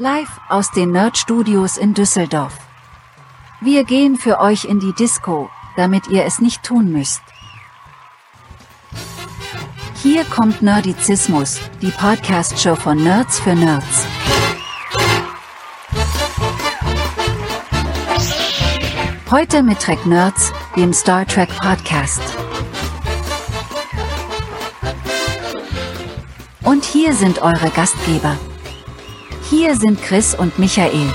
Live 0.00 0.40
aus 0.48 0.70
den 0.70 0.92
Nerd 0.92 1.18
Studios 1.18 1.76
in 1.76 1.92
Düsseldorf. 1.92 2.56
Wir 3.60 3.84
gehen 3.84 4.16
für 4.16 4.40
euch 4.40 4.64
in 4.64 4.80
die 4.80 4.94
Disco, 4.94 5.50
damit 5.76 6.08
ihr 6.08 6.24
es 6.24 6.40
nicht 6.40 6.62
tun 6.62 6.90
müsst. 6.90 7.20
Hier 10.02 10.24
kommt 10.24 10.62
Nerdizismus, 10.62 11.60
die 11.82 11.90
Podcast-Show 11.90 12.76
von 12.76 12.96
Nerds 13.04 13.40
für 13.40 13.54
Nerds. 13.54 14.06
Heute 19.30 19.62
mit 19.62 19.80
Trek 19.80 20.06
Nerds, 20.06 20.50
dem 20.76 20.94
Star 20.94 21.26
Trek 21.26 21.50
Podcast. 21.58 22.22
Und 26.64 26.86
hier 26.86 27.12
sind 27.12 27.42
eure 27.42 27.68
Gastgeber. 27.68 28.38
Hier 29.50 29.74
sind 29.74 30.00
Chris 30.00 30.32
und 30.32 30.56
Michael. 30.60 31.08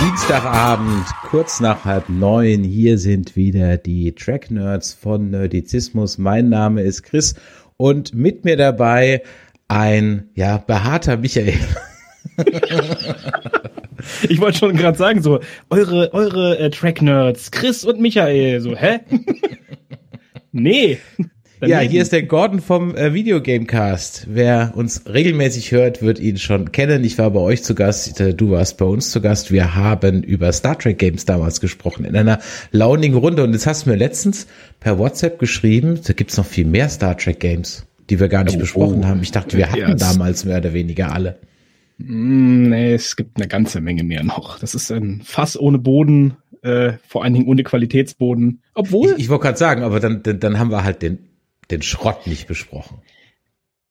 Dienstagabend, 0.00 1.06
kurz 1.22 1.60
nach 1.60 1.84
halb 1.84 2.08
neun. 2.08 2.64
Hier 2.64 2.98
sind 2.98 3.36
wieder 3.36 3.76
die 3.76 4.12
Track 4.16 4.50
Nerds 4.50 4.94
von 4.94 5.30
Nerdizismus. 5.30 6.18
Mein 6.18 6.48
Name 6.48 6.82
ist 6.82 7.04
Chris 7.04 7.36
und 7.76 8.14
mit 8.14 8.44
mir 8.44 8.56
dabei 8.56 9.22
ein, 9.68 10.28
ja, 10.34 10.58
behaarter 10.58 11.18
Michael. 11.18 11.54
Ich 14.28 14.40
wollte 14.40 14.58
schon 14.58 14.76
gerade 14.76 14.98
sagen, 14.98 15.22
so, 15.22 15.40
eure, 15.68 16.12
eure 16.12 16.58
äh, 16.58 16.70
Track-Nerds, 16.70 17.50
Chris 17.50 17.84
und 17.84 18.00
Michael, 18.00 18.60
so, 18.60 18.74
hä? 18.74 19.00
nee. 20.52 20.98
Ja, 21.62 21.80
hier 21.80 22.00
ist 22.00 22.12
der 22.12 22.22
Gordon 22.22 22.60
vom 22.60 22.94
äh, 22.96 23.12
Videogamecast. 23.12 24.28
Wer 24.30 24.72
uns 24.74 25.02
regelmäßig 25.06 25.72
hört, 25.72 26.00
wird 26.00 26.18
ihn 26.18 26.38
schon 26.38 26.72
kennen. 26.72 27.04
Ich 27.04 27.18
war 27.18 27.30
bei 27.30 27.40
euch 27.40 27.62
zu 27.62 27.74
Gast, 27.74 28.18
äh, 28.18 28.32
du 28.32 28.50
warst 28.50 28.78
bei 28.78 28.86
uns 28.86 29.10
zu 29.10 29.20
Gast. 29.20 29.52
Wir 29.52 29.74
haben 29.74 30.22
über 30.22 30.52
Star 30.52 30.78
Trek 30.78 30.98
Games 30.98 31.26
damals 31.26 31.60
gesprochen, 31.60 32.06
in 32.06 32.16
einer 32.16 32.40
launigen 32.72 33.16
Runde. 33.16 33.44
Und 33.44 33.52
jetzt 33.52 33.66
hast 33.66 33.84
du 33.84 33.90
mir 33.90 33.96
letztens 33.96 34.46
per 34.80 34.98
WhatsApp 34.98 35.38
geschrieben, 35.38 36.00
da 36.06 36.14
gibt's 36.14 36.38
noch 36.38 36.46
viel 36.46 36.64
mehr 36.64 36.88
Star 36.88 37.16
Trek 37.18 37.40
Games, 37.40 37.84
die 38.08 38.18
wir 38.18 38.28
gar 38.28 38.44
nicht 38.44 38.56
oh, 38.56 38.60
besprochen 38.60 39.00
oh. 39.02 39.06
haben. 39.06 39.20
Ich 39.22 39.32
dachte, 39.32 39.58
wir 39.58 39.70
hatten 39.70 39.92
yes. 39.92 40.00
damals 40.00 40.46
mehr 40.46 40.58
oder 40.58 40.72
weniger 40.72 41.12
alle. 41.12 41.38
Mm, 41.98 42.70
nee, 42.70 42.94
es 42.94 43.16
gibt 43.16 43.36
eine 43.36 43.48
ganze 43.48 43.82
Menge 43.82 44.02
mehr 44.02 44.24
noch. 44.24 44.58
Das 44.58 44.74
ist 44.74 44.90
ein 44.90 45.20
Fass 45.22 45.60
ohne 45.60 45.78
Boden, 45.78 46.38
äh, 46.62 46.92
vor 47.06 47.22
allen 47.22 47.34
Dingen 47.34 47.46
ohne 47.46 47.64
Qualitätsboden. 47.64 48.62
Obwohl. 48.72 49.10
Ich, 49.10 49.24
ich 49.24 49.28
wollte 49.28 49.42
gerade 49.42 49.58
sagen, 49.58 49.82
aber 49.82 50.00
dann, 50.00 50.22
dann, 50.22 50.40
dann 50.40 50.58
haben 50.58 50.70
wir 50.70 50.84
halt 50.84 51.02
den, 51.02 51.18
den 51.70 51.82
Schrott 51.82 52.26
nicht 52.26 52.46
besprochen. 52.46 52.98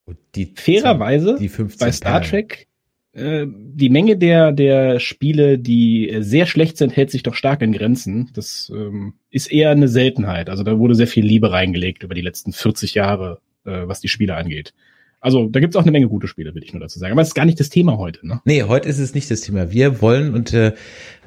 Und 0.05 0.17
die 0.35 0.53
fairerweise 0.55 1.37
die 1.39 1.49
bei 1.79 1.91
Star 1.91 2.21
Trek 2.21 2.67
äh, 3.11 3.45
die 3.47 3.89
Menge 3.89 4.17
der 4.17 4.51
der 4.51 4.99
Spiele, 4.99 5.57
die 5.57 6.17
sehr 6.19 6.45
schlecht 6.45 6.77
sind, 6.77 6.95
hält 6.95 7.11
sich 7.11 7.23
doch 7.23 7.33
stark 7.33 7.61
in 7.61 7.73
Grenzen. 7.73 8.29
Das 8.33 8.71
ähm, 8.73 9.15
ist 9.29 9.51
eher 9.51 9.71
eine 9.71 9.87
Seltenheit. 9.87 10.49
Also 10.49 10.63
da 10.63 10.77
wurde 10.77 10.95
sehr 10.95 11.07
viel 11.07 11.25
Liebe 11.25 11.51
reingelegt 11.51 12.03
über 12.03 12.15
die 12.15 12.21
letzten 12.21 12.53
40 12.53 12.93
Jahre, 12.93 13.39
äh, 13.65 13.87
was 13.87 13.99
die 13.99 14.07
Spiele 14.07 14.35
angeht. 14.35 14.73
Also 15.21 15.47
da 15.49 15.59
gibt's 15.59 15.75
auch 15.75 15.81
eine 15.81 15.91
Menge 15.91 16.07
gute 16.07 16.27
Spiele, 16.27 16.55
will 16.55 16.63
ich 16.63 16.71
nur 16.71 16.79
dazu 16.79 16.97
sagen. 16.97 17.11
Aber 17.11 17.21
es 17.21 17.29
ist 17.29 17.33
gar 17.33 17.45
nicht 17.45 17.59
das 17.59 17.69
Thema 17.69 17.97
heute. 17.97 18.25
Ne? 18.25 18.39
Nee, 18.45 18.63
heute 18.63 18.87
ist 18.87 18.99
es 18.99 19.13
nicht 19.13 19.29
das 19.29 19.41
Thema. 19.41 19.69
Wir 19.69 20.01
wollen, 20.01 20.33
und 20.33 20.53
äh, 20.53 20.73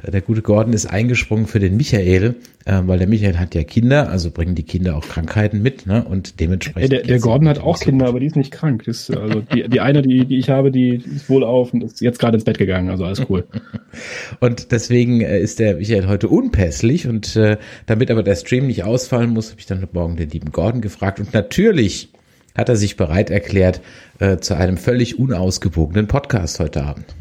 der 0.06 0.22
gute 0.22 0.40
Gordon 0.40 0.72
ist 0.72 0.86
eingesprungen 0.86 1.46
für 1.46 1.60
den 1.60 1.76
Michael, 1.76 2.36
äh, 2.64 2.80
weil 2.86 2.98
der 2.98 3.06
Michael 3.06 3.38
hat 3.38 3.54
ja 3.54 3.64
Kinder, 3.64 4.08
also 4.08 4.30
bringen 4.30 4.54
die 4.54 4.62
Kinder 4.62 4.96
auch 4.96 5.06
Krankheiten 5.06 5.60
mit, 5.60 5.86
ne? 5.86 6.04
Und 6.04 6.40
dementsprechend. 6.40 6.90
Ja, 6.90 6.98
der, 7.00 7.06
der 7.06 7.18
Gordon 7.18 7.48
hat 7.48 7.58
auch 7.58 7.78
Kinder, 7.80 8.06
aber 8.06 8.18
die 8.18 8.26
ist 8.26 8.36
nicht 8.36 8.50
krank. 8.50 8.84
Das, 8.86 9.10
ist, 9.10 9.16
also 9.16 9.40
die, 9.40 9.68
die 9.68 9.80
eine, 9.80 10.00
die, 10.00 10.24
die 10.24 10.38
ich 10.38 10.48
habe, 10.48 10.70
die 10.70 10.94
ist 10.94 11.28
wohl 11.28 11.44
auf 11.44 11.74
und 11.74 11.84
ist 11.84 12.00
jetzt 12.00 12.18
gerade 12.18 12.36
ins 12.36 12.44
Bett 12.44 12.56
gegangen. 12.56 12.88
Also 12.88 13.04
alles 13.04 13.22
cool. 13.28 13.44
und 14.40 14.72
deswegen 14.72 15.20
äh, 15.20 15.38
ist 15.38 15.58
der 15.58 15.76
Michael 15.76 16.08
heute 16.08 16.28
unpässlich 16.28 17.06
und 17.06 17.36
äh, 17.36 17.58
damit 17.84 18.10
aber 18.10 18.22
der 18.22 18.36
Stream 18.36 18.68
nicht 18.68 18.84
ausfallen 18.84 19.30
muss, 19.30 19.50
habe 19.50 19.60
ich 19.60 19.66
dann 19.66 19.86
Morgen 19.92 20.16
den 20.16 20.31
lieben 20.31 20.52
Gordon 20.52 20.81
gefragt. 20.81 21.20
Und 21.20 21.34
natürlich 21.34 22.08
hat 22.56 22.68
er 22.68 22.76
sich 22.76 22.96
bereit 22.96 23.30
erklärt 23.30 23.80
äh, 24.18 24.38
zu 24.38 24.54
einem 24.54 24.76
völlig 24.76 25.18
unausgewogenen 25.18 26.06
Podcast 26.06 26.60
heute 26.60 26.84
Abend. 26.84 27.14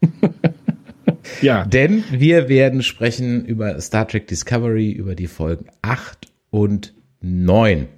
ja. 1.42 1.64
Denn 1.64 2.04
wir 2.10 2.48
werden 2.48 2.82
sprechen 2.82 3.44
über 3.44 3.80
Star 3.80 4.08
Trek 4.08 4.26
Discovery, 4.26 4.90
über 4.90 5.14
die 5.14 5.26
Folgen 5.26 5.66
8 5.82 6.28
und 6.50 6.94
9. 7.20 7.88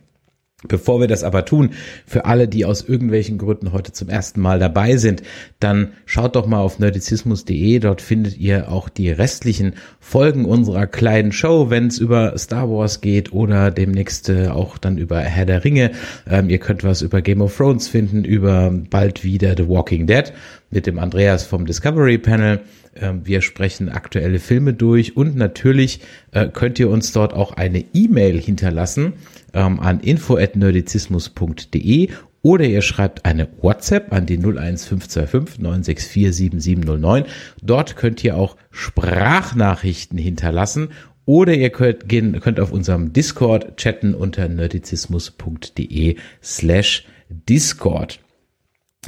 Bevor 0.67 1.01
wir 1.01 1.09
das 1.09 1.25
aber 1.25 1.45
tun, 1.45 1.71
für 2.07 2.25
alle, 2.25 2.49
die 2.49 2.65
aus 2.65 2.83
irgendwelchen 2.83 3.37
Gründen 3.37 3.73
heute 3.73 3.93
zum 3.93 4.09
ersten 4.09 4.41
Mal 4.41 4.59
dabei 4.59 4.97
sind, 4.97 5.23
dann 5.61 5.93
schaut 6.07 6.37
doch 6.37 6.47
mal 6.47 6.61
auf 6.61 6.79
nerdizismus.de. 6.79 7.79
Dort 7.81 8.01
findet 8.01 8.39
ihr 8.39 8.71
auch 8.71 8.89
die 8.89 9.11
restlichen 9.11 9.75
Folgen 10.01 10.47
unserer 10.47 10.87
kleinen 10.87 11.33
Show, 11.33 11.69
wenn 11.69 11.89
es 11.89 11.99
über 11.99 12.37
Star 12.39 12.71
Wars 12.71 13.03
geht 13.03 13.33
oder 13.33 13.71
demnächst 13.71 14.29
äh, 14.31 14.49
auch 14.49 14.79
dann 14.79 14.97
über 14.97 15.21
Herr 15.21 15.47
der 15.47 15.65
Ringe. 15.65 15.91
Ähm, 16.29 16.49
ihr 16.49 16.59
könnt 16.59 16.83
was 16.83 17.03
über 17.03 17.21
Game 17.21 17.43
of 17.43 17.57
Thrones 17.57 17.89
finden, 17.89 18.25
über 18.25 18.71
bald 18.91 19.23
wieder 19.23 19.55
The 19.57 19.69
Walking 19.69 20.07
Dead 20.07 20.33
mit 20.71 20.87
dem 20.87 20.99
Andreas 20.99 21.45
vom 21.45 21.67
Discovery 21.67 22.19
Panel. 22.19 22.61
Ähm, 22.97 23.23
wir 23.25 23.43
sprechen 23.43 23.89
aktuelle 23.89 24.39
Filme 24.39 24.73
durch 24.73 25.17
und 25.17 25.37
natürlich 25.37 26.01
äh, 26.33 26.49
könnt 26.49 26.79
ihr 26.79 26.91
uns 26.91 27.13
dort 27.13 27.35
auch 27.35 27.53
eine 27.53 27.85
E-Mail 27.93 28.41
hinterlassen 28.41 29.15
ähm, 29.55 29.81
an 29.81 30.01
info@nerdizismus.de 30.01 32.11
oder 32.43 32.67
ihr 32.67 32.83
schreibt 32.83 33.25
eine 33.25 33.49
WhatsApp 33.63 34.13
an 34.13 34.27
die 34.27 34.37
01525 34.37 35.61
964 35.61 36.37
7709. 36.37 37.25
Dort 37.63 37.97
könnt 37.97 38.23
ihr 38.23 38.37
auch 38.37 38.59
Sprachnachrichten 38.71 40.19
hinterlassen 40.19 40.91
oder 41.25 41.55
ihr 41.55 41.71
könnt, 41.71 42.07
gehen, 42.07 42.39
könnt 42.41 42.61
auf 42.61 42.71
unserem 42.71 43.15
Discord 43.15 43.79
chatten 43.79 44.15
unter 44.15 44.47
nerdizismus.de 44.49 46.17
slash 46.43 47.07
Discord. 47.31 48.21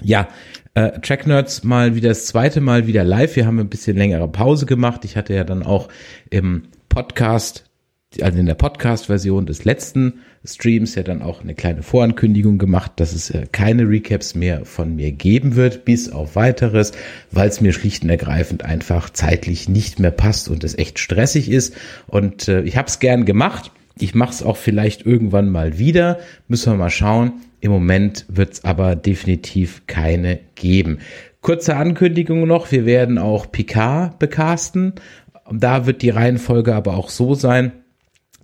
Ja, 0.03 0.29
äh, 0.75 0.99
Track 1.01 1.27
Nerds 1.27 1.63
mal 1.63 1.95
wieder 1.95 2.11
das 2.11 2.27
zweite 2.27 2.61
Mal 2.61 2.87
wieder 2.87 3.05
live. 3.05 3.37
Wir 3.37 3.47
haben 3.47 3.59
ein 3.59 3.69
bisschen 3.69 3.97
längere 3.97 4.29
Pause 4.29 4.67
gemacht. 4.67 5.05
Ich 5.05 5.17
hatte 5.17 5.35
ja 5.35 5.45
dann 5.45 5.63
auch 5.63 5.89
im 6.31 6.65
Podcast, 6.89 7.66
also 8.23 8.39
in 8.39 8.47
der 8.47 8.55
Podcast-Version 8.55 9.47
des 9.47 9.65
letzten 9.65 10.21
Streams 10.45 10.95
ja 10.95 11.03
dann 11.03 11.23
auch 11.23 11.43
eine 11.43 11.55
kleine 11.55 11.83
Vorankündigung 11.83 12.59
gemacht, 12.59 12.93
dass 12.97 13.13
es 13.13 13.31
äh, 13.31 13.47
keine 13.51 13.89
Recaps 13.89 14.35
mehr 14.35 14.65
von 14.65 14.97
mir 14.97 15.13
geben 15.13 15.57
wird, 15.57 15.85
bis 15.85 16.11
auf 16.11 16.37
weiteres, 16.37 16.93
weil 17.31 17.49
es 17.49 17.61
mir 17.61 17.73
schlicht 17.73 18.05
und 18.05 18.11
ergreifend 18.11 18.65
einfach 18.65 19.11
zeitlich 19.11 19.69
nicht 19.69 19.99
mehr 19.99 20.11
passt 20.11 20.49
und 20.49 20.65
es 20.65 20.77
echt 20.77 20.99
stressig 20.99 21.51
ist. 21.51 21.75
Und 22.07 22.49
äh, 22.49 22.63
ich 22.63 22.77
habe 22.77 22.89
es 22.89 22.99
gern 22.99 23.25
gemacht. 23.25 23.71
Ich 23.99 24.15
mache 24.15 24.33
es 24.33 24.43
auch 24.43 24.57
vielleicht 24.57 25.07
irgendwann 25.07 25.49
mal 25.49 25.79
wieder. 25.79 26.19
Müssen 26.49 26.73
wir 26.73 26.77
mal 26.77 26.91
schauen. 26.91 27.33
Im 27.61 27.73
Moment 27.73 28.27
wird 28.29 28.55
es 28.55 28.65
aber 28.65 28.95
definitiv 28.95 29.87
keine 29.87 30.39
geben. 30.55 30.99
Kurze 31.41 31.77
Ankündigung 31.77 32.47
noch, 32.47 32.71
wir 32.73 32.87
werden 32.87 33.19
auch 33.19 33.51
Picard 33.51 34.19
bekasten. 34.19 34.95
Da 35.51 35.87
wird 35.87 36.03
die 36.03 36.11
Reihenfolge 36.11 36.75
aber 36.75 36.97
auch 36.97 37.09
so 37.09 37.35
sein, 37.35 37.73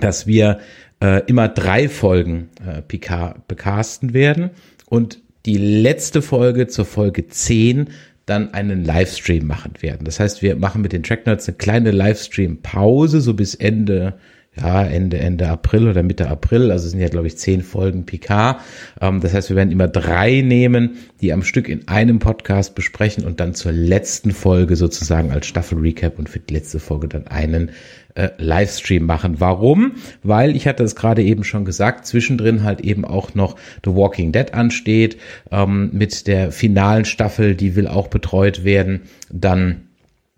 dass 0.03 0.27
wir 0.27 0.59
äh, 1.01 1.23
immer 1.27 1.49
drei 1.49 1.89
Folgen 1.89 2.51
äh, 2.67 2.83
Picard 2.83 3.47
bekasten 3.49 4.15
werden 4.15 4.51
und 4.87 5.21
die 5.47 5.59
letzte 5.59 6.23
Folge 6.23 6.69
zur 6.69 6.85
Folge 6.85 7.27
10 7.27 7.89
dann 8.27 8.55
einen 8.55 8.85
Livestream 8.85 9.47
machen 9.47 9.75
werden. 9.81 10.05
Das 10.05 10.21
heißt, 10.21 10.43
wir 10.43 10.55
machen 10.57 10.83
mit 10.83 10.93
den 10.93 11.03
Tracknotes 11.03 11.49
eine 11.49 11.57
kleine 11.57 11.91
Livestream-Pause, 11.91 13.21
so 13.21 13.35
bis 13.35 13.55
Ende 13.55 14.15
ja, 14.55 14.85
Ende, 14.85 15.19
Ende 15.19 15.49
April 15.49 15.89
oder 15.89 16.03
Mitte 16.03 16.29
April. 16.29 16.71
Also 16.71 16.89
sind 16.89 17.01
ja, 17.01 17.09
glaube 17.09 17.27
ich, 17.27 17.39
zehn 17.39 17.63
Folgen 17.63 18.05
PK. 18.05 18.61
Ähm, 19.01 19.21
das 19.21 19.33
heißt, 19.33 19.49
wir 19.49 19.57
werden 19.57 19.71
immer 19.71 19.89
drei 19.89 20.43
nehmen, 20.43 20.99
die 21.21 21.33
am 21.33 21.43
Stück 21.43 21.69
in 21.69 21.89
einem 21.89 22.19
Podcast 22.19 22.75
besprechen 22.75 23.25
und 23.25 23.41
dann 23.41 23.55
zur 23.55 23.73
letzten 23.73 24.33
Folge 24.33 24.77
sozusagen 24.77 25.31
als 25.31 25.47
Staffel-Recap 25.47 26.19
und 26.19 26.29
für 26.29 26.39
die 26.39 26.53
letzte 26.53 26.81
Folge 26.81 27.09
dann 27.09 27.27
einen 27.29 27.71
äh, 28.15 28.31
Livestream 28.39 29.05
machen. 29.05 29.41
Warum? 29.41 29.93
Weil, 30.23 30.57
ich 30.57 30.67
hatte 30.67 30.83
es 30.85 30.95
gerade 30.95 31.23
eben 31.23 31.45
schon 31.45 31.65
gesagt, 31.65 32.07
zwischendrin 32.07 32.63
halt 32.63 32.81
eben 32.81 33.05
auch 33.05 33.35
noch 33.35 33.57
The 33.85 33.95
Walking 33.95 34.33
Dead 34.33 34.55
ansteht, 34.55 35.17
ähm, 35.51 35.91
mit 35.93 36.27
der 36.27 36.53
finalen 36.53 37.05
Staffel, 37.05 37.55
die 37.55 37.77
will 37.77 37.87
auch 37.87 38.09
betreut 38.09 38.65
werden. 38.65 39.03
Dann 39.31 39.89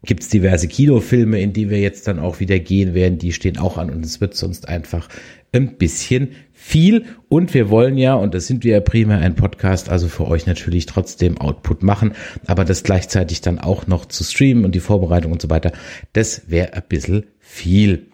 gibt 0.05 0.23
es 0.23 0.29
diverse 0.29 0.69
Kinofilme, 0.69 1.41
in 1.41 1.53
die 1.53 1.71
wir 1.71 1.81
jetzt 1.81 2.07
dann 2.09 2.19
auch 2.19 2.41
wieder 2.41 2.59
gehen 2.59 2.95
werden. 2.95 3.19
Die 3.19 3.33
stehen 3.33 3.59
auch 3.59 3.79
an 3.79 3.91
und 3.91 4.05
es 4.05 4.21
wird 4.21 4.35
sonst 4.35 4.69
einfach 4.69 5.09
ein 5.53 5.77
bisschen 5.77 6.31
viel. 6.53 7.05
Und 7.29 7.55
wir 7.55 7.71
wollen 7.71 7.97
ja, 7.97 8.15
und 8.15 8.35
das 8.35 8.47
sind 8.47 8.65
wir 8.65 8.75
ja 8.75 8.81
primär 8.81 9.19
ein 9.19 9.35
Podcast, 9.35 9.89
also 9.89 10.09
für 10.09 10.27
euch 10.27 10.47
natürlich 10.47 10.87
trotzdem 10.87 11.39
Output 11.39 11.83
machen, 11.83 12.13
aber 12.47 12.65
das 12.65 12.83
gleichzeitig 12.83 13.41
dann 13.41 13.59
auch 13.59 13.87
noch 13.87 14.07
zu 14.07 14.25
streamen 14.25 14.65
und 14.65 14.75
die 14.75 14.81
Vorbereitung 14.81 15.33
und 15.33 15.43
so 15.43 15.51
weiter, 15.51 15.73
das 16.13 16.43
wäre 16.49 16.75
ein 16.75 16.83
bisschen 16.89 17.25
viel. 17.45 18.07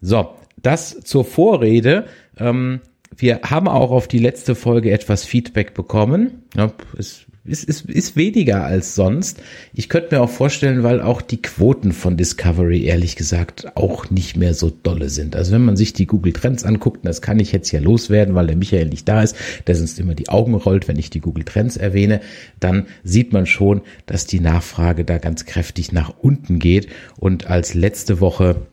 So, 0.00 0.30
das 0.62 1.00
zur 1.02 1.24
Vorrede. 1.24 2.06
Ähm, 2.38 2.80
wir 3.16 3.40
haben 3.42 3.68
auch 3.68 3.90
auf 3.90 4.08
die 4.08 4.18
letzte 4.18 4.54
Folge 4.54 4.90
etwas 4.90 5.24
Feedback 5.24 5.74
bekommen. 5.74 6.44
Ja, 6.54 6.72
es 6.98 7.26
ist, 7.46 7.64
ist, 7.64 7.84
ist 7.88 8.16
weniger 8.16 8.64
als 8.64 8.94
sonst. 8.94 9.40
Ich 9.72 9.88
könnte 9.88 10.14
mir 10.14 10.22
auch 10.22 10.30
vorstellen, 10.30 10.82
weil 10.82 11.00
auch 11.00 11.22
die 11.22 11.40
Quoten 11.40 11.92
von 11.92 12.16
Discovery 12.16 12.84
ehrlich 12.84 13.16
gesagt 13.16 13.76
auch 13.76 14.10
nicht 14.10 14.36
mehr 14.36 14.54
so 14.54 14.70
dolle 14.70 15.08
sind. 15.08 15.36
Also 15.36 15.52
wenn 15.52 15.64
man 15.64 15.76
sich 15.76 15.92
die 15.92 16.06
Google 16.06 16.32
Trends 16.32 16.64
anguckt, 16.64 17.06
das 17.06 17.22
kann 17.22 17.38
ich 17.38 17.52
jetzt 17.52 17.70
ja 17.70 17.80
loswerden, 17.80 18.34
weil 18.34 18.48
der 18.48 18.56
Michael 18.56 18.88
nicht 18.88 19.08
da 19.08 19.22
ist, 19.22 19.36
der 19.66 19.76
sonst 19.76 19.98
immer 19.98 20.14
die 20.14 20.28
Augen 20.28 20.54
rollt, 20.54 20.88
wenn 20.88 20.98
ich 20.98 21.10
die 21.10 21.20
Google 21.20 21.44
Trends 21.44 21.76
erwähne, 21.76 22.20
dann 22.60 22.86
sieht 23.04 23.32
man 23.32 23.46
schon, 23.46 23.82
dass 24.06 24.26
die 24.26 24.40
Nachfrage 24.40 25.04
da 25.04 25.18
ganz 25.18 25.46
kräftig 25.46 25.92
nach 25.92 26.14
unten 26.18 26.58
geht. 26.58 26.88
Und 27.18 27.46
als 27.48 27.74
letzte 27.74 28.20
Woche 28.20 28.66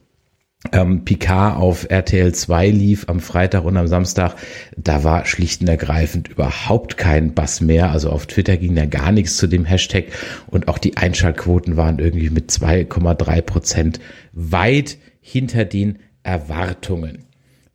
ähm, 0.71 1.03
Picard 1.03 1.57
auf 1.57 1.89
RTL 1.89 2.33
2 2.33 2.69
lief 2.69 3.09
am 3.09 3.19
Freitag 3.19 3.65
und 3.65 3.75
am 3.75 3.87
Samstag, 3.87 4.35
da 4.77 5.03
war 5.03 5.25
schlicht 5.25 5.61
und 5.61 5.67
ergreifend 5.67 6.29
überhaupt 6.29 6.97
kein 6.97 7.33
Bass 7.33 7.59
mehr. 7.59 7.91
Also 7.91 8.09
auf 8.09 8.27
Twitter 8.27 8.55
ging 8.57 8.75
da 8.75 8.85
gar 8.85 9.11
nichts 9.11 9.35
zu 9.35 9.47
dem 9.47 9.65
Hashtag 9.65 10.05
und 10.47 10.67
auch 10.69 10.77
die 10.77 10.95
Einschaltquoten 10.95 11.75
waren 11.75 11.99
irgendwie 11.99 12.29
mit 12.29 12.49
2,3 12.49 13.41
Prozent 13.41 13.99
weit 14.31 14.97
hinter 15.21 15.65
den 15.65 15.99
Erwartungen. 16.23 17.25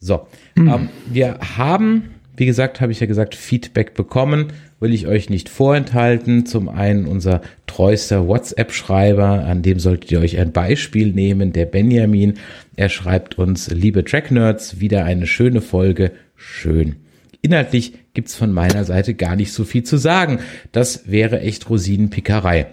So, 0.01 0.27
mhm. 0.55 0.69
ähm, 0.69 0.89
wir 1.07 1.39
haben, 1.57 2.15
wie 2.37 2.47
gesagt, 2.47 2.81
habe 2.81 2.93
ich 2.93 3.01
ja 3.01 3.07
gesagt, 3.07 3.35
Feedback 3.35 3.95
bekommen 3.95 4.53
will 4.81 4.95
ich 4.95 5.07
euch 5.07 5.31
nicht 5.31 5.49
vorenthalten. 5.49 6.47
Zum 6.47 6.69
einen 6.69 7.07
unser 7.07 7.41
treuster 7.67 8.27
WhatsApp-Schreiber, 8.27 9.45
an 9.45 9.63
dem 9.63 9.79
solltet 9.79 10.11
ihr 10.13 10.21
euch 10.21 10.39
ein 10.39 10.53
Beispiel 10.53 11.13
nehmen, 11.13 11.53
der 11.53 11.67
Benjamin. 11.67 12.35
Er 12.77 12.89
schreibt 12.89 13.39
uns, 13.39 13.69
liebe 13.71 14.05
Track-Nerds, 14.05 14.81
wieder 14.81 15.05
eine 15.05 15.27
schöne 15.27 15.61
Folge. 15.61 16.13
Schön. 16.37 16.97
Inhaltlich 17.41 17.93
gibt's 18.15 18.35
von 18.35 18.53
meiner 18.53 18.85
Seite 18.85 19.15
gar 19.15 19.37
nicht 19.37 19.53
so 19.53 19.65
viel 19.65 19.83
zu 19.83 19.97
sagen. 19.97 20.41
Das 20.73 21.11
wäre 21.11 21.41
echt 21.41 21.69
Rosinenpickerei. 21.71 22.67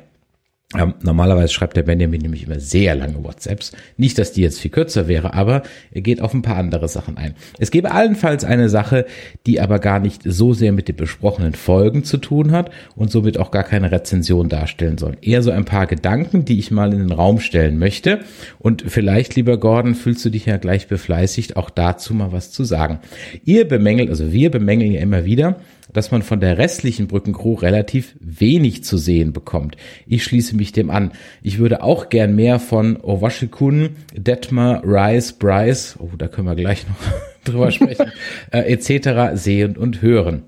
Ähm, 0.77 0.93
normalerweise 1.01 1.53
schreibt 1.53 1.77
der 1.77 1.83
Benjamin 1.83 2.21
nämlich 2.21 2.45
immer 2.45 2.59
sehr 2.59 2.95
lange 2.95 3.23
WhatsApps. 3.23 3.71
Nicht, 3.97 4.17
dass 4.17 4.31
die 4.31 4.41
jetzt 4.41 4.59
viel 4.59 4.71
kürzer 4.71 5.07
wäre, 5.07 5.33
aber 5.33 5.63
er 5.91 6.01
geht 6.01 6.21
auf 6.21 6.33
ein 6.33 6.41
paar 6.41 6.57
andere 6.57 6.87
Sachen 6.87 7.17
ein. 7.17 7.35
Es 7.59 7.71
gäbe 7.71 7.91
allenfalls 7.91 8.43
eine 8.43 8.69
Sache, 8.69 9.05
die 9.45 9.59
aber 9.61 9.79
gar 9.79 9.99
nicht 9.99 10.21
so 10.25 10.53
sehr 10.53 10.71
mit 10.71 10.87
den 10.87 10.95
besprochenen 10.95 11.53
Folgen 11.53 12.03
zu 12.03 12.17
tun 12.17 12.51
hat 12.51 12.71
und 12.95 13.11
somit 13.11 13.37
auch 13.37 13.51
gar 13.51 13.63
keine 13.63 13.91
Rezension 13.91 14.49
darstellen 14.49 14.97
soll. 14.97 15.17
Eher 15.21 15.41
so 15.41 15.51
ein 15.51 15.65
paar 15.65 15.87
Gedanken, 15.87 16.45
die 16.45 16.59
ich 16.59 16.71
mal 16.71 16.93
in 16.93 16.99
den 16.99 17.11
Raum 17.11 17.39
stellen 17.39 17.77
möchte. 17.77 18.19
Und 18.59 18.83
vielleicht, 18.87 19.35
lieber 19.35 19.57
Gordon, 19.57 19.95
fühlst 19.95 20.23
du 20.25 20.29
dich 20.29 20.45
ja 20.45 20.57
gleich 20.57 20.87
befleißigt, 20.87 21.57
auch 21.57 21.69
dazu 21.69 22.13
mal 22.13 22.31
was 22.31 22.51
zu 22.51 22.63
sagen. 22.63 22.99
Ihr 23.43 23.67
bemängelt, 23.67 24.09
also 24.09 24.31
wir 24.31 24.51
bemängeln 24.51 24.91
ja 24.91 25.01
immer 25.01 25.25
wieder, 25.25 25.57
dass 25.95 26.11
man 26.11 26.21
von 26.23 26.41
der 26.41 26.57
restlichen 26.57 27.07
Brückencrew 27.07 27.53
relativ 27.53 28.15
wenig 28.19 28.83
zu 28.83 28.97
sehen 28.97 29.31
bekommt. 29.31 29.77
Ich 30.05 30.25
schließe 30.25 30.55
mich 30.55 30.73
dem 30.73 30.89
an. 30.89 31.13
Ich 31.41 31.57
würde 31.57 31.81
auch 31.81 32.09
gern 32.09 32.35
mehr 32.35 32.59
von 32.59 32.97
Owashikun, 33.01 33.91
Detmar, 34.13 34.83
Rice, 34.85 35.33
Bryce, 35.33 35.95
oh, 35.99 36.09
da 36.17 36.27
können 36.27 36.47
wir 36.47 36.55
gleich 36.55 36.85
noch 36.87 36.97
drüber 37.45 37.71
sprechen, 37.71 38.11
äh, 38.51 38.71
etc. 38.73 39.41
sehen 39.41 39.77
und 39.77 40.01
hören. 40.01 40.43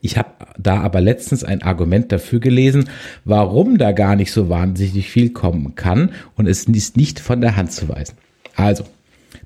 Ich 0.00 0.16
habe 0.16 0.30
da 0.58 0.80
aber 0.80 1.00
letztens 1.02 1.44
ein 1.44 1.62
Argument 1.62 2.10
dafür 2.10 2.40
gelesen, 2.40 2.88
warum 3.26 3.76
da 3.76 3.92
gar 3.92 4.16
nicht 4.16 4.32
so 4.32 4.48
wahnsinnig 4.48 5.10
viel 5.10 5.30
kommen 5.30 5.74
kann 5.74 6.10
und 6.34 6.48
es 6.48 6.64
ist 6.64 6.96
nicht 6.96 7.20
von 7.20 7.42
der 7.42 7.56
Hand 7.56 7.72
zu 7.72 7.88
weisen. 7.88 8.16
Also, 8.56 8.84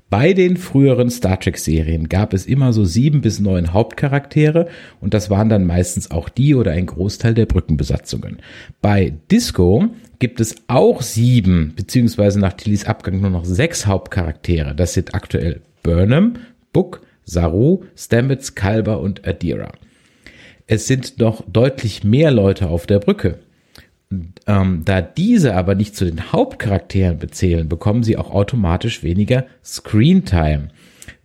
bei 0.09 0.33
den 0.33 0.55
früheren 0.55 1.09
Star 1.09 1.39
Trek-Serien 1.39 2.07
gab 2.07 2.33
es 2.33 2.45
immer 2.45 2.71
so 2.71 2.85
sieben 2.85 3.19
bis 3.21 3.39
neun 3.39 3.73
Hauptcharaktere 3.73 4.67
und 5.01 5.13
das 5.13 5.29
waren 5.29 5.49
dann 5.49 5.65
meistens 5.65 6.11
auch 6.11 6.29
die 6.29 6.55
oder 6.55 6.71
ein 6.71 6.85
Großteil 6.85 7.33
der 7.33 7.45
Brückenbesatzungen. 7.45 8.37
Bei 8.81 9.13
Disco 9.29 9.89
gibt 10.19 10.39
es 10.39 10.55
auch 10.67 11.01
sieben, 11.01 11.73
beziehungsweise 11.75 12.39
nach 12.39 12.53
Tillys 12.53 12.85
Abgang 12.85 13.19
nur 13.19 13.29
noch 13.29 13.43
sechs 13.43 13.85
Hauptcharaktere. 13.85 14.75
Das 14.75 14.93
sind 14.93 15.13
aktuell 15.13 15.61
Burnham, 15.83 16.35
Book, 16.71 17.01
Saru, 17.25 17.83
Stamets, 17.95 18.55
Kalber 18.55 19.01
und 19.01 19.27
Adira. 19.27 19.73
Es 20.67 20.87
sind 20.87 21.19
noch 21.19 21.43
deutlich 21.51 22.03
mehr 22.03 22.31
Leute 22.31 22.69
auf 22.69 22.87
der 22.87 22.99
Brücke. 22.99 23.39
Ähm, 24.47 24.83
da 24.85 25.01
diese 25.01 25.55
aber 25.55 25.75
nicht 25.75 25.95
zu 25.95 26.05
den 26.05 26.31
Hauptcharakteren 26.31 27.17
bezählen, 27.17 27.67
bekommen 27.67 28.03
sie 28.03 28.17
auch 28.17 28.31
automatisch 28.31 29.03
weniger 29.03 29.45
Screentime. 29.63 30.69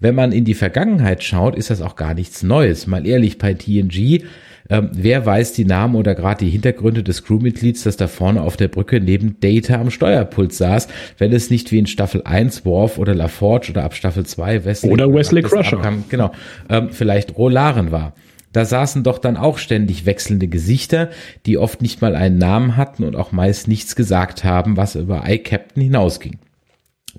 Wenn 0.00 0.16
man 0.16 0.32
in 0.32 0.44
die 0.44 0.54
Vergangenheit 0.54 1.22
schaut, 1.22 1.54
ist 1.54 1.70
das 1.70 1.80
auch 1.80 1.94
gar 1.94 2.14
nichts 2.14 2.42
Neues. 2.42 2.88
Mal 2.88 3.06
ehrlich, 3.06 3.38
bei 3.38 3.54
TNG, 3.54 4.24
ähm, 4.68 4.90
wer 4.92 5.24
weiß 5.24 5.52
die 5.52 5.64
Namen 5.64 5.94
oder 5.94 6.16
gerade 6.16 6.44
die 6.44 6.50
Hintergründe 6.50 7.04
des 7.04 7.22
Crewmitglieds, 7.22 7.84
das 7.84 7.96
da 7.96 8.08
vorne 8.08 8.42
auf 8.42 8.56
der 8.56 8.66
Brücke 8.66 9.00
neben 9.00 9.38
Data 9.38 9.80
am 9.80 9.90
Steuerpult 9.90 10.52
saß, 10.52 10.88
wenn 11.18 11.32
es 11.32 11.50
nicht 11.50 11.70
wie 11.70 11.78
in 11.78 11.86
Staffel 11.86 12.22
1 12.24 12.64
Worf 12.64 12.98
oder 12.98 13.14
LaForge 13.14 13.70
oder 13.70 13.84
ab 13.84 13.94
Staffel 13.94 14.26
2 14.26 14.64
Wesley 14.64 14.90
oder 14.90 15.12
Wesley 15.12 15.42
Crusher, 15.42 15.76
abkam, 15.76 16.04
genau, 16.08 16.32
ähm, 16.68 16.88
vielleicht 16.90 17.36
Rolaren 17.36 17.92
war. 17.92 18.14
Da 18.52 18.64
saßen 18.64 19.02
doch 19.02 19.18
dann 19.18 19.36
auch 19.36 19.58
ständig 19.58 20.06
wechselnde 20.06 20.48
Gesichter, 20.48 21.10
die 21.46 21.58
oft 21.58 21.82
nicht 21.82 22.00
mal 22.02 22.14
einen 22.14 22.38
Namen 22.38 22.76
hatten 22.76 23.04
und 23.04 23.16
auch 23.16 23.32
meist 23.32 23.68
nichts 23.68 23.96
gesagt 23.96 24.44
haben, 24.44 24.76
was 24.76 24.94
über 24.94 25.24
iCaptain 25.26 25.82
hinausging. 25.82 26.38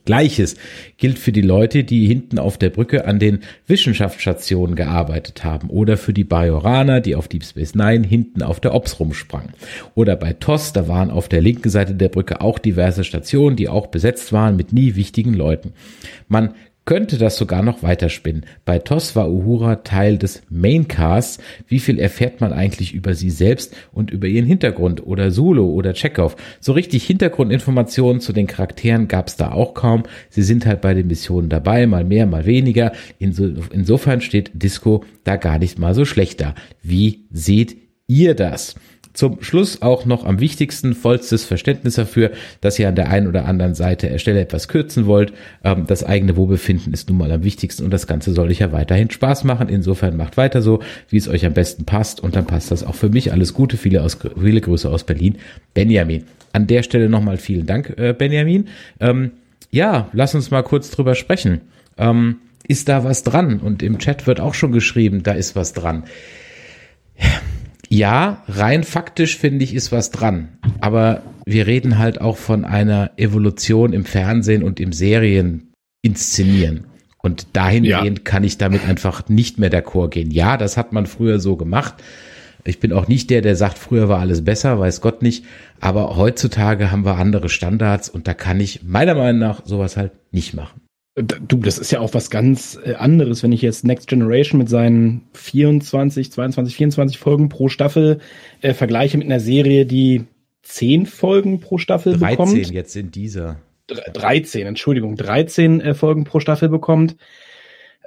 Gleiches 0.06 0.56
gilt 0.98 1.20
für 1.20 1.32
die 1.32 1.42
Leute, 1.42 1.84
die 1.84 2.08
hinten 2.08 2.40
auf 2.40 2.58
der 2.58 2.70
Brücke 2.70 3.06
an 3.06 3.20
den 3.20 3.40
Wissenschaftsstationen 3.68 4.76
gearbeitet 4.76 5.44
haben 5.44 5.70
oder 5.70 5.98
für 5.98 6.14
die 6.14 6.24
Bajoraner, 6.24 7.00
die 7.00 7.16
auf 7.16 7.28
Deep 7.28 7.46
Space 7.46 7.76
Nine 7.76 8.06
hinten 8.06 8.42
auf 8.42 8.60
der 8.60 8.74
Ops 8.74 9.00
rumsprangen. 9.00 9.52
Oder 9.96 10.16
bei 10.16 10.34
TOS, 10.34 10.74
da 10.74 10.88
waren 10.88 11.10
auf 11.10 11.30
der 11.30 11.42
linken 11.42 11.70
Seite 11.70 11.96
der 11.96 12.10
Brücke 12.10 12.42
auch 12.42 12.60
diverse 12.60 13.04
Stationen, 13.04 13.56
die 13.56 13.70
auch 13.70 13.88
besetzt 13.88 14.34
waren 14.34 14.56
mit 14.56 14.74
nie 14.74 14.96
wichtigen 14.96 15.34
Leuten. 15.34 15.74
Man 16.28 16.54
könnte 16.86 17.18
das 17.18 17.38
sogar 17.38 17.62
noch 17.62 17.84
weiterspinnen. 17.84 18.46
Bei 18.66 18.80
TOS 18.80 19.16
war 19.16 19.30
Uhura 19.30 19.78
Teil 19.78 20.18
des 20.18 20.42
Maincasts. 20.50 21.40
Wie 21.68 21.80
viel 21.80 22.00
erfährt 22.00 22.42
man 22.42 22.52
eigentlich 22.52 22.94
über 22.94 23.14
sie 23.14 23.30
selbst 23.30 23.76
und 23.92 24.12
über 24.12 24.28
ihren 24.28 24.46
Hintergrund 24.46 25.06
oder 25.06 25.32
Solo 25.32 25.66
oder 25.68 25.94
Chekhov? 25.94 26.36
So 26.60 26.74
richtig 26.74 27.06
Hintergrundinformationen 27.06 28.22
zu 28.22 28.34
den 28.34 28.48
Charakteren 28.48 29.08
gab 29.08 29.28
es 29.28 29.38
da 29.38 29.52
auch 29.52 29.74
kaum. 29.74 30.04
Sie 30.30 30.44
sind 30.44 30.66
halt 30.66 30.82
bei 30.82 30.94
den 30.94 31.08
Missionen 31.08 31.50
dabei, 31.50 31.88
mal 31.88 32.04
mehr, 32.04 32.26
mal 32.26 32.46
weniger. 32.46 32.92
Inso, 33.20 33.46
insofern 33.72 34.22
steht 34.22 34.52
Disco 34.54 35.04
da 35.24 35.38
gar 35.38 35.60
nicht 35.60 35.80
mal 35.80 35.96
so 35.96 36.06
schlecht 36.06 36.42
da. 36.42 36.54
Wie 36.82 37.26
seht 37.32 37.78
ihr 38.08 38.36
das? 38.36 38.76
Zum 39.14 39.44
Schluss 39.44 39.84
auch 39.84 40.06
noch 40.06 40.26
am 40.26 40.40
wichtigsten 40.40 40.96
vollstes 40.96 41.46
Verständnis 41.46 41.96
dafür, 41.96 42.32
dass 42.62 42.80
ihr 42.80 42.90
an 42.90 42.96
der 42.96 43.10
einen 43.10 43.28
oder 43.28 43.46
anderen 43.46 43.76
Seite 43.76 44.18
Stelle 44.18 44.42
etwas 44.42 44.68
kürzen 44.68 45.06
wollt. 45.06 45.34
Ähm, 45.64 45.86
das 45.86 46.04
eigene 46.04 46.36
Wohlbefinden 46.36 46.94
ist 46.94 47.10
nun 47.10 47.20
mal 47.20 47.32
am 47.32 47.44
wichtigsten 47.44 47.86
und 47.86 47.92
das 47.92 48.08
Ganze 48.08 48.34
soll 48.34 48.50
euch 48.50 48.60
ja 48.60 48.72
weiterhin 48.72 49.12
Spaß 49.12 49.44
machen. 49.44 49.70
Insofern 49.70 50.18
macht 50.18 50.36
weiter 50.38 50.64
so, 50.64 50.80
wie 51.10 51.18
es 51.18 51.28
euch 51.28 51.46
am 51.46 51.54
besten 51.54 51.86
passt 51.86 52.22
und 52.22 52.36
dann 52.36 52.48
passt 52.48 52.72
das 52.72 52.84
auch 52.84 52.96
für 52.96 53.10
mich. 53.10 53.32
Alles 53.32 53.54
Gute, 53.54 53.78
viele, 53.78 54.02
aus, 54.02 54.18
viele 54.42 54.62
Grüße 54.62 54.90
aus 54.90 55.04
Berlin. 55.04 55.36
Benjamin. 55.76 56.24
An 56.52 56.66
der 56.66 56.82
Stelle 56.82 57.08
nochmal 57.08 57.38
vielen 57.38 57.68
Dank, 57.68 57.94
äh, 57.98 58.14
Benjamin. 58.14 58.68
Ähm, 59.00 59.32
ja, 59.70 60.10
lass 60.14 60.34
uns 60.34 60.50
mal 60.50 60.64
kurz 60.64 60.90
drüber 60.90 61.14
sprechen. 61.14 61.62
Ähm, 61.98 62.38
ist 62.68 62.90
da 62.90 63.04
was 63.04 63.22
dran? 63.22 63.60
Und 63.60 63.84
im 63.84 64.00
Chat 64.00 64.26
wird 64.26 64.40
auch 64.40 64.56
schon 64.56 64.72
geschrieben, 64.72 65.22
da 65.22 65.34
ist 65.34 65.56
was 65.56 65.74
dran. 65.74 66.04
Ja 67.20 67.30
ja, 67.94 68.44
rein 68.48 68.84
faktisch 68.84 69.38
finde 69.38 69.64
ich, 69.64 69.76
ist 69.76 69.92
was 69.92 70.10
dran. 70.10 70.50
Aber 70.82 71.22
wir 71.46 71.68
reden 71.68 72.00
halt 72.00 72.20
auch 72.20 72.38
von 72.38 72.66
einer 72.66 73.12
Evolution 73.18 73.94
im 73.94 74.04
Fernsehen 74.04 74.64
und 74.64 74.80
im 74.80 74.94
Serien 74.94 75.72
inszenieren. 76.02 76.86
Und 77.22 77.56
dahingehend 77.56 78.18
ja. 78.18 78.24
kann 78.24 78.44
ich 78.44 78.58
damit 78.58 78.88
einfach 78.88 79.30
nicht 79.30 79.60
mehr 79.60 79.72
d'accord 79.72 80.10
gehen. 80.10 80.32
Ja, 80.32 80.58
das 80.58 80.76
hat 80.76 80.92
man 80.92 81.06
früher 81.06 81.40
so 81.40 81.56
gemacht. 81.56 81.96
Ich 82.66 82.80
bin 82.80 82.94
auch 82.94 83.08
nicht 83.08 83.30
der, 83.30 83.42
der 83.42 83.56
sagt, 83.56 83.78
früher 83.78 84.10
war 84.10 84.20
alles 84.20 84.44
besser, 84.44 84.80
weiß 84.80 85.00
Gott 85.02 85.22
nicht. 85.22 85.46
Aber 85.80 86.16
heutzutage 86.16 86.92
haben 86.92 87.06
wir 87.06 87.18
andere 87.18 87.50
Standards 87.50 88.10
und 88.10 88.28
da 88.28 88.34
kann 88.34 88.60
ich 88.60 88.84
meiner 88.84 89.14
Meinung 89.14 89.40
nach 89.40 89.66
sowas 89.66 89.98
halt 89.98 90.14
nicht 90.32 90.54
machen. 90.56 90.83
Du, 91.16 91.58
das 91.58 91.78
ist 91.78 91.92
ja 91.92 92.00
auch 92.00 92.16
was 92.16 92.32
ganz 92.32 92.80
äh, 92.84 92.96
anderes, 92.96 93.44
wenn 93.44 93.52
ich 93.52 93.62
jetzt 93.62 93.86
Next 93.86 94.08
Generation 94.08 94.58
mit 94.58 94.68
seinen 94.68 95.22
24, 95.34 96.32
22, 96.32 96.76
24 96.76 97.20
Folgen 97.20 97.50
pro 97.50 97.70
Staffel 97.70 98.20
äh, 98.62 98.74
vergleiche 98.74 99.20
mit 99.20 99.28
einer 99.28 99.40
Serie, 99.40 99.86
die 99.86 100.24
10 100.64 101.06
Folgen 101.06 101.60
pro 101.60 101.78
Staffel 101.78 102.18
13 102.18 102.30
bekommt. 102.30 102.58
13 102.58 102.74
jetzt 102.74 102.96
in 102.96 103.12
dieser. 103.12 103.60
13, 103.88 104.66
Entschuldigung, 104.66 105.16
13 105.16 105.82
äh, 105.82 105.94
Folgen 105.94 106.24
pro 106.24 106.40
Staffel 106.40 106.70
bekommt. 106.70 107.16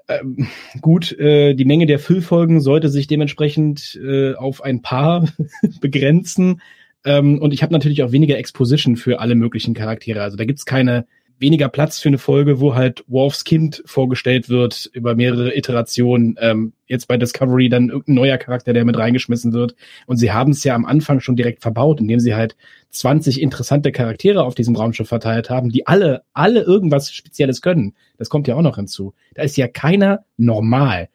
Ähm, 0.08 0.48
gut, 0.80 1.12
äh, 1.18 1.54
die 1.54 1.64
Menge 1.64 1.86
der 1.86 2.00
Füllfolgen 2.00 2.60
sollte 2.60 2.88
sich 2.88 3.06
dementsprechend 3.06 4.00
äh, 4.02 4.34
auf 4.34 4.62
ein 4.62 4.82
paar 4.82 5.28
begrenzen. 5.80 6.60
Ähm, 7.04 7.40
und 7.40 7.52
ich 7.52 7.62
habe 7.62 7.72
natürlich 7.72 8.02
auch 8.02 8.10
weniger 8.10 8.36
Exposition 8.36 8.96
für 8.96 9.20
alle 9.20 9.36
möglichen 9.36 9.75
Charaktere. 9.75 10.22
Also 10.22 10.36
da 10.36 10.44
gibt's 10.44 10.64
keine 10.64 11.06
weniger 11.38 11.69
Platz 11.69 12.00
für 12.00 12.09
eine 12.09 12.19
Folge, 12.19 12.61
wo 12.61 12.75
halt 12.75 13.05
Worfs 13.09 13.45
Kind 13.45 13.83
vorgestellt 13.87 14.49
wird 14.49 14.88
über 14.93 15.14
mehrere 15.14 15.57
Iterationen. 15.57 16.37
Ähm, 16.40 16.73
jetzt 16.87 17.09
bei 17.09 17.16
Discovery 17.16 17.69
dann 17.69 17.88
irgendein 17.88 18.14
neuer 18.14 18.38
Charakter, 18.38 18.73
der 18.73 18.85
mit 18.85 18.97
reingeschmissen 18.97 19.52
wird. 19.52 19.75
Und 20.07 20.16
sie 20.16 20.33
haben 20.33 20.52
es 20.52 20.64
ja 20.64 20.75
am 20.75 20.85
Anfang 20.85 21.21
schon 21.21 21.37
direkt 21.37 21.62
verbaut, 21.62 22.00
indem 22.00 22.21
sie 22.21 22.35
halt 22.35 22.57
20 22.90 23.40
interessante 23.40 23.93
Charaktere 23.93 24.45
auf 24.45 24.55
diesem 24.55 24.76
Raumschiff 24.76 25.09
verteilt 25.09 25.50
haben, 25.50 25.71
die 25.71 25.87
alle, 25.87 26.23
alle 26.33 26.62
irgendwas 26.62 27.12
Spezielles 27.12 27.61
können. 27.61 27.95
Das 28.19 28.28
kommt 28.28 28.49
ja 28.49 28.55
auch 28.55 28.62
noch 28.62 28.76
hinzu. 28.76 29.14
Da 29.35 29.43
ist 29.43 29.57
ja 29.57 29.69
keiner 29.69 30.25
normal. 30.37 31.09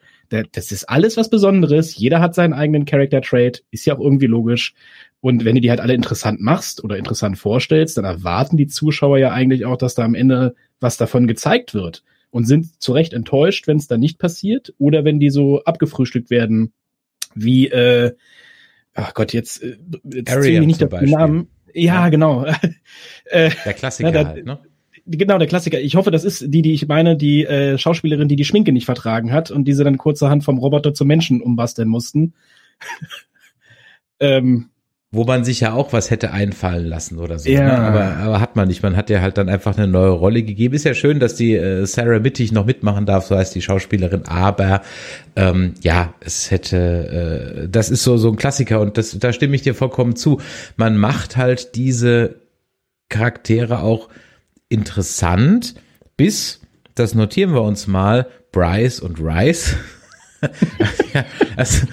Das 0.53 0.71
ist 0.71 0.85
alles 0.85 1.17
was 1.17 1.29
Besonderes. 1.29 1.97
Jeder 1.97 2.21
hat 2.21 2.35
seinen 2.35 2.53
eigenen 2.53 2.85
Character 2.85 3.21
Trait. 3.21 3.65
Ist 3.69 3.85
ja 3.85 3.95
auch 3.95 3.99
irgendwie 3.99 4.27
logisch. 4.27 4.73
Und 5.21 5.45
wenn 5.45 5.55
du 5.55 5.61
die 5.61 5.69
halt 5.69 5.79
alle 5.79 5.93
interessant 5.93 6.41
machst 6.41 6.83
oder 6.83 6.97
interessant 6.97 7.37
vorstellst, 7.37 7.97
dann 7.97 8.05
erwarten 8.05 8.57
die 8.57 8.67
Zuschauer 8.67 9.19
ja 9.19 9.31
eigentlich 9.31 9.65
auch, 9.65 9.77
dass 9.77 9.95
da 9.95 10.03
am 10.03 10.15
Ende 10.15 10.55
was 10.79 10.97
davon 10.97 11.27
gezeigt 11.27 11.73
wird 11.73 12.03
und 12.31 12.45
sind 12.45 12.81
zu 12.81 12.91
Recht 12.91 13.13
enttäuscht, 13.13 13.67
wenn 13.67 13.77
es 13.77 13.87
dann 13.87 13.99
nicht 13.99 14.17
passiert 14.17 14.73
oder 14.79 15.05
wenn 15.05 15.19
die 15.19 15.29
so 15.29 15.63
abgefrühstückt 15.63 16.31
werden 16.31 16.73
wie 17.35 17.67
äh, 17.67 18.13
ach 18.93 19.13
Gott, 19.13 19.33
jetzt, 19.33 19.63
äh, 19.63 19.77
jetzt 20.03 20.31
Area 20.31 20.61
ich 20.61 20.67
nicht 20.67 20.81
den 20.81 21.09
Namen. 21.09 21.47
Ja, 21.73 21.81
ja. 21.83 22.09
genau. 22.09 22.45
Äh, 23.25 23.51
der 23.63 23.73
Klassiker 23.73 24.09
ja, 24.11 24.23
da, 24.23 24.29
halt, 24.29 24.45
ne? 24.45 24.59
Genau, 25.05 25.37
der 25.37 25.47
Klassiker. 25.47 25.79
Ich 25.79 25.95
hoffe, 25.95 26.11
das 26.11 26.25
ist 26.25 26.43
die, 26.47 26.61
die 26.61 26.73
ich 26.73 26.85
meine, 26.87 27.15
die 27.15 27.45
äh, 27.45 27.77
Schauspielerin, 27.77 28.27
die 28.27 28.35
die 28.35 28.43
Schminke 28.43 28.73
nicht 28.73 28.85
vertragen 28.85 29.31
hat 29.31 29.51
und 29.51 29.65
diese 29.65 29.85
dann 29.85 29.97
kurzerhand 29.97 30.43
vom 30.43 30.57
Roboter 30.57 30.93
zum 30.93 31.07
Menschen 31.07 31.41
umbasteln 31.41 31.87
mussten. 31.87 32.33
ähm, 34.19 34.69
wo 35.13 35.25
man 35.25 35.43
sich 35.43 35.59
ja 35.59 35.73
auch 35.73 35.91
was 35.91 36.09
hätte 36.09 36.31
einfallen 36.31 36.85
lassen 36.85 37.19
oder 37.19 37.37
so. 37.37 37.49
Ja. 37.49 37.63
Ne? 37.63 37.79
Aber, 37.79 38.03
aber 38.17 38.39
hat 38.39 38.55
man 38.55 38.69
nicht. 38.69 38.81
Man 38.81 38.95
hat 38.95 39.09
ja 39.09 39.19
halt 39.19 39.37
dann 39.37 39.49
einfach 39.49 39.77
eine 39.77 39.87
neue 39.87 40.11
Rolle 40.11 40.41
gegeben. 40.41 40.73
Ist 40.73 40.85
ja 40.85 40.93
schön, 40.93 41.19
dass 41.19 41.35
die 41.35 41.53
äh, 41.53 41.85
Sarah 41.85 42.19
Mittig 42.19 42.53
noch 42.53 42.65
mitmachen 42.65 43.05
darf, 43.05 43.25
so 43.25 43.35
heißt 43.35 43.53
die 43.53 43.61
Schauspielerin. 43.61 44.25
Aber 44.25 44.81
ähm, 45.35 45.73
ja, 45.81 46.13
es 46.21 46.49
hätte, 46.49 47.63
äh, 47.65 47.67
das 47.67 47.89
ist 47.89 48.03
so 48.03 48.15
so 48.15 48.29
ein 48.29 48.37
Klassiker 48.37 48.79
und 48.79 48.97
das, 48.97 49.17
da 49.19 49.33
stimme 49.33 49.55
ich 49.55 49.63
dir 49.63 49.75
vollkommen 49.75 50.15
zu. 50.15 50.39
Man 50.77 50.95
macht 50.97 51.35
halt 51.35 51.75
diese 51.75 52.35
Charaktere 53.09 53.79
auch 53.79 54.07
interessant, 54.69 55.75
bis, 56.15 56.61
das 56.95 57.15
notieren 57.15 57.53
wir 57.53 57.63
uns 57.63 57.85
mal, 57.85 58.27
Bryce 58.53 59.01
und 59.01 59.19
Rice. 59.19 59.75
ja, 61.13 61.25
also, 61.57 61.85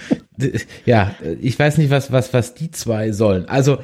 ja, 0.87 1.15
ich 1.41 1.59
weiß 1.59 1.79
nicht, 1.79 1.91
was, 1.91 2.13
was, 2.13 2.33
was 2.33 2.55
die 2.55 2.71
zwei 2.71 3.13
sollen. 3.13 3.49
Also, 3.49 3.79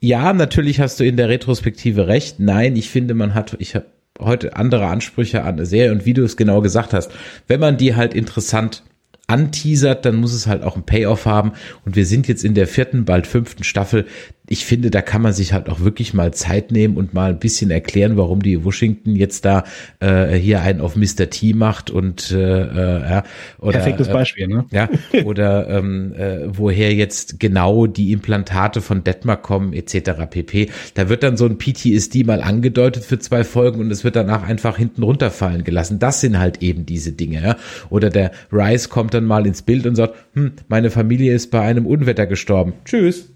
ja, 0.00 0.32
natürlich 0.32 0.80
hast 0.80 0.98
du 0.98 1.04
in 1.04 1.16
der 1.16 1.28
Retrospektive 1.28 2.08
recht. 2.08 2.40
Nein, 2.40 2.76
ich 2.76 2.90
finde, 2.90 3.14
man 3.14 3.34
hat, 3.34 3.56
ich 3.58 3.74
habe 3.74 3.86
heute 4.18 4.56
andere 4.56 4.86
Ansprüche 4.86 5.42
an 5.42 5.54
eine 5.54 5.66
Serie 5.66 5.92
und 5.92 6.06
wie 6.06 6.14
du 6.14 6.22
es 6.22 6.36
genau 6.36 6.60
gesagt 6.60 6.92
hast, 6.92 7.10
wenn 7.48 7.60
man 7.60 7.76
die 7.76 7.96
halt 7.96 8.14
interessant 8.14 8.82
anteasert, 9.30 10.04
dann 10.04 10.16
muss 10.16 10.34
es 10.34 10.46
halt 10.46 10.62
auch 10.62 10.76
ein 10.76 10.84
Payoff 10.84 11.24
haben. 11.24 11.52
Und 11.84 11.96
wir 11.96 12.04
sind 12.04 12.28
jetzt 12.28 12.44
in 12.44 12.54
der 12.54 12.66
vierten, 12.66 13.04
bald 13.04 13.26
fünften 13.26 13.64
Staffel 13.64 14.06
ich 14.52 14.64
finde, 14.64 14.90
da 14.90 15.00
kann 15.00 15.22
man 15.22 15.32
sich 15.32 15.52
halt 15.52 15.68
auch 15.68 15.78
wirklich 15.78 16.12
mal 16.12 16.34
Zeit 16.34 16.72
nehmen 16.72 16.96
und 16.96 17.14
mal 17.14 17.30
ein 17.30 17.38
bisschen 17.38 17.70
erklären, 17.70 18.16
warum 18.16 18.42
die 18.42 18.64
Washington 18.64 19.14
jetzt 19.14 19.44
da 19.44 19.62
äh, 20.00 20.34
hier 20.34 20.60
einen 20.60 20.80
auf 20.80 20.96
Mr. 20.96 21.30
T 21.30 21.54
macht 21.54 21.88
und 21.88 22.32
äh, 22.32 22.62
äh, 22.62 23.00
ja, 23.00 23.22
oder, 23.60 23.78
perfektes 23.78 24.08
äh, 24.08 24.12
Beispiel, 24.12 24.48
ne? 24.48 24.64
Ja, 24.72 24.88
oder 25.24 25.68
ähm, 25.70 26.12
äh, 26.14 26.48
woher 26.48 26.92
jetzt 26.92 27.38
genau 27.38 27.86
die 27.86 28.10
Implantate 28.10 28.80
von 28.80 29.04
Detmar 29.04 29.40
kommen 29.40 29.72
etc. 29.72 30.26
pp. 30.28 30.68
Da 30.94 31.08
wird 31.08 31.22
dann 31.22 31.36
so 31.36 31.46
ein 31.46 31.56
PTSD 31.56 32.24
mal 32.24 32.42
angedeutet 32.42 33.04
für 33.04 33.20
zwei 33.20 33.44
Folgen 33.44 33.78
und 33.78 33.92
es 33.92 34.02
wird 34.02 34.16
danach 34.16 34.42
einfach 34.42 34.76
hinten 34.76 35.04
runterfallen 35.04 35.62
gelassen. 35.62 36.00
Das 36.00 36.20
sind 36.20 36.40
halt 36.40 36.60
eben 36.60 36.86
diese 36.86 37.12
Dinge, 37.12 37.40
ja. 37.40 37.56
Oder 37.88 38.10
der 38.10 38.32
Rice 38.50 38.88
kommt 38.88 39.14
dann 39.14 39.26
mal 39.26 39.46
ins 39.46 39.62
Bild 39.62 39.86
und 39.86 39.94
sagt, 39.94 40.16
hm, 40.34 40.54
meine 40.66 40.90
Familie 40.90 41.34
ist 41.34 41.52
bei 41.52 41.60
einem 41.60 41.86
Unwetter 41.86 42.26
gestorben. 42.26 42.72
Tschüss. 42.84 43.30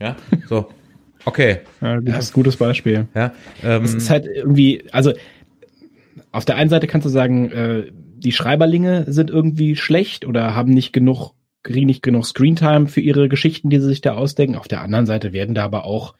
Ja, 0.00 0.16
so. 0.48 0.68
Okay. 1.24 1.58
Ja, 1.80 2.00
das 2.00 2.26
ist 2.26 2.30
ein 2.30 2.34
gutes 2.34 2.56
Beispiel. 2.56 3.06
Ja, 3.14 3.32
ähm, 3.62 3.84
es 3.84 3.94
ist 3.94 4.10
halt 4.10 4.26
irgendwie, 4.26 4.84
also 4.90 5.12
auf 6.32 6.44
der 6.44 6.56
einen 6.56 6.70
Seite 6.70 6.86
kannst 6.86 7.04
du 7.04 7.10
sagen, 7.10 7.50
äh, 7.50 7.86
die 7.92 8.32
Schreiberlinge 8.32 9.04
sind 9.08 9.30
irgendwie 9.30 9.76
schlecht 9.76 10.26
oder 10.26 10.54
haben 10.54 10.72
nicht 10.72 10.92
genug, 10.92 11.32
kriegen 11.62 11.86
nicht 11.86 12.02
genug 12.02 12.24
Screentime 12.24 12.86
für 12.86 13.00
ihre 13.00 13.28
Geschichten, 13.28 13.70
die 13.70 13.78
sie 13.80 13.88
sich 13.88 14.00
da 14.00 14.14
ausdenken. 14.14 14.56
Auf 14.56 14.68
der 14.68 14.82
anderen 14.82 15.06
Seite 15.06 15.32
werden 15.32 15.54
da 15.54 15.64
aber 15.64 15.84
auch 15.84 16.14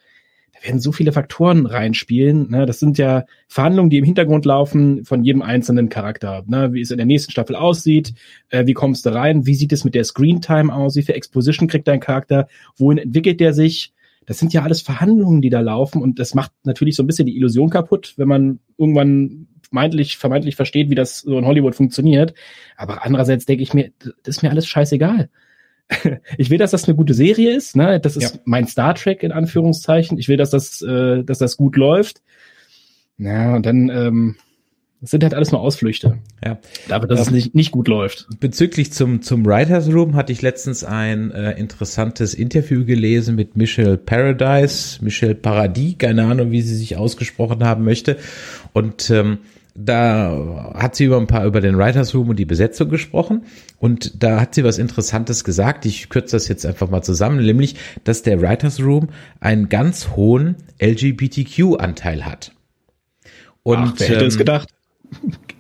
werden 0.63 0.81
so 0.81 0.93
viele 0.93 1.13
Faktoren 1.13 1.67
reinspielen. 1.67 2.51
Ne? 2.51 2.67
Das 2.67 2.79
sind 2.79 2.99
ja 2.99 3.25
Verhandlungen, 3.49 3.91
die 3.91 3.99
im 3.99 4.05
Hintergrund 4.05 4.45
laufen 4.45 5.05
von 5.05 5.25
jedem 5.25 5.43
einzelnen 5.43 5.89
Charakter. 5.89 6.45
Ne? 6.47 6.73
Wie 6.73 6.81
es 6.81 6.91
in 6.91 6.99
der 6.99 7.07
nächsten 7.07 7.33
Staffel 7.33 7.57
aussieht, 7.57 8.15
äh, 8.51 8.67
wie 8.67 8.75
kommst 8.75 9.07
du 9.07 9.15
rein, 9.15 9.47
wie 9.47 9.55
sieht 9.55 9.73
es 9.73 9.85
mit 9.85 9.95
der 9.95 10.05
Screentime 10.05 10.75
aus, 10.75 10.97
wie 10.97 11.03
viel 11.03 11.15
Exposition 11.15 11.69
kriegt 11.69 11.89
dein 11.89 12.01
Charakter, 12.01 12.49
wohin 12.77 12.99
entwickelt 12.99 13.41
der 13.41 13.53
sich. 13.53 13.93
Das 14.27 14.39
sind 14.39 14.53
ja 14.53 14.63
alles 14.63 14.83
Verhandlungen, 14.83 15.43
die 15.43 15.51
da 15.51 15.61
laufen 15.61 16.03
und 16.03 16.19
das 16.19 16.35
macht 16.35 16.53
natürlich 16.65 16.95
so 16.95 17.03
ein 17.03 17.07
bisschen 17.07 17.27
die 17.27 17.37
Illusion 17.37 17.71
kaputt, 17.71 18.15
wenn 18.17 18.29
man 18.29 18.61
irgendwann 18.77 19.49
vermeintlich, 19.63 20.19
vermeintlich 20.19 20.57
versteht, 20.57 20.91
wie 20.91 20.95
das 20.95 21.21
so 21.21 21.39
in 21.39 21.47
Hollywood 21.47 21.75
funktioniert. 21.75 22.35
Aber 22.77 23.05
andererseits 23.05 23.47
denke 23.47 23.63
ich 23.63 23.73
mir, 23.73 23.93
das 23.99 24.37
ist 24.37 24.43
mir 24.43 24.51
alles 24.51 24.67
scheißegal 24.67 25.31
ich 26.39 26.51
will, 26.51 26.59
dass 26.59 26.71
das 26.71 26.85
eine 26.85 26.97
gute 26.97 27.15
Serie 27.15 27.55
ist. 27.55 27.77
Ne? 27.77 28.01
Das 28.01 28.17
ist 28.17 28.35
ja. 28.35 28.41
mein 28.45 28.67
Star 28.67 28.95
Trek 28.95 29.23
in 29.23 29.33
Anführungszeichen. 29.33 30.19
Ich 30.19 30.29
will, 30.29 30.37
dass 30.37 30.51
das, 30.51 30.83
äh, 30.83 31.23
dass 31.25 31.39
das 31.39 31.57
gut 31.57 31.77
läuft. 31.77 32.23
Ja, 33.19 33.55
und 33.55 33.67
dann 33.67 33.91
ähm, 33.91 34.37
das 35.01 35.13
sind 35.13 35.23
halt 35.23 35.33
alles 35.33 35.51
nur 35.51 35.63
Ausflüchte. 35.63 36.19
Ja. 36.45 36.59
Aber 36.91 37.07
dass 37.07 37.21
ähm, 37.21 37.25
es 37.27 37.31
nicht, 37.31 37.55
nicht 37.55 37.71
gut 37.71 37.89
läuft. 37.89 38.27
Bezüglich 38.39 38.93
zum, 38.93 39.23
zum 39.23 39.47
Writers 39.47 39.91
Room 39.91 40.15
hatte 40.15 40.33
ich 40.33 40.43
letztens 40.43 40.85
ein 40.85 41.31
äh, 41.31 41.53
interessantes 41.53 42.35
Interview 42.35 42.85
gelesen 42.85 43.35
mit 43.35 43.57
Michelle 43.57 43.97
Paradise, 43.97 45.03
Michelle 45.03 45.35
Paradis, 45.35 45.97
keine 45.97 46.25
Ahnung, 46.25 46.51
wie 46.51 46.61
sie 46.61 46.77
sich 46.77 46.99
ausgesprochen 46.99 47.65
haben 47.65 47.85
möchte. 47.85 48.19
Und 48.75 49.09
ähm, 49.09 49.39
da 49.75 50.73
hat 50.75 50.97
sie 50.97 51.05
über 51.05 51.17
ein 51.17 51.27
paar 51.27 51.45
über 51.45 51.61
den 51.61 51.79
Writers 51.79 52.15
Room 52.15 52.31
und 52.31 52.39
die 52.39 52.45
Besetzung 52.45 52.89
gesprochen 52.89 53.43
und 53.79 54.23
da 54.23 54.41
hat 54.41 54.55
sie 54.55 54.65
was 54.65 54.79
Interessantes 54.79 55.45
gesagt. 55.45 55.87
Ich 55.87 56.09
kürze 56.09 56.37
das 56.37 56.49
jetzt 56.49 56.67
einfach 56.67 56.91
mal 56.91 57.03
zusammen, 57.03 57.45
nämlich, 57.45 57.77
dass 58.05 58.23
der 58.23 58.41
Writers 58.41 58.81
Room 58.81 59.09
einen 59.41 59.69
ganz 59.69 60.11
hohen 60.17 60.57
LGBTQ-Anteil 60.81 62.27
hat. 62.27 62.53
Und 63.63 63.79
Ach, 63.79 63.95
wer 63.99 64.09
hätte 64.09 64.21
ähm, 64.21 64.29
es 64.29 64.39
gedacht? 64.39 64.69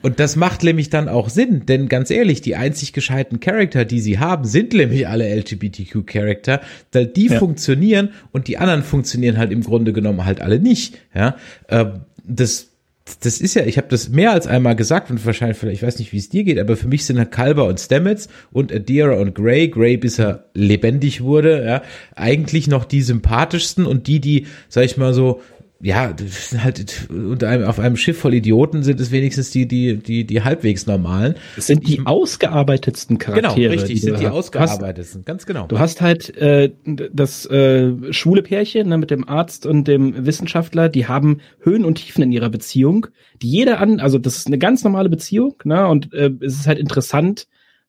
Und 0.00 0.20
das 0.20 0.36
macht 0.36 0.62
nämlich 0.62 0.90
dann 0.90 1.08
auch 1.08 1.28
Sinn, 1.28 1.66
denn 1.66 1.88
ganz 1.88 2.10
ehrlich, 2.10 2.40
die 2.40 2.54
einzig 2.54 2.92
gescheiten 2.92 3.40
Charakter, 3.40 3.84
die 3.84 4.00
sie 4.00 4.18
haben, 4.18 4.44
sind 4.44 4.72
nämlich 4.72 5.08
alle 5.08 5.28
LGBTQ-Charakter, 5.34 6.60
weil 6.92 7.06
die 7.06 7.26
ja. 7.26 7.38
funktionieren 7.38 8.10
und 8.30 8.46
die 8.46 8.58
anderen 8.58 8.84
funktionieren 8.84 9.38
halt 9.38 9.50
im 9.50 9.62
Grunde 9.62 9.92
genommen 9.92 10.24
halt 10.24 10.40
alle 10.40 10.60
nicht. 10.60 10.98
Ja, 11.14 11.36
ähm, 11.68 12.02
das 12.24 12.67
das 13.16 13.40
ist 13.40 13.54
ja, 13.54 13.64
ich 13.64 13.78
habe 13.78 13.88
das 13.88 14.08
mehr 14.08 14.32
als 14.32 14.46
einmal 14.46 14.76
gesagt 14.76 15.10
und 15.10 15.24
wahrscheinlich, 15.24 15.56
vielleicht, 15.56 15.82
ich 15.82 15.86
weiß 15.86 15.98
nicht, 15.98 16.12
wie 16.12 16.18
es 16.18 16.28
dir 16.28 16.44
geht, 16.44 16.58
aber 16.58 16.76
für 16.76 16.88
mich 16.88 17.04
sind 17.04 17.18
halt 17.18 17.30
Kalber 17.30 17.66
und 17.66 17.78
Stamets 17.78 18.28
und 18.52 18.72
Adira 18.72 19.14
und 19.14 19.34
Grey, 19.34 19.68
Grey 19.68 19.96
bis 19.96 20.18
er 20.18 20.44
lebendig 20.54 21.22
wurde, 21.22 21.64
ja, 21.64 21.82
eigentlich 22.14 22.68
noch 22.68 22.84
die 22.84 23.02
sympathischsten 23.02 23.86
und 23.86 24.06
die, 24.06 24.20
die, 24.20 24.46
sag 24.68 24.84
ich 24.84 24.96
mal 24.96 25.14
so, 25.14 25.40
ja, 25.80 26.12
halt 26.58 27.08
unter 27.08 27.48
einem, 27.48 27.64
auf 27.64 27.78
einem 27.78 27.96
Schiff 27.96 28.18
voll 28.18 28.34
Idioten 28.34 28.82
sind 28.82 28.98
es 28.98 29.12
wenigstens 29.12 29.50
die, 29.50 29.68
die, 29.68 29.96
die, 29.96 30.24
die 30.24 30.42
halbwegs 30.42 30.86
normalen. 30.86 31.36
Es 31.56 31.68
sind 31.68 31.86
die 31.86 32.04
ausgearbeitetsten 32.04 33.18
Charaktere. 33.18 33.70
Genau, 33.70 33.82
richtig, 33.82 34.00
sind 34.00 34.18
die 34.18 34.26
ausgearbeitetsten, 34.26 35.24
ganz 35.24 35.46
genau. 35.46 35.68
Du 35.68 35.78
hast 35.78 36.00
halt 36.00 36.36
äh, 36.36 36.72
das 36.84 37.46
äh, 37.46 38.12
schwule 38.12 38.42
Pärchen 38.42 38.88
ne, 38.88 38.98
mit 38.98 39.12
dem 39.12 39.28
Arzt 39.28 39.66
und 39.66 39.86
dem 39.86 40.26
Wissenschaftler, 40.26 40.88
die 40.88 41.06
haben 41.06 41.40
Höhen 41.60 41.84
und 41.84 41.96
Tiefen 41.96 42.22
in 42.24 42.32
ihrer 42.32 42.50
Beziehung, 42.50 43.06
die 43.40 43.48
jeder 43.48 43.80
an, 43.80 44.00
also 44.00 44.18
das 44.18 44.36
ist 44.36 44.48
eine 44.48 44.58
ganz 44.58 44.82
normale 44.82 45.08
Beziehung, 45.08 45.54
ne, 45.62 45.86
und 45.86 46.12
äh, 46.12 46.32
es 46.40 46.54
ist 46.54 46.66
halt 46.66 46.80
interessant, 46.80 47.46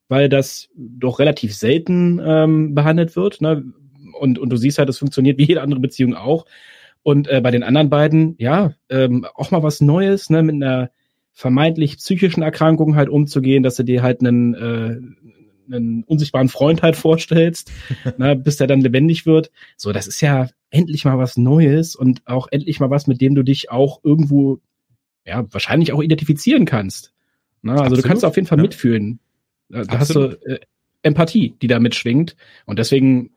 weil 0.09 0.29
das 0.29 0.69
doch 0.75 1.17
relativ 1.17 1.55
selten 1.55 2.21
ähm, 2.23 2.75
behandelt 2.75 3.15
wird, 3.15 3.41
ne, 3.41 3.63
und, 4.19 4.37
und 4.37 4.49
du 4.51 4.57
siehst 4.57 4.77
halt, 4.77 4.89
das 4.89 4.99
funktioniert 4.99 5.39
wie 5.39 5.45
jede 5.45 5.61
andere 5.61 5.79
Beziehung 5.79 6.13
auch. 6.13 6.45
Und 7.03 7.27
äh, 7.27 7.41
bei 7.41 7.51
den 7.51 7.63
anderen 7.63 7.89
beiden, 7.89 8.35
ja, 8.37 8.73
ähm, 8.89 9.25
auch 9.35 9.51
mal 9.51 9.63
was 9.63 9.81
Neues, 9.81 10.29
ne, 10.29 10.43
mit 10.43 10.55
einer 10.55 10.91
vermeintlich 11.31 11.97
psychischen 11.97 12.43
Erkrankung 12.43 12.95
halt 12.95 13.09
umzugehen, 13.09 13.63
dass 13.63 13.75
du 13.75 13.83
dir 13.83 14.03
halt 14.03 14.19
einen, 14.21 14.53
äh, 14.53 15.73
einen 15.73 16.03
unsichtbaren 16.03 16.49
Freund 16.49 16.81
halt 16.81 16.95
vorstellst, 16.95 17.71
ne, 18.17 18.35
bis 18.35 18.57
der 18.57 18.67
dann 18.67 18.81
lebendig 18.81 19.25
wird. 19.25 19.51
So, 19.77 19.93
das 19.93 20.07
ist 20.07 20.21
ja 20.21 20.49
endlich 20.69 21.05
mal 21.05 21.17
was 21.17 21.37
Neues 21.37 21.95
und 21.95 22.21
auch 22.25 22.47
endlich 22.51 22.79
mal 22.79 22.89
was, 22.89 23.07
mit 23.07 23.21
dem 23.21 23.35
du 23.35 23.43
dich 23.43 23.71
auch 23.71 24.03
irgendwo, 24.03 24.59
ja, 25.25 25.45
wahrscheinlich 25.51 25.93
auch 25.93 26.03
identifizieren 26.03 26.65
kannst. 26.65 27.13
Ne? 27.61 27.71
Also 27.71 27.83
Absolut, 27.83 28.03
du 28.03 28.07
kannst 28.07 28.25
auf 28.25 28.35
jeden 28.35 28.47
Fall 28.47 28.57
ja. 28.57 28.63
mitfühlen. 28.63 29.19
Da 29.69 29.81
Absolut. 29.81 29.99
hast 29.99 30.43
du 30.43 30.51
äh, 30.51 30.59
Empathie, 31.01 31.55
die 31.61 31.67
da 31.67 31.79
mitschwingt. 31.79 32.35
Und 32.65 32.79
deswegen 32.79 33.31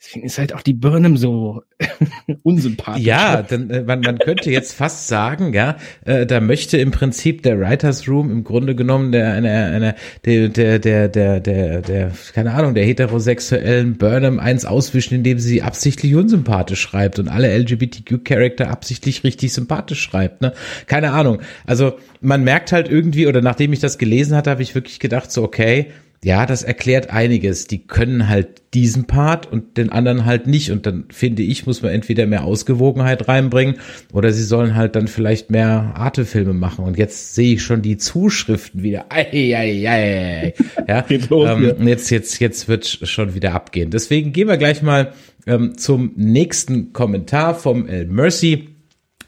Deswegen 0.00 0.26
ist 0.26 0.38
halt 0.38 0.54
auch 0.54 0.60
die 0.60 0.74
Burnham 0.74 1.16
so 1.16 1.62
unsympathisch. 2.42 3.04
Ja, 3.04 3.42
dann, 3.42 3.70
äh, 3.70 3.82
man, 3.82 4.00
man 4.00 4.18
könnte 4.18 4.50
jetzt 4.50 4.74
fast 4.74 5.08
sagen, 5.08 5.54
ja, 5.54 5.76
äh, 6.04 6.26
da 6.26 6.40
möchte 6.40 6.76
im 6.76 6.90
Prinzip 6.90 7.42
der 7.42 7.58
Writers 7.58 8.06
Room 8.06 8.30
im 8.30 8.44
Grunde 8.44 8.74
genommen 8.74 9.12
der, 9.12 9.32
einer, 9.32 9.50
einer, 9.50 9.94
der, 10.26 10.48
der, 10.50 10.78
der, 10.78 11.08
der, 11.08 11.40
der, 11.40 11.80
der, 11.80 12.12
keine 12.34 12.52
Ahnung, 12.52 12.74
der 12.74 12.84
heterosexuellen 12.84 13.96
Burnham 13.96 14.40
eins 14.40 14.66
auswischen, 14.66 15.14
indem 15.14 15.38
sie 15.38 15.62
absichtlich 15.62 16.14
unsympathisch 16.14 16.82
schreibt 16.82 17.18
und 17.18 17.28
alle 17.28 17.56
LGBTQ-Charakter 17.56 18.68
absichtlich 18.70 19.24
richtig 19.24 19.54
sympathisch 19.54 20.02
schreibt, 20.02 20.42
ne? 20.42 20.52
Keine 20.86 21.12
Ahnung. 21.12 21.40
Also, 21.66 21.94
man 22.20 22.44
merkt 22.44 22.72
halt 22.72 22.90
irgendwie, 22.90 23.26
oder 23.26 23.40
nachdem 23.40 23.72
ich 23.72 23.80
das 23.80 23.96
gelesen 23.96 24.36
hatte, 24.36 24.50
habe 24.50 24.62
ich 24.62 24.74
wirklich 24.74 25.00
gedacht, 25.00 25.32
so, 25.32 25.42
okay, 25.42 25.90
ja, 26.24 26.46
das 26.46 26.62
erklärt 26.62 27.10
einiges. 27.10 27.66
Die 27.66 27.86
können 27.86 28.30
halt 28.30 28.62
diesen 28.72 29.04
Part 29.04 29.50
und 29.52 29.76
den 29.76 29.90
anderen 29.90 30.24
halt 30.24 30.46
nicht. 30.46 30.70
Und 30.70 30.86
dann 30.86 31.04
finde 31.10 31.42
ich, 31.42 31.66
muss 31.66 31.82
man 31.82 31.92
entweder 31.92 32.24
mehr 32.26 32.44
Ausgewogenheit 32.44 33.28
reinbringen 33.28 33.76
oder 34.10 34.32
sie 34.32 34.42
sollen 34.42 34.74
halt 34.74 34.96
dann 34.96 35.06
vielleicht 35.06 35.50
mehr 35.50 35.92
Artefilme 35.96 36.54
machen. 36.54 36.86
Und 36.86 36.96
jetzt 36.96 37.34
sehe 37.34 37.54
ich 37.54 37.62
schon 37.62 37.82
die 37.82 37.98
Zuschriften 37.98 38.82
wieder. 38.82 39.04
Ei, 39.10 39.54
ei, 39.54 39.86
ei. 39.86 40.54
Ja, 40.88 41.04
los, 41.28 41.50
ähm, 41.50 41.86
jetzt, 41.86 42.08
jetzt, 42.08 42.40
jetzt 42.40 42.68
wird 42.68 42.86
schon 42.86 43.34
wieder 43.34 43.52
abgehen. 43.52 43.90
Deswegen 43.90 44.32
gehen 44.32 44.48
wir 44.48 44.56
gleich 44.56 44.80
mal 44.80 45.12
ähm, 45.46 45.76
zum 45.76 46.12
nächsten 46.16 46.94
Kommentar 46.94 47.54
vom 47.54 47.86
El 47.86 48.06
Mercy. 48.06 48.70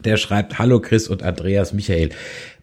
Der 0.03 0.17
schreibt, 0.17 0.57
hallo 0.57 0.79
Chris 0.79 1.07
und 1.07 1.21
Andreas 1.21 1.73
Michael. 1.73 2.09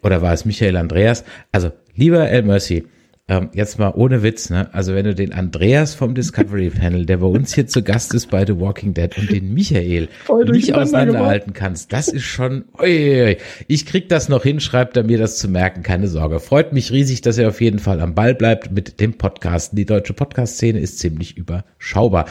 Oder 0.03 0.23
war 0.23 0.33
es 0.33 0.45
Michael 0.45 0.76
Andreas? 0.76 1.25
Also, 1.53 1.71
lieber 1.95 2.29
El 2.29 2.43
Mercy, 2.43 2.85
ähm, 3.26 3.49
jetzt 3.54 3.78
mal 3.78 3.93
ohne 3.95 4.23
Witz, 4.23 4.50
ne? 4.50 4.69
Also 4.75 4.95
wenn 4.95 5.07
du 5.07 5.14
den 5.14 5.33
Andreas 5.33 5.95
vom 5.95 6.14
Discovery 6.14 6.69
Panel, 6.69 7.07
der 7.07 7.16
bei 7.19 7.26
uns 7.26 7.54
hier 7.54 7.66
zu 7.66 7.83
Gast 7.83 8.12
ist 8.12 8.31
bei 8.31 8.45
The 8.45 8.61
Walking 8.61 8.93
Dead 8.93 9.16
und 9.16 9.31
den 9.31 9.54
Michael 9.54 10.09
nicht 10.50 10.75
auseinanderhalten 10.75 11.54
kannst, 11.54 11.95
das 11.95 12.09
ist 12.09 12.25
schon, 12.25 12.66
ui, 12.78 13.38
ich 13.66 13.87
krieg 13.87 14.11
das 14.11 14.28
noch 14.28 14.43
hin, 14.43 14.61
schreibt 14.61 14.99
er 14.99 15.04
mir 15.04 15.16
das 15.16 15.38
zu 15.38 15.49
merken, 15.49 15.83
keine 15.83 16.09
Sorge. 16.09 16.38
Freut 16.38 16.75
mich 16.75 16.93
riesig, 16.93 17.23
dass 17.23 17.38
er 17.38 17.49
auf 17.49 17.62
jeden 17.62 17.78
Fall 17.78 18.02
am 18.02 18.14
Ball 18.14 18.35
bleibt 18.35 18.73
mit 18.73 19.00
dem 19.00 19.14
Podcasten. 19.14 19.76
Die 19.76 19.87
deutsche 19.87 20.12
Podcast-Szene 20.12 20.78
ist 20.78 20.99
ziemlich 20.99 21.38
überschaubar. 21.38 22.26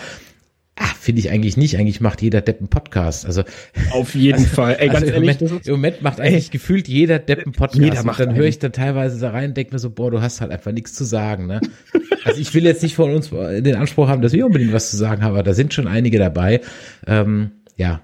Ach, 0.76 0.96
finde 0.96 1.20
ich 1.20 1.30
eigentlich 1.30 1.56
nicht. 1.56 1.78
Eigentlich 1.78 2.02
macht 2.02 2.22
jeder 2.22 2.42
Depp 2.42 2.60
einen 2.60 2.68
Podcast. 2.68 3.26
Also 3.26 3.44
auf 3.92 4.16
jeden 4.16 4.40
also, 4.40 4.56
Fall. 4.56 4.78
Ey, 4.80 4.88
ganz 4.88 5.04
also 5.04 5.14
ehrlich, 5.14 5.42
im, 5.42 5.48
Moment, 5.48 5.68
im 5.68 5.72
Moment 5.74 6.02
macht 6.02 6.20
eigentlich 6.20 6.46
ey, 6.46 6.52
gefühlt 6.52 6.88
jeder 6.88 7.20
Depp 7.20 7.44
einen 7.44 7.54
Podcast. 7.54 7.82
Jeder 7.82 8.04
macht 8.04 8.20
und 8.20 8.28
dann 8.28 8.36
höre 8.36 8.48
ich 8.48 8.60
dann 8.60 8.72
teilweise 8.72 9.20
da 9.20 9.32
rein 9.32 9.50
und 9.50 9.58
denke 9.58 9.74
mir 9.74 9.80
so, 9.80 9.92
boah, 9.92 10.10
du 10.10 10.22
hast 10.22 10.42
halt 10.42 10.52
einfach 10.52 10.72
nichts 10.72 10.94
zu 10.94 11.04
sagen. 11.04 11.46
Ne? 11.46 11.62
also 12.24 12.40
ich 12.40 12.54
will 12.56 12.64
jetzt 12.64 12.82
nicht 12.82 12.96
von 12.96 13.14
uns 13.14 13.30
den 13.30 13.76
Anspruch 13.76 14.08
haben, 14.08 14.22
dass 14.22 14.34
wir 14.34 14.46
unbedingt 14.46 14.74
was 14.74 14.90
zu 14.90 14.98
sagen 14.98 15.22
haben, 15.22 15.34
aber 15.34 15.44
da 15.44 15.54
sind 15.54 15.74
schon 15.74 15.88
einige 15.88 16.18
dabei. 16.18 16.62
Ähm, 17.06 17.52
ja, 17.78 18.02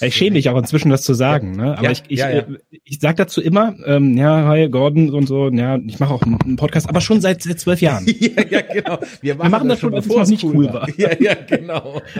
ich 0.00 0.14
schäme 0.14 0.32
mich 0.32 0.48
auch 0.48 0.58
inzwischen, 0.58 0.90
das 0.90 1.02
zu 1.02 1.14
sagen. 1.14 1.52
Ne? 1.52 1.72
Aber 1.76 1.84
ja, 1.84 1.90
ich, 1.90 2.02
ich, 2.08 2.18
ja, 2.18 2.30
ja. 2.30 2.38
Äh, 2.38 2.58
ich 2.84 2.98
sag 3.00 3.16
dazu 3.16 3.40
immer, 3.40 3.74
ähm, 3.86 4.16
ja, 4.16 4.46
hi 4.46 4.68
Gordon 4.68 5.10
und 5.10 5.26
so, 5.26 5.48
ja, 5.50 5.78
ich 5.86 6.00
mache 6.00 6.14
auch 6.14 6.22
einen 6.22 6.56
Podcast, 6.56 6.88
aber 6.88 7.00
schon 7.00 7.20
seit, 7.20 7.42
seit 7.42 7.60
zwölf 7.60 7.80
Jahren. 7.80 8.06
ja, 8.18 8.42
ja, 8.50 8.60
genau. 8.62 8.98
Wir 9.20 9.34
machen, 9.34 9.46
Wir 9.46 9.50
machen 9.50 9.68
das, 9.68 9.76
das 9.76 9.80
schon, 9.80 9.90
bevor 9.92 10.22
es 10.22 10.28
nicht 10.28 10.44
cool 10.44 10.66
war. 10.66 10.74
war. 10.74 10.88
Ja, 10.96 11.10
ja, 11.18 11.34
genau. 11.34 12.00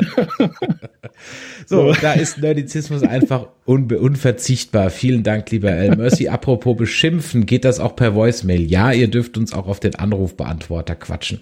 so, 1.66 1.92
da 2.00 2.12
ist 2.14 2.38
Nerdizismus 2.38 3.02
einfach 3.02 3.49
unbe 3.64 3.99
unverzichtbar. 3.99 4.90
Vielen 4.90 5.23
Dank, 5.23 5.50
lieber 5.50 5.71
El 5.71 5.97
Mercy. 5.97 6.28
Apropos 6.28 6.76
beschimpfen, 6.76 7.47
geht 7.47 7.64
das 7.64 7.80
auch 7.80 7.97
per 7.97 8.14
Voicemail? 8.14 8.62
Ja, 8.62 8.92
ihr 8.92 9.09
dürft 9.09 9.37
uns 9.37 9.52
auch 9.52 9.66
auf 9.66 9.80
den 9.80 9.94
Anrufbeantworter 9.94 10.94
quatschen. 10.94 11.40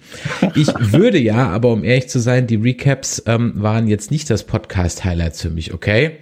Ich 0.55 0.69
würde 0.79 1.19
ja, 1.19 1.49
aber 1.49 1.73
um 1.73 1.85
ehrlich 1.85 2.09
zu 2.09 2.19
sein, 2.19 2.47
die 2.47 2.57
Recaps 2.57 3.23
ähm, 3.27 3.53
waren 3.57 3.89
jetzt 3.89 4.11
nicht 4.11 4.31
das 4.31 4.45
Podcast-Highlight 4.45 5.37
für 5.37 5.51
mich, 5.51 5.73
okay? 5.73 6.19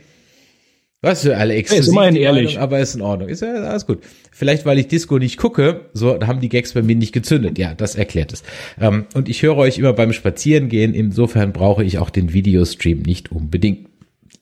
Was 1.02 1.22
für 1.22 1.36
alle 1.38 1.54
exklusiv, 1.54 1.86
ist 1.86 1.92
immerhin 1.92 2.16
ehrlich. 2.16 2.58
aber 2.58 2.78
ist 2.78 2.94
in 2.94 3.00
Ordnung. 3.00 3.30
Ist 3.30 3.40
ja 3.40 3.54
alles 3.54 3.86
gut. 3.86 4.00
Vielleicht, 4.32 4.66
weil 4.66 4.78
ich 4.78 4.88
Disco 4.88 5.18
nicht 5.18 5.38
gucke, 5.38 5.86
so 5.94 6.20
haben 6.20 6.40
die 6.40 6.50
Gags 6.50 6.74
bei 6.74 6.82
mir 6.82 6.94
nicht 6.94 7.12
gezündet. 7.12 7.58
Ja, 7.58 7.74
das 7.74 7.94
erklärt 7.94 8.34
es. 8.34 8.42
Ähm, 8.78 9.06
und 9.14 9.30
ich 9.30 9.42
höre 9.42 9.56
euch 9.56 9.78
immer 9.78 9.94
beim 9.94 10.12
Spazierengehen. 10.12 10.92
Insofern 10.92 11.54
brauche 11.54 11.84
ich 11.84 11.96
auch 11.96 12.10
den 12.10 12.34
Videostream 12.34 13.00
nicht 13.00 13.32
unbedingt. 13.32 13.89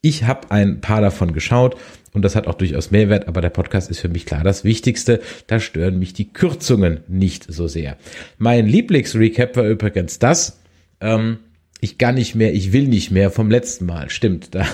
Ich 0.00 0.24
habe 0.24 0.50
ein 0.52 0.80
paar 0.80 1.00
davon 1.00 1.32
geschaut 1.32 1.76
und 2.12 2.22
das 2.22 2.36
hat 2.36 2.46
auch 2.46 2.54
durchaus 2.54 2.92
Mehrwert, 2.92 3.26
aber 3.26 3.40
der 3.40 3.50
Podcast 3.50 3.90
ist 3.90 3.98
für 3.98 4.08
mich 4.08 4.26
klar 4.26 4.44
das 4.44 4.62
Wichtigste. 4.62 5.20
Da 5.48 5.58
stören 5.58 5.98
mich 5.98 6.12
die 6.12 6.32
Kürzungen 6.32 7.00
nicht 7.08 7.46
so 7.48 7.66
sehr. 7.66 7.96
Mein 8.38 8.66
Lieblingsrecap 8.66 9.56
war 9.56 9.64
übrigens 9.64 10.20
das. 10.20 10.60
Ähm, 11.00 11.38
ich 11.80 11.98
kann 11.98 12.14
nicht 12.14 12.36
mehr, 12.36 12.54
ich 12.54 12.72
will 12.72 12.86
nicht 12.86 13.10
mehr 13.10 13.30
vom 13.30 13.50
letzten 13.50 13.86
Mal. 13.86 14.08
Stimmt, 14.10 14.54
da 14.54 14.66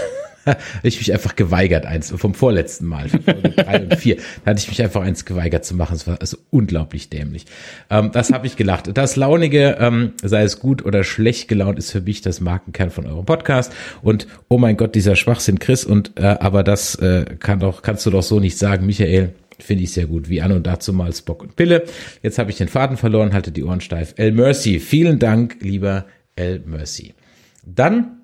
ich 0.82 0.98
mich 0.98 1.12
einfach 1.12 1.36
geweigert, 1.36 1.86
eins 1.86 2.12
vom 2.16 2.34
vorletzten 2.34 2.86
Mal, 2.86 3.08
drei 3.56 3.82
und 3.82 3.96
vier, 3.96 4.16
da 4.44 4.50
hatte 4.50 4.60
ich 4.60 4.68
mich 4.68 4.82
einfach 4.82 5.02
eins 5.02 5.24
geweigert 5.24 5.64
zu 5.64 5.74
machen. 5.74 5.94
Es 5.94 6.06
war 6.06 6.20
also 6.20 6.36
unglaublich 6.50 7.10
dämlich. 7.10 7.46
Ähm, 7.90 8.10
das 8.12 8.32
habe 8.32 8.46
ich 8.46 8.56
gelacht. 8.56 8.96
Das 8.96 9.16
Launige, 9.16 9.76
ähm, 9.80 10.12
sei 10.22 10.42
es 10.42 10.58
gut 10.58 10.84
oder 10.84 11.04
schlecht 11.04 11.48
gelaunt, 11.48 11.78
ist 11.78 11.90
für 11.90 12.00
mich 12.00 12.20
das 12.22 12.40
Markenkern 12.40 12.90
von 12.90 13.06
eurem 13.06 13.24
Podcast. 13.24 13.72
Und 14.02 14.26
oh 14.48 14.58
mein 14.58 14.76
Gott, 14.76 14.94
dieser 14.94 15.16
Schwachsinn, 15.16 15.58
Chris. 15.58 15.84
Und 15.84 16.12
äh, 16.16 16.22
aber 16.22 16.62
das 16.62 16.94
äh, 16.96 17.24
kann 17.38 17.60
doch, 17.60 17.82
kannst 17.82 18.06
du 18.06 18.10
doch 18.10 18.22
so 18.22 18.40
nicht 18.40 18.58
sagen, 18.58 18.86
Michael. 18.86 19.34
Finde 19.60 19.84
ich 19.84 19.92
sehr 19.92 20.06
gut. 20.06 20.28
Wie 20.28 20.42
an 20.42 20.50
und 20.50 20.66
dazu 20.66 20.92
mal 20.92 21.12
Spock 21.12 21.42
und 21.42 21.54
Pille. 21.54 21.84
Jetzt 22.22 22.38
habe 22.38 22.50
ich 22.50 22.56
den 22.56 22.66
Faden 22.66 22.96
verloren, 22.96 23.32
halte 23.32 23.52
die 23.52 23.62
Ohren 23.62 23.80
steif. 23.80 24.14
El 24.16 24.32
Mercy, 24.32 24.80
vielen 24.80 25.20
Dank, 25.20 25.58
lieber 25.60 26.06
El 26.34 26.60
Mercy. 26.66 27.14
Dann 27.64 28.23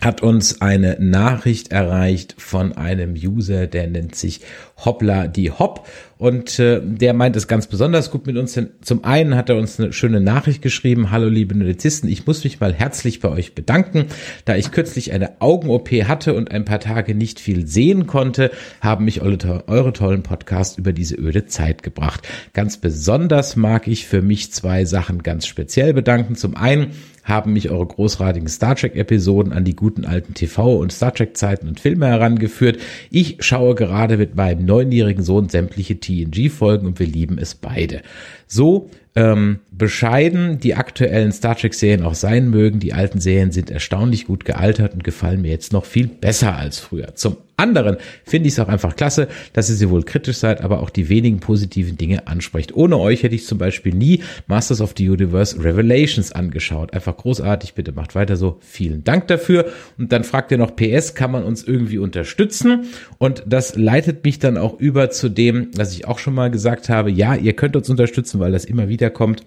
hat 0.00 0.22
uns 0.22 0.60
eine 0.60 0.96
Nachricht 1.00 1.72
erreicht 1.72 2.34
von 2.38 2.72
einem 2.72 3.14
User, 3.14 3.66
der 3.66 3.86
nennt 3.86 4.14
sich 4.14 4.40
Hoppla 4.84 5.26
die 5.26 5.50
Hopp 5.50 5.86
und 6.18 6.58
äh, 6.58 6.80
der 6.82 7.12
meint 7.12 7.36
es 7.36 7.46
ganz 7.46 7.66
besonders 7.66 8.10
gut 8.10 8.26
mit 8.26 8.36
uns. 8.36 8.54
Denn 8.54 8.70
zum 8.80 9.04
einen 9.04 9.36
hat 9.36 9.48
er 9.48 9.56
uns 9.56 9.78
eine 9.78 9.92
schöne 9.92 10.20
Nachricht 10.20 10.62
geschrieben. 10.62 11.10
Hallo 11.10 11.28
liebe 11.28 11.56
Notizisten, 11.56 12.08
ich 12.08 12.26
muss 12.26 12.44
mich 12.44 12.60
mal 12.60 12.72
herzlich 12.72 13.20
bei 13.20 13.28
euch 13.28 13.54
bedanken. 13.54 14.06
Da 14.44 14.56
ich 14.56 14.70
kürzlich 14.70 15.12
eine 15.12 15.40
Augen-OP 15.40 15.90
hatte 15.90 16.34
und 16.34 16.50
ein 16.50 16.64
paar 16.64 16.80
Tage 16.80 17.14
nicht 17.14 17.40
viel 17.40 17.66
sehen 17.66 18.06
konnte, 18.06 18.50
haben 18.80 19.04
mich 19.04 19.20
eure, 19.20 19.68
eure 19.68 19.92
tollen 19.92 20.22
Podcasts 20.22 20.78
über 20.78 20.92
diese 20.92 21.16
öde 21.16 21.46
Zeit 21.46 21.82
gebracht. 21.82 22.26
Ganz 22.54 22.78
besonders 22.78 23.56
mag 23.56 23.86
ich 23.86 24.06
für 24.06 24.22
mich 24.22 24.52
zwei 24.52 24.84
Sachen 24.84 25.22
ganz 25.22 25.46
speziell 25.46 25.92
bedanken. 25.92 26.34
Zum 26.34 26.56
einen 26.56 26.92
haben 27.26 27.52
mich 27.52 27.70
eure 27.70 27.84
großartigen 27.84 28.48
Star 28.48 28.76
Trek 28.76 28.94
Episoden 28.94 29.52
an 29.52 29.64
die 29.64 29.74
guten 29.74 30.04
alten 30.04 30.32
TV 30.32 30.76
und 30.76 30.92
Star 30.92 31.12
Trek 31.12 31.36
Zeiten 31.36 31.66
und 31.66 31.80
Filme 31.80 32.06
herangeführt. 32.06 32.78
Ich 33.10 33.38
schaue 33.40 33.74
gerade 33.74 34.16
mit 34.16 34.36
meinem 34.36 34.64
neunjährigen 34.64 35.24
Sohn 35.24 35.48
sämtliche 35.48 35.98
TNG-Folgen 35.98 36.86
und 36.86 37.00
wir 37.00 37.06
lieben 37.06 37.38
es 37.38 37.56
beide. 37.56 38.02
So 38.46 38.90
ähm, 39.14 39.60
bescheiden 39.70 40.58
die 40.60 40.74
aktuellen 40.74 41.32
Star 41.32 41.56
Trek-Serien 41.56 42.04
auch 42.04 42.14
sein 42.14 42.50
mögen, 42.50 42.80
die 42.80 42.92
alten 42.92 43.20
Serien 43.20 43.50
sind 43.50 43.70
erstaunlich 43.70 44.26
gut 44.26 44.44
gealtert 44.44 44.92
und 44.94 45.04
gefallen 45.04 45.42
mir 45.42 45.50
jetzt 45.50 45.72
noch 45.72 45.86
viel 45.86 46.06
besser 46.06 46.54
als 46.54 46.78
früher. 46.78 47.14
Zum 47.14 47.38
anderen 47.56 47.96
finde 48.24 48.48
ich 48.48 48.54
es 48.54 48.60
auch 48.60 48.68
einfach 48.68 48.96
klasse, 48.96 49.28
dass 49.54 49.70
ihr 49.70 49.76
sowohl 49.76 50.02
kritisch 50.02 50.36
seid, 50.36 50.60
aber 50.60 50.80
auch 50.80 50.90
die 50.90 51.08
wenigen 51.08 51.40
positiven 51.40 51.96
Dinge 51.96 52.26
ansprecht. 52.26 52.74
Ohne 52.76 52.98
euch 52.98 53.22
hätte 53.22 53.34
ich 53.34 53.46
zum 53.46 53.58
Beispiel 53.58 53.94
nie 53.94 54.22
Masters 54.46 54.80
of 54.80 54.94
the 54.96 55.08
Universe 55.08 55.62
Revelations 55.62 56.32
angeschaut. 56.32 56.92
Einfach 56.92 57.16
großartig, 57.16 57.74
bitte 57.74 57.92
macht 57.92 58.14
weiter 58.14 58.36
so. 58.36 58.58
Vielen 58.60 59.04
Dank 59.04 59.28
dafür. 59.28 59.66
Und 59.96 60.12
dann 60.12 60.24
fragt 60.24 60.50
ihr 60.50 60.58
noch, 60.58 60.76
PS, 60.76 61.14
kann 61.14 61.30
man 61.30 61.44
uns 61.44 61.64
irgendwie 61.64 61.98
unterstützen? 61.98 62.86
Und 63.18 63.42
das 63.46 63.74
leitet 63.76 64.24
mich 64.24 64.38
dann 64.38 64.58
auch 64.58 64.78
über 64.78 65.10
zu 65.10 65.30
dem, 65.30 65.68
was 65.74 65.94
ich 65.94 66.06
auch 66.06 66.18
schon 66.18 66.34
mal 66.34 66.50
gesagt 66.50 66.90
habe. 66.90 67.10
Ja, 67.10 67.34
ihr 67.34 67.54
könnt 67.54 67.76
uns 67.76 67.88
unterstützen, 67.88 68.35
weil 68.38 68.52
das 68.52 68.64
immer 68.64 68.88
wieder 68.88 69.10
kommt. 69.10 69.44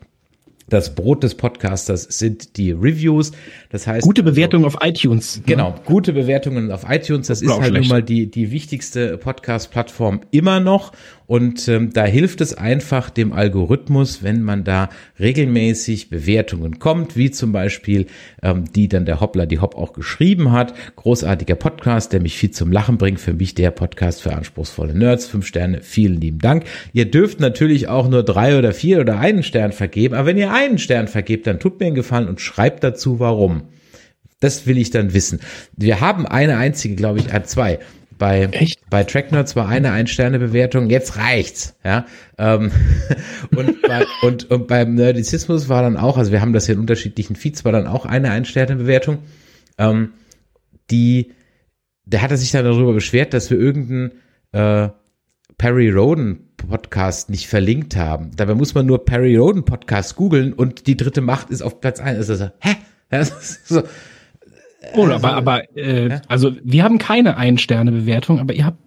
Das 0.70 0.94
Brot 0.94 1.24
des 1.24 1.34
Podcasters 1.34 2.04
sind 2.04 2.58
die 2.58 2.72
Reviews. 2.72 3.32
Das 3.72 3.88
heißt. 3.88 4.04
Gute 4.06 4.22
Bewertungen 4.22 4.66
auf 4.66 4.78
iTunes. 4.82 5.38
Ne? 5.38 5.44
Genau. 5.48 5.76
Gute 5.86 6.14
Bewertungen 6.14 6.72
auf 6.72 6.86
iTunes. 6.88 7.28
Das 7.28 7.42
ist 7.42 7.50
halt 7.50 7.66
schlecht. 7.66 7.90
nun 7.90 7.90
mal 7.90 8.04
die, 8.04 8.30
die 8.30 8.52
wichtigste 8.52 9.18
Podcast-Plattform 9.18 10.22
immer 10.30 10.60
noch. 10.60 10.92
Und 11.30 11.68
ähm, 11.68 11.94
da 11.94 12.06
hilft 12.06 12.42
es 12.42 12.56
einfach 12.56 13.12
dem 13.12 13.34
Algorithmus, 13.34 14.24
wenn 14.24 14.42
man 14.42 14.64
da 14.64 14.90
regelmäßig 15.20 16.10
Bewertungen 16.10 16.80
kommt, 16.80 17.16
wie 17.16 17.30
zum 17.30 17.52
Beispiel 17.52 18.08
ähm, 18.42 18.64
die 18.74 18.90
dann 18.90 19.06
der 19.06 19.22
Hoppler, 19.22 19.46
die 19.46 19.60
Hopp 19.60 19.76
auch 19.76 19.94
geschrieben 19.94 20.52
hat. 20.52 20.74
Großartiger 20.96 21.54
Podcast, 21.54 22.14
der 22.14 22.20
mich 22.20 22.36
viel 22.36 22.50
zum 22.50 22.72
Lachen 22.72 22.98
bringt. 22.98 23.20
Für 23.20 23.34
mich 23.34 23.54
der 23.54 23.70
Podcast 23.70 24.24
für 24.24 24.34
anspruchsvolle 24.34 24.98
Nerds. 24.98 25.28
Fünf 25.28 25.46
Sterne, 25.46 25.84
vielen 25.84 26.20
lieben 26.20 26.40
Dank. 26.40 26.64
Ihr 26.94 27.06
dürft 27.06 27.40
natürlich 27.40 27.88
auch 27.90 28.10
nur 28.10 28.24
drei 28.24 28.58
oder 28.58 28.74
vier 28.74 29.00
oder 29.00 29.20
einen 29.20 29.44
Stern 29.44 29.72
vergeben. 29.72 30.16
Aber 30.16 30.26
wenn 30.26 30.38
ihr 30.40 30.52
einen 30.52 30.80
Stern 30.80 31.08
vergebt, 31.08 31.46
dann 31.46 31.60
tut 31.60 31.80
mir 31.80 31.86
einen 31.86 31.96
Gefallen 31.96 32.28
und 32.28 32.42
schreibt 32.42 32.84
dazu, 32.84 33.20
warum. 33.20 33.66
Das 34.40 34.66
will 34.66 34.80
ich 34.80 34.90
dann 34.90 35.14
wissen. 35.14 35.42
Wir 35.78 36.02
haben 36.02 36.26
eine 36.26 36.58
einzige, 36.58 36.96
glaube 36.96 37.20
ich, 37.20 37.32
äh, 37.32 37.44
zwei 37.44 37.78
Bei, 38.20 38.44
Echt? 38.52 38.88
bei 38.90 39.06
Tracknerds 39.06 39.56
war 39.56 39.70
eine 39.70 39.92
Ein-Sterne-Bewertung, 39.92 40.90
jetzt 40.90 41.18
reicht's, 41.18 41.78
ja. 41.86 42.06
Ähm, 42.38 42.70
und, 43.56 43.82
bei, 43.82 44.06
und, 44.22 44.52
und 44.52 44.68
beim 44.68 44.94
Nerdizismus 44.94 45.70
war 45.70 45.82
dann 45.82 45.96
auch, 45.96 46.18
also 46.18 46.32
wir 46.32 46.42
haben 46.42 46.52
das 46.52 46.66
hier 46.66 46.76
in 46.76 46.82
unterschiedlichen 46.82 47.38
Feeds, 47.38 47.64
war 47.64 47.72
dann 47.72 47.88
auch 47.88 48.06
eine 48.06 48.30
Ein-Sterne-Bewertung. 48.32 49.20
Ähm, 49.78 50.12
die, 50.92 51.32
der 52.04 52.22
hatte 52.22 52.36
sich 52.36 52.52
dann 52.52 52.66
darüber 52.66 52.94
beschwert, 52.94 53.34
dass 53.34 53.50
wir 53.50 53.58
irgendeinen 53.58 54.12
äh, 54.52 54.90
Perry 55.58 55.90
Roden 55.90 56.50
Podcast 56.58 57.30
nicht 57.30 57.48
verlinkt 57.48 57.96
haben. 57.96 58.32
Dabei 58.36 58.54
muss 58.54 58.74
man 58.74 58.86
nur 58.86 59.06
Perry 59.06 59.38
Roden 59.38 59.64
Podcast 59.64 60.18
googeln 60.18 60.52
und 60.52 60.88
die 60.88 60.98
dritte 60.98 61.22
Macht 61.22 61.52
ist 61.52 61.62
auf 61.62 61.80
Platz 61.80 62.02
1. 62.02 62.18
Also 62.18 62.36
so, 62.36 62.52
hä? 62.60 62.76
so, 63.64 63.84
oh, 64.94 65.04
also, 65.04 65.14
aber, 65.14 65.34
aber 65.34 65.78
äh, 65.78 66.10
ja? 66.10 66.22
also 66.28 66.52
wir 66.64 66.84
haben 66.84 66.98
keine 66.98 67.38
Ein-Sterne-Bewertung, 67.38 68.40
aber 68.40 68.54
ihr 68.54 68.66
habt, 68.66 68.78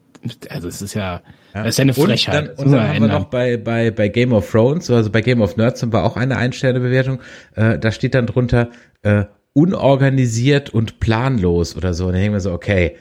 also 0.50 0.68
es 0.68 0.82
ist 0.82 0.94
ja, 0.94 1.22
ja. 1.54 1.62
das 1.64 1.70
ist 1.70 1.78
ja 1.78 1.82
eine 1.82 1.94
Frechheit. 1.94 2.58
Und 2.58 2.58
dann, 2.58 2.66
und 2.66 2.72
dann 2.72 2.88
haben 2.88 3.00
wir 3.00 3.08
noch 3.08 3.24
bei, 3.26 3.56
bei, 3.56 3.90
bei 3.90 4.08
Game 4.08 4.32
of 4.32 4.50
Thrones, 4.50 4.90
also 4.90 5.10
bei 5.10 5.20
Game 5.20 5.42
of 5.42 5.56
Nerds 5.56 5.82
haben 5.82 5.92
wir 5.92 6.04
auch 6.04 6.16
eine 6.16 6.36
Ein-Sterne-Bewertung. 6.36 7.20
Äh, 7.54 7.78
da 7.78 7.92
steht 7.92 8.14
dann 8.14 8.26
drunter, 8.26 8.70
äh, 9.02 9.24
unorganisiert 9.54 10.70
und 10.70 11.00
planlos 11.00 11.76
oder 11.76 11.94
so. 11.94 12.06
Und 12.06 12.12
dann 12.12 12.20
denken 12.22 12.34
wir 12.34 12.40
so, 12.40 12.52
okay, 12.52 12.96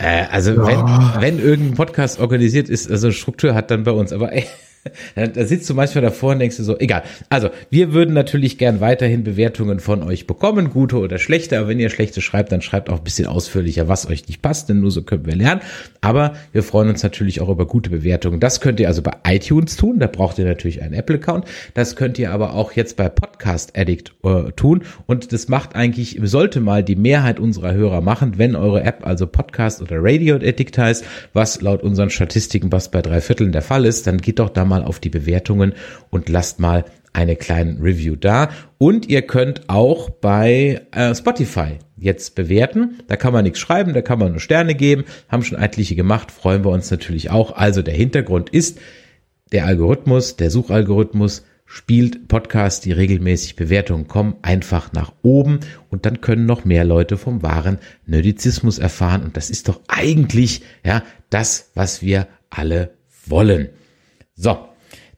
äh, 0.00 0.24
also 0.30 0.52
ja. 0.52 0.66
wenn, 0.66 1.22
wenn 1.22 1.38
irgendein 1.38 1.74
Podcast 1.76 2.20
organisiert 2.20 2.68
ist, 2.68 2.90
also 2.90 3.10
Struktur 3.10 3.54
hat, 3.54 3.70
dann 3.70 3.84
bei 3.84 3.92
uns. 3.92 4.12
Aber 4.12 4.32
ey, 4.32 4.46
da 5.14 5.44
sitzt 5.44 5.68
du 5.68 5.74
manchmal 5.74 6.02
davor 6.02 6.32
und 6.32 6.38
denkst 6.38 6.56
du 6.56 6.62
so, 6.62 6.78
egal. 6.78 7.02
Also, 7.28 7.50
wir 7.70 7.92
würden 7.92 8.14
natürlich 8.14 8.58
gern 8.58 8.80
weiterhin 8.80 9.24
Bewertungen 9.24 9.80
von 9.80 10.02
euch 10.02 10.26
bekommen, 10.26 10.70
gute 10.70 10.98
oder 10.98 11.18
schlechte. 11.18 11.58
Aber 11.58 11.68
wenn 11.68 11.80
ihr 11.80 11.90
schlechte 11.90 12.20
schreibt, 12.20 12.52
dann 12.52 12.62
schreibt 12.62 12.90
auch 12.90 12.98
ein 12.98 13.04
bisschen 13.04 13.26
ausführlicher, 13.26 13.88
was 13.88 14.08
euch 14.08 14.26
nicht 14.28 14.42
passt, 14.42 14.68
denn 14.68 14.80
nur 14.80 14.90
so 14.90 15.02
können 15.02 15.26
wir 15.26 15.36
lernen. 15.36 15.60
Aber 16.00 16.34
wir 16.52 16.62
freuen 16.62 16.88
uns 16.88 17.02
natürlich 17.02 17.40
auch 17.40 17.48
über 17.48 17.66
gute 17.66 17.90
Bewertungen. 17.90 18.40
Das 18.40 18.60
könnt 18.60 18.80
ihr 18.80 18.88
also 18.88 19.02
bei 19.02 19.12
iTunes 19.26 19.76
tun. 19.76 19.98
Da 19.98 20.06
braucht 20.06 20.38
ihr 20.38 20.44
natürlich 20.44 20.82
einen 20.82 20.94
Apple-Account. 20.94 21.46
Das 21.74 21.96
könnt 21.96 22.18
ihr 22.18 22.32
aber 22.32 22.54
auch 22.54 22.72
jetzt 22.72 22.96
bei 22.96 23.08
Podcast 23.08 23.76
Addict 23.76 24.12
äh, 24.24 24.52
tun. 24.52 24.82
Und 25.06 25.32
das 25.32 25.48
macht 25.48 25.74
eigentlich, 25.74 26.18
sollte 26.22 26.60
mal 26.60 26.82
die 26.82 26.96
Mehrheit 26.96 27.40
unserer 27.40 27.74
Hörer 27.74 28.00
machen, 28.00 28.38
wenn 28.38 28.56
eure 28.56 28.82
App 28.82 29.06
also 29.06 29.26
Podcast 29.26 29.82
oder 29.82 29.96
Radio 30.00 30.36
Addict 30.36 30.78
heißt, 30.78 31.04
was 31.32 31.60
laut 31.60 31.82
unseren 31.82 32.10
Statistiken 32.10 32.70
was 32.72 32.90
bei 32.90 33.02
drei 33.02 33.20
Vierteln 33.20 33.52
der 33.52 33.62
Fall 33.62 33.84
ist, 33.84 34.06
dann 34.06 34.18
geht 34.18 34.38
doch 34.38 34.50
da 34.50 34.64
mal 34.68 34.84
auf 34.84 35.00
die 35.00 35.10
Bewertungen 35.10 35.72
und 36.10 36.28
lasst 36.28 36.60
mal 36.60 36.84
eine 37.12 37.36
kleine 37.36 37.82
Review 37.82 38.16
da. 38.16 38.50
Und 38.78 39.08
ihr 39.08 39.22
könnt 39.22 39.68
auch 39.68 40.10
bei 40.10 40.82
äh, 40.92 41.14
Spotify 41.14 41.78
jetzt 41.96 42.34
bewerten. 42.34 42.98
Da 43.08 43.16
kann 43.16 43.32
man 43.32 43.44
nichts 43.44 43.58
schreiben, 43.58 43.92
da 43.92 44.02
kann 44.02 44.18
man 44.18 44.32
nur 44.32 44.40
Sterne 44.40 44.74
geben. 44.74 45.04
Haben 45.28 45.42
schon 45.42 45.58
etliche 45.58 45.96
gemacht, 45.96 46.30
freuen 46.30 46.64
wir 46.64 46.70
uns 46.70 46.90
natürlich 46.90 47.30
auch. 47.30 47.56
Also 47.56 47.82
der 47.82 47.94
Hintergrund 47.94 48.50
ist, 48.50 48.78
der 49.52 49.66
Algorithmus, 49.66 50.36
der 50.36 50.50
Suchalgorithmus 50.50 51.44
spielt 51.64 52.28
Podcasts, 52.28 52.80
die 52.80 52.92
regelmäßig 52.92 53.56
Bewertungen 53.56 54.08
kommen, 54.08 54.36
einfach 54.40 54.92
nach 54.92 55.12
oben 55.22 55.60
und 55.90 56.06
dann 56.06 56.22
können 56.22 56.46
noch 56.46 56.64
mehr 56.64 56.84
Leute 56.84 57.18
vom 57.18 57.42
wahren 57.42 57.78
Nerdizismus 58.06 58.78
erfahren 58.78 59.22
und 59.22 59.36
das 59.36 59.50
ist 59.50 59.68
doch 59.68 59.80
eigentlich 59.86 60.62
ja 60.84 61.02
das, 61.28 61.70
was 61.74 62.00
wir 62.00 62.26
alle 62.48 62.92
wollen. 63.26 63.68
So, 64.40 64.56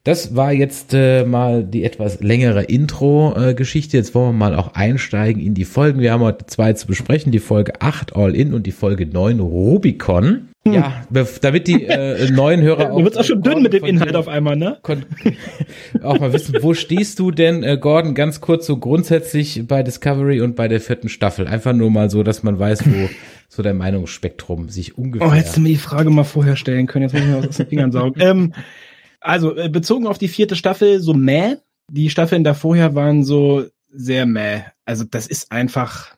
das 0.03 0.35
war 0.35 0.51
jetzt 0.51 0.95
äh, 0.95 1.27
mal 1.27 1.63
die 1.63 1.85
etwas 1.85 2.21
längere 2.21 2.63
Intro-Geschichte. 2.63 3.99
Jetzt 3.99 4.15
wollen 4.15 4.29
wir 4.29 4.39
mal 4.39 4.57
auch 4.57 4.73
einsteigen 4.73 5.43
in 5.43 5.53
die 5.53 5.67
Folgen. 5.67 6.01
Wir 6.01 6.13
haben 6.13 6.23
heute 6.23 6.47
zwei 6.47 6.73
zu 6.73 6.87
besprechen, 6.87 7.31
die 7.31 7.39
Folge 7.39 7.83
8 7.83 8.17
All 8.17 8.35
In 8.35 8.55
und 8.55 8.67
die 8.67 8.73
Folge 8.73 9.05
9 9.05 9.41
Rubicon. 9.41 10.49
Hm. 10.65 10.73
Ja, 10.73 11.05
damit 11.43 11.69
die 11.69 11.85
äh, 11.85 12.31
neuen 12.31 12.63
Hörer 12.63 12.93
auch. 12.93 12.99
Du 12.99 13.05
wirst 13.05 13.19
auch 13.19 13.25
schon 13.25 13.43
dünn 13.43 13.63
mit 13.63 13.75
dem 13.75 13.85
Inhalt 13.85 14.17
auf 14.17 14.27
einmal, 14.27 14.57
ne? 14.57 14.79
Auch 16.03 16.19
mal 16.19 16.33
wissen, 16.33 16.57
wo 16.63 16.73
stehst 16.73 17.19
du 17.19 17.31
denn, 17.31 17.63
äh, 17.63 17.77
Gordon, 17.79 18.15
ganz 18.15 18.41
kurz 18.41 18.65
so 18.65 18.79
grundsätzlich 18.79 19.67
bei 19.67 19.83
Discovery 19.83 20.41
und 20.41 20.57
bei 20.57 20.69
der 20.69 20.81
vierten 20.81 21.11
Staffel? 21.11 21.47
Einfach 21.47 21.75
nur 21.75 21.91
mal 21.91 22.09
so, 22.09 22.23
dass 22.23 22.43
man 22.43 22.59
weiß, 22.59 22.85
wo 22.87 23.11
so 23.49 23.63
der 23.63 23.75
Meinungsspektrum 23.75 24.71
sich 24.71 24.97
ungefähr. 24.97 25.29
Oh, 25.29 25.33
hättest 25.33 25.59
du 25.59 25.61
mir 25.61 25.71
die 25.71 25.77
Frage 25.77 26.09
mal 26.09 26.25
vorher 26.25 26.57
stellen 26.57 26.87
können, 26.87 27.03
jetzt 27.03 27.13
muss 27.13 27.23
ich 27.23 27.29
mir 27.29 27.39
was 27.39 27.49
aus 27.49 27.57
den 27.57 27.67
Fingern 27.67 27.93
saugen. 27.93 28.21
ähm, 28.21 28.53
also, 29.21 29.57
äh, 29.57 29.69
bezogen 29.69 30.07
auf 30.07 30.19
die 30.19 30.29
vierte 30.29 30.57
Staffel, 30.57 31.01
so 31.01 31.15
mäh. 31.15 31.57
Die 31.91 32.11
Staffeln 32.11 32.45
da 32.45 32.55
vorher 32.55 32.95
waren 32.95 33.25
so 33.25 33.67
sehr 33.91 34.27
mäh. 34.27 34.63
Also, 34.85 35.05
das 35.05 35.27
ist 35.27 35.53
einfach, 35.53 36.17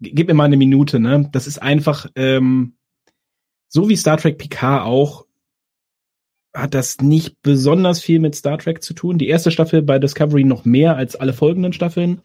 gib 0.00 0.28
mir 0.28 0.34
mal 0.34 0.44
eine 0.44 0.56
Minute, 0.56 1.00
ne? 1.00 1.28
Das 1.32 1.46
ist 1.46 1.58
einfach, 1.62 2.06
ähm, 2.16 2.74
so 3.68 3.88
wie 3.88 3.96
Star 3.96 4.16
Trek 4.16 4.38
Picard 4.38 4.84
auch, 4.84 5.26
hat 6.54 6.74
das 6.74 7.00
nicht 7.00 7.42
besonders 7.42 8.00
viel 8.00 8.18
mit 8.18 8.34
Star 8.34 8.58
Trek 8.58 8.82
zu 8.82 8.94
tun. 8.94 9.18
Die 9.18 9.28
erste 9.28 9.50
Staffel 9.50 9.82
bei 9.82 9.98
Discovery 9.98 10.44
noch 10.44 10.64
mehr 10.64 10.96
als 10.96 11.14
alle 11.16 11.32
folgenden 11.32 11.72
Staffeln. 11.72 12.22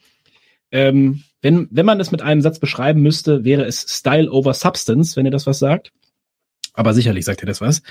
Ähm, 0.72 1.24
wenn, 1.42 1.68
wenn 1.72 1.86
man 1.86 2.00
es 2.00 2.12
mit 2.12 2.22
einem 2.22 2.42
Satz 2.42 2.60
beschreiben 2.60 3.02
müsste, 3.02 3.44
wäre 3.44 3.66
es 3.66 3.82
Style 3.82 4.32
over 4.32 4.54
Substance, 4.54 5.18
wenn 5.18 5.26
ihr 5.26 5.32
das 5.32 5.48
was 5.48 5.60
sagt. 5.60 5.92
Aber 6.74 6.94
sicherlich 6.94 7.26
sagt 7.26 7.44
ihr 7.44 7.48
das 7.48 7.60
was. 7.60 7.82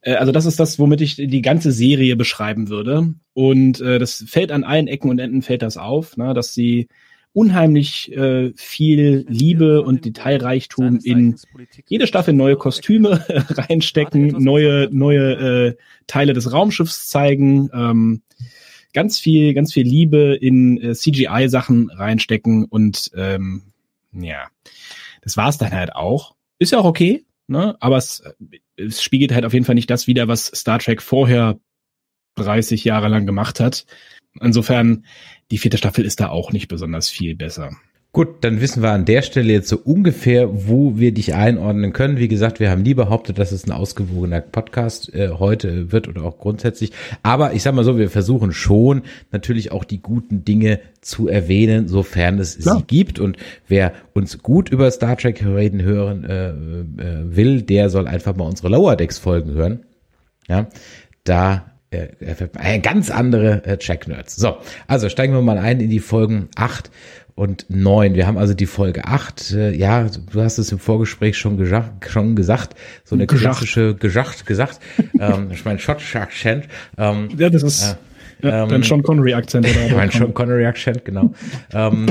Äh, 0.00 0.14
also 0.14 0.32
das 0.32 0.46
ist 0.46 0.60
das, 0.60 0.78
womit 0.78 1.00
ich 1.00 1.16
die 1.16 1.42
ganze 1.42 1.72
Serie 1.72 2.16
beschreiben 2.16 2.68
würde. 2.68 3.14
Und 3.34 3.80
äh, 3.80 3.98
das 3.98 4.24
fällt 4.26 4.52
an 4.52 4.64
allen 4.64 4.88
Ecken 4.88 5.10
und 5.10 5.18
Enden 5.18 5.42
fällt 5.42 5.62
das 5.62 5.76
auf, 5.76 6.16
ne, 6.16 6.34
dass 6.34 6.54
sie 6.54 6.88
unheimlich 7.36 8.10
äh, 8.16 8.54
viel 8.56 9.26
Liebe 9.28 9.82
und 9.82 10.06
Detailreichtum 10.06 11.00
in 11.04 11.36
jede 11.86 12.06
Staffel 12.06 12.32
neue 12.32 12.56
Kostüme 12.56 13.22
reinstecken, 13.50 14.42
neue 14.42 14.88
neue 14.90 15.32
äh, 15.34 15.76
Teile 16.06 16.32
des 16.32 16.50
Raumschiffs 16.50 17.10
zeigen, 17.10 17.68
ähm, 17.74 18.22
ganz 18.94 19.18
viel 19.18 19.52
ganz 19.52 19.74
viel 19.74 19.86
Liebe 19.86 20.34
in 20.40 20.80
äh, 20.80 20.94
CGI 20.94 21.50
Sachen 21.50 21.90
reinstecken 21.90 22.64
und 22.64 23.10
ähm, 23.14 23.64
ja, 24.12 24.46
das 25.20 25.36
war's 25.36 25.58
dann 25.58 25.72
halt 25.72 25.94
auch. 25.94 26.36
Ist 26.58 26.72
ja 26.72 26.78
auch 26.78 26.86
okay, 26.86 27.26
ne? 27.48 27.76
Aber 27.80 27.98
es 27.98 28.22
es 28.76 29.02
spiegelt 29.02 29.32
halt 29.32 29.44
auf 29.44 29.52
jeden 29.52 29.64
Fall 29.64 29.74
nicht 29.74 29.90
das 29.90 30.06
wider, 30.06 30.28
was 30.28 30.46
Star 30.46 30.78
Trek 30.78 31.02
vorher 31.02 31.58
30 32.36 32.84
Jahre 32.84 33.08
lang 33.08 33.26
gemacht 33.26 33.60
hat. 33.60 33.86
Insofern, 34.40 35.06
die 35.50 35.58
vierte 35.58 35.78
Staffel 35.78 36.04
ist 36.04 36.20
da 36.20 36.28
auch 36.28 36.52
nicht 36.52 36.68
besonders 36.68 37.08
viel 37.08 37.34
besser. 37.34 37.76
Gut, 38.16 38.36
dann 38.40 38.62
wissen 38.62 38.82
wir 38.82 38.92
an 38.92 39.04
der 39.04 39.20
Stelle 39.20 39.52
jetzt 39.52 39.68
so 39.68 39.76
ungefähr, 39.76 40.48
wo 40.70 40.96
wir 40.96 41.12
dich 41.12 41.34
einordnen 41.34 41.92
können. 41.92 42.16
Wie 42.16 42.28
gesagt, 42.28 42.60
wir 42.60 42.70
haben 42.70 42.80
nie 42.80 42.94
behauptet, 42.94 43.38
dass 43.38 43.52
es 43.52 43.66
ein 43.66 43.72
ausgewogener 43.72 44.40
Podcast 44.40 45.14
äh, 45.14 45.28
heute 45.38 45.92
wird 45.92 46.08
oder 46.08 46.24
auch 46.24 46.38
grundsätzlich. 46.38 46.92
Aber 47.22 47.52
ich 47.52 47.62
sag 47.62 47.74
mal 47.74 47.84
so, 47.84 47.98
wir 47.98 48.08
versuchen 48.08 48.52
schon 48.52 49.02
natürlich 49.32 49.70
auch 49.70 49.84
die 49.84 50.00
guten 50.00 50.46
Dinge 50.46 50.80
zu 51.02 51.28
erwähnen, 51.28 51.88
sofern 51.88 52.38
es 52.38 52.56
Klar. 52.56 52.78
sie 52.78 52.84
gibt. 52.84 53.18
Und 53.18 53.36
wer 53.68 53.92
uns 54.14 54.38
gut 54.38 54.70
über 54.70 54.90
Star 54.90 55.18
Trek 55.18 55.44
reden 55.44 55.82
hören 55.82 56.24
äh, 56.24 56.48
äh, 56.48 57.36
will, 57.36 57.60
der 57.60 57.90
soll 57.90 58.08
einfach 58.08 58.34
mal 58.34 58.44
unsere 58.44 58.70
Lower 58.70 58.96
Decks 58.96 59.18
Folgen 59.18 59.52
hören. 59.52 59.80
Ja, 60.48 60.68
da 61.24 61.70
äh, 61.90 62.06
äh 62.20 62.78
ganz 62.78 63.10
andere 63.10 63.62
äh, 63.66 63.76
Check 63.76 64.08
Nerds. 64.08 64.36
So, 64.36 64.56
also 64.86 65.10
steigen 65.10 65.34
wir 65.34 65.42
mal 65.42 65.58
ein 65.58 65.80
in 65.80 65.90
die 65.90 66.00
Folgen 66.00 66.48
acht 66.56 66.90
und 67.36 67.66
neun. 67.68 68.14
Wir 68.14 68.26
haben 68.26 68.38
also 68.38 68.54
die 68.54 68.66
Folge 68.66 69.04
acht. 69.04 69.52
Äh, 69.52 69.76
ja, 69.76 70.08
du 70.08 70.40
hast 70.40 70.58
es 70.58 70.72
im 70.72 70.78
Vorgespräch 70.78 71.38
schon, 71.38 71.58
gesagt, 71.58 72.10
schon 72.10 72.34
gesagt, 72.34 72.74
so 73.04 73.14
eine 73.14 73.26
Geschacht. 73.26 73.58
klassische 73.58 73.94
Geschacht 73.94 74.46
gesagt. 74.46 74.80
ähm, 75.20 75.50
ich 75.52 75.64
meine 75.64 75.78
schottische 75.78 76.20
Akzent. 76.20 76.66
Ähm, 76.98 77.28
ja, 77.36 77.50
das 77.50 77.62
ist 77.62 77.96
äh, 78.42 78.48
ja, 78.48 78.66
ähm, 78.68 78.82
Sean 78.82 79.02
Connery 79.02 79.34
Akzent. 79.34 79.68
Oder 79.68 79.88
mein 79.96 80.10
Sean 80.10 80.32
Connery 80.32 80.64
Akzent, 80.66 81.04
genau. 81.04 81.34
ähm, 81.72 82.06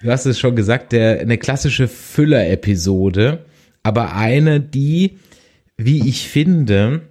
du 0.00 0.10
hast 0.10 0.26
es 0.26 0.38
schon 0.38 0.54
gesagt, 0.54 0.92
der 0.92 1.20
eine 1.20 1.38
klassische 1.38 1.88
Füller-Episode, 1.88 3.44
aber 3.82 4.14
eine, 4.14 4.60
die, 4.60 5.18
wie 5.76 6.08
ich 6.08 6.28
finde, 6.28 7.02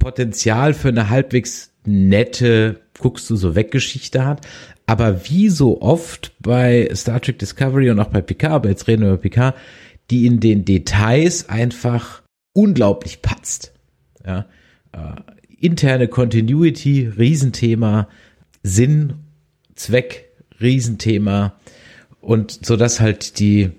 Potenzial 0.00 0.74
für 0.74 0.88
eine 0.88 1.08
halbwegs 1.08 1.72
nette 1.86 2.80
guckst 2.98 3.28
du 3.30 3.36
so 3.36 3.54
weg 3.54 3.70
Geschichte 3.70 4.24
hat, 4.24 4.46
aber 4.92 5.26
wie 5.26 5.48
so 5.48 5.80
oft 5.80 6.32
bei 6.38 6.90
Star 6.94 7.18
Trek 7.18 7.38
Discovery 7.38 7.90
und 7.90 7.98
auch 7.98 8.10
bei 8.10 8.20
Picard, 8.20 8.52
aber 8.52 8.68
jetzt 8.68 8.86
reden 8.88 9.00
wir 9.00 9.08
über 9.08 9.22
Picard, 9.22 9.56
die 10.10 10.26
in 10.26 10.38
den 10.38 10.66
Details 10.66 11.48
einfach 11.48 12.22
unglaublich 12.52 13.22
patzt. 13.22 13.72
Ja, 14.26 14.44
äh, 14.92 15.14
interne 15.58 16.08
Continuity, 16.08 17.10
Riesenthema, 17.16 18.06
Sinn, 18.62 19.14
Zweck, 19.76 20.28
Riesenthema 20.60 21.54
und 22.20 22.66
so 22.66 22.76
dass 22.76 23.00
halt 23.00 23.38
die 23.38 23.70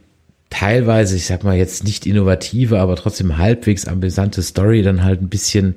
teilweise, 0.50 1.16
ich 1.16 1.28
sag 1.28 1.44
mal 1.44 1.56
jetzt 1.56 1.84
nicht 1.84 2.08
innovative, 2.08 2.80
aber 2.80 2.96
trotzdem 2.96 3.38
halbwegs 3.38 3.86
amüsante 3.88 4.42
Story 4.42 4.82
dann 4.82 5.04
halt 5.04 5.22
ein 5.22 5.30
bisschen 5.30 5.76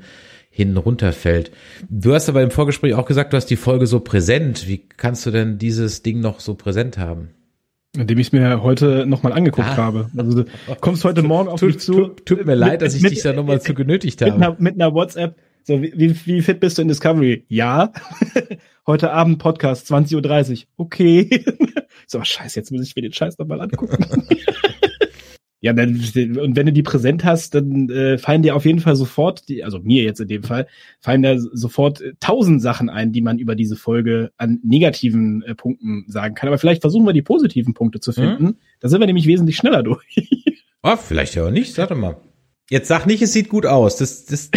hinten 0.57 0.79
runterfällt. 0.79 1.51
Du 1.91 2.15
hast 2.15 2.31
aber 2.31 2.43
im 2.43 2.51
Vorgespräch 2.51 2.95
auch 2.95 3.05
gesagt, 3.05 3.35
du 3.35 3.37
hast 3.37 3.47
die 3.47 3.57
Folge 3.57 3.87
so 3.87 4.01
präsent. 4.01 4.67
Wie 4.67 4.79
kannst 4.79 5.27
du 5.27 5.31
denn 5.31 5.59
dieses 5.59 6.03
Ding 6.03 6.21
noch 6.21 6.41
so 6.41 6.55
präsent 6.55 6.97
haben? 6.97 7.29
Indem 7.95 8.19
ich 8.19 8.29
es 8.29 8.33
mir 8.33 8.63
heute 8.63 9.05
nochmal 9.07 9.35
angeguckt 9.35 9.69
ah. 9.69 9.77
habe. 9.77 10.11
Also 10.17 10.45
du 10.45 10.51
kommst 10.81 11.05
heute 11.05 11.23
Morgen 11.23 11.51
auf 11.51 11.61
tut, 11.61 11.75
mich 11.75 11.79
zu. 11.81 11.93
Tut, 11.93 12.27
tut 12.27 12.39
mir 12.39 12.53
mit, 12.53 12.59
leid, 12.59 12.81
dass 12.81 12.95
ich 12.95 13.03
mit, 13.03 13.13
dich 13.13 13.23
da 13.23 13.35
nochmal 13.35 13.61
zu 13.61 13.75
genötigt 13.75 14.23
habe. 14.23 14.33
Mit 14.33 14.43
einer, 14.43 14.57
mit 14.59 14.75
einer 14.77 14.95
WhatsApp. 14.95 15.37
So, 15.65 15.83
wie, 15.83 16.17
wie 16.25 16.41
fit 16.41 16.61
bist 16.61 16.79
du 16.79 16.83
in 16.83 16.89
Discovery? 16.89 17.45
Ja. 17.49 17.93
heute 18.87 19.13
Abend 19.13 19.39
Podcast, 19.39 19.93
20.30 19.93 20.53
Uhr. 20.53 20.67
Okay. 20.79 21.45
so, 22.07 22.23
scheiße, 22.25 22.59
jetzt 22.59 22.73
muss 22.73 22.87
ich 22.87 22.97
mir 22.97 23.03
den 23.03 23.13
Scheiß 23.13 23.37
nochmal 23.37 23.61
angucken. 23.61 24.07
Ja, 25.67 25.73
dann, 25.73 25.97
und 26.41 26.55
wenn 26.55 26.67
du 26.67 26.73
die 26.73 26.85
präsent 26.85 27.25
hast, 27.25 27.57
dann 27.57 27.91
äh, 27.91 28.19
fallen 28.19 28.43
dir 28.43 28.55
auf 28.55 28.65
jeden 28.65 28.79
Fall 28.79 28.95
sofort, 28.95 29.49
die, 29.49 29.65
also 29.65 29.81
mir 29.81 30.05
jetzt 30.05 30.21
in 30.21 30.29
dem 30.29 30.45
Fall, 30.45 30.69
fallen 31.01 31.23
da 31.23 31.37
sofort 31.41 32.01
äh, 32.01 32.13
tausend 32.21 32.63
Sachen 32.63 32.89
ein, 32.89 33.11
die 33.11 33.21
man 33.21 33.41
über 33.41 33.57
diese 33.57 33.75
Folge 33.75 34.31
an 34.37 34.61
negativen 34.63 35.43
äh, 35.43 35.57
Punkten 35.57 36.05
sagen 36.07 36.37
kann. 36.37 36.47
Aber 36.47 36.59
vielleicht 36.59 36.83
versuchen 36.83 37.05
wir 37.05 37.13
die 37.13 37.23
positiven 37.23 37.75
Punkte 37.75 37.99
zu 37.99 38.13
finden. 38.13 38.45
Mhm. 38.45 38.57
Da 38.79 38.89
sind 38.89 39.01
wir 39.01 39.09
nämlich 39.09 39.27
wesentlich 39.27 39.57
schneller 39.57 39.83
durch. 39.83 40.07
oh, 40.85 40.95
vielleicht 40.95 41.35
ja 41.35 41.49
auch 41.49 41.51
nicht, 41.51 41.75
sag 41.75 41.89
doch 41.89 41.97
mal. 41.97 42.17
Jetzt 42.71 42.87
sag 42.87 43.07
nicht, 43.07 43.21
es 43.21 43.33
sieht 43.33 43.49
gut 43.49 43.67
aus. 43.67 43.97
Das, 43.97 44.25
das 44.25 44.53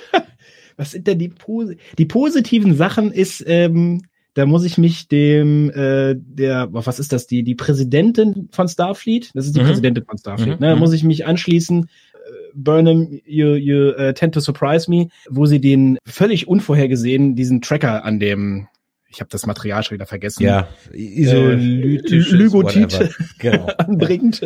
Was 0.76 0.90
sind 0.90 1.06
denn 1.06 1.20
die, 1.20 1.28
Pos 1.28 1.68
die 1.96 2.06
positiven 2.06 2.74
Sachen? 2.74 3.12
Ist 3.12 3.44
ähm, 3.46 4.02
da 4.34 4.46
muss 4.46 4.64
ich 4.64 4.78
mich 4.78 5.08
dem, 5.08 5.70
äh, 5.70 6.14
der, 6.16 6.68
was 6.72 6.98
ist 6.98 7.12
das, 7.12 7.26
die, 7.26 7.42
die 7.42 7.54
Präsidentin 7.54 8.48
von 8.52 8.68
Starfleet? 8.68 9.30
Das 9.34 9.46
ist 9.46 9.56
die 9.56 9.60
mhm. 9.60 9.66
Präsidentin 9.66 10.04
von 10.04 10.18
Starfleet, 10.18 10.60
mhm. 10.60 10.64
ne? 10.64 10.68
Da 10.68 10.74
mhm. 10.74 10.80
muss 10.80 10.92
ich 10.92 11.04
mich 11.04 11.26
anschließen. 11.26 11.84
Äh, 11.84 12.18
Burnham, 12.54 13.20
you, 13.24 13.54
you 13.54 13.92
uh, 13.98 14.12
tend 14.12 14.34
to 14.34 14.40
surprise 14.40 14.90
me, 14.90 15.08
wo 15.28 15.46
sie 15.46 15.60
den 15.60 15.98
völlig 16.04 16.48
unvorhergesehen, 16.48 17.34
diesen 17.34 17.60
Tracker 17.60 18.04
an 18.04 18.20
dem, 18.20 18.68
ich 19.08 19.20
habe 19.20 19.30
das 19.30 19.46
Material 19.46 19.82
schon 19.82 19.96
wieder 19.96 20.06
vergessen. 20.06 20.44
Ja, 20.44 20.68
isolytisches 20.92 22.32
äh, 22.32 22.36
Lygotite 22.36 23.10
genau. 23.38 23.66
anbringt, 23.78 24.40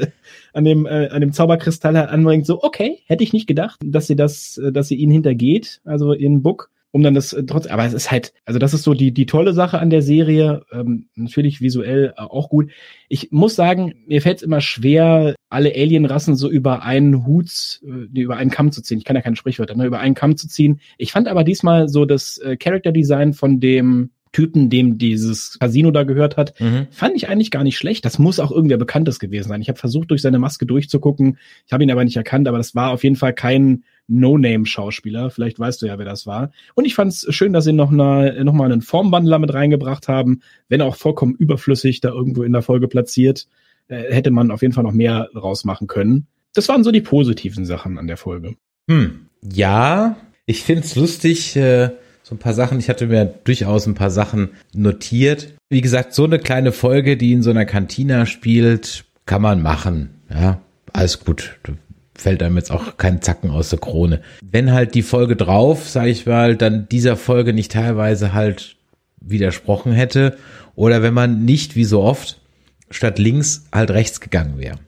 an 0.55 0.65
dem 0.65 0.87
äh, 0.87 1.09
an 1.09 1.21
dem 1.21 1.33
Zauberkristall 1.33 1.97
anbringt. 1.97 2.47
So, 2.47 2.63
okay, 2.63 3.01
hätte 3.07 3.23
ich 3.23 3.35
nicht 3.35 3.47
gedacht, 3.47 3.79
dass 3.85 4.07
sie 4.07 4.17
das, 4.17 4.57
äh, 4.57 4.73
dass 4.73 4.89
sie 4.89 4.97
ihn 4.97 5.11
hintergeht, 5.11 5.83
also 5.85 6.13
in 6.13 6.43
Book 6.43 6.71
um 6.95 7.03
dann 7.03 7.15
das 7.15 7.33
äh, 7.33 7.43
trotz, 7.43 7.67
aber 7.67 7.85
es 7.85 7.93
ist 7.93 8.13
halt, 8.13 8.33
also 8.45 8.61
das 8.61 8.73
ist 8.73 8.85
so 8.85 8.95
die 8.95 9.11
die 9.11 9.27
tolle 9.27 9.53
Sache 9.53 9.81
an 9.81 9.91
der 9.91 10.01
Serie, 10.01 10.65
ähm, 10.71 11.09
natürlich 11.17 11.61
visuell 11.61 12.15
äh, 12.17 12.21
auch 12.21 12.49
gut. 12.49 12.71
Ich 13.09 13.33
muss 13.33 13.57
sagen, 13.57 13.95
mir 14.07 14.23
fällt 14.23 14.37
es 14.37 14.43
immer 14.45 14.61
schwer, 14.61 15.35
alle 15.51 15.75
Alienrassen 15.75 16.37
so 16.37 16.49
über 16.49 16.85
einen 16.85 17.27
Hut, 17.27 17.81
äh, 17.85 18.21
über 18.21 18.37
einen 18.37 18.53
Kamm 18.53 18.71
zu 18.71 18.81
ziehen. 18.81 18.99
Ich 18.99 19.05
kann 19.05 19.17
ja 19.17 19.23
keine 19.23 19.35
Sprichwörter, 19.35 19.75
ne, 19.75 19.87
über 19.87 19.99
einen 19.99 20.15
Kamm 20.15 20.37
zu 20.37 20.47
ziehen. 20.47 20.79
Ich 20.97 21.11
fand 21.11 21.27
aber 21.27 21.43
diesmal 21.43 21.89
so 21.89 22.05
das 22.05 22.39
äh, 22.39 22.57
Character 22.57 22.93
Design 22.93 23.33
von 23.33 23.59
dem 23.59 24.11
Typen, 24.35 24.69
dem 24.69 24.99
dieses 24.99 25.59
Casino 25.59 25.91
da 25.91 26.03
gehört 26.03 26.37
hat, 26.37 26.61
mhm. 26.61 26.89
fand 26.91 27.17
ich 27.17 27.29
eigentlich 27.29 27.51
gar 27.51 27.65
nicht 27.65 27.79
schlecht. 27.79 28.05
Das 28.05 28.19
muss 28.19 28.41
auch 28.41 28.51
irgendwer 28.51 28.77
Bekanntes 28.77 29.19
gewesen 29.19 29.49
sein. 29.49 29.63
Ich 29.63 29.69
habe 29.69 29.79
versucht, 29.79 30.11
durch 30.11 30.21
seine 30.21 30.39
Maske 30.39 30.67
durchzugucken. 30.67 31.39
Ich 31.67 31.73
habe 31.73 31.85
ihn 31.85 31.91
aber 31.91 32.05
nicht 32.05 32.17
erkannt, 32.17 32.47
aber 32.49 32.59
das 32.59 32.75
war 32.75 32.91
auf 32.91 33.05
jeden 33.05 33.17
Fall 33.17 33.33
kein 33.33 33.85
No-Name-Schauspieler. 34.09 35.31
Vielleicht 35.31 35.59
weißt 35.59 35.81
du 35.81 35.87
ja, 35.87 35.99
wer 35.99 36.05
das 36.05 36.27
war. 36.27 36.51
Und 36.75 36.85
ich 36.85 36.95
fand 36.95 37.13
es 37.13 37.27
schön, 37.31 37.53
dass 37.55 37.65
sie 37.65 37.73
noch, 37.73 37.91
eine, 37.91 38.45
noch 38.45 38.53
mal 38.53 38.71
einen 38.71 38.83
Formwandler 38.83 39.39
mit 39.39 39.55
reingebracht 39.55 40.09
haben, 40.09 40.41
wenn 40.69 40.83
auch 40.83 40.97
vollkommen 40.97 41.35
überflüssig 41.35 42.01
da 42.01 42.11
irgendwo 42.11 42.43
in 42.43 42.53
der 42.53 42.63
Folge 42.63 42.89
platziert. 42.89 43.47
Äh, 43.89 44.13
hätte 44.13 44.31
man 44.31 44.51
auf 44.51 44.63
jeden 44.63 44.75
Fall 44.75 44.85
noch 44.85 44.93
mehr 44.93 45.31
rausmachen 45.35 45.87
können. 45.87 46.27
Das 46.55 46.69
waren 46.69 46.85
so 46.85 46.91
die 46.91 47.01
positiven 47.01 47.65
Sachen 47.65 47.99
an 47.99 48.07
der 48.07 48.17
Folge. 48.17 48.57
Hm. 48.89 49.27
Ja, 49.43 50.17
ich 50.47 50.63
find's 50.63 50.97
lustig, 50.97 51.57
äh, 51.57 51.91
so 52.25 52.35
ein 52.35 52.39
paar 52.39 52.55
Sachen. 52.55 52.81
Ich 52.81 52.89
hatte 52.89 53.07
mir 53.07 53.27
durchaus 53.45 53.87
ein 53.87 53.95
paar 53.95 54.11
Sachen 54.11 54.51
notiert. 54.75 55.55
Wie 55.69 55.83
gesagt, 55.83 56.15
so 56.15 56.25
eine 56.25 56.41
kleine 56.41 56.73
Folge, 56.73 57.17
die 57.17 57.33
in 57.33 57.43
so 57.43 57.51
einer 57.51 57.67
Kantina 57.67 58.27
spielt, 58.27 59.05
kann 59.27 59.43
man 59.43 59.63
machen. 59.63 60.11
Ja, 60.31 60.61
alles 60.93 61.23
gut 61.23 61.59
fällt 62.17 62.43
einem 62.43 62.57
jetzt 62.57 62.71
auch 62.71 62.97
kein 62.97 63.23
Zacken 63.23 63.51
aus 63.51 63.71
der 63.71 63.79
Krone. 63.79 64.23
Wenn 64.41 64.73
halt 64.73 64.95
die 64.95 65.03
Folge 65.03 65.37
drauf, 65.37 65.89
sage 65.89 66.11
ich 66.11 66.27
mal, 66.27 66.57
dann 66.57 66.89
dieser 66.89 67.17
Folge 67.17 67.53
nicht 67.53 67.73
teilweise 67.73 68.33
halt 68.33 68.77
widersprochen 69.21 69.93
hätte 69.93 70.37
oder 70.75 71.03
wenn 71.03 71.15
man 71.15 71.45
nicht 71.45 71.77
wie 71.77 71.85
so 71.85 72.03
oft 72.03 72.41
statt 72.91 73.19
links 73.19 73.67
halt 73.73 73.91
rechts 73.91 74.21
gegangen 74.21 74.59
wäre. 74.59 74.79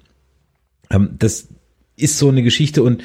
Ähm, 0.90 1.16
das 1.18 1.48
ist 1.96 2.18
so 2.18 2.28
eine 2.28 2.42
Geschichte 2.42 2.82
und 2.82 3.02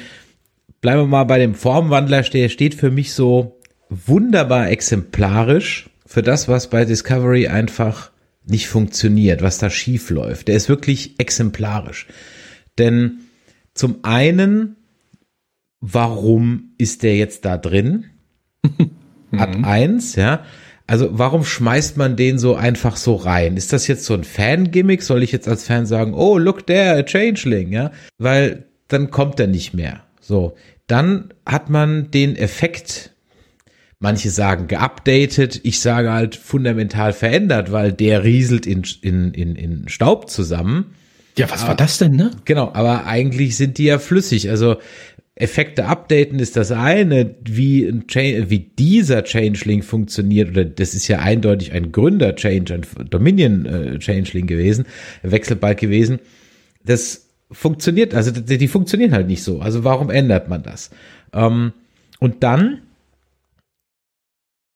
bleiben 0.80 1.02
wir 1.02 1.06
mal 1.06 1.24
bei 1.24 1.38
dem 1.38 1.54
Formwandler, 1.54 2.22
der 2.22 2.48
steht 2.48 2.74
für 2.74 2.90
mich 2.90 3.14
so 3.14 3.58
wunderbar 4.06 4.70
exemplarisch 4.70 5.90
für 6.06 6.22
das, 6.22 6.48
was 6.48 6.70
bei 6.70 6.84
Discovery 6.84 7.48
einfach 7.48 8.10
nicht 8.44 8.68
funktioniert, 8.68 9.42
was 9.42 9.58
da 9.58 9.70
schief 9.70 10.10
läuft. 10.10 10.48
Der 10.48 10.56
ist 10.56 10.68
wirklich 10.68 11.18
exemplarisch. 11.18 12.06
Denn 12.78 13.20
zum 13.74 13.98
einen, 14.02 14.76
warum 15.80 16.72
ist 16.78 17.02
der 17.02 17.16
jetzt 17.16 17.44
da 17.44 17.56
drin? 17.56 18.06
Hat 19.36 19.56
mhm. 19.56 19.64
eins, 19.64 20.16
ja. 20.16 20.44
Also 20.86 21.08
warum 21.12 21.44
schmeißt 21.44 21.96
man 21.96 22.16
den 22.16 22.38
so 22.38 22.54
einfach 22.54 22.96
so 22.96 23.14
rein? 23.14 23.56
Ist 23.56 23.72
das 23.72 23.86
jetzt 23.86 24.04
so 24.04 24.14
ein 24.14 24.24
Fan-Gimmick? 24.24 25.02
Soll 25.02 25.22
ich 25.22 25.32
jetzt 25.32 25.48
als 25.48 25.64
Fan 25.64 25.86
sagen, 25.86 26.12
oh, 26.14 26.36
look 26.38 26.66
there, 26.66 26.98
a 26.98 27.02
Changeling, 27.02 27.72
ja? 27.72 27.92
Weil 28.18 28.66
dann 28.88 29.10
kommt 29.10 29.38
er 29.40 29.46
nicht 29.46 29.72
mehr. 29.72 30.02
So. 30.20 30.54
Dann 30.86 31.32
hat 31.46 31.70
man 31.70 32.10
den 32.10 32.36
Effekt, 32.36 33.11
manche 34.02 34.30
sagen 34.30 34.66
geupdatet, 34.66 35.60
ich 35.62 35.80
sage 35.80 36.12
halt 36.12 36.36
fundamental 36.36 37.12
verändert, 37.12 37.72
weil 37.72 37.92
der 37.92 38.24
rieselt 38.24 38.66
in, 38.66 38.82
in, 39.00 39.32
in, 39.32 39.56
in 39.56 39.88
Staub 39.88 40.28
zusammen. 40.28 40.94
Ja, 41.38 41.50
was 41.50 41.60
aber, 41.60 41.68
war 41.68 41.76
das 41.76 41.98
denn, 41.98 42.12
ne? 42.12 42.32
Genau, 42.44 42.72
aber 42.74 43.06
eigentlich 43.06 43.56
sind 43.56 43.78
die 43.78 43.84
ja 43.84 43.98
flüssig. 43.98 44.50
Also 44.50 44.76
Effekte 45.34 45.86
updaten 45.86 46.40
ist 46.40 46.56
das 46.56 46.72
eine, 46.72 47.36
wie, 47.42 47.86
ein 47.86 48.06
Change, 48.06 48.50
wie 48.50 48.58
dieser 48.58 49.22
Changeling 49.24 49.82
funktioniert, 49.82 50.50
oder 50.50 50.64
das 50.64 50.94
ist 50.94 51.08
ja 51.08 51.20
eindeutig 51.20 51.72
ein 51.72 51.90
Gründer-Change, 51.90 52.74
ein 52.74 53.08
Dominion-Changeling 53.08 54.46
gewesen, 54.46 54.84
Wechselbalg 55.22 55.78
gewesen. 55.78 56.18
Das 56.84 57.28
funktioniert, 57.50 58.14
also 58.14 58.30
die, 58.30 58.58
die, 58.58 58.68
funktionieren 58.68 59.12
halt 59.12 59.28
nicht 59.28 59.42
so. 59.42 59.60
Also 59.60 59.84
warum 59.84 60.10
ändert 60.10 60.48
man 60.48 60.62
das? 60.62 60.90
Ähm, 61.32 61.72
und 62.18 62.42
dann 62.42 62.74
äh, 62.74 62.91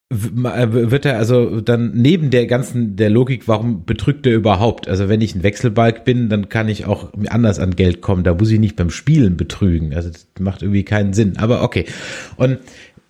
wird 0.09 1.05
er 1.05 1.17
also 1.17 1.59
dann 1.59 1.91
neben 1.93 2.29
der 2.29 2.47
ganzen 2.47 2.95
der 2.95 3.09
Logik, 3.09 3.47
warum 3.47 3.83
betrügt 3.83 4.25
er 4.25 4.35
überhaupt? 4.35 4.87
Also 4.87 5.09
wenn 5.09 5.19
ich 5.19 5.35
ein 5.35 5.43
Wechselbalg 5.43 6.05
bin, 6.05 6.29
dann 6.29 6.47
kann 6.47 6.69
ich 6.69 6.85
auch 6.85 7.11
anders 7.27 7.59
an 7.59 7.75
Geld 7.75 8.01
kommen. 8.01 8.23
Da 8.23 8.33
muss 8.33 8.49
ich 8.49 8.59
nicht 8.59 8.77
beim 8.77 8.89
Spielen 8.89 9.35
betrügen. 9.35 9.93
Also 9.93 10.09
das 10.09 10.27
macht 10.39 10.61
irgendwie 10.61 10.85
keinen 10.85 11.11
Sinn. 11.11 11.37
Aber 11.37 11.61
okay. 11.61 11.85
Und 12.37 12.59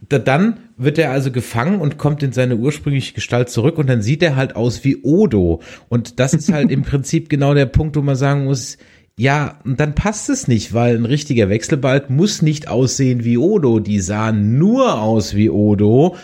dann 0.10 0.60
wird 0.78 0.98
er 0.98 1.12
also 1.12 1.32
gefangen 1.32 1.82
und 1.82 1.98
kommt 2.00 2.24
in 2.24 2.32
seine 2.32 2.56
ursprüngliche 2.56 3.14
Gestalt 3.14 3.50
zurück 3.50 3.78
und 3.78 3.88
dann 3.88 4.02
sieht 4.02 4.24
er 4.24 4.36
halt 4.36 4.56
aus 4.56 4.84
wie 4.84 5.04
Odo. 5.04 5.62
Und 5.90 6.20
das 6.20 6.34
ist 6.34 6.52
halt 6.52 6.72
im 6.72 6.82
Prinzip 6.84 7.30
genau 7.30 7.54
der 7.54 7.66
Punkt, 7.68 7.96
wo 7.96 8.02
man 8.02 8.16
sagen 8.16 8.46
muss, 8.46 8.78
ja, 9.20 9.60
und 9.66 9.80
dann 9.80 9.96
passt 9.96 10.30
es 10.30 10.48
nicht, 10.48 10.74
weil 10.74 10.96
ein 10.96 11.06
richtiger 11.06 11.50
Wechselbalg 11.50 12.10
muss 12.10 12.44
nicht 12.44 12.68
aussehen 12.68 13.24
wie 13.24 13.38
Odo. 13.38 13.80
Die 13.80 14.00
sahen 14.00 14.60
nur 14.60 15.02
aus 15.02 15.36
wie 15.36 15.50
Odo 15.50 16.16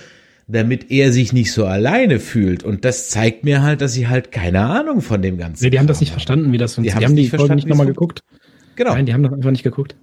damit 0.48 0.92
er 0.92 1.12
sich 1.12 1.34
nicht 1.34 1.52
so 1.52 1.66
alleine 1.66 2.20
fühlt. 2.20 2.64
Und 2.64 2.86
das 2.86 3.10
zeigt 3.10 3.44
mir 3.44 3.62
halt, 3.62 3.82
dass 3.82 3.94
sie 3.94 4.08
halt 4.08 4.32
keine 4.32 4.62
Ahnung 4.62 5.02
von 5.02 5.22
dem 5.22 5.38
Ganzen 5.38 5.64
Nee, 5.64 5.70
die 5.70 5.80
haben 5.80 5.88
das 5.88 6.00
nicht 6.00 6.10
haben. 6.10 6.16
verstanden, 6.16 6.52
wie 6.52 6.58
das 6.58 6.76
funktioniert. 6.76 7.02
Die 7.02 7.06
haben 7.06 7.16
die 7.16 7.30
Folge 7.30 7.56
nicht 7.56 7.68
nochmal 7.68 7.88
geguckt. 7.88 8.22
Genau. 8.76 8.94
Nein, 8.94 9.06
die 9.06 9.14
haben 9.14 9.24
das 9.24 9.34
einfach 9.34 9.52
nicht 9.52 9.64
geguckt. 9.64 9.96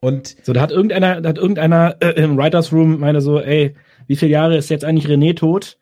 Und 0.00 0.36
so, 0.42 0.52
da 0.52 0.60
hat 0.60 0.70
irgendeiner, 0.70 1.20
da 1.20 1.30
hat 1.30 1.38
irgendeiner 1.38 1.96
äh, 2.00 2.22
im 2.22 2.36
Writers 2.36 2.72
Room 2.72 3.00
meine 3.00 3.20
so, 3.20 3.40
ey, 3.40 3.74
wie 4.06 4.16
viele 4.16 4.30
Jahre 4.30 4.56
ist 4.56 4.68
jetzt 4.68 4.84
eigentlich 4.84 5.10
René 5.10 5.34
tot? 5.34 5.78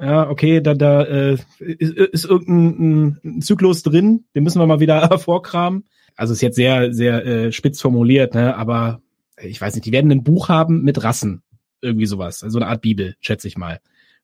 Ja, 0.00 0.30
okay, 0.30 0.60
da, 0.60 0.74
da 0.74 1.02
äh, 1.02 1.36
ist, 1.58 1.92
ist 1.92 2.24
irgendein 2.24 3.18
ein 3.24 3.42
Zyklus 3.42 3.82
drin, 3.82 4.24
den 4.34 4.44
müssen 4.44 4.60
wir 4.60 4.66
mal 4.66 4.80
wieder 4.80 5.00
hervorkramen. 5.10 5.84
Also 6.14 6.32
ist 6.32 6.40
jetzt 6.40 6.56
sehr, 6.56 6.92
sehr 6.92 7.26
äh, 7.26 7.52
spitz 7.52 7.80
formuliert, 7.80 8.34
ne? 8.34 8.56
Aber 8.56 9.00
ich 9.40 9.60
weiß 9.60 9.74
nicht, 9.74 9.86
die 9.86 9.92
werden 9.92 10.10
ein 10.10 10.24
Buch 10.24 10.48
haben 10.48 10.82
mit 10.82 11.02
Rassen. 11.02 11.42
Irgendwie 11.80 12.06
sowas. 12.06 12.42
Also 12.42 12.58
eine 12.58 12.68
Art 12.68 12.82
Bibel, 12.82 13.16
schätze 13.20 13.48
ich 13.48 13.56
mal. 13.56 13.80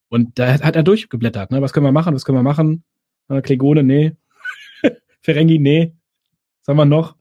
Und 0.08 0.38
da 0.38 0.52
hat 0.60 0.76
er 0.76 0.82
durchgeblättert, 0.82 1.50
ne? 1.50 1.62
Was 1.62 1.72
können 1.72 1.86
wir 1.86 1.92
machen? 1.92 2.14
Was 2.14 2.24
können 2.24 2.38
wir 2.38 2.42
machen? 2.42 2.84
Äh, 3.28 3.42
Klegone, 3.42 3.82
nee. 3.82 4.12
Ferengi, 5.22 5.58
nee. 5.58 5.92
Was 6.60 6.68
haben 6.68 6.76
wir 6.76 6.84
noch? 6.84 7.16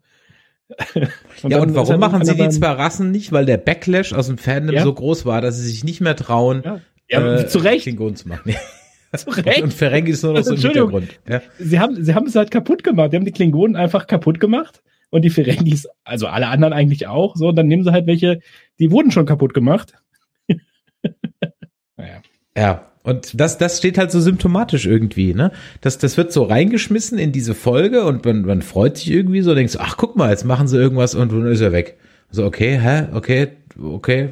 und 1.44 1.52
ja, 1.52 1.62
und 1.62 1.76
warum 1.76 2.00
machen 2.00 2.26
sie 2.26 2.36
die 2.36 2.50
zwei 2.50 2.72
Rassen 2.72 3.12
nicht? 3.12 3.32
Weil 3.32 3.46
der 3.46 3.58
Backlash 3.58 4.14
aus 4.14 4.28
dem 4.28 4.38
Fandom 4.38 4.76
ja? 4.76 4.84
so 4.84 4.94
groß 4.94 5.26
war, 5.26 5.42
dass 5.42 5.58
sie 5.58 5.68
sich 5.68 5.84
nicht 5.84 6.02
mehr 6.02 6.16
trauen, 6.16 6.62
ja, 6.64 6.82
ja 7.10 7.36
äh, 7.40 7.48
zu 7.48 7.60
Recht. 7.60 7.84
Klingonen 7.84 8.16
zu 8.16 8.28
machen. 8.28 8.56
zu 9.16 9.30
Recht. 9.30 9.62
Und 9.62 9.74
Ferengi 9.74 10.12
ist 10.12 10.24
nur 10.24 10.34
noch 10.34 10.44
so 10.44 10.56
im 10.56 10.62
Hintergrund. 10.62 11.20
Ja. 11.28 11.42
Sie 11.60 11.80
haben, 11.80 12.04
sie 12.04 12.16
haben 12.16 12.28
es 12.28 12.36
halt 12.36 12.50
kaputt 12.50 12.84
gemacht. 12.84 13.12
Die 13.12 13.18
haben 13.18 13.26
die 13.26 13.32
Klingonen 13.32 13.76
einfach 13.76 14.08
kaputt 14.08 14.40
gemacht 14.40 14.82
und 15.14 15.22
die 15.22 15.30
Ferengis, 15.30 15.88
also 16.04 16.26
alle 16.26 16.48
anderen 16.48 16.74
eigentlich 16.74 17.06
auch, 17.06 17.36
so, 17.36 17.50
und 17.50 17.56
dann 17.56 17.68
nehmen 17.68 17.84
sie 17.84 17.92
halt 17.92 18.08
welche, 18.08 18.40
die 18.80 18.90
wurden 18.90 19.12
schon 19.12 19.28
kaputt 19.28 19.54
gemacht. 19.54 19.94
Ja, 22.58 22.86
Und 23.04 23.40
das, 23.40 23.58
das 23.58 23.78
steht 23.78 23.98
halt 23.98 24.12
so 24.12 24.22
symptomatisch 24.22 24.86
irgendwie, 24.86 25.34
ne? 25.34 25.52
Das, 25.82 25.98
das 25.98 26.16
wird 26.16 26.32
so 26.32 26.44
reingeschmissen 26.44 27.18
in 27.18 27.34
diese 27.34 27.54
Folge 27.54 28.06
und 28.06 28.24
man, 28.24 28.44
man 28.44 28.62
freut 28.62 28.98
sich 28.98 29.12
irgendwie 29.12 29.42
so, 29.42 29.54
denkst, 29.54 29.76
ach 29.78 29.98
guck 29.98 30.16
mal, 30.16 30.30
jetzt 30.30 30.46
machen 30.46 30.68
sie 30.68 30.78
irgendwas 30.78 31.14
und 31.14 31.32
dann 31.32 31.48
ist 31.48 31.62
er 31.62 31.74
weg. 31.74 31.98
So, 32.32 32.46
okay, 32.46 32.80
hä, 32.82 33.08
okay, 33.14 33.50
okay, 33.80 34.30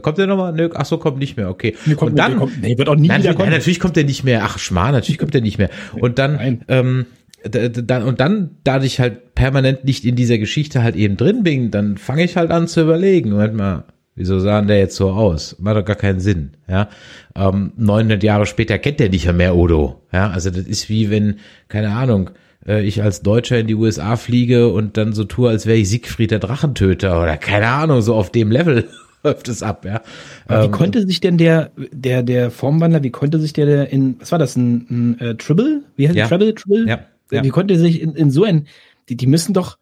kommt 0.00 0.18
der 0.18 0.26
nochmal? 0.26 0.52
Nö, 0.54 0.70
ach 0.74 0.86
so, 0.86 0.96
kommt 0.96 1.18
nicht 1.18 1.36
mehr, 1.36 1.50
okay. 1.50 1.76
Nee, 1.84 1.94
kommt 1.94 2.12
und 2.12 2.18
dann, 2.18 2.36
kommt, 2.38 2.62
nee, 2.62 2.78
wird 2.78 2.88
auch 2.88 2.96
nie 2.96 3.08
nein, 3.08 3.22
wieder 3.22 3.34
kommen. 3.34 3.50
Nein, 3.50 3.58
natürlich 3.58 3.78
kommt 3.78 3.96
der 3.96 4.04
nicht 4.04 4.24
mehr, 4.24 4.42
ach 4.42 4.58
schmarrn, 4.58 4.92
natürlich 4.92 5.18
kommt 5.18 5.34
der 5.34 5.42
nicht 5.42 5.58
mehr. 5.58 5.68
Und 5.92 6.18
dann, 6.18 6.36
nein. 6.36 6.64
ähm, 6.68 7.06
dann, 7.44 8.02
und 8.02 8.20
dann, 8.20 8.56
da 8.64 8.82
ich 8.82 8.98
halt 9.00 9.34
permanent 9.34 9.84
nicht 9.84 10.04
in 10.04 10.16
dieser 10.16 10.38
Geschichte 10.38 10.82
halt 10.82 10.96
eben 10.96 11.16
drin 11.16 11.42
bin, 11.44 11.70
dann 11.70 11.98
fange 11.98 12.24
ich 12.24 12.36
halt 12.36 12.50
an 12.50 12.66
zu 12.66 12.80
überlegen, 12.80 13.30
Moment 13.30 13.54
mal, 13.54 13.84
Wieso 14.18 14.40
sah 14.40 14.60
der 14.62 14.78
jetzt 14.78 14.96
so 14.96 15.10
aus? 15.10 15.54
Macht 15.60 15.76
doch 15.76 15.84
gar 15.84 15.94
keinen 15.94 16.18
Sinn. 16.18 16.50
Ja, 16.68 16.88
ähm, 17.36 17.72
900 17.76 18.20
Jahre 18.24 18.46
später 18.46 18.76
kennt 18.78 18.98
der 18.98 19.10
nicht 19.10 19.32
mehr 19.32 19.54
Odo. 19.54 20.02
Ja, 20.12 20.30
also 20.30 20.50
das 20.50 20.64
ist 20.64 20.88
wie 20.88 21.08
wenn, 21.08 21.36
keine 21.68 21.90
Ahnung, 21.90 22.30
äh, 22.66 22.82
ich 22.84 23.00
als 23.00 23.22
Deutscher 23.22 23.60
in 23.60 23.68
die 23.68 23.76
USA 23.76 24.16
fliege 24.16 24.72
und 24.72 24.96
dann 24.96 25.12
so 25.12 25.22
tue, 25.22 25.48
als 25.48 25.66
wäre 25.66 25.78
ich 25.78 25.88
Siegfried 25.88 26.32
der 26.32 26.40
Drachentöter 26.40 27.22
oder 27.22 27.36
keine 27.36 27.68
Ahnung, 27.68 28.02
so 28.02 28.16
auf 28.16 28.32
dem 28.32 28.50
Level 28.50 28.88
läuft 29.22 29.46
es 29.46 29.62
ab, 29.62 29.84
ja. 29.84 30.02
Aber 30.48 30.62
wie 30.62 30.66
ähm, 30.66 30.72
konnte 30.72 31.06
sich 31.06 31.20
denn 31.20 31.38
der, 31.38 31.70
der, 31.92 32.24
der 32.24 32.50
Formwandler, 32.50 33.04
wie 33.04 33.10
konnte 33.10 33.38
sich 33.38 33.52
der, 33.52 33.92
in, 33.92 34.16
was 34.18 34.32
war 34.32 34.40
das, 34.40 34.56
ein, 34.56 34.86
ein 34.90 35.20
äh, 35.20 35.34
Tribble? 35.36 35.84
Wie 35.94 36.08
heißt 36.08 36.16
ja. 36.16 36.26
Treble, 36.26 36.56
Tribble? 36.56 36.88
Ja. 36.88 36.98
ja. 37.30 37.44
Wie 37.44 37.50
konnte 37.50 37.78
sich 37.78 38.02
in, 38.02 38.16
in 38.16 38.32
so 38.32 38.42
ein, 38.42 38.66
die, 39.08 39.16
die 39.16 39.28
müssen 39.28 39.52
doch, 39.52 39.78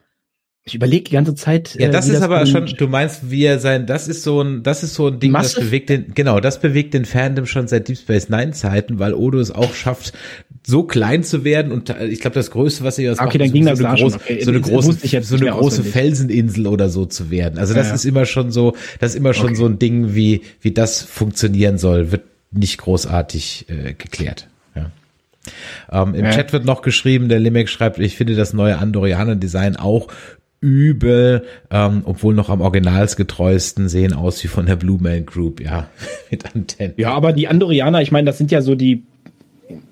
ich 0.68 0.74
überlege 0.74 1.04
die 1.04 1.12
ganze 1.12 1.36
Zeit. 1.36 1.76
Ja, 1.78 1.88
das 1.90 2.08
äh, 2.08 2.12
ist 2.12 2.16
das 2.16 2.22
aber 2.24 2.44
schon, 2.44 2.66
du 2.66 2.88
meinst, 2.88 3.30
wie 3.30 3.44
er 3.44 3.60
sein, 3.60 3.86
das 3.86 4.08
ist 4.08 4.24
so 4.24 4.42
ein, 4.42 4.64
das 4.64 4.82
ist 4.82 4.94
so 4.94 5.06
ein 5.06 5.20
Ding, 5.20 5.30
Massive? 5.30 5.60
das 5.60 5.64
bewegt 5.64 5.88
den, 5.90 6.12
genau, 6.12 6.40
das 6.40 6.60
bewegt 6.60 6.92
den 6.92 7.04
Fandom 7.04 7.46
schon 7.46 7.68
seit 7.68 7.86
Deep 7.86 7.98
Space 7.98 8.28
Nine 8.28 8.50
Zeiten, 8.50 8.98
weil 8.98 9.14
Odo 9.14 9.38
es 9.38 9.52
auch 9.52 9.74
schafft, 9.74 10.12
so 10.66 10.82
klein 10.82 11.22
zu 11.22 11.44
werden 11.44 11.70
und 11.70 11.90
äh, 11.90 12.06
ich 12.06 12.18
glaube, 12.18 12.34
das 12.34 12.50
Größte, 12.50 12.82
was 12.82 12.98
er 12.98 13.04
jetzt 13.04 13.20
okay, 13.20 13.38
macht, 13.38 13.40
dann 13.42 13.52
ging 13.52 13.62
so, 13.62 13.70
das 13.70 13.84
eine, 13.84 13.96
groß, 13.96 14.14
okay. 14.16 14.42
so 14.42 14.50
eine 14.50 14.60
große, 14.60 15.22
so 15.22 15.36
eine 15.36 15.50
große 15.50 15.84
Felseninsel 15.84 16.66
oder 16.66 16.88
so 16.88 17.06
zu 17.06 17.30
werden. 17.30 17.60
Also 17.60 17.72
das 17.72 17.86
ja, 17.86 17.90
ja. 17.90 17.94
ist 17.94 18.04
immer 18.04 18.26
schon 18.26 18.50
so, 18.50 18.74
das 18.98 19.12
ist 19.12 19.16
immer 19.16 19.34
schon 19.34 19.50
okay. 19.50 19.54
so 19.54 19.66
ein 19.66 19.78
Ding, 19.78 20.16
wie, 20.16 20.40
wie 20.60 20.72
das 20.72 21.00
funktionieren 21.00 21.78
soll, 21.78 22.10
wird 22.10 22.24
nicht 22.50 22.78
großartig 22.78 23.66
äh, 23.68 23.92
geklärt. 23.92 24.48
Ähm, 25.92 26.16
Im 26.16 26.24
ja. 26.24 26.32
Chat 26.32 26.52
wird 26.52 26.64
noch 26.64 26.82
geschrieben, 26.82 27.28
der 27.28 27.38
Limek 27.38 27.68
schreibt, 27.68 28.00
ich 28.00 28.16
finde 28.16 28.34
das 28.34 28.52
neue 28.52 28.78
Andorianer-Design 28.78 29.76
auch 29.76 30.08
übel, 30.60 31.44
ähm, 31.70 32.02
obwohl 32.04 32.34
noch 32.34 32.48
am 32.48 32.60
originalsgetreuesten 32.60 33.88
sehen 33.88 34.12
aus 34.12 34.42
wie 34.42 34.48
von 34.48 34.66
der 34.66 34.76
Blue 34.76 34.98
Man 35.00 35.26
Group, 35.26 35.60
ja, 35.60 35.88
mit 36.30 36.54
Antennen. 36.54 36.94
Ja, 36.96 37.12
aber 37.12 37.32
die 37.32 37.48
Andorianer, 37.48 38.02
ich 38.02 38.12
meine, 38.12 38.26
das 38.26 38.38
sind 38.38 38.50
ja 38.50 38.62
so 38.62 38.74
die, 38.74 39.04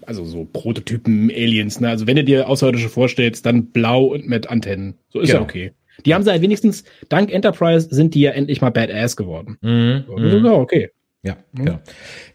also 0.07 0.24
so 0.24 0.46
Prototypen 0.50 1.31
Aliens, 1.31 1.81
ne? 1.81 1.88
Also 1.88 2.07
wenn 2.07 2.16
du 2.16 2.24
dir 2.24 2.48
Außerirdische 2.48 2.88
vorstellst, 2.88 3.44
dann 3.46 3.66
blau 3.66 4.05
und 4.05 4.29
mit 4.29 4.48
Antennen. 4.48 4.94
So 5.11 5.20
ist 5.20 5.29
genau. 5.29 5.40
ja 5.40 5.44
okay. 5.44 5.72
Die 6.05 6.14
haben 6.14 6.24
sie 6.24 6.31
halt 6.31 6.42
wenigstens, 6.42 6.85
dank 7.09 7.33
Enterprise 7.33 7.88
sind 7.90 8.14
die 8.14 8.20
ja 8.20 8.33
endlich 8.33 8.61
mal 8.61 8.70
Badass 8.70 9.16
geworden. 9.16 9.59
Mhm. 9.61 10.05
So, 10.07 10.16
mhm. 10.16 10.46
okay. 10.46 10.90
Ja, 11.22 11.37
mhm. 11.53 11.64
genau. 11.64 11.79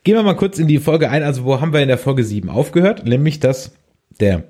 Gehen 0.03 0.15
wir 0.15 0.23
mal 0.23 0.35
kurz 0.35 0.59
in 0.59 0.67
die 0.67 0.79
Folge 0.79 1.09
ein. 1.09 1.23
Also 1.23 1.45
wo 1.45 1.61
haben 1.61 1.73
wir 1.73 1.81
in 1.81 1.87
der 1.87 1.97
Folge 1.97 2.23
7 2.23 2.49
aufgehört? 2.49 3.05
Nämlich, 3.05 3.39
dass 3.39 3.75
der 4.19 4.43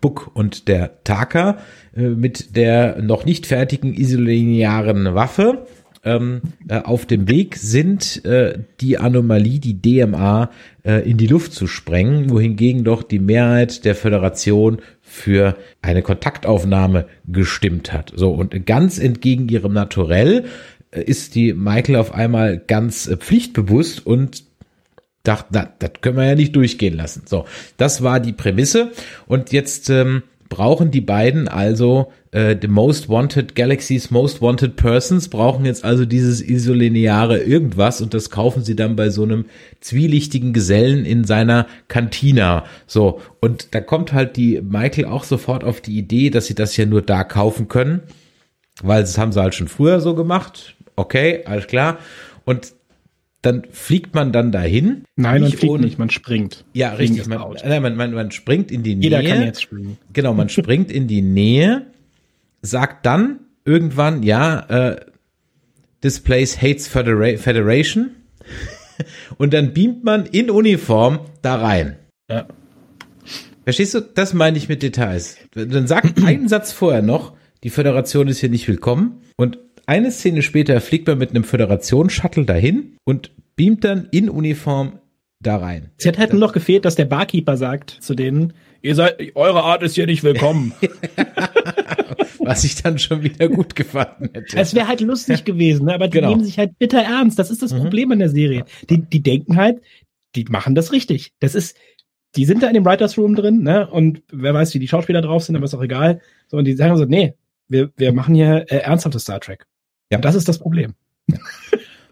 Buck 0.00 0.30
und 0.34 0.68
der 0.68 1.04
Taka 1.04 1.58
äh, 1.96 2.08
mit 2.08 2.56
der 2.56 3.02
noch 3.02 3.24
nicht 3.24 3.46
fertigen 3.46 3.94
isolinearen 3.94 5.14
Waffe 5.14 5.66
ähm, 6.04 6.42
äh, 6.68 6.80
auf 6.80 7.06
dem 7.06 7.28
Weg 7.28 7.56
sind, 7.56 8.24
äh, 8.24 8.58
die 8.80 8.98
Anomalie, 8.98 9.58
die 9.58 9.80
DMA, 9.80 10.50
äh, 10.84 11.08
in 11.08 11.16
die 11.16 11.26
Luft 11.26 11.52
zu 11.52 11.66
sprengen, 11.66 12.30
wohingegen 12.30 12.84
doch 12.84 13.02
die 13.02 13.18
Mehrheit 13.18 13.84
der 13.84 13.94
Föderation 13.94 14.78
für 15.00 15.56
eine 15.82 16.02
Kontaktaufnahme 16.02 17.06
gestimmt 17.26 17.92
hat. 17.92 18.12
So, 18.14 18.32
und 18.32 18.66
ganz 18.66 18.98
entgegen 18.98 19.48
ihrem 19.48 19.72
Naturell 19.72 20.44
äh, 20.90 21.02
ist 21.02 21.34
die 21.34 21.52
Michael 21.54 21.96
auf 21.96 22.12
einmal 22.14 22.58
ganz 22.58 23.06
äh, 23.06 23.16
pflichtbewusst 23.16 24.06
und 24.06 24.44
dachte, 25.24 25.48
na, 25.50 25.68
das 25.80 25.90
können 26.00 26.16
wir 26.16 26.26
ja 26.26 26.34
nicht 26.36 26.54
durchgehen 26.54 26.96
lassen. 26.96 27.22
So, 27.26 27.46
das 27.76 28.02
war 28.02 28.20
die 28.20 28.32
Prämisse. 28.32 28.92
Und 29.26 29.52
jetzt 29.52 29.90
ähm, 29.90 30.22
brauchen 30.48 30.90
die 30.90 31.00
beiden 31.00 31.48
also 31.48 32.12
äh, 32.30 32.56
the 32.60 32.68
Most 32.68 33.08
Wanted 33.08 33.54
Galaxies 33.54 34.10
Most 34.10 34.40
Wanted 34.40 34.76
Persons 34.76 35.28
brauchen 35.28 35.64
jetzt 35.64 35.84
also 35.84 36.04
dieses 36.04 36.40
isolineare 36.42 37.38
irgendwas 37.38 38.00
und 38.00 38.14
das 38.14 38.30
kaufen 38.30 38.62
sie 38.62 38.76
dann 38.76 38.94
bei 38.94 39.10
so 39.10 39.22
einem 39.22 39.46
zwielichtigen 39.80 40.52
Gesellen 40.52 41.04
in 41.04 41.24
seiner 41.24 41.66
Kantina. 41.88 42.64
So 42.86 43.20
und 43.40 43.74
da 43.74 43.80
kommt 43.80 44.12
halt 44.12 44.36
die 44.36 44.60
Michael 44.60 45.06
auch 45.06 45.24
sofort 45.24 45.64
auf 45.64 45.80
die 45.80 45.98
Idee, 45.98 46.30
dass 46.30 46.46
sie 46.46 46.54
das 46.54 46.76
ja 46.76 46.86
nur 46.86 47.02
da 47.02 47.24
kaufen 47.24 47.66
können, 47.68 48.02
weil 48.82 49.00
das 49.00 49.18
haben 49.18 49.32
sie 49.32 49.40
halt 49.40 49.54
schon 49.54 49.68
früher 49.68 50.00
so 50.00 50.14
gemacht. 50.14 50.76
Okay, 50.96 51.42
alles 51.46 51.66
klar. 51.66 51.98
Und 52.44 52.74
dann 53.44 53.64
fliegt 53.70 54.14
man 54.14 54.32
dann 54.32 54.52
dahin. 54.52 55.04
Nein, 55.16 55.42
man 55.42 55.50
fliegt 55.50 55.64
ohne, 55.70 55.84
nicht, 55.84 55.98
man 55.98 56.08
springt. 56.08 56.64
Ja, 56.72 56.92
Fliegen 56.92 57.14
richtig. 57.14 57.28
Man, 57.28 57.54
nein, 57.62 57.82
man, 57.82 57.96
man, 57.96 58.14
man 58.14 58.30
springt 58.30 58.70
in 58.70 58.82
die 58.82 58.94
Jeder 58.94 59.18
Nähe. 59.18 59.26
Jeder 59.26 59.36
kann 59.36 59.46
jetzt 59.46 59.62
springen. 59.62 59.98
Genau, 60.12 60.32
man 60.32 60.48
springt 60.50 60.90
in 60.90 61.08
die 61.08 61.20
Nähe, 61.20 61.86
sagt 62.62 63.04
dann 63.04 63.40
irgendwann, 63.64 64.22
ja, 64.22 64.60
äh, 64.60 65.00
Displays 66.02 66.60
Hates 66.60 66.88
Federa 66.88 67.36
Federation. 67.36 68.10
Und 69.36 69.52
dann 69.52 69.74
beamt 69.74 70.04
man 70.04 70.24
in 70.26 70.50
Uniform 70.50 71.20
da 71.42 71.56
rein. 71.56 71.96
Ja. 72.30 72.46
Verstehst 73.64 73.94
du? 73.94 74.00
Das 74.00 74.32
meine 74.32 74.56
ich 74.56 74.68
mit 74.68 74.82
Details. 74.82 75.36
Dann 75.52 75.86
sagt 75.86 76.22
einen 76.24 76.48
Satz 76.48 76.72
vorher 76.72 77.02
noch, 77.02 77.34
die 77.62 77.70
Föderation 77.70 78.28
ist 78.28 78.38
hier 78.38 78.50
nicht 78.50 78.68
willkommen. 78.68 79.20
Und 79.36 79.58
eine 79.86 80.10
Szene 80.10 80.42
später 80.42 80.80
fliegt 80.80 81.06
man 81.06 81.18
mit 81.18 81.30
einem 81.30 81.44
Föderation-Shuttle 81.44 82.44
dahin 82.44 82.96
und 83.04 83.30
beamt 83.56 83.84
dann 83.84 84.08
in 84.10 84.28
Uniform 84.28 84.98
da 85.40 85.56
rein. 85.56 85.90
Es 85.98 86.06
hätte 86.06 86.20
halt 86.20 86.32
nur 86.32 86.40
noch 86.40 86.52
gefehlt, 86.52 86.84
dass 86.84 86.96
der 86.96 87.04
Barkeeper 87.04 87.56
sagt 87.56 87.90
zu 87.90 88.14
denen, 88.14 88.54
ihr 88.82 88.94
seid, 88.94 89.18
eure 89.34 89.62
Art 89.62 89.82
ist 89.82 89.94
hier 89.94 90.06
nicht 90.06 90.22
willkommen. 90.22 90.72
Was 92.38 92.64
ich 92.64 92.82
dann 92.82 92.98
schon 92.98 93.22
wieder 93.22 93.48
gut 93.48 93.74
gefallen 93.74 94.30
hätte. 94.32 94.58
Es 94.58 94.74
wäre 94.74 94.86
halt 94.86 95.00
lustig 95.00 95.44
gewesen, 95.44 95.86
ne? 95.86 95.94
aber 95.94 96.08
die 96.08 96.18
genau. 96.18 96.30
nehmen 96.30 96.44
sich 96.44 96.58
halt 96.58 96.78
bitter 96.78 97.00
ernst. 97.00 97.38
Das 97.38 97.50
ist 97.50 97.62
das 97.62 97.72
mhm. 97.72 97.78
Problem 97.78 98.12
in 98.12 98.18
der 98.18 98.28
Serie. 98.28 98.64
Die, 98.90 99.00
die 99.00 99.22
denken 99.22 99.56
halt, 99.56 99.80
die 100.34 100.44
machen 100.44 100.74
das 100.74 100.92
richtig. 100.92 101.32
Das 101.40 101.54
ist, 101.54 101.76
die 102.36 102.44
sind 102.44 102.62
da 102.62 102.68
in 102.68 102.74
dem 102.74 102.84
Writers 102.84 103.16
Room 103.16 103.34
drin, 103.34 103.62
ne? 103.62 103.88
Und 103.88 104.22
wer 104.30 104.52
weiß, 104.52 104.74
wie 104.74 104.78
die 104.78 104.88
Schauspieler 104.88 105.22
drauf 105.22 105.44
sind, 105.44 105.56
aber 105.56 105.64
ist 105.64 105.74
auch 105.74 105.82
egal. 105.82 106.20
So, 106.48 106.58
und 106.58 106.64
die 106.64 106.74
sagen 106.74 106.96
so, 106.96 107.04
nee, 107.04 107.34
wir, 107.68 107.90
wir 107.96 108.12
machen 108.12 108.34
hier 108.34 108.66
äh, 108.68 108.78
ernsthaftes 108.78 109.22
Star 109.22 109.40
Trek. 109.40 109.66
Ja. 110.14 110.20
das 110.20 110.34
ist 110.34 110.48
das 110.48 110.58
Problem. 110.58 110.94
das 111.26 111.38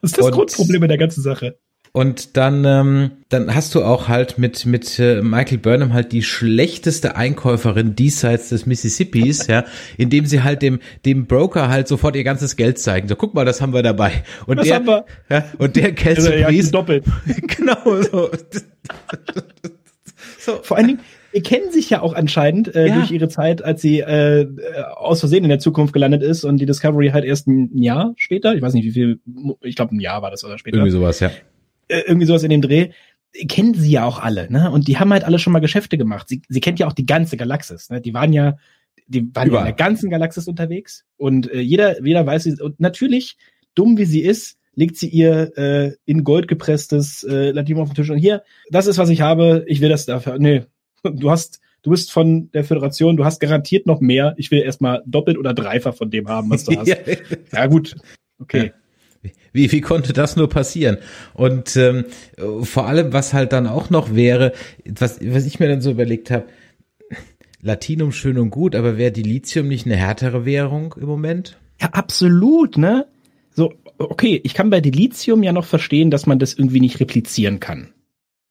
ist 0.03 0.19
das 0.19 0.27
und, 0.27 0.33
Grundproblem 0.33 0.83
in 0.83 0.89
der 0.89 0.99
ganzen 0.99 1.23
Sache. 1.23 1.57
Und 1.95 2.39
dann, 2.39 2.65
ähm, 2.65 3.11
dann 3.29 3.55
hast 3.55 3.75
du 3.75 3.85
auch 3.85 4.09
halt 4.09 4.39
mit, 4.39 4.65
mit 4.65 4.99
äh, 4.99 5.21
Michael 5.21 5.59
Burnham 5.59 5.93
halt 5.93 6.13
die 6.13 6.23
schlechteste 6.23 7.17
Einkäuferin 7.17 7.95
diesseits 7.95 8.49
des 8.49 8.65
Mississippis, 8.65 9.47
ja, 9.49 9.67
indem 9.99 10.25
sie 10.25 10.43
halt 10.43 10.63
dem, 10.63 10.81
dem 11.05 11.27
Broker 11.27 11.69
halt 11.69 11.89
sofort 11.89 12.17
ihr 12.17 12.25
ganzes 12.25 12.57
Geld 12.57 12.79
zeigen. 12.79 13.09
So, 13.09 13.17
guck 13.17 13.35
mal, 13.35 13.45
das 13.45 13.61
haben 13.61 13.75
wir 13.75 13.83
dabei. 13.83 14.25
Und 14.47 14.57
das 14.57 14.69
der, 14.69 14.77
haben 14.77 14.87
wir. 14.87 15.05
Ja, 15.29 15.45
und 15.59 15.77
der 15.77 15.95
Kelsey 15.95 16.45
also, 16.45 16.63
ja, 16.63 16.71
doppelt. 16.71 17.05
genau 17.59 18.03
so. 18.11 18.31
so. 20.39 20.61
Vor 20.63 20.79
allen 20.79 20.87
Dingen, 20.87 21.01
ihr 21.33 21.43
kennen 21.43 21.71
sich 21.71 21.91
ja 21.91 22.03
auch 22.03 22.15
anscheinend 22.15 22.75
äh, 22.75 22.89
ja. 22.89 22.95
durch 22.97 23.11
ihre 23.11 23.29
Zeit, 23.29 23.63
als 23.63 23.83
sie 23.83 24.01
äh, 24.01 24.47
aus 24.95 25.21
Versehen 25.21 25.45
in 25.45 25.49
der 25.49 25.59
Zukunft 25.59 25.93
gelandet 25.93 26.23
ist 26.23 26.45
und 26.45 26.59
die 26.59 26.67
Discovery 26.67 27.11
halt 27.11 27.25
erst 27.25 27.49
ein 27.49 27.77
Jahr 27.77 28.15
später, 28.17 28.55
ich 28.55 28.63
weiß 28.63 28.75
nicht 28.75 28.85
wie 28.85 28.93
viel, 28.93 29.21
ich 29.61 29.77
glaube 29.77 29.97
ein 29.97 30.01
Jahr 30.01 30.23
war 30.23 30.31
das 30.31 30.45
oder 30.45 30.59
später. 30.59 30.77
Irgendwie 30.77 30.93
sowas, 30.93 31.21
ja. 31.21 31.31
Äh, 31.89 32.03
irgendwie 32.07 32.27
sowas 32.27 32.43
in 32.43 32.51
dem 32.51 32.63
Dreh. 32.63 32.91
Kennen 33.49 33.73
sie 33.75 33.91
ja 33.91 34.05
auch 34.05 34.19
alle, 34.19 34.53
ne? 34.53 34.71
Und 34.71 34.89
die 34.89 34.99
haben 34.99 35.11
halt 35.11 35.25
alle 35.25 35.39
schon 35.39 35.55
mal 35.55 35.61
Geschäfte 35.61 35.97
gemacht. 35.97 36.29
Sie, 36.29 36.43
sie 36.49 36.61
kennt 36.61 36.79
ja 36.79 36.87
auch 36.87 36.93
die 36.93 37.07
ganze 37.07 37.39
Galaxis, 37.39 37.89
ne? 37.89 38.03
Die 38.03 38.13
waren 38.13 38.35
ja, 38.35 38.57
die 39.07 39.27
waren 39.35 39.51
ja 39.51 39.59
in 39.61 39.65
der 39.65 39.73
ganzen 39.73 40.11
Galaxis 40.11 40.49
unterwegs 40.49 41.05
und 41.17 41.51
äh, 41.51 41.61
jeder, 41.61 42.05
jeder 42.05 42.27
weiß, 42.27 42.43
sie, 42.43 42.61
und 42.61 42.79
natürlich, 42.79 43.39
dumm 43.75 43.97
wie 43.97 44.05
sie 44.05 44.21
ist, 44.21 44.59
legt 44.75 44.97
sie 44.97 45.09
ihr 45.09 45.57
äh, 45.57 45.93
in 46.05 46.25
Gold 46.25 46.47
gepresstes 46.47 47.25
äh, 47.25 47.53
Latinum 47.53 47.83
auf 47.83 47.89
den 47.89 47.95
Tisch 47.95 48.11
und 48.11 48.19
hier, 48.19 48.43
das 48.71 48.87
ist, 48.87 48.99
was 48.99 49.09
ich 49.09 49.23
habe, 49.23 49.65
ich 49.67 49.81
will 49.81 49.89
das 49.89 50.05
dafür. 50.05 50.39
Nee, 50.39 50.65
du 51.03 51.31
hast, 51.31 51.61
du 51.83 51.91
bist 51.91 52.13
von 52.13 52.51
der 52.53 52.65
Föderation, 52.65 53.17
du 53.17 53.25
hast 53.25 53.41
garantiert 53.41 53.87
noch 53.87 54.01
mehr. 54.01 54.35
Ich 54.37 54.51
will 54.51 54.61
erstmal 54.61 55.03
doppelt 55.07 55.39
oder 55.39 55.55
dreifach 55.55 55.95
von 55.95 56.11
dem 56.11 56.29
haben, 56.29 56.51
was 56.51 56.65
du 56.65 56.77
hast. 56.79 56.89
ja, 57.53 57.67
gut. 57.67 57.97
Okay. 58.39 58.73
Wie, 59.53 59.71
wie 59.71 59.81
konnte 59.81 60.13
das 60.13 60.35
nur 60.35 60.49
passieren? 60.49 60.99
Und 61.35 61.77
ähm, 61.77 62.07
vor 62.63 62.89
allem, 62.89 63.13
was 63.13 63.33
halt 63.33 63.53
dann 63.53 63.67
auch 63.67 63.91
noch 63.91 64.15
wäre, 64.15 64.53
was, 64.85 65.21
was 65.23 65.47
ich 65.47 65.61
mir 65.61 65.69
dann 65.69 65.81
so 65.81 65.93
überlegt 65.93 66.31
habe, 66.31 66.47
Latinum 67.61 68.11
schön 68.11 68.39
und 68.39 68.51
gut, 68.51 68.75
aber 68.75 68.99
wäre 68.99 69.13
die 69.13 69.23
Lithium 69.23 69.69
nicht 69.69 69.87
eine 69.87 69.97
härtere 69.97 70.45
Währung 70.45 70.97
im 71.01 71.07
Moment? 71.07 71.57
Ja, 71.81 71.91
absolut, 71.91 72.77
ne? 72.77 73.07
So, 73.55 73.73
okay, 73.99 74.41
ich 74.43 74.55
kann 74.55 74.71
bei 74.71 74.81
Dilithium 74.81 75.43
ja 75.43 75.53
noch 75.53 75.65
verstehen, 75.65 76.11
dass 76.11 76.27
man 76.27 76.39
das 76.39 76.55
irgendwie 76.55 76.81
nicht 76.81 76.99
replizieren 77.01 77.61
kann. 77.61 77.93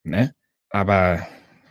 Ne? 0.03 0.33
Aber 0.69 1.27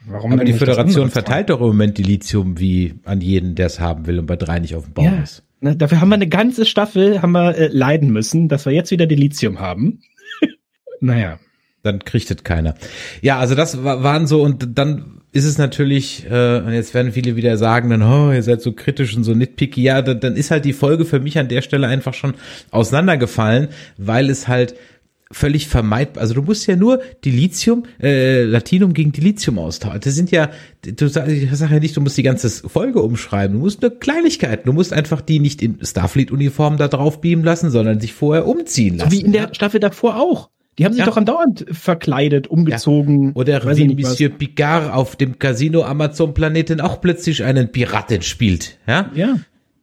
warum? 0.06 0.32
Aber 0.32 0.44
die 0.44 0.52
Föderation 0.52 1.10
verteilt 1.10 1.50
doch 1.50 1.60
im 1.60 1.68
Moment 1.68 1.98
die 1.98 2.02
Lithium 2.02 2.58
wie 2.58 2.94
an 3.04 3.20
jeden, 3.20 3.54
der 3.54 3.66
es 3.66 3.80
haben 3.80 4.06
will 4.06 4.18
und 4.18 4.26
bei 4.26 4.36
drei 4.36 4.58
nicht 4.58 4.74
auf 4.74 4.84
dem 4.84 4.94
Baum 4.94 5.04
ja. 5.04 5.22
ist. 5.22 5.42
Ne, 5.60 5.76
dafür 5.76 6.00
haben 6.00 6.08
wir 6.08 6.14
eine 6.14 6.28
ganze 6.28 6.64
Staffel 6.64 7.20
haben 7.20 7.32
wir 7.32 7.56
äh, 7.56 7.68
leiden 7.68 8.10
müssen, 8.10 8.48
dass 8.48 8.64
wir 8.64 8.72
jetzt 8.72 8.90
wieder 8.90 9.06
die 9.06 9.14
Lithium 9.14 9.60
haben. 9.60 10.00
naja. 11.00 11.38
Dann 11.82 12.00
kriegt 12.00 12.30
es 12.30 12.44
keiner. 12.44 12.74
Ja, 13.22 13.38
also 13.38 13.54
das 13.54 13.82
waren 13.82 14.26
so 14.26 14.42
und 14.42 14.78
dann 14.78 15.20
ist 15.32 15.44
es 15.44 15.58
natürlich, 15.58 16.26
äh, 16.28 16.58
und 16.58 16.72
jetzt 16.72 16.92
werden 16.92 17.12
viele 17.12 17.36
wieder 17.36 17.56
sagen, 17.56 17.88
dann, 17.88 18.02
oh, 18.02 18.32
ihr 18.32 18.42
seid 18.42 18.60
so 18.60 18.72
kritisch 18.72 19.16
und 19.16 19.24
so 19.24 19.34
nitpicky. 19.34 19.82
Ja, 19.82 20.02
dann, 20.02 20.20
dann 20.20 20.36
ist 20.36 20.50
halt 20.50 20.64
die 20.64 20.72
Folge 20.72 21.04
für 21.04 21.20
mich 21.20 21.38
an 21.38 21.48
der 21.48 21.62
Stelle 21.62 21.86
einfach 21.86 22.14
schon 22.14 22.34
auseinandergefallen, 22.70 23.68
weil 23.96 24.28
es 24.28 24.48
halt 24.48 24.74
völlig 25.32 25.68
vermeidbar. 25.68 26.22
Also 26.22 26.34
du 26.34 26.42
musst 26.42 26.66
ja 26.66 26.76
nur 26.76 27.00
die 27.24 27.30
Lithium, 27.30 27.84
äh, 28.02 28.42
Latinum 28.44 28.92
gegen 28.92 29.12
die 29.12 29.20
Lithium 29.20 29.58
austauschen. 29.58 30.00
Das 30.02 30.14
sind 30.14 30.30
ja, 30.30 30.50
du 30.82 31.08
sagst 31.08 31.32
sag 31.52 31.70
ja 31.70 31.78
nicht, 31.78 31.96
du 31.96 32.00
musst 32.00 32.18
die 32.18 32.22
ganze 32.22 32.50
Folge 32.50 33.00
umschreiben. 33.00 33.56
Du 33.56 33.62
musst 33.62 33.84
eine 33.84 33.94
Kleinigkeit. 33.94 34.66
Du 34.66 34.72
musst 34.72 34.92
einfach 34.92 35.20
die 35.20 35.38
nicht 35.38 35.62
in 35.62 35.78
Starfleet-Uniform 35.82 36.78
da 36.78 36.88
drauf 36.88 37.20
beamen 37.20 37.44
lassen, 37.44 37.70
sondern 37.70 38.00
sich 38.00 38.12
vorher 38.12 38.46
umziehen 38.46 38.98
lassen. 38.98 39.10
So 39.10 39.16
wie 39.16 39.22
in 39.22 39.32
der 39.32 39.54
Staffel 39.54 39.80
davor 39.80 40.16
auch. 40.16 40.50
Die 40.78 40.84
haben 40.84 40.92
sich 40.92 41.00
ja. 41.00 41.06
doch 41.06 41.16
andauernd 41.16 41.66
verkleidet, 41.70 42.46
umgezogen. 42.46 43.28
Ja. 43.28 43.32
Oder 43.34 43.76
wie 43.76 43.94
Monsieur 43.94 44.30
was. 44.30 44.38
Picard 44.38 44.92
auf 44.92 45.14
dem 45.14 45.38
Casino 45.38 45.82
Amazon 45.82 46.32
Planeten 46.32 46.80
auch 46.80 47.00
plötzlich 47.00 47.44
einen 47.44 47.70
Piraten 47.70 48.22
spielt. 48.22 48.78
Ja. 48.86 49.10
Ja. 49.14 49.36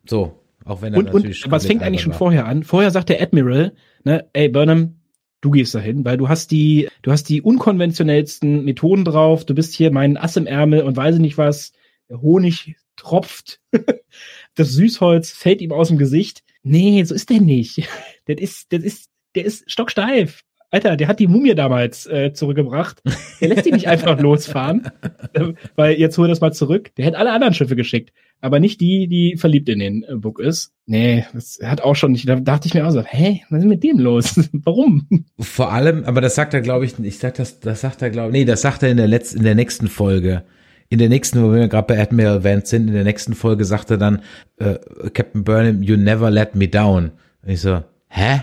So. 0.05 0.39
Auch 0.65 0.81
wenn 0.81 0.93
er 0.93 0.99
und, 0.99 1.05
natürlich. 1.05 1.45
Und 1.45 1.51
was 1.51 1.65
fängt 1.65 1.83
eigentlich 1.83 2.01
schon 2.01 2.13
vorher 2.13 2.45
an? 2.45 2.63
Vorher 2.63 2.91
sagt 2.91 3.09
der 3.09 3.21
Admiral, 3.21 3.73
ne, 4.03 4.25
ey 4.33 4.49
Burnham, 4.49 4.96
du 5.41 5.51
gehst 5.51 5.75
dahin, 5.75 6.05
weil 6.05 6.17
du 6.17 6.29
hast 6.29 6.51
die, 6.51 6.89
du 7.01 7.11
hast 7.11 7.25
die 7.29 7.41
unkonventionellsten 7.41 8.63
Methoden 8.65 9.05
drauf, 9.05 9.45
du 9.45 9.53
bist 9.53 9.73
hier 9.73 9.91
mein 9.91 10.17
Ass 10.17 10.37
im 10.37 10.47
Ärmel 10.47 10.81
und 10.81 10.97
weiß 10.97 11.19
nicht 11.19 11.37
was, 11.37 11.73
der 12.09 12.21
Honig 12.21 12.75
tropft, 12.95 13.61
das 14.55 14.71
Süßholz 14.71 15.31
fällt 15.31 15.61
ihm 15.61 15.71
aus 15.71 15.89
dem 15.89 15.97
Gesicht. 15.97 16.43
Nee, 16.63 17.03
so 17.03 17.15
ist 17.15 17.29
der 17.29 17.41
nicht. 17.41 17.87
Der 18.27 18.37
ist, 18.39 18.73
der 18.73 18.83
ist, 18.83 19.09
der 19.35 19.45
ist 19.45 19.71
stocksteif. 19.71 20.43
Alter, 20.69 20.97
der 20.97 21.07
hat 21.07 21.19
die 21.19 21.27
Mumie 21.27 21.55
damals 21.55 22.07
äh, 22.07 22.33
zurückgebracht. 22.33 23.01
Der 23.39 23.47
lässt 23.47 23.65
die 23.65 23.71
nicht 23.71 23.87
einfach 23.87 24.19
losfahren, 24.21 24.91
äh, 25.33 25.53
weil 25.75 25.97
jetzt 25.97 26.17
hol 26.17 26.27
das 26.27 26.41
mal 26.41 26.51
zurück. 26.51 26.93
Der 26.97 27.05
hätte 27.05 27.17
alle 27.17 27.31
anderen 27.31 27.53
Schiffe 27.53 27.77
geschickt, 27.77 28.11
aber 28.41 28.59
nicht 28.59 28.81
die, 28.81 29.07
die 29.07 29.37
verliebt 29.37 29.69
in 29.69 29.79
den 29.79 30.03
äh, 30.03 30.15
Book 30.15 30.39
ist. 30.39 30.73
Nee, 30.85 31.25
das 31.33 31.59
hat 31.63 31.81
auch 31.81 31.95
schon 31.95 32.11
nicht. 32.11 32.27
Da 32.27 32.35
dachte 32.35 32.67
ich 32.67 32.73
mir 32.73 32.85
auch 32.85 32.91
so, 32.91 33.01
hä, 33.01 33.41
was 33.49 33.59
ist 33.59 33.69
mit 33.69 33.81
dem 33.83 33.97
los? 33.97 34.49
Warum? 34.51 35.07
Vor 35.39 35.71
allem, 35.71 36.03
aber 36.03 36.19
das 36.19 36.35
sagt 36.35 36.53
er, 36.53 36.61
glaube 36.61 36.83
ich, 36.83 36.99
ich 36.99 37.17
sag 37.17 37.35
das, 37.35 37.61
das 37.61 37.79
sagt 37.79 38.01
er, 38.01 38.09
glaube 38.09 38.33
nee, 38.33 38.43
das 38.43 38.61
sagt 38.61 38.83
er 38.83 38.89
in 38.89 38.97
der 38.97 39.07
letzten, 39.07 39.37
in 39.37 39.43
der 39.45 39.55
nächsten 39.55 39.87
Folge. 39.87 40.43
In 40.89 40.99
der 40.99 41.09
nächsten, 41.09 41.41
wo 41.43 41.53
wir 41.53 41.67
gerade 41.67 41.87
bei 41.87 42.01
Admiral 42.01 42.43
Vance 42.43 42.67
sind, 42.67 42.87
in 42.87 42.93
der 42.93 43.03
nächsten 43.03 43.35
Folge 43.35 43.63
sagt 43.63 43.91
er 43.91 43.97
dann, 43.97 44.21
äh, 44.57 44.75
Captain 45.13 45.43
Burnham, 45.43 45.81
you 45.81 45.95
never 45.95 46.29
let 46.29 46.55
me 46.55 46.67
down. 46.67 47.11
Und 47.41 47.49
ich 47.49 47.61
so, 47.61 47.83
hä? 48.09 48.41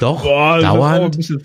Doch, 0.00 0.22
Boah, 0.22 0.60
dauernd. 0.60 1.14
ein 1.14 1.18
bisschen 1.18 1.42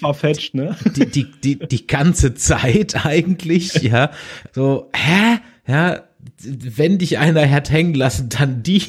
ne? 0.53 0.75
Die, 0.95 1.05
die, 1.05 1.31
die, 1.43 1.59
die 1.59 1.87
ganze 1.87 2.33
Zeit 2.33 3.05
eigentlich, 3.05 3.73
ja. 3.81 4.11
So, 4.53 4.89
hä? 4.93 5.39
Ja, 5.67 6.03
wenn 6.43 6.97
dich 6.97 7.17
einer 7.17 7.49
hat 7.49 7.69
hängen 7.69 7.93
lassen, 7.93 8.29
dann 8.29 8.63
die. 8.63 8.83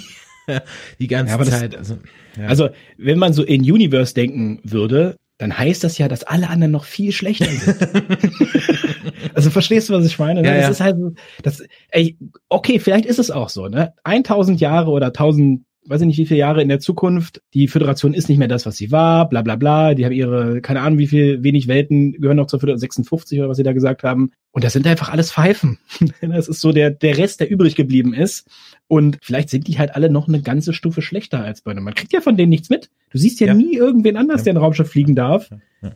die 0.99 1.09
ganze 1.09 1.37
ja, 1.37 1.45
Zeit. 1.45 1.73
Das, 1.75 1.79
also, 1.81 1.99
ja. 2.37 2.47
also, 2.47 2.69
wenn 2.97 3.19
man 3.19 3.33
so 3.33 3.43
in 3.43 3.61
Universe 3.61 4.15
denken 4.15 4.61
würde, 4.65 5.17
dann 5.39 5.57
heißt 5.57 5.85
das 5.85 5.99
ja, 5.99 6.09
dass 6.09 6.25
alle 6.25 6.49
anderen 6.49 6.73
noch 6.73 6.85
viel 6.85 7.13
schlechter 7.13 7.47
sind. 7.47 7.77
also 9.35 9.51
verstehst 9.51 9.89
du, 9.89 9.95
was 9.95 10.05
ich 10.05 10.19
meine? 10.19 10.43
Ne? 10.43 10.49
Ja, 10.49 10.55
das 10.55 10.65
ja. 10.65 10.71
ist 10.71 10.81
halt, 10.81 10.97
das, 11.43 11.63
ey, 11.91 12.17
okay, 12.49 12.81
vielleicht 12.81 13.07
ist 13.07 13.21
es 13.21 13.31
auch 13.31 13.49
so, 13.49 13.69
ne? 13.69 13.95
1000 14.03 14.61
Jahre 14.61 14.91
oder 14.91 15.09
1000 15.09 15.65
weiß 15.89 16.03
ich 16.03 16.07
nicht, 16.07 16.19
wie 16.19 16.27
viele 16.27 16.41
Jahre 16.41 16.63
in 16.63 16.69
der 16.69 16.81
Zukunft. 16.81 17.43
Die 17.55 17.67
Föderation 17.67 18.15
ist 18.15 18.29
nicht 18.29 18.39
mehr 18.39 18.49
das, 18.49 18.67
was 18.67 18.77
sie 18.77 18.93
war, 18.93 19.29
bla 19.29 19.43
bla 19.43 19.57
bla. 19.57 19.95
Die 19.95 20.05
haben 20.05 20.13
ihre, 20.13 20.61
keine 20.61 20.83
Ahnung, 20.83 20.99
wie 20.99 21.07
viel, 21.07 21.43
wenig 21.43 21.67
Welten 21.69 22.13
gehören 22.13 22.37
noch 22.37 22.47
zur 22.47 22.61
Föderation, 22.61 22.81
56 22.81 23.39
oder 23.39 23.49
was 23.49 23.57
sie 23.57 23.63
da 23.63 23.73
gesagt 23.73 24.03
haben. 24.03 24.31
Und 24.53 24.65
das 24.65 24.73
sind 24.73 24.87
einfach 24.87 25.09
alles 25.09 25.33
Pfeifen. 25.33 25.79
das 26.21 26.49
ist 26.49 26.61
so 26.61 26.73
der, 26.73 26.91
der 26.91 27.17
Rest, 27.17 27.41
der 27.41 27.51
übrig 27.51 27.75
geblieben 27.75 28.15
ist. 28.15 28.49
Und 28.87 29.19
vielleicht 29.23 29.51
sind 29.51 29.67
die 29.67 29.79
halt 29.79 29.95
alle 29.95 30.11
noch 30.11 30.29
eine 30.29 30.43
ganze 30.43 30.73
Stufe 30.73 31.03
schlechter 31.03 31.43
als 31.43 31.63
bei 31.63 31.71
einem. 31.71 31.85
Man 31.85 31.95
kriegt 31.95 32.13
ja 32.13 32.21
von 32.21 32.37
denen 32.37 32.51
nichts 32.51 32.71
mit. 32.71 32.91
Du 33.11 33.19
siehst 33.19 33.41
ja, 33.41 33.49
ja. 33.49 33.55
nie 33.55 33.75
irgendwen 33.75 34.17
anders, 34.17 34.41
ja. 34.41 34.45
der 34.45 34.55
ein 34.55 34.57
Raumschiff 34.59 34.91
fliegen 34.91 35.15
darf. 35.15 35.51
Ja. 35.83 35.93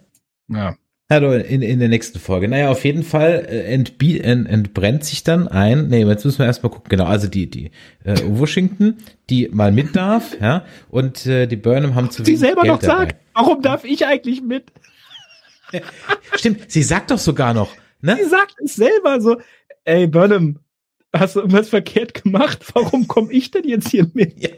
ja. 0.49 0.77
Hallo, 1.13 1.35
in, 1.35 1.61
in 1.61 1.79
der 1.79 1.91
nächsten 1.91 2.19
Folge. 2.19 2.49
Naja, 2.49 2.71
auf 2.71 2.87
jeden 2.87 3.03
Fall 3.03 3.47
äh, 3.47 3.65
entbie, 3.75 4.19
ent, 4.19 4.49
entbrennt 4.49 5.05
sich 5.05 5.23
dann 5.23 5.47
ein, 5.47 5.89
nee, 5.89 6.05
jetzt 6.05 6.25
müssen 6.25 6.39
wir 6.39 6.47
erstmal 6.47 6.73
gucken, 6.73 6.89
genau, 6.89 7.05
also 7.05 7.29
die, 7.29 7.51
die 7.51 7.71
äh, 8.05 8.17
Washington, 8.25 8.97
die 9.29 9.51
mal 9.53 9.73
mit 9.73 9.95
darf, 9.95 10.35
ja, 10.41 10.65
und 10.89 11.27
äh, 11.27 11.47
die 11.47 11.57
Burnham 11.57 11.97
haben 11.97 12.11
zu 12.11 12.25
Sie 12.25 12.35
selber 12.35 12.63
Geld 12.63 12.73
noch 12.73 12.81
dabei. 12.81 12.97
sagt, 12.97 13.17
warum 13.35 13.61
darf 13.61 13.85
ich 13.85 14.07
eigentlich 14.07 14.41
mit? 14.41 14.73
Stimmt, 16.35 16.71
sie 16.71 16.83
sagt 16.83 17.11
doch 17.11 17.19
sogar 17.19 17.53
noch, 17.53 17.75
ne? 18.01 18.17
Sie 18.17 18.31
sagt 18.31 18.55
es 18.65 18.77
selber 18.77 19.21
so, 19.21 19.37
ey 19.85 20.07
Burnham, 20.07 20.61
hast 21.13 21.37
du 21.37 21.41
irgendwas 21.41 21.69
verkehrt 21.69 22.23
gemacht? 22.23 22.65
Warum 22.75 23.07
komme 23.07 23.33
ich 23.33 23.51
denn 23.51 23.65
jetzt 23.69 23.89
hier 23.89 24.09
mit? 24.15 24.41
Ja, 24.41 24.51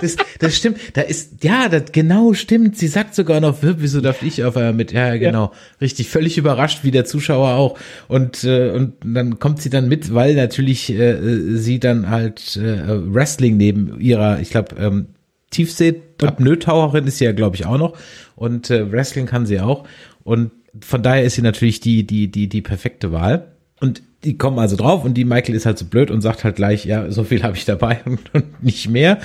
das, 0.00 0.16
das 0.38 0.56
stimmt. 0.56 0.78
Da 0.94 1.02
ist, 1.02 1.44
ja, 1.44 1.68
das 1.68 1.92
genau 1.92 2.32
stimmt. 2.32 2.76
Sie 2.76 2.88
sagt 2.88 3.14
sogar 3.14 3.40
noch, 3.40 3.58
wieso 3.60 4.00
darf 4.00 4.22
ich 4.22 4.44
auf 4.44 4.56
einmal 4.56 4.72
mit? 4.72 4.92
Ja, 4.92 5.16
genau. 5.16 5.44
Ja. 5.44 5.52
Richtig, 5.80 6.08
völlig 6.08 6.38
überrascht, 6.38 6.84
wie 6.84 6.90
der 6.90 7.04
Zuschauer 7.04 7.50
auch. 7.50 7.78
Und, 8.08 8.44
äh, 8.44 8.70
und 8.70 8.94
dann 9.04 9.38
kommt 9.38 9.60
sie 9.60 9.70
dann 9.70 9.88
mit, 9.88 10.14
weil 10.14 10.34
natürlich 10.34 10.90
äh, 10.90 11.56
sie 11.56 11.78
dann 11.78 12.08
halt 12.08 12.56
äh, 12.56 13.14
Wrestling 13.14 13.56
neben 13.56 14.00
ihrer, 14.00 14.40
ich 14.40 14.50
glaube, 14.50 14.76
ähm, 14.76 15.06
Tiefsee-Apnoe-Taucherin 15.50 17.06
ist 17.06 17.18
sie 17.18 17.24
ja, 17.24 17.32
glaube 17.32 17.56
ich, 17.56 17.66
auch 17.66 17.78
noch. 17.78 17.96
Und 18.36 18.70
äh, 18.70 18.90
Wrestling 18.90 19.26
kann 19.26 19.46
sie 19.46 19.60
auch. 19.60 19.84
Und 20.24 20.50
von 20.80 21.02
daher 21.02 21.24
ist 21.24 21.34
sie 21.34 21.42
natürlich 21.42 21.80
die, 21.80 22.06
die, 22.06 22.30
die, 22.30 22.48
die 22.48 22.62
perfekte 22.62 23.12
Wahl. 23.12 23.52
Und 23.80 24.02
die 24.24 24.36
kommen 24.36 24.58
also 24.58 24.76
drauf 24.76 25.04
und 25.04 25.14
die 25.14 25.24
Michael 25.24 25.54
ist 25.54 25.66
halt 25.66 25.78
so 25.78 25.84
blöd 25.84 26.10
und 26.10 26.20
sagt 26.20 26.44
halt 26.44 26.56
gleich, 26.56 26.84
ja, 26.84 27.10
so 27.10 27.24
viel 27.24 27.42
habe 27.42 27.56
ich 27.56 27.64
dabei 27.64 28.00
und 28.04 28.62
nicht 28.62 28.88
mehr. 28.88 29.18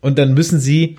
Und 0.00 0.18
dann 0.18 0.34
müssen 0.34 0.60
sie 0.60 0.96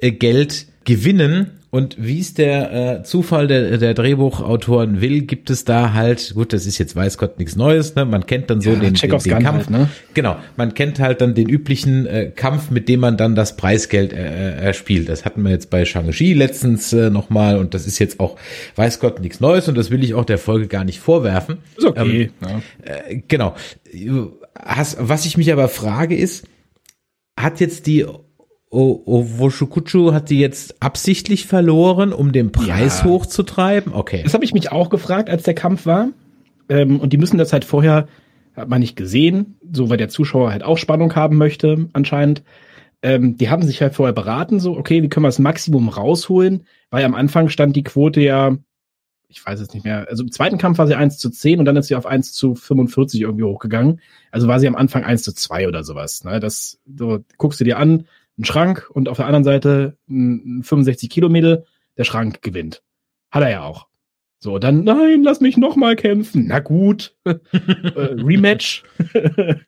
äh, 0.00 0.12
Geld 0.12 0.66
gewinnen 0.84 1.61
und 1.74 1.96
wie 1.98 2.20
es 2.20 2.34
der 2.34 2.98
äh, 2.98 3.02
Zufall 3.02 3.46
der, 3.46 3.78
der 3.78 3.94
Drehbuchautoren 3.94 5.00
will, 5.00 5.22
gibt 5.22 5.48
es 5.48 5.64
da 5.64 5.94
halt, 5.94 6.34
gut, 6.34 6.52
das 6.52 6.66
ist 6.66 6.76
jetzt 6.76 6.94
weiß 6.94 7.16
Gott 7.16 7.38
nichts 7.38 7.56
Neues, 7.56 7.94
ne? 7.94 8.04
Man 8.04 8.26
kennt 8.26 8.50
dann 8.50 8.60
so 8.60 8.72
ja, 8.72 8.76
den, 8.76 8.92
den, 8.92 9.18
den 9.18 9.38
Kampf. 9.38 9.46
Halt, 9.46 9.70
ne? 9.70 9.88
Genau, 10.12 10.36
man 10.58 10.74
kennt 10.74 11.00
halt 11.00 11.22
dann 11.22 11.34
den 11.34 11.48
üblichen 11.48 12.04
äh, 12.04 12.30
Kampf, 12.30 12.70
mit 12.70 12.90
dem 12.90 13.00
man 13.00 13.16
dann 13.16 13.34
das 13.34 13.56
Preisgeld 13.56 14.12
äh, 14.12 14.16
äh 14.16 14.62
erspielt. 14.62 15.08
Das 15.08 15.24
hatten 15.24 15.44
wir 15.44 15.50
jetzt 15.50 15.70
bei 15.70 15.86
Shang-Chi 15.86 16.34
letztens 16.34 16.92
äh, 16.92 17.08
nochmal 17.08 17.56
und 17.56 17.72
das 17.72 17.86
ist 17.86 17.98
jetzt 17.98 18.20
auch 18.20 18.36
weiß 18.76 19.00
Gott 19.00 19.20
nichts 19.20 19.40
Neues 19.40 19.66
und 19.66 19.78
das 19.78 19.90
will 19.90 20.04
ich 20.04 20.12
auch 20.12 20.26
der 20.26 20.36
Folge 20.36 20.66
gar 20.66 20.84
nicht 20.84 21.00
vorwerfen. 21.00 21.56
Ist 21.78 21.86
okay. 21.86 22.30
Ähm, 22.42 22.60
ja. 22.86 22.96
äh, 23.08 23.22
genau. 23.26 23.54
Has, 24.62 24.98
was 25.00 25.24
ich 25.24 25.38
mich 25.38 25.50
aber 25.50 25.70
frage 25.70 26.18
ist, 26.18 26.46
hat 27.34 27.60
jetzt 27.60 27.86
die 27.86 28.04
Owoshukuchu 28.72 30.12
hat 30.12 30.28
sie 30.28 30.40
jetzt 30.40 30.82
absichtlich 30.82 31.46
verloren, 31.46 32.12
um 32.12 32.32
den 32.32 32.52
Preis 32.52 33.00
ja. 33.00 33.04
hochzutreiben? 33.04 33.92
Okay. 33.92 34.22
Das 34.24 34.32
habe 34.32 34.44
ich 34.44 34.54
mich 34.54 34.72
auch 34.72 34.88
gefragt, 34.88 35.28
als 35.28 35.42
der 35.42 35.54
Kampf 35.54 35.84
war. 35.84 36.08
Ähm, 36.70 36.98
und 36.98 37.12
die 37.12 37.18
müssen 37.18 37.36
das 37.36 37.52
halt 37.52 37.66
vorher, 37.66 38.08
hat 38.56 38.68
man 38.68 38.80
nicht 38.80 38.96
gesehen, 38.96 39.58
so 39.70 39.90
weil 39.90 39.98
der 39.98 40.08
Zuschauer 40.08 40.50
halt 40.50 40.62
auch 40.62 40.78
Spannung 40.78 41.14
haben 41.14 41.36
möchte, 41.36 41.88
anscheinend. 41.92 42.42
Ähm, 43.02 43.36
die 43.36 43.50
haben 43.50 43.62
sich 43.62 43.82
halt 43.82 43.94
vorher 43.94 44.14
beraten, 44.14 44.58
so, 44.58 44.78
okay, 44.78 45.02
wie 45.02 45.08
können 45.08 45.24
wir 45.24 45.28
das 45.28 45.38
Maximum 45.38 45.88
rausholen? 45.88 46.66
Weil 46.90 47.04
am 47.04 47.14
Anfang 47.14 47.48
stand 47.48 47.76
die 47.76 47.82
Quote 47.82 48.20
ja, 48.20 48.56
ich 49.28 49.44
weiß 49.44 49.60
es 49.60 49.74
nicht 49.74 49.84
mehr, 49.84 50.06
also 50.08 50.22
im 50.22 50.30
zweiten 50.30 50.58
Kampf 50.58 50.78
war 50.78 50.86
sie 50.86 50.94
1 50.94 51.18
zu 51.18 51.30
10 51.30 51.58
und 51.58 51.64
dann 51.64 51.76
ist 51.76 51.88
sie 51.88 51.96
auf 51.96 52.06
1 52.06 52.32
zu 52.32 52.54
45 52.54 53.22
irgendwie 53.22 53.44
hochgegangen. 53.44 54.00
Also 54.30 54.46
war 54.46 54.60
sie 54.60 54.68
am 54.68 54.76
Anfang 54.76 55.04
1 55.04 55.22
zu 55.22 55.34
2 55.34 55.68
oder 55.68 55.84
sowas. 55.84 56.22
Ne? 56.24 56.38
Das, 56.38 56.78
so, 56.96 57.20
guckst 57.38 57.58
du 57.60 57.64
dir 57.64 57.78
an, 57.78 58.06
ein 58.38 58.44
Schrank 58.44 58.88
und 58.92 59.08
auf 59.08 59.18
der 59.18 59.26
anderen 59.26 59.44
Seite 59.44 59.96
ein 60.08 60.62
65 60.62 61.10
Kilometer, 61.10 61.64
der 61.96 62.04
Schrank 62.04 62.42
gewinnt. 62.42 62.82
Hat 63.30 63.42
er 63.42 63.50
ja 63.50 63.62
auch. 63.62 63.86
So, 64.38 64.58
dann, 64.58 64.82
nein, 64.82 65.22
lass 65.22 65.40
mich 65.40 65.56
noch 65.56 65.76
mal 65.76 65.94
kämpfen. 65.94 66.46
Na 66.48 66.58
gut. 66.58 67.14
äh, 67.24 67.34
Rematch. 67.94 68.82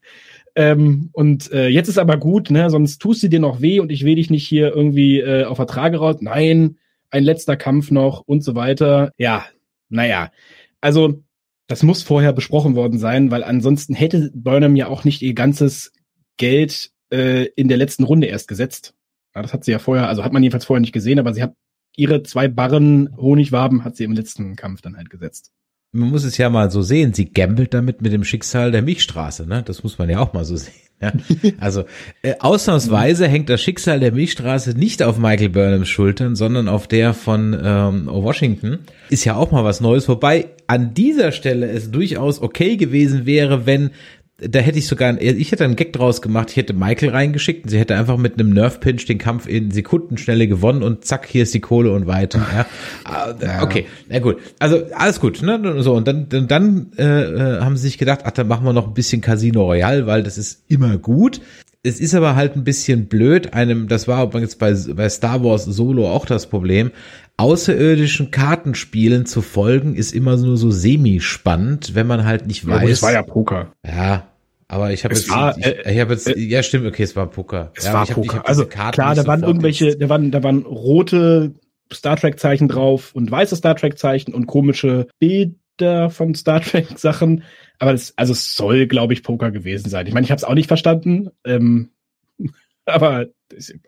ähm, 0.57 1.11
und 1.13 1.53
äh, 1.53 1.69
jetzt 1.69 1.89
ist 1.89 1.99
aber 1.99 2.17
gut, 2.17 2.51
ne? 2.51 2.69
Sonst 2.71 2.99
tust 2.99 3.23
du 3.23 3.29
dir 3.29 3.39
noch 3.39 3.61
weh 3.61 3.79
und 3.79 3.93
ich 3.93 4.05
will 4.05 4.17
dich 4.17 4.31
nicht 4.31 4.47
hier 4.47 4.75
irgendwie 4.75 5.21
äh, 5.21 5.45
auf 5.45 5.57
Vertrage 5.57 5.99
raus. 5.99 6.17
Nein, 6.21 6.79
ein 7.11 7.23
letzter 7.23 7.57
Kampf 7.57 7.93
noch 7.93 8.23
und 8.27 8.43
so 8.43 8.57
weiter. 8.57 9.13
Ja, 9.17 9.47
naja. 9.89 10.33
Also, 10.81 11.23
das 11.69 11.83
muss 11.85 12.03
vorher 12.03 12.33
besprochen 12.33 12.75
worden 12.75 12.99
sein, 12.99 13.31
weil 13.31 13.45
ansonsten 13.45 13.95
hätte 13.95 14.33
Burnham 14.35 14.75
ja 14.75 14.89
auch 14.89 15.05
nicht 15.05 15.23
ihr 15.23 15.35
ganzes 15.35 15.93
Geld 16.37 16.91
äh, 17.15 17.45
in 17.57 17.69
der 17.69 17.77
letzten 17.77 18.05
Runde 18.05 18.27
erst 18.27 18.49
gesetzt. 18.49 18.95
Ja, 19.35 19.43
das 19.43 19.53
hat 19.53 19.65
sie 19.65 19.71
ja 19.71 19.79
vorher, 19.79 20.09
also 20.09 20.25
hat 20.25 20.33
man 20.33 20.43
jedenfalls 20.43 20.65
vorher 20.65 20.81
nicht 20.81 20.93
gesehen, 20.93 21.19
aber 21.19 21.33
sie 21.33 21.43
hat 21.43 21.55
ihre 21.97 22.23
zwei 22.25 22.49
Barren 22.49 23.17
Honigwaben 23.17 23.85
hat 23.85 23.97
sie 23.97 24.05
im 24.05 24.13
letzten 24.13 24.57
Kampf 24.57 24.81
dann 24.83 24.97
halt 24.97 25.11
gesetzt. 25.11 25.53
man 25.93 26.11
muss 26.11 26.25
es 26.25 26.37
ja 26.39 26.51
mal 26.51 26.71
so 26.71 26.83
sehen, 26.83 27.15
sie 27.15 27.33
gambelt 27.33 27.73
damit 27.73 28.03
mit 28.03 28.13
dem 28.13 28.25
Schicksal 28.25 28.73
der 28.73 28.83
Milchstraße, 28.83 29.47
ne? 29.47 29.63
Das 29.65 29.85
muss 29.85 29.97
man 29.99 30.11
ja 30.11 30.19
auch 30.19 30.33
mal 30.33 30.45
so 30.45 30.57
sehen. 30.57 30.75
Ja? 31.01 31.13
Also 31.61 31.85
äh, 32.23 32.35
ausnahmsweise 32.41 33.29
hängt 33.29 33.49
das 33.49 33.61
Schicksal 33.61 34.01
der 34.01 34.13
Milchstraße 34.13 34.77
nicht 34.77 35.03
auf 35.03 35.19
Michael 35.19 35.51
Burnhams 35.51 35.89
Schultern, 35.89 36.35
sondern 36.35 36.69
auf 36.69 36.89
der 36.89 37.15
von 37.15 37.57
ähm, 37.63 38.07
Washington. 38.07 38.81
Ist 39.09 39.25
ja 39.25 39.37
auch 39.37 39.53
mal 39.53 39.65
was 39.65 39.81
Neues, 39.81 40.09
wobei 40.09 40.49
an 40.67 40.95
dieser 40.95 41.33
Stelle 41.33 41.69
es 41.69 41.91
durchaus 41.91 42.41
okay 42.41 42.77
gewesen 42.77 43.27
wäre, 43.27 43.67
wenn 43.67 43.91
da 44.39 44.59
hätte 44.59 44.79
ich 44.79 44.89
sogar, 44.89 45.21
ich 45.21 45.53
hätte 45.53 45.65
einen 45.65 45.77
Gag 45.77 45.93
draus 45.93 46.21
gemacht, 46.21 46.51
ich 46.51 46.57
hätte 46.57 46.73
Michael 46.73 47.11
reingeschickt 47.11 47.65
und 47.65 47.71
sie 47.71 47.79
hätte 47.79 47.95
einfach 47.95 48.17
mit 48.17 48.35
einem 48.35 48.51
Nerf 48.51 48.81
Pinch 48.81 49.07
den 49.07 49.19
Kampf 49.19 49.47
in 49.47 49.71
Sekundenschnelle 49.71 50.49
gewonnen 50.49 50.83
und 50.83 51.05
zack, 51.05 51.27
hier 51.27 51.45
ist 51.45 51.55
die 51.55 51.61
Kohle 51.61 51.93
und 51.93 52.07
weiter. 52.07 52.39
Ja. 52.39 52.67
Ah, 53.05 53.63
okay, 53.63 53.87
na 54.09 54.19
gut. 54.19 54.39
Also 54.59 54.83
alles 54.95 55.21
gut, 55.21 55.43
ne? 55.43 55.83
So, 55.83 55.95
und 55.95 56.09
dann, 56.09 56.29
dann, 56.29 56.49
dann 56.49 56.93
äh, 56.97 57.03
äh, 57.05 57.61
haben 57.61 57.77
sie 57.77 57.83
sich 57.83 57.99
gedacht, 57.99 58.21
ach, 58.25 58.31
dann 58.31 58.49
machen 58.49 58.65
wir 58.65 58.73
noch 58.73 58.89
ein 58.89 58.95
bisschen 58.95 59.21
Casino 59.21 59.65
Royale, 59.65 60.07
weil 60.07 60.23
das 60.23 60.39
ist 60.39 60.63
immer 60.69 60.97
gut. 60.97 61.41
Es 61.87 62.01
ist 62.01 62.15
aber 62.15 62.35
halt 62.35 62.57
ein 62.57 62.65
bisschen 62.65 63.09
blöd, 63.09 63.53
einem, 63.53 63.89
das 63.89 64.09
war 64.09 64.25
übrigens 64.25 64.57
bei, 64.57 64.75
bei 64.95 65.07
Star 65.11 65.45
Wars 65.45 65.67
Solo 65.67 66.11
auch 66.11 66.25
das 66.25 66.47
Problem, 66.47 66.91
außerirdischen 67.37 68.31
Kartenspielen 68.31 69.27
zu 69.27 69.43
folgen, 69.43 69.95
ist 69.95 70.15
immer 70.15 70.37
nur 70.39 70.57
so 70.57 70.71
semi-spannend, 70.71 71.95
wenn 71.95 72.07
man 72.07 72.25
halt 72.25 72.47
nicht 72.47 72.67
weiß. 72.67 72.83
Ja, 72.83 72.89
es 72.89 73.03
war 73.03 73.13
ja 73.13 73.23
Poker. 73.23 73.73
Ja, 73.87 74.29
aber 74.67 74.93
ich 74.93 75.05
habe 75.05 75.15
jetzt, 75.15 75.31
war, 75.31 75.59
ich, 75.59 75.67
ich 75.67 76.01
hab 76.01 76.09
jetzt, 76.09 76.27
äh, 76.27 76.39
ja 76.39 76.63
stimmt, 76.63 76.87
okay, 76.87 77.03
es 77.03 77.15
war 77.17 77.27
Poker. 77.27 77.71
Es 77.77 77.85
ja, 77.85 77.93
war 77.93 78.09
hab, 78.09 78.15
Poker. 78.15 78.49
also 78.49 78.65
klar, 78.65 78.93
da 78.93 79.27
waren 79.27 79.43
irgendwelche, 79.43 79.95
da 79.99 80.09
waren, 80.09 80.31
da 80.31 80.43
waren 80.43 80.63
rote 80.63 81.53
Star 81.93 82.17
Trek 82.17 82.41
Zeichen 82.41 82.69
drauf 82.69 83.15
und 83.15 83.31
weiße 83.31 83.57
Star 83.57 83.77
Trek 83.77 83.99
Zeichen 83.99 84.33
und 84.33 84.47
komische 84.47 85.07
Bilder 85.19 86.09
von 86.09 86.35
Star 86.35 86.63
Trek 86.63 86.99
Sachen. 86.99 87.43
Aber 87.85 87.93
das, 87.93 88.15
also 88.17 88.33
es 88.33 88.57
soll, 88.57 88.87
glaube 88.87 89.13
ich, 89.13 89.23
Poker 89.23 89.51
gewesen 89.51 89.91
sein. 89.91 90.07
Ich 90.07 90.15
meine, 90.15 90.25
ich 90.25 90.31
habe 90.31 90.39
es 90.39 90.45
auch 90.45 90.55
nicht 90.55 90.69
verstanden. 90.69 91.29
Ähm, 91.45 91.91
aber 92.87 93.27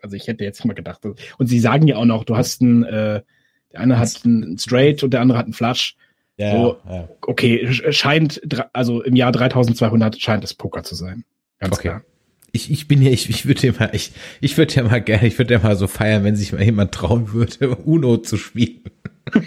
also 0.03 0.15
ich 0.15 0.27
hätte 0.27 0.43
jetzt 0.43 0.63
mal 0.65 0.75
gedacht. 0.75 1.01
Und 1.37 1.47
sie 1.47 1.59
sagen 1.59 1.87
ja 1.87 1.95
auch 1.95 2.05
noch, 2.05 2.23
du 2.23 2.37
hast 2.37 2.61
ein 2.61 2.83
äh, 2.83 3.21
der 3.71 3.79
eine 3.79 3.99
hat 3.99 4.21
einen 4.23 4.57
Straight 4.57 5.03
und 5.03 5.11
der 5.11 5.21
andere 5.21 5.39
hat 5.39 5.45
einen 5.45 5.53
Flush. 5.53 5.95
Ja, 6.37 6.51
so, 6.51 6.77
ja. 6.87 7.09
okay, 7.21 7.67
scheint, 7.91 8.39
also 8.71 9.01
im 9.01 9.15
Jahr 9.15 9.31
3200 9.31 10.21
scheint 10.21 10.43
es 10.43 10.53
Poker 10.53 10.83
zu 10.83 10.93
sein. 10.93 11.25
Ganz 11.57 11.73
okay. 11.73 11.87
klar. 11.87 12.01
Ich, 12.51 12.71
ich 12.71 12.87
bin 12.87 13.01
ja, 13.01 13.09
ich, 13.09 13.29
ich 13.29 13.47
würde 13.47 13.67
ja 13.67 13.73
mal, 13.77 13.89
ich, 13.93 14.11
ich 14.39 14.57
würde 14.57 14.73
ja 14.75 14.83
mal 14.83 15.01
gerne, 15.01 15.27
ich 15.27 15.37
würde 15.37 15.55
ja 15.55 15.59
mal 15.59 15.75
so 15.75 15.87
feiern, 15.87 16.23
wenn 16.23 16.35
sich 16.35 16.53
mal 16.53 16.61
jemand 16.61 16.93
trauen 16.93 17.33
würde, 17.33 17.75
Uno 17.85 18.17
zu 18.17 18.37
spielen. 18.37 18.83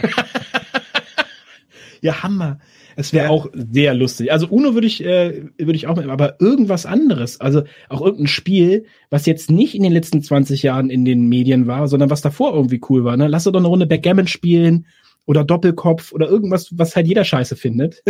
ja, 2.00 2.22
Hammer. 2.22 2.58
Es 3.00 3.14
wäre 3.14 3.24
ja. 3.24 3.30
auch 3.30 3.48
sehr 3.54 3.94
lustig. 3.94 4.30
Also 4.30 4.46
Uno 4.48 4.74
würde 4.74 4.86
ich, 4.86 5.02
äh, 5.02 5.44
würde 5.56 5.74
ich 5.74 5.86
auch 5.86 5.96
mit, 5.96 6.06
aber 6.06 6.38
irgendwas 6.38 6.84
anderes. 6.84 7.40
Also 7.40 7.62
auch 7.88 8.02
irgendein 8.02 8.26
Spiel, 8.26 8.84
was 9.08 9.24
jetzt 9.24 9.50
nicht 9.50 9.74
in 9.74 9.82
den 9.82 9.92
letzten 9.92 10.22
20 10.22 10.62
Jahren 10.62 10.90
in 10.90 11.06
den 11.06 11.26
Medien 11.26 11.66
war, 11.66 11.88
sondern 11.88 12.10
was 12.10 12.20
davor 12.20 12.54
irgendwie 12.54 12.80
cool 12.90 13.02
war. 13.02 13.16
Ne? 13.16 13.26
Lass 13.26 13.44
doch 13.44 13.54
eine 13.54 13.66
Runde 13.66 13.86
Backgammon 13.86 14.26
spielen 14.26 14.86
oder 15.24 15.44
Doppelkopf 15.44 16.12
oder 16.12 16.28
irgendwas, 16.28 16.76
was 16.76 16.94
halt 16.94 17.06
jeder 17.06 17.24
scheiße 17.24 17.56
findet. 17.56 18.02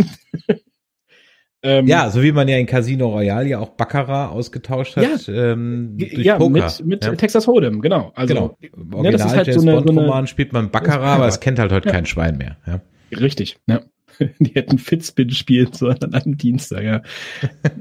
ähm, 1.63 1.87
ja, 1.87 2.11
so 2.11 2.21
wie 2.21 2.33
man 2.33 2.49
ja 2.49 2.57
in 2.57 2.67
Casino 2.67 3.11
Royale 3.11 3.49
ja 3.49 3.61
auch 3.61 3.71
Baccarat 3.71 4.33
ausgetauscht 4.33 4.97
hat. 4.97 5.29
Ja, 5.29 5.53
ähm, 5.53 5.99
durch 5.99 6.15
ja 6.15 6.37
Poker. 6.37 6.51
mit, 6.51 6.85
mit 6.85 7.05
ja. 7.05 7.15
Texas 7.15 7.47
Hold'em, 7.47 7.81
genau. 7.81 8.11
Also, 8.17 8.35
genau. 8.35 8.59
Original 8.73 9.03
ne, 9.03 9.13
das 9.13 9.25
ist 9.25 9.37
halt 9.37 9.47
James 9.47 9.63
so 9.63 9.69
eine, 9.69 9.81
Bond 9.81 9.99
Roman 10.01 10.27
spielt 10.27 10.53
man 10.53 10.73
Baccarat, 10.73 11.17
aber 11.17 11.29
es 11.29 11.39
kennt 11.39 11.61
halt 11.61 11.71
heute 11.71 11.89
ja. 11.89 11.95
kein 11.95 12.07
Schwein 12.07 12.39
mehr. 12.39 12.57
Ja. 12.67 12.81
Richtig, 13.17 13.59
ja. 13.69 13.83
Die 14.39 14.55
hätten 14.55 14.79
Fitzbin 14.79 15.31
spielen 15.31 15.73
sollen 15.73 16.03
an 16.03 16.15
einem 16.15 16.37
Dienstag, 16.37 16.83
ja. 16.83 17.03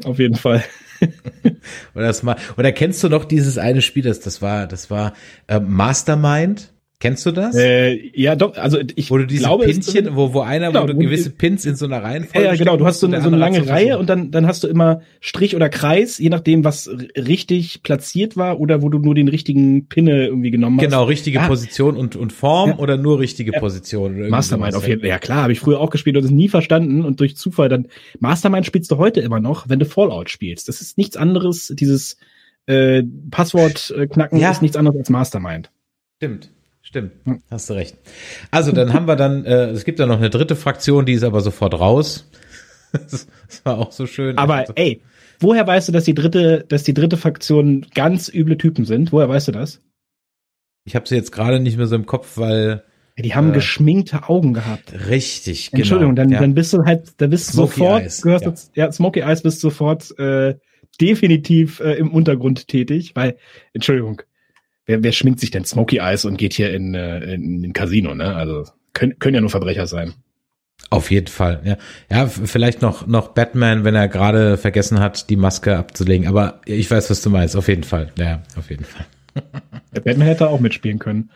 Auf 0.03 0.19
jeden 0.19 0.35
Fall. 0.35 0.63
oder, 1.95 2.07
das 2.07 2.23
mal, 2.23 2.37
oder 2.57 2.71
kennst 2.71 3.03
du 3.03 3.09
noch 3.09 3.25
dieses 3.25 3.57
eine 3.57 3.81
Spiel, 3.81 4.03
das, 4.03 4.19
das 4.19 4.41
war, 4.41 4.67
das 4.67 4.89
war 4.89 5.13
äh, 5.47 5.59
Mastermind? 5.59 6.73
Kennst 7.01 7.25
du 7.25 7.31
das? 7.31 7.55
Äh, 7.55 8.11
ja, 8.13 8.35
doch, 8.35 8.57
also 8.57 8.77
ich 8.95 9.09
wo 9.09 9.17
du 9.17 9.25
diese 9.25 9.43
glaube, 9.43 9.63
Pinchen, 9.63 10.17
wo, 10.17 10.33
wo 10.33 10.41
einer, 10.41 10.67
genau, 10.67 10.83
wo 10.83 10.87
du 10.87 10.97
gewisse 10.97 11.29
Pins 11.29 11.65
in 11.65 11.77
so 11.77 11.85
einer 11.85 12.03
Reihenfolge 12.03 12.45
Ja, 12.45 12.51
ja 12.51 12.57
genau, 12.57 12.75
du 12.75 12.85
hast 12.85 12.99
so 12.99 13.07
eine, 13.07 13.21
so 13.21 13.29
eine 13.29 13.37
lange 13.37 13.65
Reihe 13.69 13.97
und 13.97 14.09
dann, 14.09 14.31
dann 14.31 14.45
hast 14.45 14.65
du 14.65 14.67
immer 14.67 14.99
Strich 15.21 15.55
oder 15.55 15.69
Kreis, 15.69 16.17
je 16.17 16.27
nachdem, 16.27 16.65
was 16.65 16.89
richtig 17.15 17.83
platziert 17.83 18.35
war 18.35 18.59
oder 18.59 18.81
wo 18.81 18.89
du 18.89 18.99
nur 18.99 19.15
den 19.15 19.29
richtigen 19.29 19.87
Pinne 19.87 20.27
irgendwie 20.27 20.51
genommen 20.51 20.77
hast. 20.77 20.83
Genau, 20.83 21.05
richtige 21.05 21.39
ah. 21.39 21.47
Position 21.47 21.95
und, 21.95 22.17
und 22.17 22.33
Form 22.33 22.71
ja. 22.71 22.77
oder 22.79 22.97
nur 22.97 23.19
richtige 23.19 23.53
ja. 23.53 23.59
Position. 23.61 24.27
Mastermind 24.27 24.75
auf 24.75 24.85
jeden 24.85 24.99
Fall. 24.99 25.09
Ja 25.09 25.19
klar, 25.19 25.43
habe 25.43 25.53
ich 25.53 25.61
früher 25.61 25.79
auch 25.79 25.91
gespielt 25.91 26.17
und 26.17 26.25
es 26.25 26.31
nie 26.31 26.49
verstanden 26.49 27.05
und 27.05 27.21
durch 27.21 27.37
Zufall 27.37 27.69
dann, 27.69 27.87
Mastermind 28.19 28.65
spielst 28.65 28.91
du 28.91 28.97
heute 28.97 29.21
immer 29.21 29.39
noch, 29.39 29.69
wenn 29.69 29.79
du 29.79 29.85
Fallout 29.85 30.29
spielst. 30.29 30.67
Das 30.67 30.81
ist 30.81 30.97
nichts 30.97 31.15
anderes, 31.15 31.73
dieses 31.79 32.17
äh, 32.65 33.03
Passwort 33.31 33.93
äh, 33.97 34.05
knacken 34.07 34.37
ja. 34.37 34.51
ist 34.51 34.61
nichts 34.61 34.75
anderes 34.75 34.97
als 34.97 35.09
Mastermind. 35.09 35.71
Stimmt. 36.17 36.51
Stimmt, 36.89 37.11
hast 37.51 37.69
du 37.69 37.75
recht. 37.75 37.97
Also 38.49 38.71
dann 38.71 38.93
haben 38.93 39.07
wir 39.07 39.15
dann, 39.15 39.45
äh, 39.45 39.65
es 39.67 39.85
gibt 39.85 39.99
ja 39.99 40.07
noch 40.07 40.17
eine 40.17 40.31
dritte 40.31 40.55
Fraktion, 40.55 41.05
die 41.05 41.13
ist 41.13 41.23
aber 41.23 41.41
sofort 41.41 41.79
raus. 41.79 42.27
das 42.91 43.27
war 43.63 43.77
auch 43.77 43.91
so 43.91 44.07
schön. 44.07 44.39
Aber 44.39 44.55
also, 44.55 44.73
ey, 44.75 45.03
woher 45.39 45.67
weißt 45.67 45.87
du, 45.87 45.91
dass 45.91 46.05
die 46.05 46.15
dritte, 46.15 46.65
dass 46.67 46.81
die 46.81 46.95
dritte 46.95 47.15
Fraktion 47.15 47.85
ganz 47.93 48.27
üble 48.27 48.57
Typen 48.57 48.85
sind? 48.85 49.11
Woher 49.11 49.29
weißt 49.29 49.49
du 49.49 49.51
das? 49.51 49.81
Ich 50.83 50.95
habe 50.95 51.07
sie 51.07 51.13
jetzt 51.13 51.31
gerade 51.31 51.59
nicht 51.59 51.77
mehr 51.77 51.85
so 51.85 51.95
im 51.95 52.07
Kopf, 52.07 52.39
weil 52.39 52.83
ja, 53.17 53.21
die 53.21 53.35
haben 53.35 53.51
äh, 53.51 53.53
geschminkte 53.53 54.27
Augen 54.27 54.55
gehabt. 54.55 54.91
Richtig, 55.09 55.69
genau. 55.69 55.81
Entschuldigung, 55.81 56.15
dann, 56.15 56.31
ja. 56.31 56.39
dann 56.39 56.55
bist 56.55 56.73
du 56.73 56.85
halt, 56.85 57.03
da 57.17 57.27
bist 57.27 57.53
du 57.53 57.57
sofort, 57.57 58.01
Eyes, 58.01 58.23
gehörst 58.23 58.45
ja. 58.45 58.51
Du, 58.51 58.57
ja, 58.73 58.91
Smoky 58.91 59.19
Eyes 59.19 59.43
bist 59.43 59.61
sofort 59.61 60.17
äh, 60.17 60.55
definitiv 60.99 61.81
äh, 61.81 61.93
im 61.93 62.11
Untergrund 62.11 62.67
tätig, 62.67 63.11
weil, 63.13 63.37
Entschuldigung, 63.73 64.23
wer, 64.89 65.03
wer 65.03 65.11
schminkt 65.11 65.39
sich 65.39 65.51
denn 65.51 65.65
Smoky 65.65 65.97
Eyes 65.99 66.25
und 66.25 66.37
geht 66.37 66.53
hier 66.53 66.73
in, 66.73 66.95
äh, 66.95 67.19
in, 67.33 67.63
in 67.63 67.73
Casino, 67.73 68.15
ne? 68.15 68.35
Also 68.35 68.65
können, 68.93 69.17
können 69.19 69.35
ja 69.35 69.41
nur 69.41 69.51
Verbrecher 69.51 69.85
sein. 69.85 70.13
Auf 70.89 71.11
jeden 71.11 71.27
Fall, 71.27 71.61
ja. 71.63 71.77
Ja, 72.09 72.27
vielleicht 72.27 72.81
noch, 72.81 73.05
noch 73.05 73.29
Batman, 73.29 73.83
wenn 73.83 73.93
er 73.93 74.07
gerade 74.07 74.57
vergessen 74.57 74.99
hat, 74.99 75.29
die 75.29 75.35
Maske 75.35 75.77
abzulegen. 75.77 76.27
Aber 76.27 76.61
ich 76.65 76.89
weiß, 76.89 77.09
was 77.11 77.21
du 77.21 77.29
meinst. 77.29 77.55
Auf 77.55 77.67
jeden 77.67 77.83
Fall. 77.83 78.11
Ja, 78.17 78.41
auf 78.57 78.69
jeden 78.71 78.85
Fall. 78.85 79.05
Der 79.95 80.01
Batman 80.01 80.27
hätte 80.27 80.49
auch 80.49 80.59
mitspielen 80.59 80.97
können. 80.97 81.29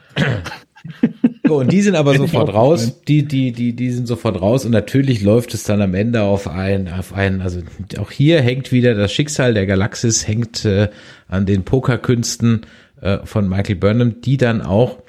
So, 1.45 1.59
und 1.59 1.71
die 1.71 1.81
sind 1.81 1.95
aber 1.95 2.15
sofort 2.15 2.53
raus. 2.53 3.01
Die, 3.07 3.27
die, 3.27 3.51
die, 3.51 3.73
die 3.73 3.91
sind 3.91 4.07
sofort 4.07 4.41
raus. 4.41 4.65
Und 4.65 4.71
natürlich 4.71 5.21
läuft 5.21 5.53
es 5.53 5.63
dann 5.63 5.81
am 5.81 5.93
Ende 5.93 6.23
auf 6.23 6.47
ein, 6.47 6.91
auf 6.91 7.13
ein, 7.13 7.41
also 7.41 7.61
auch 7.99 8.11
hier 8.11 8.41
hängt 8.41 8.71
wieder 8.71 8.95
das 8.95 9.13
Schicksal 9.13 9.53
der 9.53 9.67
Galaxis, 9.67 10.27
hängt 10.27 10.65
äh, 10.65 10.89
an 11.27 11.45
den 11.45 11.63
Pokerkünsten 11.63 12.65
äh, 13.03 13.25
von 13.25 13.49
Michael 13.49 13.75
Burnham, 13.75 14.21
die 14.21 14.37
dann 14.37 14.61
auch 14.61 14.99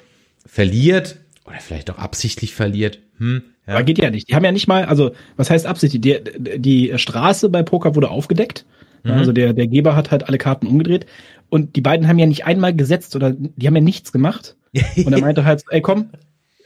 verliert 0.45 1.17
oder 1.45 1.55
vielleicht 1.59 1.89
auch 1.89 1.97
absichtlich 1.97 2.53
verliert. 2.53 2.99
Hm, 3.19 3.43
ja. 3.65 3.75
Aber 3.75 3.83
geht 3.83 3.99
ja 3.99 4.09
nicht. 4.09 4.29
Die 4.29 4.35
haben 4.35 4.43
ja 4.43 4.51
nicht 4.51 4.67
mal, 4.67 4.83
also 4.83 5.11
was 5.37 5.49
heißt 5.49 5.65
absichtlich? 5.65 6.01
Die, 6.01 6.59
die 6.59 6.97
Straße 6.97 7.49
bei 7.49 7.63
Poker 7.63 7.95
wurde 7.95 8.09
aufgedeckt. 8.09 8.65
Mhm. 9.03 9.11
Also 9.11 9.31
der, 9.31 9.53
der 9.53 9.67
Geber 9.67 9.95
hat 9.95 10.11
halt 10.11 10.27
alle 10.27 10.37
Karten 10.37 10.67
umgedreht. 10.67 11.05
Und 11.49 11.77
die 11.77 11.81
beiden 11.81 12.07
haben 12.09 12.19
ja 12.19 12.25
nicht 12.25 12.45
einmal 12.45 12.75
gesetzt 12.75 13.15
oder 13.15 13.31
die 13.31 13.65
haben 13.65 13.75
ja 13.75 13.81
nichts 13.81 14.11
gemacht. 14.11 14.57
und 14.97 15.13
er 15.13 15.21
meinte 15.21 15.45
halt, 15.45 15.63
ey 15.69 15.79
komm, 15.79 16.09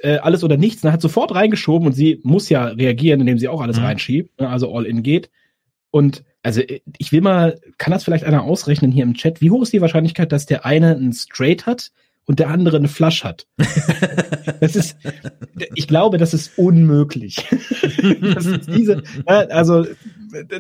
äh, 0.02 0.18
alles 0.18 0.44
oder 0.44 0.58
nichts. 0.58 0.84
Und 0.84 0.90
er 0.90 0.94
hat 0.94 1.02
sofort 1.02 1.36
reingeschoben 1.36 1.86
und 1.86 1.94
sie 1.94 2.20
muss 2.24 2.50
ja 2.50 2.66
reagieren, 2.66 3.20
indem 3.20 3.38
sie 3.38 3.50
auch 3.50 3.62
alles 3.62 3.78
mhm. 3.78 3.86
reinschiebt, 3.86 4.42
ne, 4.42 4.50
also 4.50 4.74
all 4.74 4.86
in 4.86 5.04
geht. 5.04 5.30
Und 5.92 6.24
also 6.44 6.62
äh, 6.62 6.82
ich 6.98 7.12
will 7.12 7.22
mal, 7.22 7.60
kann 7.78 7.92
das 7.92 8.04
vielleicht 8.04 8.24
einer 8.24 8.44
ausrechnen 8.44 8.92
hier 8.92 9.04
im 9.04 9.14
Chat? 9.14 9.42
Wie 9.42 9.52
hoch 9.52 9.62
ist 9.62 9.74
die 9.74 9.82
Wahrscheinlichkeit, 9.82 10.32
dass 10.32 10.46
der 10.46 10.66
eine 10.66 10.96
einen 10.96 11.14
Straight 11.14 11.66
hat 11.66 11.92
und 12.26 12.40
der 12.40 12.50
andere 12.50 12.78
eine 12.78 12.88
Flush 12.88 13.24
hat? 13.24 13.48
das 14.60 14.76
ist, 14.76 14.98
ich 15.76 15.88
glaube, 15.88 16.18
das 16.18 16.34
ist 16.34 16.58
unmöglich. 16.58 17.36
das 18.22 18.46
ist 18.46 18.68
diese, 18.68 19.04
also 19.26 19.86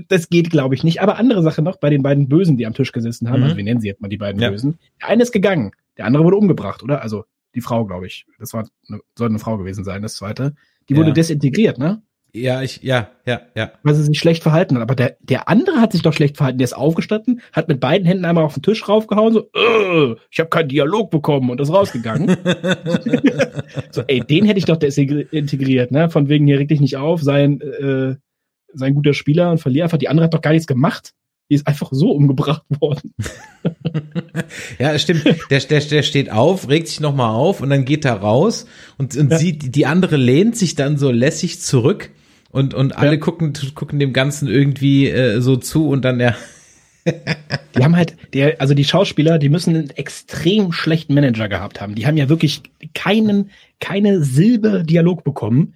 das 0.07 0.29
geht, 0.29 0.49
glaube 0.49 0.75
ich, 0.75 0.83
nicht. 0.83 1.01
Aber 1.01 1.17
andere 1.17 1.43
Sache 1.43 1.61
noch 1.61 1.77
bei 1.77 1.89
den 1.89 2.03
beiden 2.03 2.27
Bösen, 2.27 2.57
die 2.57 2.65
am 2.65 2.73
Tisch 2.73 2.91
gesessen 2.91 3.29
haben, 3.29 3.39
mhm. 3.39 3.43
also 3.45 3.57
wir 3.57 3.63
nennen 3.63 3.81
sie 3.81 3.87
jetzt 3.87 4.01
mal 4.01 4.07
die 4.07 4.17
beiden 4.17 4.41
ja. 4.41 4.49
Bösen. 4.49 4.79
Der 5.01 5.09
eine 5.09 5.23
ist 5.23 5.31
gegangen, 5.31 5.71
der 5.97 6.05
andere 6.05 6.23
wurde 6.23 6.37
umgebracht, 6.37 6.83
oder? 6.83 7.01
Also 7.01 7.25
die 7.55 7.61
Frau, 7.61 7.85
glaube 7.85 8.07
ich. 8.07 8.25
Das 8.39 8.53
war 8.53 8.67
eine, 8.87 8.99
soll 9.17 9.29
eine 9.29 9.39
Frau 9.39 9.57
gewesen 9.57 9.83
sein, 9.83 10.01
das 10.01 10.15
zweite. 10.15 10.55
Die 10.87 10.93
ja. 10.93 10.99
wurde 10.99 11.13
desintegriert, 11.13 11.77
ne? 11.77 12.01
Ja, 12.33 12.61
ich, 12.61 12.83
ja, 12.83 13.09
ja, 13.25 13.41
ja. 13.55 13.71
Weil 13.81 13.95
sie 13.95 14.03
sich 14.03 14.19
schlecht 14.19 14.43
verhalten 14.43 14.75
hat. 14.75 14.83
Aber 14.83 14.95
der, 14.95 15.17
der 15.19 15.49
andere 15.49 15.81
hat 15.81 15.93
sich 15.93 16.03
doch 16.03 16.13
schlecht 16.13 16.37
verhalten. 16.37 16.59
Der 16.59 16.65
ist 16.65 16.73
aufgestanden, 16.77 17.41
hat 17.53 17.67
mit 17.67 17.79
beiden 17.79 18.05
Händen 18.05 18.25
einmal 18.25 18.43
auf 18.43 18.53
den 18.53 18.61
Tisch 18.61 18.87
raufgehauen, 18.87 19.33
so, 19.33 19.49
äh, 19.55 20.15
ich 20.29 20.39
habe 20.39 20.49
keinen 20.49 20.69
Dialog 20.69 21.09
bekommen 21.09 21.49
und 21.49 21.59
ist 21.59 21.73
rausgegangen. 21.73 22.27
so, 23.91 24.03
ey, 24.07 24.19
den 24.19 24.45
hätte 24.45 24.59
ich 24.59 24.65
doch 24.65 24.77
desintegriert, 24.77 25.91
ne? 25.91 26.09
Von 26.09 26.29
wegen 26.29 26.45
hier 26.45 26.59
reg 26.59 26.67
dich 26.67 26.81
nicht 26.81 26.97
auf, 26.97 27.21
sein, 27.21 27.61
äh, 27.61 28.15
sein 28.73 28.93
guter 28.93 29.13
Spieler 29.13 29.49
und 29.49 29.57
verlier 29.59 29.83
einfach. 29.83 29.97
Die 29.97 30.09
andere 30.09 30.25
hat 30.25 30.33
doch 30.33 30.41
gar 30.41 30.51
nichts 30.51 30.67
gemacht. 30.67 31.13
Die 31.49 31.55
ist 31.55 31.65
einfach 31.65 31.89
so 31.91 32.11
umgebracht 32.11 32.63
worden. 32.79 33.15
ja, 34.79 34.99
stimmt. 34.99 35.25
Der, 35.49 35.59
der, 35.59 35.79
der 35.79 36.03
steht 36.03 36.31
auf, 36.31 36.69
regt 36.69 36.89
sich 36.89 36.99
nochmal 36.99 37.33
auf 37.33 37.61
und 37.61 37.71
dann 37.71 37.85
geht 37.85 38.05
er 38.05 38.17
raus 38.17 38.67
und, 38.99 39.17
und 39.17 39.31
ja. 39.31 39.37
sieht, 39.39 39.75
die 39.75 39.87
andere 39.87 40.15
lehnt 40.15 40.55
sich 40.55 40.75
dann 40.75 40.99
so 40.99 41.09
lässig 41.09 41.59
zurück 41.59 42.11
und, 42.51 42.73
und 42.73 42.97
alle 42.97 43.11
ja. 43.11 43.17
gucken, 43.17 43.53
gucken 43.75 43.99
dem 43.99 44.13
Ganzen 44.13 44.47
irgendwie 44.47 45.07
äh, 45.07 45.39
so 45.39 45.55
zu 45.55 45.87
und 45.87 46.03
dann 46.03 46.19
ja. 46.19 46.35
die 47.75 47.83
haben 47.83 47.95
halt, 47.95 48.15
der, 48.33 48.59
also 48.59 48.73
die 48.73 48.83
Schauspieler, 48.83 49.39
die 49.39 49.49
müssen 49.49 49.75
einen 49.75 49.89
extrem 49.91 50.71
schlechten 50.71 51.13
Manager 51.13 51.47
gehabt 51.47 51.81
haben. 51.81 51.95
Die 51.95 52.05
haben 52.05 52.17
ja 52.17 52.29
wirklich 52.29 52.63
keinen, 52.93 53.51
keine 53.79 54.23
Silbe 54.23 54.83
Dialog 54.83 55.23
bekommen. 55.23 55.75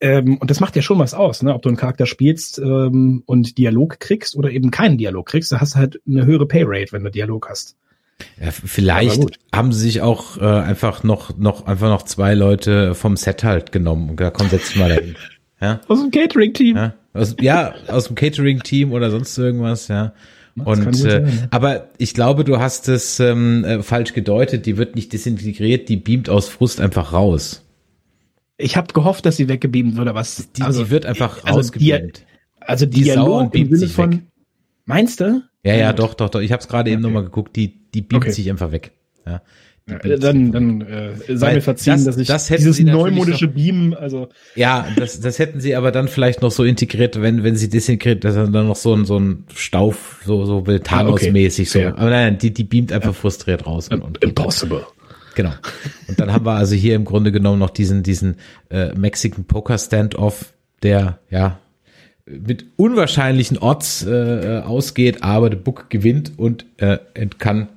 Ähm, 0.00 0.38
und 0.38 0.50
das 0.50 0.60
macht 0.60 0.76
ja 0.76 0.82
schon 0.82 0.98
was 0.98 1.14
aus, 1.14 1.42
ne? 1.42 1.54
ob 1.54 1.62
du 1.62 1.68
einen 1.68 1.76
Charakter 1.78 2.06
spielst 2.06 2.58
ähm, 2.58 3.22
und 3.26 3.56
Dialog 3.56 4.00
kriegst 4.00 4.36
oder 4.36 4.50
eben 4.50 4.70
keinen 4.70 4.98
Dialog 4.98 5.26
kriegst. 5.26 5.52
Da 5.52 5.60
hast 5.60 5.74
du 5.74 5.78
halt 5.78 6.00
eine 6.06 6.26
höhere 6.26 6.46
Payrate, 6.46 6.92
wenn 6.92 7.04
du 7.04 7.10
Dialog 7.10 7.48
hast. 7.48 7.76
Ja, 8.40 8.50
vielleicht 8.50 9.38
haben 9.52 9.72
sie 9.72 9.80
sich 9.80 10.00
auch 10.00 10.38
äh, 10.38 10.44
einfach 10.44 11.02
noch, 11.02 11.36
noch, 11.36 11.66
einfach 11.66 11.88
noch 11.88 12.02
zwei 12.02 12.34
Leute 12.34 12.94
vom 12.94 13.16
Set 13.16 13.42
halt 13.44 13.72
genommen 13.72 14.10
und 14.10 14.16
gesagt, 14.16 14.36
komm, 14.36 14.48
setz 14.48 14.68
dich 14.68 14.76
mal 14.76 14.88
dahin. 14.88 15.16
Ja? 15.62 15.80
Aus 15.86 16.00
dem 16.00 16.10
Catering-Team. 16.10 16.76
Ja, 16.76 16.94
aus, 17.14 17.36
ja, 17.40 17.74
aus 17.86 18.08
dem 18.08 18.16
Catering-Team 18.16 18.92
oder 18.92 19.10
sonst 19.10 19.38
irgendwas, 19.38 19.88
ja. 19.88 20.12
Und 20.56 21.04
äh, 21.04 21.24
aber 21.50 21.88
ich 21.96 22.12
glaube, 22.12 22.44
du 22.44 22.58
hast 22.58 22.88
es 22.88 23.18
ähm, 23.20 23.64
äh, 23.64 23.82
falsch 23.82 24.12
gedeutet. 24.12 24.66
Die 24.66 24.76
wird 24.76 24.96
nicht 24.96 25.12
desintegriert, 25.12 25.88
die 25.88 25.96
beamt 25.96 26.28
aus 26.28 26.48
Frust 26.48 26.80
einfach 26.80 27.14
raus. 27.14 27.64
Ich 28.58 28.76
habe 28.76 28.92
gehofft, 28.92 29.24
dass 29.24 29.38
sie 29.38 29.48
weggebeamt 29.48 29.96
wird, 29.96 30.08
aber 30.08 30.20
was? 30.20 30.52
Die, 30.52 30.62
also, 30.62 30.84
die 30.84 30.90
wird 30.90 31.06
einfach 31.06 31.42
also 31.44 31.58
rausgebeamt. 31.58 32.26
also 32.60 32.84
die 32.84 33.02
Dialog 33.02 33.54
im 33.54 33.74
Sinne 33.74 33.90
von. 33.90 34.12
Weg. 34.12 34.20
Meinst 34.84 35.20
du? 35.20 35.42
Ja, 35.64 35.74
ja, 35.74 35.92
doch, 35.92 36.12
doch, 36.14 36.28
doch. 36.28 36.40
Ich 36.40 36.52
habe 36.52 36.60
es 36.60 36.68
gerade 36.68 36.90
okay. 36.90 36.94
eben 36.94 37.02
nochmal 37.02 37.22
geguckt. 37.22 37.56
Die, 37.56 37.88
die 37.90 38.02
beamt 38.02 38.24
okay. 38.24 38.32
sich 38.32 38.50
einfach 38.50 38.72
weg. 38.72 38.92
Ja. 39.24 39.40
Ja, 39.88 39.98
dann 40.16 40.52
dann 40.52 40.80
äh, 40.82 41.36
sei 41.36 41.54
mir 41.54 41.60
verziehen, 41.60 41.94
das, 41.94 42.04
dass 42.04 42.16
ich 42.16 42.28
das 42.28 42.46
dieses 42.46 42.78
neumodische 42.80 43.46
noch, 43.46 43.54
Beamen, 43.54 43.94
also 43.94 44.28
ja, 44.54 44.86
das 44.96 45.18
das 45.20 45.40
hätten 45.40 45.60
sie 45.60 45.74
aber 45.74 45.90
dann 45.90 46.06
vielleicht 46.06 46.40
noch 46.40 46.52
so 46.52 46.62
integriert, 46.62 47.20
wenn 47.20 47.42
wenn 47.42 47.56
sie 47.56 47.68
desintegriert, 47.68 48.22
dass 48.22 48.36
dann 48.36 48.52
noch 48.52 48.76
so 48.76 48.94
ein 48.94 49.04
so 49.04 49.18
ein 49.18 49.44
Stauf 49.52 50.22
so 50.24 50.44
so 50.44 50.60
Thanos-mäßig 50.60 51.68
so. 51.68 51.80
Aber 51.80 52.10
nein, 52.10 52.38
die 52.38 52.52
die 52.52 52.62
beamt 52.62 52.92
einfach 52.92 53.08
ja. 53.08 53.12
frustriert 53.14 53.66
raus. 53.66 53.88
Und, 53.88 54.02
und, 54.02 54.22
Impossible. 54.22 54.86
Genau. 55.34 55.52
Und 56.06 56.20
dann 56.20 56.32
haben 56.32 56.46
wir 56.46 56.52
also 56.52 56.76
hier 56.76 56.94
im 56.94 57.04
Grunde 57.04 57.32
genommen 57.32 57.58
noch 57.58 57.70
diesen 57.70 58.04
diesen 58.04 58.36
äh, 58.70 58.94
Mexican 58.94 59.44
Poker 59.46 59.78
Standoff, 59.78 60.52
der 60.84 61.18
ja 61.28 61.58
mit 62.24 62.66
unwahrscheinlichen 62.76 63.58
Odds 63.58 64.06
äh, 64.06 64.62
ausgeht, 64.64 65.24
aber 65.24 65.50
der 65.50 65.56
Book 65.56 65.90
gewinnt 65.90 66.32
und 66.36 66.66
äh, 66.76 66.98
kann 67.38 67.68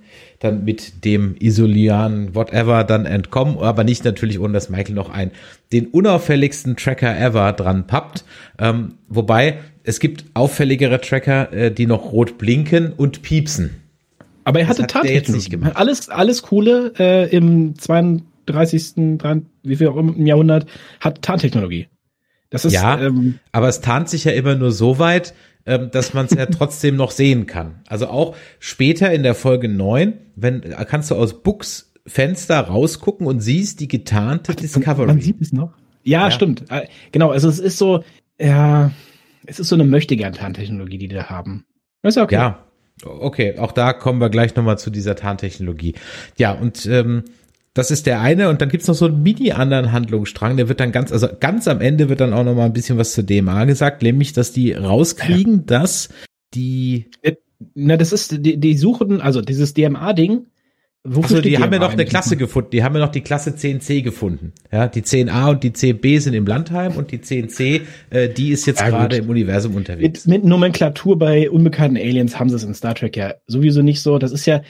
dann 0.45 0.63
mit 0.63 1.03
dem 1.03 1.35
Isolian 1.39 2.35
whatever 2.35 2.83
dann 2.83 3.05
entkommen, 3.05 3.57
aber 3.57 3.83
nicht 3.83 4.05
natürlich 4.05 4.39
ohne 4.39 4.53
dass 4.53 4.69
Michael 4.69 4.95
noch 4.95 5.09
einen 5.09 5.31
den 5.71 5.87
unauffälligsten 5.87 6.77
Tracker 6.77 7.19
ever 7.19 7.51
dran 7.53 7.87
pappt. 7.87 8.23
Ähm, 8.59 8.95
wobei 9.09 9.59
es 9.83 9.99
gibt 9.99 10.25
auffälligere 10.33 11.01
Tracker, 11.01 11.51
äh, 11.51 11.71
die 11.71 11.85
noch 11.85 12.11
rot 12.11 12.37
blinken 12.37 12.93
und 12.93 13.21
piepsen. 13.21 13.81
Aber 14.43 14.59
er 14.59 14.67
hatte 14.67 14.83
hat 14.83 14.91
tatsächlich 14.91 15.49
gemacht. 15.49 15.75
Alles 15.75 16.09
alles 16.09 16.43
coole 16.43 16.93
äh, 16.99 17.35
im 17.35 17.77
32. 17.77 19.17
3, 19.17 19.41
wie 19.63 19.75
viel 19.75 19.87
auch 19.87 19.97
im 19.97 20.25
Jahrhundert 20.25 20.67
hat 20.99 21.21
Tarntechnologie. 21.21 21.87
Das 22.51 22.63
ist 22.63 22.73
ja, 22.73 23.01
ähm, 23.01 23.39
aber 23.51 23.67
es 23.67 23.81
tarnt 23.81 24.07
sich 24.07 24.23
ja 24.23 24.31
immer 24.31 24.55
nur 24.55 24.71
so 24.71 24.99
weit, 24.99 25.33
ähm, 25.65 25.89
dass 25.91 26.13
man 26.13 26.25
es 26.27 26.33
ja 26.33 26.45
trotzdem 26.45 26.95
noch 26.95 27.11
sehen 27.11 27.45
kann. 27.45 27.81
Also 27.87 28.07
auch 28.07 28.35
später 28.59 29.11
in 29.11 29.23
der 29.23 29.35
Folge 29.35 29.67
9, 29.67 30.13
wenn 30.35 30.61
kannst 30.87 31.11
du 31.11 31.15
aus 31.15 31.41
Books 31.41 31.93
Fenster 32.07 32.59
rausgucken 32.59 33.25
und 33.25 33.39
siehst 33.39 33.79
die 33.79 33.87
getarnte 33.87 34.51
Ach, 34.51 34.55
Discovery. 34.55 35.07
Man 35.07 35.21
sieht 35.21 35.41
es 35.41 35.51
noch. 35.51 35.73
Ja, 36.03 36.25
ja, 36.25 36.31
stimmt. 36.31 36.65
Äh, 36.69 36.87
genau, 37.11 37.31
also 37.31 37.49
es 37.49 37.59
ist 37.59 37.77
so, 37.77 38.03
ja, 38.39 38.91
es 39.47 39.59
ist 39.59 39.69
so 39.69 39.75
eine 39.75 39.85
Möchtegern-Tarntechnologie, 39.85 40.99
die 40.99 41.07
da 41.07 41.29
haben. 41.29 41.65
Das 42.03 42.11
ist 42.11 42.17
ja 42.17 42.23
okay. 42.23 42.35
Ja, 42.35 42.59
okay. 43.03 43.57
Auch 43.57 43.71
da 43.71 43.93
kommen 43.93 44.21
wir 44.21 44.29
gleich 44.29 44.55
nochmal 44.55 44.77
zu 44.77 44.91
dieser 44.91 45.15
Tarntechnologie. 45.15 45.95
Ja, 46.37 46.51
und 46.51 46.85
ähm, 46.85 47.23
das 47.75 47.91
ist 47.91 48.07
der 48.07 48.21
eine 48.21 48.49
und 48.49 48.61
dann 48.61 48.69
gibt's 48.69 48.87
noch 48.87 48.95
so 48.95 49.05
einen 49.05 49.21
mini 49.21 49.51
anderen 49.51 49.91
Handlungsstrang, 49.91 50.57
der 50.57 50.67
wird 50.67 50.79
dann 50.79 50.91
ganz, 50.91 51.11
also 51.11 51.27
ganz 51.39 51.67
am 51.67 51.81
Ende 51.81 52.09
wird 52.09 52.21
dann 52.21 52.33
auch 52.33 52.43
noch 52.43 52.55
mal 52.55 52.65
ein 52.65 52.73
bisschen 52.73 52.97
was 52.97 53.13
zur 53.13 53.23
DMA 53.23 53.65
gesagt, 53.65 54.01
nämlich, 54.01 54.33
dass 54.33 54.51
die 54.51 54.73
rauskriegen, 54.73 55.57
ja. 55.57 55.63
dass 55.65 56.09
die 56.55 57.11
äh, 57.21 57.35
na, 57.73 57.97
das 57.97 58.11
ist, 58.11 58.43
die, 58.45 58.57
die 58.57 58.77
suchen, 58.77 59.21
also 59.21 59.41
dieses 59.41 59.73
DMA-Ding, 59.73 60.47
also 61.03 61.39
die 61.39 61.59
haben 61.59 61.71
ja 61.71 61.77
noch 61.77 61.93
eine 61.93 62.05
Klasse 62.05 62.35
gefunden, 62.35 62.71
die 62.71 62.83
haben 62.83 62.95
ja 62.95 63.01
noch 63.01 63.11
die 63.11 63.21
Klasse 63.21 63.51
10c 63.51 64.01
gefunden. 64.01 64.53
Ja, 64.71 64.87
die 64.87 65.03
10a 65.03 65.51
und 65.51 65.63
die 65.63 65.69
10b 65.69 66.19
sind 66.19 66.33
im 66.33 66.47
Landheim 66.47 66.95
und 66.95 67.11
die 67.11 67.19
10c, 67.19 67.81
äh, 68.09 68.29
die 68.29 68.49
ist 68.49 68.65
jetzt 68.65 68.81
ja, 68.81 68.89
gerade 68.89 69.17
im 69.17 69.29
Universum 69.29 69.75
unterwegs. 69.75 70.25
Mit, 70.25 70.41
mit 70.41 70.49
Nomenklatur 70.49 71.19
bei 71.19 71.49
unbekannten 71.51 71.97
Aliens 71.97 72.39
haben 72.39 72.49
sie 72.49 72.55
es 72.55 72.63
in 72.63 72.73
Star 72.73 72.95
Trek 72.95 73.15
ja 73.15 73.35
sowieso 73.45 73.83
nicht 73.83 74.01
so. 74.01 74.17
Das 74.17 74.31
ist 74.31 74.47
ja, 74.47 74.63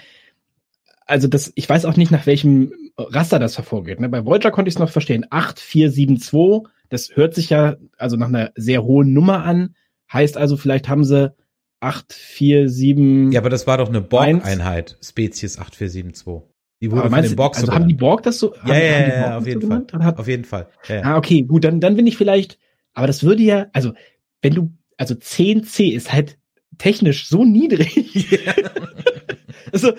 also 1.06 1.30
das, 1.30 1.53
ich 1.56 1.70
weiß 1.70 1.86
auch 1.86 1.95
nicht, 1.95 2.12
nach 2.12 2.26
welchem 2.26 2.74
Raster 2.98 3.39
das 3.39 3.58
hervorgeht. 3.58 4.00
Ne? 4.00 4.10
Bei 4.10 4.26
Voyager 4.26 4.52
konnte 4.52 4.70
ich 4.70 4.76
es 4.76 4.80
noch 4.80 4.89
verstehen. 4.89 5.26
8472, 5.30 6.72
das 6.89 7.16
hört 7.16 7.34
sich 7.34 7.50
ja 7.50 7.76
also 7.98 8.16
nach 8.16 8.30
einer 8.30 8.52
sehr 8.56 8.84
hohen 8.84 9.14
Nummer 9.14 9.43
an. 9.43 9.76
Heißt 10.12 10.38
also, 10.38 10.56
vielleicht 10.56 10.88
haben 10.88 11.04
sie 11.04 11.34
8472. 11.82 13.34
Ja, 13.34 13.41
aber 13.41 13.50
das 13.50 13.68
war 13.68 13.78
doch 13.78 13.89
eine 13.89 14.02
Borg-Einheit, 14.02 14.98
Spezies 15.02 15.58
8472. 15.58 16.50
Die 16.82 16.91
wurde 16.91 17.10
von 17.10 17.22
den 17.22 17.36
Borg 17.36 17.56
also 17.58 17.72
haben 17.74 17.88
die 17.88 17.93
Borg 17.93 18.24
das 18.24 18.39
so? 18.39 18.54
Ja, 18.66 18.76
ja, 18.76 18.84
ja, 18.84 19.08
ja 19.08 19.38
auf 19.38 19.48
jeden 19.48 19.62
so 19.62 19.68
Fall. 19.68 19.86
Hat, 20.00 20.18
auf 20.20 20.28
jeden 20.28 20.43
Fall. 20.43 20.68
Ja, 20.88 20.96
ja. 20.96 21.02
Ah, 21.04 21.18
okay, 21.18 21.41
gut, 21.43 21.64
dann, 21.64 21.80
dann 21.80 21.96
bin 21.96 22.06
ich 22.06 22.18
vielleicht, 22.18 22.60
aber 22.93 23.08
das 23.08 23.24
würde 23.24 23.43
ja, 23.43 23.68
also, 23.74 23.93
wenn 24.41 24.54
du, 24.54 24.72
also 24.98 25.16
10C 25.16 25.91
ist 25.93 26.12
halt 26.12 26.38
technisch 26.78 27.28
so 27.28 27.43
niedrig. 27.43 27.96
Ja. 28.46 28.54
also, 29.72 29.93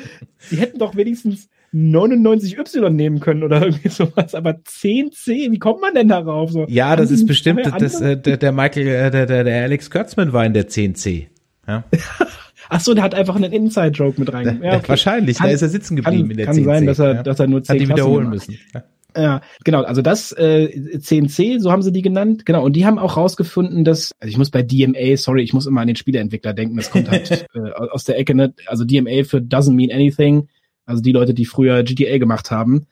die 0.50 0.56
hätten 0.56 0.78
doch 0.78 0.96
wenigstens 0.96 1.48
99Y 1.74 2.90
nehmen 2.90 3.20
können 3.20 3.42
oder 3.42 3.62
irgendwie 3.62 3.88
sowas, 3.88 4.34
aber 4.34 4.52
10C, 4.52 5.50
wie 5.50 5.58
kommt 5.58 5.80
man 5.80 5.94
denn 5.94 6.08
darauf? 6.08 6.50
So, 6.50 6.66
ja, 6.68 6.96
das 6.96 7.10
ist 7.10 7.26
bestimmt, 7.26 7.70
das, 7.78 8.00
äh, 8.00 8.16
der, 8.16 8.36
der 8.36 8.52
Michael, 8.52 8.86
äh, 8.86 9.10
der, 9.10 9.26
der, 9.26 9.44
der 9.44 9.62
Alex 9.62 9.90
Kurtzman 9.90 10.32
war 10.32 10.44
in 10.44 10.54
der 10.54 10.68
10C. 10.68 11.26
Ja. 11.66 11.84
Ach 12.68 12.80
so, 12.80 12.94
der 12.94 13.04
hat 13.04 13.14
einfach 13.14 13.36
einen 13.36 13.52
Inside-Joke 13.52 14.18
mit 14.18 14.32
rein. 14.32 14.60
Ja, 14.62 14.76
okay. 14.76 14.88
Wahrscheinlich, 14.88 15.38
kann, 15.38 15.48
da 15.48 15.52
ist 15.52 15.62
er 15.62 15.68
sitzen 15.68 15.96
geblieben 15.96 16.22
kann, 16.22 16.30
in 16.30 16.36
der 16.36 16.46
kann 16.46 16.56
10C. 16.56 16.64
Kann 16.64 16.74
sein, 16.74 16.86
dass 16.86 16.98
er, 16.98 17.14
ja. 17.14 17.22
dass 17.22 17.38
er 17.38 17.46
nur 17.46 17.62
10 17.62 17.74
Hat 17.74 17.80
die 17.80 17.88
wiederholen 17.88 18.28
müssen. 18.28 18.58
Ja. 18.74 18.82
Ja, 19.16 19.40
genau, 19.64 19.82
also 19.82 20.02
das 20.02 20.32
äh, 20.32 20.68
10C, 20.98 21.58
so 21.58 21.72
haben 21.72 21.82
sie 21.82 21.92
die 21.92 22.02
genannt. 22.02 22.44
Genau, 22.44 22.62
und 22.62 22.74
die 22.74 22.84
haben 22.84 22.98
auch 22.98 23.16
rausgefunden, 23.16 23.82
dass, 23.82 24.12
also 24.20 24.30
ich 24.30 24.36
muss 24.36 24.50
bei 24.50 24.62
DMA, 24.62 25.16
sorry, 25.16 25.42
ich 25.42 25.54
muss 25.54 25.66
immer 25.66 25.80
an 25.80 25.86
den 25.86 25.96
Spieleentwickler 25.96 26.52
denken, 26.52 26.76
das 26.76 26.90
kommt 26.90 27.10
halt 27.10 27.30
äh, 27.54 27.70
aus 27.72 28.04
der 28.04 28.18
Ecke, 28.18 28.34
ne? 28.34 28.52
also 28.66 28.84
DMA 28.84 29.24
für 29.24 29.38
Doesn't 29.38 29.72
Mean 29.72 29.90
Anything, 29.90 30.48
also 30.86 31.02
die 31.02 31.12
Leute, 31.12 31.34
die 31.34 31.44
früher 31.44 31.82
GTA 31.82 32.18
gemacht 32.18 32.50
haben. 32.50 32.86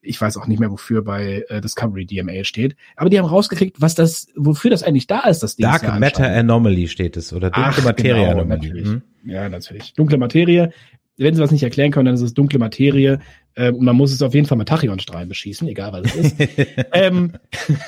Ich 0.00 0.20
weiß 0.20 0.36
auch 0.36 0.46
nicht 0.46 0.58
mehr, 0.58 0.70
wofür 0.70 1.02
bei 1.02 1.44
äh, 1.48 1.60
Discovery 1.60 2.06
DMA 2.06 2.44
steht. 2.44 2.76
Aber 2.96 3.08
die 3.08 3.18
haben 3.18 3.26
rausgekriegt, 3.26 3.80
was 3.80 3.94
das, 3.94 4.28
wofür 4.36 4.70
das 4.70 4.82
eigentlich 4.82 5.06
da 5.06 5.20
ist, 5.20 5.42
das 5.42 5.56
Ding. 5.56 5.64
Dark 5.64 5.82
ja 5.82 5.98
Matter 5.98 6.26
Anomaly 6.26 6.88
steht 6.88 7.16
es, 7.16 7.32
oder 7.32 7.50
dunkle 7.50 7.72
Ach, 7.78 7.84
Materie 7.84 8.20
genau, 8.20 8.30
Anomaly. 8.32 8.68
Natürlich. 8.68 8.88
Hm? 8.88 9.02
Ja, 9.24 9.48
natürlich. 9.48 9.94
Dunkle 9.94 10.18
Materie 10.18 10.72
wenn 11.18 11.34
sie 11.34 11.42
was 11.42 11.50
nicht 11.50 11.62
erklären 11.62 11.90
können, 11.90 12.06
dann 12.06 12.14
ist 12.14 12.22
es 12.22 12.34
dunkle 12.34 12.58
Materie 12.58 13.20
ähm, 13.56 13.76
und 13.76 13.84
man 13.84 13.96
muss 13.96 14.12
es 14.12 14.22
auf 14.22 14.34
jeden 14.34 14.46
Fall 14.46 14.58
mit 14.58 14.68
Tachyonstrahlen 14.68 15.28
beschießen, 15.28 15.68
egal 15.68 15.92
was 15.92 16.14
es 16.14 16.32
ist. 16.32 16.36
ähm, 16.92 17.32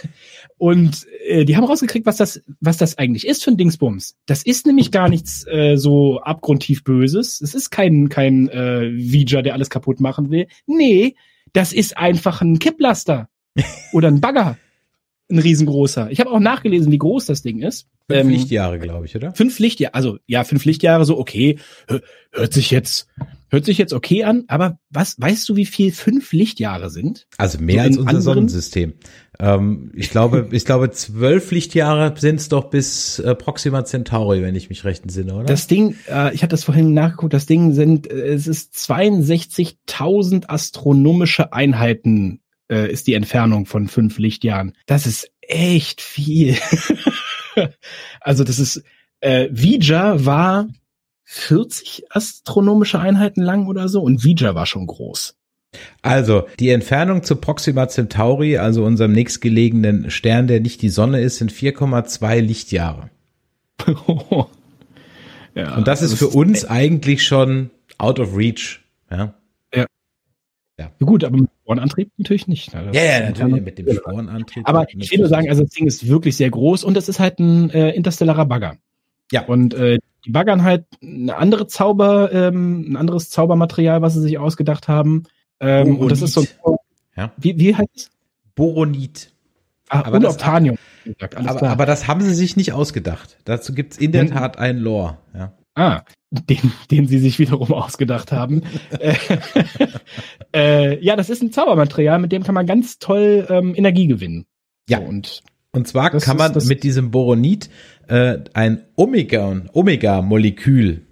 und 0.65 1.07
äh, 1.27 1.45
die 1.45 1.59
haben 1.59 1.65
rausgekriegt, 1.65 2.07
was 2.07 2.17
das, 2.17 2.41
was 2.59 2.79
das 2.79 2.97
eigentlich 2.97 3.27
ist 3.27 3.45
für 3.45 3.51
ein 3.51 3.59
Dingsbums. 3.59 4.17
Das 4.25 4.43
ist 4.43 4.65
nämlich 4.65 4.91
gar 4.91 5.11
nichts 5.11 5.47
äh, 5.47 5.77
so 5.77 6.21
abgrundtief 6.21 6.85
Böses. 6.85 7.43
Es 7.43 7.55
ist 7.55 7.69
kein 7.69 8.09
kein 8.09 8.49
äh, 8.49 8.91
Vija, 8.91 9.43
der 9.43 9.53
alles 9.53 9.69
kaputt 9.69 10.01
machen 10.01 10.31
will. 10.31 10.47
Nee, 10.67 11.17
das 11.53 11.75
ist 11.75 11.99
einfach 11.99 12.41
ein 12.41 12.59
Kipplaster 12.61 13.29
oder 13.93 14.09
ein 14.09 14.23
Bagger 14.23 14.57
ein 15.31 15.39
riesengroßer. 15.39 16.11
Ich 16.11 16.21
habe 16.21 16.31
auch 16.31 16.41
nachgelesen, 16.41 16.91
wie 16.91 16.99
groß 16.99 17.27
das 17.27 17.43
Ding 17.43 17.61
ist. 17.61 17.87
Fünf 18.09 18.21
ähm, 18.23 18.31
Lichtjahre, 18.31 18.79
glaube 18.79 19.05
ich, 19.05 19.15
oder? 19.15 19.35
Fünf 19.35 19.59
Lichtjahre, 19.59 19.93
also 19.95 20.19
ja, 20.27 20.45
fünf 20.45 20.65
Lichtjahre, 20.65 21.05
so 21.05 21.19
okay, 21.19 21.59
hört 22.33 22.55
sich 22.55 22.71
jetzt, 22.71 23.07
hört 23.55 23.65
sich 23.65 23.79
jetzt 23.79 23.93
okay 23.93 24.25
an, 24.25 24.45
aber 24.49 24.79
was, 24.91 25.15
weißt 25.19 25.49
du, 25.49 25.57
wie 25.57 25.65
viel 25.65 25.93
fünf 25.93 26.33
Lichtjahre 26.33 26.91
sind? 26.91 27.27
Also 27.39 27.59
mehr 27.59 27.85
so 27.85 27.89
als 27.89 27.97
unser 27.97 28.09
anderen? 28.09 28.23
Sonnensystem. 28.23 28.95
Ähm, 29.39 29.93
ich 29.95 30.11
glaube, 30.11 30.49
ich 30.53 30.65
glaube, 30.65 30.91
zwölf 30.91 31.51
Lichtjahre 31.51 32.15
sind 32.19 32.41
es 32.41 32.49
doch 32.49 32.71
bis 32.71 33.19
äh, 33.21 33.35
Proxima 33.35 33.85
Centauri, 33.85 34.43
wenn 34.43 34.55
ich 34.55 34.69
mich 34.69 34.85
recht 34.85 35.05
entsinne, 35.05 35.35
oder? 35.35 35.45
Das 35.45 35.67
Ding, 35.67 35.97
äh, 36.09 36.35
ich 36.35 36.43
habe 36.43 36.51
das 36.51 36.65
vorhin 36.65 36.93
nachgeguckt, 36.93 37.33
das 37.33 37.47
Ding 37.47 37.73
sind, 37.73 38.11
äh, 38.11 38.35
es 38.35 38.47
ist 38.47 38.75
62.000 38.75 40.47
astronomische 40.49 41.53
Einheiten 41.53 42.41
äh, 42.71 42.91
ist 42.91 43.07
die 43.07 43.15
Entfernung 43.15 43.67
von 43.67 43.89
fünf 43.89 44.19
Lichtjahren. 44.19 44.73
Das 44.87 45.07
ist 45.07 45.31
echt 45.41 46.01
viel. 46.01 46.57
also 48.21 48.45
das 48.45 48.59
ist, 48.59 48.83
äh, 49.21 49.49
Vija 49.51 50.25
war 50.25 50.69
40 51.25 52.05
astronomische 52.11 53.01
Einheiten 53.01 53.43
lang 53.43 53.67
oder 53.67 53.89
so 53.89 54.03
und 54.03 54.25
Vija 54.25 54.55
war 54.55 54.67
schon 54.67 54.87
groß. 54.87 55.37
Also, 56.03 56.47
die 56.61 56.71
Entfernung 56.71 57.23
zu 57.23 57.37
Proxima 57.37 57.89
Centauri, 57.89 58.59
also 58.59 58.85
unserem 58.85 59.13
nächstgelegenen 59.13 60.11
Stern, 60.11 60.47
der 60.47 60.61
nicht 60.61 60.83
die 60.83 60.89
Sonne 60.89 61.21
ist, 61.21 61.39
sind 61.39 61.53
4,2 61.53 62.41
Lichtjahre. 62.41 63.11
ja, 65.55 65.75
Und 65.77 65.89
das 65.89 66.03
ist 66.03 66.15
für 66.15 66.29
uns 66.29 66.65
eigentlich 66.65 67.25
schon 67.25 67.71
out 67.99 68.21
of 68.21 68.37
reach. 68.37 68.81
Ja. 69.11 69.35
Ja. 69.75 69.87
ja. 70.79 70.91
Gut, 71.01 71.25
aber 71.25 71.39
mit 71.39 71.51
Sporenantrieb 71.63 72.11
natürlich 72.19 72.47
nicht. 72.47 72.73
Ne? 72.75 72.91
Ja, 72.93 73.03
ja, 73.03 73.21
natürlich 73.31 73.63
mit 73.63 73.79
dem 73.79 73.93
Sporenantrieb. 73.95 74.69
Aber 74.69 74.87
ich 74.89 75.11
will 75.11 75.19
nur 75.19 75.29
sagen, 75.29 75.49
also 75.49 75.63
das 75.63 75.73
Ding 75.73 75.87
ist 75.87 76.07
wirklich 76.07 76.37
sehr 76.37 76.51
groß 76.51 76.85
und 76.85 76.97
es 76.97 77.09
ist 77.09 77.21
halt 77.21 77.39
ein 77.39 77.71
äh, 77.71 77.91
interstellarer 77.91 78.47
Bagger. 78.47 78.77
Ja. 79.33 79.45
Und 79.47 79.75
äh, 79.75 79.99
die 80.25 80.31
baggern 80.31 80.63
halt 80.63 80.87
eine 81.03 81.37
andere 81.37 81.67
Zauber, 81.67 82.33
ähm, 82.33 82.93
ein 82.93 82.97
anderes 82.97 83.31
Zaubermaterial, 83.31 84.03
was 84.03 84.15
sie 84.15 84.21
sich 84.21 84.39
ausgedacht 84.39 84.89
haben. 84.89 85.25
Ähm, 85.61 85.99
und 85.99 86.11
das 86.11 86.23
ist 86.23 86.35
so. 86.35 86.45
Ja. 87.17 87.33
Wie, 87.37 87.59
wie 87.59 87.75
heißt 87.75 87.91
es? 87.95 88.11
Boronit. 88.55 89.33
Ah, 89.89 90.05
aber, 90.05 90.19
das, 90.19 90.39
aber, 90.43 91.69
aber, 91.69 91.87
das 91.87 92.09
haben 92.09 92.23
sie 92.23 92.35
sich 92.35 92.57
nicht 92.57 92.73
ausgedacht. 92.73 93.37
Dazu 93.45 93.75
gibt's 93.75 93.99
in 93.99 94.13
der 94.13 94.23
hm. 94.23 94.31
Tat 94.31 94.59
einen 94.59 94.81
Lore. 94.81 95.19
Ja. 95.35 95.53
Ah, 95.75 96.03
den, 96.31 96.73
den 96.91 97.07
sie 97.07 97.19
sich 97.19 97.39
wiederum 97.39 97.73
ausgedacht 97.73 98.33
haben. 98.33 98.63
Äh, 99.01 99.17
äh, 100.55 101.05
ja, 101.05 101.17
das 101.17 101.31
ist 101.31 101.43
ein 101.43 101.53
Zaubermaterial, 101.53 102.21
mit 102.21 102.31
dem 102.31 102.45
kann 102.45 102.55
man 102.55 102.67
ganz 102.67 102.99
toll 102.99 103.47
ähm, 103.51 103.75
Energie 103.75 104.07
gewinnen. 104.07 104.47
Ja. 104.89 104.99
So, 104.99 105.05
und, 105.05 105.43
und 105.75 105.89
zwar 105.89 106.11
kann 106.11 106.37
man 106.37 106.53
mit 106.67 106.85
diesem 106.85 107.11
Boronit 107.11 107.69
äh, 108.09 108.39
ein 108.53 108.83
Omega, 108.97 109.63
Omega-Molekül 109.73 111.03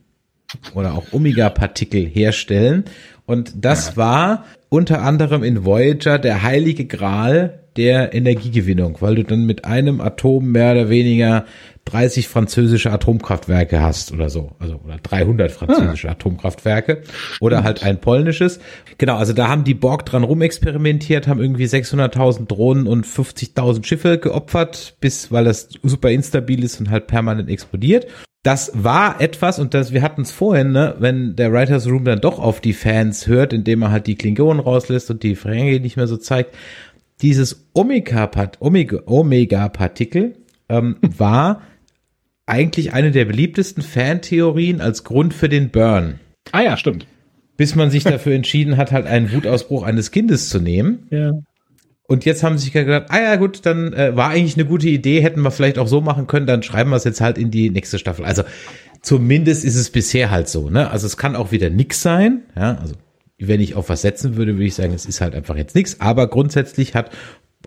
oder 0.74 0.94
auch 0.94 1.12
Omega-Partikel 1.12 2.06
herstellen. 2.06 2.84
Und 3.26 3.52
das 3.56 3.90
ja. 3.90 3.96
war 3.96 4.44
unter 4.68 5.02
anderem 5.02 5.42
in 5.42 5.64
Voyager 5.64 6.18
der 6.18 6.42
heilige 6.42 6.86
Gral 6.86 7.61
der 7.77 8.14
Energiegewinnung, 8.14 8.99
weil 9.01 9.16
du 9.16 9.25
dann 9.25 9.47
mit 9.47 9.64
einem 9.64 10.01
Atom 10.01 10.53
mehr 10.53 10.73
oder 10.73 10.89
weniger 10.89 11.45
30 11.85 12.29
französische 12.29 12.93
Atomkraftwerke 12.93 13.81
hast 13.81 14.12
oder 14.12 14.31
so, 14.31 14.53
also 14.61 14.81
oder 14.85 14.99
300 15.03 15.51
französische 15.51 16.09
ah. 16.09 16.12
Atomkraftwerke 16.12 17.03
oder 17.41 17.64
halt 17.64 17.83
ein 17.83 18.01
polnisches. 18.01 18.61
Genau, 18.99 19.16
also 19.16 19.33
da 19.33 19.49
haben 19.49 19.64
die 19.64 19.75
Borg 19.75 20.07
dran 20.07 20.23
rumexperimentiert, 20.23 21.27
haben 21.27 21.41
irgendwie 21.41 21.66
600.000 21.66 22.47
Drohnen 22.47 22.87
und 22.87 23.07
50.000 23.07 23.85
Schiffe 23.85 24.18
geopfert, 24.18 24.97
bis 25.01 25.33
weil 25.33 25.45
das 25.45 25.70
super 25.83 26.11
instabil 26.11 26.62
ist 26.62 26.79
und 26.81 26.91
halt 26.91 27.09
permanent 27.09 27.51
explodiert. 27.51 28.07
Das 28.45 28.73
war 28.75 29.20
etwas, 29.20 29.61
und 29.61 29.73
das, 29.73 29.93
wir 29.93 30.03
hatten 30.03 30.23
es 30.23 30.33
vorhin, 30.33 30.73
ne, 30.73 30.97
wenn 30.99 31.37
der 31.37 31.53
Writers 31.53 31.87
Room 31.87 32.05
dann 32.05 32.20
doch 32.20 32.41
auf 32.41 32.61
die 32.61 32.73
Fans 32.73 33.29
hört, 33.29 33.53
indem 33.53 33.83
er 33.83 33.93
halt 33.93 34.09
die 34.09 34.16
Klingonen 34.16 34.59
rauslässt 34.61 35.12
und 35.12 35.23
die 35.23 35.37
Ferengi 35.37 35.79
nicht 35.79 35.97
mehr 35.97 36.09
so 36.09 36.16
zeigt, 36.16 36.57
dieses 37.23 37.68
Omega-Partikel 37.73 38.59
Omega, 38.61 39.03
Omega 39.07 39.73
ähm, 40.68 40.97
war 41.16 41.62
eigentlich 42.47 42.93
eine 42.93 43.12
der 43.12 43.25
beliebtesten 43.25 43.83
Fantheorien 43.83 44.81
als 44.81 45.05
Grund 45.05 45.33
für 45.33 45.49
den 45.49 45.70
Burn. 45.70 46.20
Ah 46.51 46.62
ja, 46.62 46.77
stimmt. 46.77 47.07
Bis 47.57 47.75
man 47.75 47.91
sich 47.91 48.05
dafür 48.05 48.35
entschieden 48.35 48.77
hat, 48.77 48.93
halt 48.93 49.07
einen 49.07 49.33
Wutausbruch 49.33 49.85
eines 49.85 50.11
Kindes 50.11 50.49
zu 50.49 50.61
nehmen. 50.61 51.07
Ja. 51.11 51.33
Und 52.09 52.25
jetzt 52.25 52.43
haben 52.43 52.59
sie 52.59 52.64
sich 52.64 52.73
gedacht, 52.73 53.07
ah 53.09 53.23
ja 53.23 53.37
gut, 53.37 53.64
dann 53.64 53.93
äh, 53.93 54.14
war 54.16 54.31
eigentlich 54.31 54.57
eine 54.57 54.66
gute 54.66 54.89
Idee, 54.89 55.23
hätten 55.23 55.41
wir 55.41 55.51
vielleicht 55.51 55.79
auch 55.79 55.87
so 55.87 56.01
machen 56.01 56.27
können, 56.27 56.47
dann 56.47 56.62
schreiben 56.62 56.91
wir 56.91 56.97
es 56.97 57.05
jetzt 57.05 57.20
halt 57.20 57.39
in 57.39 57.51
die 57.51 57.70
nächste 57.70 57.99
Staffel. 57.99 58.25
Also 58.25 58.43
zumindest 59.01 59.64
ist 59.64 59.77
es 59.77 59.89
bisher 59.89 60.31
halt 60.31 60.49
so, 60.49 60.68
ne? 60.68 60.91
Also 60.91 61.07
es 61.07 61.16
kann 61.16 61.37
auch 61.37 61.53
wieder 61.53 61.70
nix 61.70 62.03
sein, 62.03 62.43
ja, 62.57 62.77
also 62.77 62.97
wenn 63.49 63.61
ich 63.61 63.74
auf 63.74 63.88
was 63.88 64.03
setzen 64.03 64.36
würde, 64.36 64.55
würde 64.55 64.66
ich 64.66 64.74
sagen, 64.74 64.95
es 64.95 65.07
ist 65.07 65.20
halt 65.20 65.34
einfach 65.34 65.57
jetzt 65.57 65.74
nichts. 65.74 66.01
Aber 66.01 66.26
grundsätzlich 66.28 66.95
hat 66.95 67.11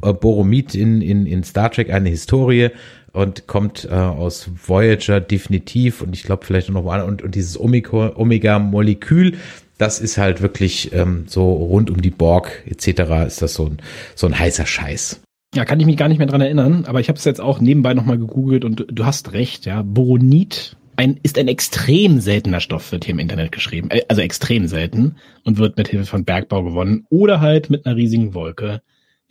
äh, 0.02 0.14
Boromid 0.14 0.76
in, 0.76 1.02
in, 1.02 1.26
in 1.26 1.44
Star 1.44 1.72
Trek 1.72 1.92
eine 1.92 2.10
Historie 2.10 2.70
und 3.14 3.48
kommt 3.48 3.88
äh, 3.90 3.94
aus 3.94 4.50
Voyager 4.68 5.22
definitiv 5.22 6.02
und 6.02 6.16
ich 6.16 6.24
glaube 6.24 6.46
vielleicht 6.46 6.70
noch 6.70 6.84
mal 6.84 7.02
und, 7.02 7.22
und 7.22 7.36
dieses 7.36 7.60
Omega-Molekül, 7.60 9.38
das 9.78 10.00
ist 10.00 10.18
halt 10.18 10.42
wirklich 10.42 10.92
ähm, 10.94 11.26
so 11.28 11.52
rund 11.54 11.90
um 11.90 12.02
die 12.02 12.12
Borg 12.12 12.64
etc. 12.66 13.28
ist 13.28 13.42
das 13.42 13.54
so 13.54 13.68
ein, 13.68 13.78
so 14.16 14.28
ein 14.28 14.38
heißer 14.38 14.66
Scheiß. 14.66 15.22
Ja, 15.54 15.64
kann 15.64 15.80
ich 15.80 15.86
mich 15.86 15.96
gar 15.96 16.10
nicht 16.10 16.18
mehr 16.18 16.28
dran 16.28 16.42
erinnern, 16.42 16.84
aber 16.86 17.00
ich 17.00 17.08
habe 17.08 17.18
es 17.18 17.24
jetzt 17.24 17.40
auch 17.40 17.62
nebenbei 17.62 17.94
nochmal 17.94 18.18
gegoogelt 18.18 18.66
und 18.66 18.86
du 18.90 19.06
hast 19.06 19.32
recht, 19.32 19.66
ja. 19.66 19.82
Boronit 19.84 20.76
ein, 20.98 21.20
ist 21.24 21.38
ein 21.38 21.48
extrem 21.48 22.20
seltener 22.20 22.60
Stoff, 22.60 22.92
wird 22.92 23.06
hier 23.06 23.14
im 23.14 23.20
Internet 23.20 23.52
geschrieben. 23.52 23.90
Äh, 23.92 24.02
also 24.08 24.22
extrem 24.22 24.68
selten 24.68 25.16
und 25.44 25.58
wird 25.58 25.78
mit 25.78 25.88
Hilfe 25.88 26.06
von 26.06 26.26
Bergbau 26.26 26.64
gewonnen 26.64 27.06
oder 27.10 27.42
halt 27.42 27.70
mit 27.70 27.86
einer 27.86 27.96
riesigen 27.96 28.34
Wolke, 28.34 28.82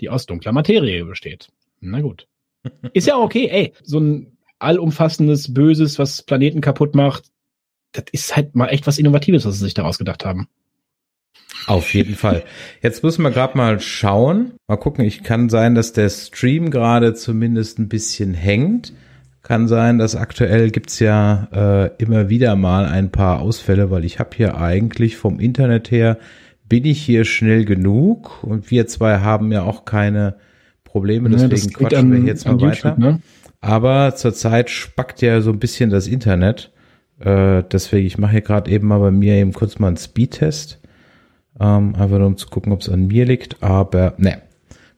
die 0.00 0.08
aus 0.08 0.26
dunkler 0.26 0.52
Materie 0.52 1.04
besteht. 1.04 1.48
Na 1.80 2.00
gut. 2.00 2.26
Ist 2.92 3.06
ja 3.06 3.16
okay, 3.18 3.48
ey, 3.50 3.72
so 3.82 3.98
ein 4.00 4.36
allumfassendes 4.58 5.52
Böses, 5.52 5.98
was 5.98 6.22
Planeten 6.22 6.60
kaputt 6.60 6.94
macht, 6.94 7.24
das 7.92 8.04
ist 8.12 8.36
halt 8.36 8.54
mal 8.54 8.68
echt 8.68 8.86
was 8.86 8.98
Innovatives, 8.98 9.44
was 9.44 9.54
sie 9.54 9.64
sich 9.64 9.74
daraus 9.74 9.98
gedacht 9.98 10.24
haben. 10.24 10.48
Auf 11.66 11.94
jeden 11.94 12.14
Fall. 12.14 12.44
Jetzt 12.82 13.02
müssen 13.02 13.22
wir 13.22 13.30
gerade 13.30 13.56
mal 13.56 13.80
schauen. 13.80 14.54
Mal 14.66 14.76
gucken, 14.76 15.04
ich 15.04 15.22
kann 15.22 15.48
sein, 15.48 15.74
dass 15.74 15.92
der 15.92 16.10
Stream 16.10 16.70
gerade 16.70 17.14
zumindest 17.14 17.78
ein 17.78 17.88
bisschen 17.88 18.34
hängt. 18.34 18.92
Kann 19.44 19.68
sein, 19.68 19.98
dass 19.98 20.16
aktuell 20.16 20.70
gibt's 20.70 20.98
ja 21.00 21.48
äh, 21.52 22.02
immer 22.02 22.30
wieder 22.30 22.56
mal 22.56 22.86
ein 22.86 23.12
paar 23.12 23.40
Ausfälle, 23.40 23.90
weil 23.90 24.06
ich 24.06 24.18
habe 24.18 24.30
hier 24.34 24.56
eigentlich 24.58 25.16
vom 25.16 25.38
Internet 25.38 25.90
her, 25.90 26.16
bin 26.66 26.86
ich 26.86 27.02
hier 27.02 27.26
schnell 27.26 27.66
genug 27.66 28.42
und 28.42 28.70
wir 28.70 28.86
zwei 28.86 29.18
haben 29.18 29.52
ja 29.52 29.62
auch 29.62 29.84
keine 29.84 30.36
Probleme, 30.82 31.28
deswegen 31.28 31.70
ja, 31.72 31.76
quatschen 31.76 32.12
wir 32.12 32.20
jetzt 32.20 32.46
mal 32.46 32.58
weiter. 32.58 32.96
ne? 32.96 33.20
Aber 33.60 34.14
zurzeit 34.14 34.70
spackt 34.70 35.20
ja 35.20 35.42
so 35.42 35.50
ein 35.50 35.58
bisschen 35.58 35.90
das 35.90 36.06
Internet. 36.06 36.72
Äh, 37.20 37.64
deswegen, 37.70 38.06
ich 38.06 38.16
mache 38.16 38.32
hier 38.32 38.40
gerade 38.40 38.70
eben 38.70 38.88
mal 38.88 38.98
bei 38.98 39.10
mir 39.10 39.34
eben 39.34 39.52
kurz 39.52 39.78
mal 39.78 39.88
einen 39.88 39.98
Speedtest. 39.98 40.80
Ähm, 41.60 41.94
einfach 41.96 42.18
nur 42.18 42.28
um 42.28 42.36
zu 42.38 42.48
gucken, 42.48 42.72
ob 42.72 42.80
es 42.80 42.88
an 42.88 43.08
mir 43.08 43.26
liegt. 43.26 43.62
Aber 43.62 44.14
ne, 44.16 44.40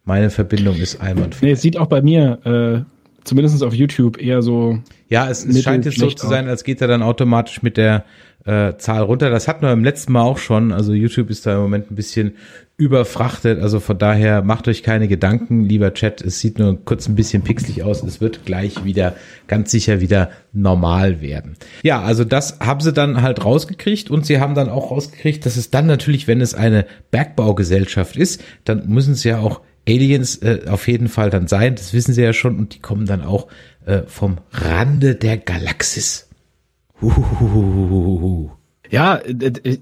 meine 0.04 0.30
Verbindung 0.30 0.76
ist 0.76 1.00
einwandfrei. 1.00 1.46
Nee, 1.46 1.52
es 1.52 1.62
sieht 1.62 1.76
auch 1.76 1.86
bei 1.86 2.00
mir, 2.00 2.38
äh, 2.44 2.95
zumindest 3.26 3.62
auf 3.62 3.74
YouTube, 3.74 4.20
eher 4.20 4.42
so. 4.42 4.78
Ja, 5.08 5.28
es, 5.28 5.44
es 5.44 5.62
scheint 5.62 5.84
jetzt 5.84 5.98
so 5.98 6.10
zu 6.10 6.26
sein, 6.26 6.48
als 6.48 6.64
geht 6.64 6.80
er 6.80 6.88
dann 6.88 7.02
automatisch 7.02 7.62
mit 7.62 7.76
der 7.76 8.04
äh, 8.46 8.76
Zahl 8.78 9.02
runter. 9.02 9.30
Das 9.30 9.48
hatten 9.48 9.62
wir 9.62 9.72
im 9.72 9.84
letzten 9.84 10.12
Mal 10.12 10.22
auch 10.22 10.38
schon. 10.38 10.72
Also 10.72 10.92
YouTube 10.94 11.30
ist 11.30 11.46
da 11.46 11.54
im 11.56 11.62
Moment 11.62 11.90
ein 11.90 11.96
bisschen 11.96 12.34
überfrachtet. 12.76 13.60
Also 13.60 13.80
von 13.80 13.98
daher 13.98 14.42
macht 14.42 14.68
euch 14.68 14.82
keine 14.82 15.08
Gedanken, 15.08 15.64
lieber 15.64 15.94
Chat. 15.94 16.20
Es 16.22 16.40
sieht 16.40 16.58
nur 16.58 16.84
kurz 16.84 17.08
ein 17.08 17.14
bisschen 17.14 17.42
pixelig 17.42 17.82
aus. 17.82 18.02
Es 18.02 18.20
wird 18.20 18.44
gleich 18.44 18.84
wieder 18.84 19.16
ganz 19.48 19.70
sicher 19.70 20.00
wieder 20.00 20.30
normal 20.52 21.20
werden. 21.20 21.56
Ja, 21.82 22.02
also 22.02 22.24
das 22.24 22.60
haben 22.60 22.80
sie 22.80 22.92
dann 22.92 23.22
halt 23.22 23.44
rausgekriegt 23.44 24.10
und 24.10 24.26
sie 24.26 24.40
haben 24.40 24.54
dann 24.54 24.68
auch 24.68 24.90
rausgekriegt, 24.90 25.44
dass 25.44 25.56
es 25.56 25.70
dann 25.70 25.86
natürlich, 25.86 26.28
wenn 26.28 26.40
es 26.40 26.54
eine 26.54 26.86
Bergbaugesellschaft 27.10 28.16
ist, 28.16 28.42
dann 28.64 28.88
müssen 28.88 29.14
sie 29.14 29.30
ja 29.30 29.38
auch 29.40 29.60
Aliens 29.88 30.36
äh, 30.36 30.62
auf 30.68 30.88
jeden 30.88 31.08
Fall 31.08 31.30
dann 31.30 31.46
sein. 31.46 31.74
Das 31.74 31.92
wissen 31.92 32.12
sie 32.12 32.22
ja 32.22 32.32
schon 32.32 32.58
und 32.58 32.74
die 32.74 32.80
kommen 32.80 33.06
dann 33.06 33.22
auch 33.22 33.46
äh, 33.84 34.02
vom 34.06 34.38
Rande 34.52 35.14
der 35.14 35.36
Galaxis. 35.36 36.28
Huhuhuhuhu. 37.00 38.50
Ja, 38.90 39.20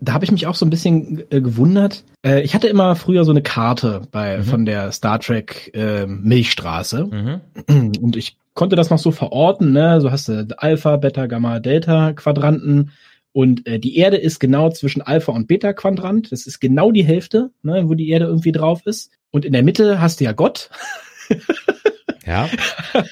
da 0.00 0.12
habe 0.12 0.24
ich 0.24 0.32
mich 0.32 0.46
auch 0.46 0.54
so 0.54 0.64
ein 0.64 0.70
bisschen 0.70 1.22
äh, 1.30 1.40
gewundert. 1.40 2.04
Äh, 2.24 2.42
ich 2.42 2.54
hatte 2.54 2.68
immer 2.68 2.96
früher 2.96 3.24
so 3.24 3.32
eine 3.32 3.42
Karte 3.42 4.02
bei 4.10 4.38
mhm. 4.38 4.44
von 4.44 4.64
der 4.64 4.92
Star 4.92 5.20
Trek 5.20 5.70
äh, 5.74 6.06
Milchstraße 6.06 7.04
mhm. 7.04 7.40
und 8.00 8.16
ich 8.16 8.36
konnte 8.54 8.76
das 8.76 8.90
noch 8.90 8.98
so 8.98 9.10
verorten. 9.10 9.72
Ne? 9.72 10.00
So 10.00 10.10
hast 10.10 10.28
du 10.28 10.46
Alpha, 10.56 10.96
Beta, 10.96 11.26
Gamma, 11.26 11.60
Delta 11.60 12.12
Quadranten 12.12 12.92
und 13.34 13.66
äh, 13.66 13.80
die 13.80 13.96
Erde 13.96 14.16
ist 14.16 14.38
genau 14.38 14.70
zwischen 14.70 15.02
Alpha 15.02 15.32
und 15.32 15.48
Beta 15.48 15.72
Quadrant. 15.72 16.30
Das 16.30 16.46
ist 16.46 16.60
genau 16.60 16.92
die 16.92 17.04
Hälfte, 17.04 17.50
ne, 17.62 17.82
wo 17.88 17.94
die 17.94 18.08
Erde 18.08 18.26
irgendwie 18.26 18.52
drauf 18.52 18.82
ist. 18.86 19.10
Und 19.32 19.44
in 19.44 19.52
der 19.52 19.64
Mitte 19.64 20.00
hast 20.00 20.20
du 20.20 20.24
ja 20.24 20.32
Gott. 20.32 20.70
Ja. 22.26 22.48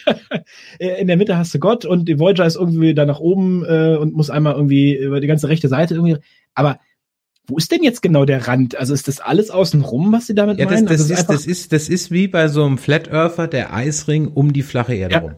in 0.78 1.06
der 1.06 1.18
Mitte 1.18 1.36
hast 1.36 1.52
du 1.52 1.58
Gott 1.58 1.84
und 1.84 2.08
die 2.08 2.18
Voyager 2.18 2.46
ist 2.46 2.56
irgendwie 2.56 2.94
da 2.94 3.04
nach 3.04 3.20
oben 3.20 3.62
äh, 3.62 3.94
und 3.98 4.14
muss 4.14 4.30
einmal 4.30 4.54
irgendwie 4.54 4.96
über 4.96 5.20
die 5.20 5.26
ganze 5.26 5.50
rechte 5.50 5.68
Seite 5.68 5.96
irgendwie. 5.96 6.16
Aber 6.54 6.80
wo 7.46 7.58
ist 7.58 7.70
denn 7.70 7.82
jetzt 7.82 8.00
genau 8.00 8.24
der 8.24 8.48
Rand? 8.48 8.74
Also 8.74 8.94
ist 8.94 9.08
das 9.08 9.20
alles 9.20 9.50
außenrum, 9.50 10.12
was 10.12 10.28
sie 10.28 10.34
damit 10.34 10.58
ja, 10.58 10.64
meinen? 10.64 10.86
Das, 10.86 11.06
das, 11.08 11.10
also 11.10 11.12
ist, 11.12 11.28
das, 11.28 11.46
ist, 11.46 11.72
das 11.74 11.88
ist 11.90 12.10
wie 12.10 12.26
bei 12.26 12.48
so 12.48 12.64
einem 12.64 12.78
Flat 12.78 13.08
Earther 13.08 13.48
der 13.48 13.74
Eisring 13.74 14.28
um 14.28 14.54
die 14.54 14.62
flache 14.62 14.94
Erde 14.94 15.14
ja. 15.14 15.20
rum. 15.20 15.34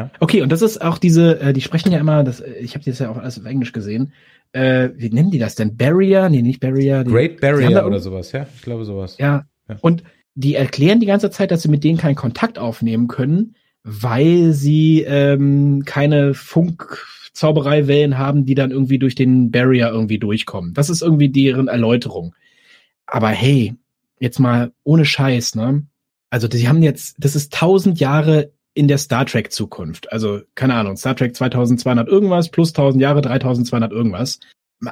Ja. 0.00 0.10
Okay, 0.20 0.42
und 0.42 0.50
das 0.50 0.62
ist 0.62 0.80
auch 0.80 0.98
diese, 0.98 1.40
äh, 1.40 1.52
die 1.52 1.60
sprechen 1.60 1.92
ja 1.92 1.98
immer, 1.98 2.24
das, 2.24 2.42
ich 2.60 2.74
habe 2.74 2.84
das 2.84 2.98
ja 2.98 3.10
auch 3.10 3.18
alles 3.18 3.38
auf 3.38 3.44
Englisch 3.44 3.72
gesehen. 3.72 4.12
Äh, 4.52 4.90
wie 4.96 5.10
nennen 5.10 5.30
die 5.30 5.38
das 5.38 5.54
denn? 5.54 5.76
Barrier? 5.76 6.28
Nee, 6.28 6.42
nicht 6.42 6.60
Barrier. 6.60 7.04
Die, 7.04 7.10
Great 7.10 7.40
Barrier 7.40 7.86
oder 7.86 8.00
sowas, 8.00 8.32
ja. 8.32 8.46
Ich 8.54 8.62
glaube 8.62 8.84
sowas. 8.84 9.16
Ja. 9.18 9.44
ja. 9.68 9.76
Und 9.80 10.02
die 10.34 10.54
erklären 10.54 11.00
die 11.00 11.06
ganze 11.06 11.30
Zeit, 11.30 11.50
dass 11.50 11.62
sie 11.62 11.68
mit 11.68 11.84
denen 11.84 11.98
keinen 11.98 12.14
Kontakt 12.14 12.58
aufnehmen 12.58 13.08
können, 13.08 13.54
weil 13.82 14.52
sie 14.52 15.02
ähm, 15.02 15.84
keine 15.84 16.34
Funkzaubereiwellen 16.34 18.18
haben, 18.18 18.46
die 18.46 18.54
dann 18.54 18.70
irgendwie 18.70 18.98
durch 18.98 19.14
den 19.14 19.50
Barrier 19.50 19.88
irgendwie 19.88 20.18
durchkommen. 20.18 20.74
Das 20.74 20.90
ist 20.90 21.02
irgendwie 21.02 21.28
deren 21.28 21.68
Erläuterung. 21.68 22.34
Aber 23.06 23.28
hey, 23.28 23.74
jetzt 24.18 24.38
mal 24.38 24.72
ohne 24.82 25.04
Scheiß, 25.04 25.54
ne? 25.54 25.84
Also 26.30 26.46
die 26.46 26.68
haben 26.68 26.82
jetzt, 26.82 27.16
das 27.18 27.34
ist 27.34 27.52
tausend 27.52 27.98
Jahre 27.98 28.52
in 28.74 28.88
der 28.88 28.98
Star 28.98 29.26
Trek 29.26 29.52
Zukunft. 29.52 30.12
Also 30.12 30.40
keine 30.54 30.74
Ahnung, 30.74 30.96
Star 30.96 31.16
Trek 31.16 31.34
2200 31.34 32.08
irgendwas 32.08 32.50
plus 32.50 32.72
tausend 32.72 33.02
Jahre 33.02 33.20
3200 33.20 33.92
irgendwas. 33.92 34.40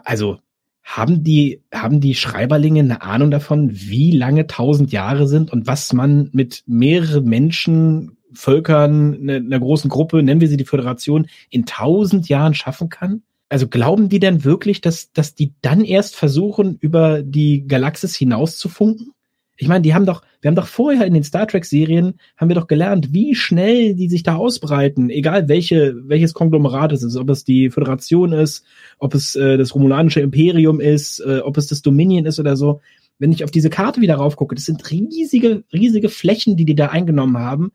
Also 0.05 0.39
haben 0.83 1.23
die, 1.23 1.63
haben 1.73 2.01
die 2.01 2.15
Schreiberlinge 2.15 2.81
eine 2.81 3.03
Ahnung 3.03 3.31
davon, 3.31 3.71
wie 3.73 4.11
lange 4.11 4.47
tausend 4.47 4.91
Jahre 4.91 5.29
sind 5.29 5.53
und 5.53 5.67
was 5.67 5.93
man 5.93 6.31
mit 6.33 6.65
mehreren 6.67 7.25
Menschen, 7.25 8.17
Völkern, 8.33 9.15
einer 9.21 9.37
eine 9.37 9.61
großen 9.61 9.91
Gruppe, 9.91 10.23
nennen 10.23 10.41
wir 10.41 10.49
sie 10.49 10.57
die 10.57 10.65
Föderation, 10.65 11.29
in 11.51 11.67
tausend 11.67 12.29
Jahren 12.29 12.55
schaffen 12.55 12.89
kann? 12.89 13.23
Also 13.51 13.69
glauben 13.69 14.09
die 14.09 14.19
denn 14.19 14.45
wirklich, 14.45 14.81
dass, 14.81 15.13
dass 15.13 15.35
die 15.35 15.55
dann 15.63 15.83
erst 15.83 16.17
versuchen, 16.17 16.77
über 16.81 17.23
die 17.23 17.67
Galaxis 17.67 18.15
hinaus 18.15 18.59
zu 18.59 18.69
funken? 18.69 19.13
Ich 19.61 19.67
meine, 19.67 19.83
die 19.83 19.93
haben 19.93 20.07
doch, 20.07 20.23
wir 20.41 20.49
haben 20.49 20.55
doch 20.55 20.69
vorher 20.69 21.05
in 21.05 21.15
den 21.15 21.25
Star 21.25 21.47
Trek 21.47 21.65
Serien 21.65 22.15
haben 22.37 22.49
wir 22.49 22.55
doch 22.55 22.69
gelernt, 22.69 23.13
wie 23.13 23.35
schnell 23.35 23.95
die 23.95 24.09
sich 24.09 24.23
da 24.23 24.37
ausbreiten, 24.37 25.11
egal 25.11 25.49
welche, 25.49 25.97
welches 26.05 26.33
Konglomerat 26.33 26.93
es 26.93 27.03
ist, 27.03 27.17
ob 27.17 27.29
es 27.29 27.45
die 27.45 27.69
Föderation 27.69 28.33
ist, 28.33 28.65
ob 28.99 29.15
es 29.15 29.35
äh, 29.35 29.59
das 29.59 29.75
Romulanische 29.75 30.21
Imperium 30.21 30.81
ist, 30.81 31.19
äh, 31.21 31.41
ob 31.41 31.57
es 31.57 31.67
das 31.67 31.83
Dominion 31.83 32.25
ist 32.25 32.39
oder 32.39 32.57
so. 32.57 32.81
Wenn 33.19 33.33
ich 33.33 33.43
auf 33.43 33.51
diese 33.51 33.69
Karte 33.69 34.01
wieder 34.01 34.15
raufgucke, 34.15 34.55
das 34.55 34.65
sind 34.65 34.89
riesige, 34.93 35.65
riesige 35.73 36.09
Flächen, 36.09 36.57
die 36.57 36.65
die 36.65 36.77
da 36.77 36.87
eingenommen 36.87 37.39
haben. 37.39 37.73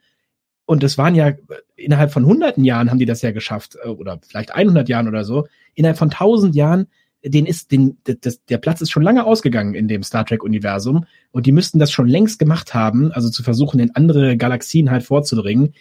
Und 0.66 0.84
das 0.84 0.98
waren 0.98 1.16
ja 1.16 1.34
innerhalb 1.76 2.14
von 2.14 2.26
hunderten 2.26 2.64
Jahren 2.64 2.90
haben 2.90 3.00
die 3.00 3.06
das 3.06 3.22
ja 3.22 3.32
geschafft, 3.32 3.78
äh, 3.84 3.90
oder 3.90 4.22
vielleicht 4.26 4.56
100 4.56 4.88
Jahren 4.88 5.10
oder 5.10 5.26
so. 5.26 5.48
Innerhalb 5.76 5.98
von 5.98 6.10
tausend 6.10 6.56
Jahren 6.56 6.88
den 7.24 7.46
ist, 7.46 7.72
den, 7.72 7.98
das, 8.04 8.44
der 8.46 8.58
Platz 8.58 8.82
ist 8.82 8.92
schon 8.92 9.04
lange 9.04 9.26
ausgegangen 9.26 9.76
in 9.76 9.88
dem 9.88 10.04
Star 10.04 10.26
Trek-Universum 10.26 11.06
und 11.32 11.46
die 11.46 11.52
müssten 11.52 11.80
das 11.80 11.92
schon 11.92 12.08
längst 12.08 12.40
gemacht 12.40 12.74
haben, 12.74 13.12
also 13.12 13.30
zu 13.30 13.44
versuchen, 13.44 13.80
in 13.80 13.96
andere 13.96 14.38
Galaxien 14.38 14.92
halt 14.92 15.04
vorzudringen. 15.04 15.74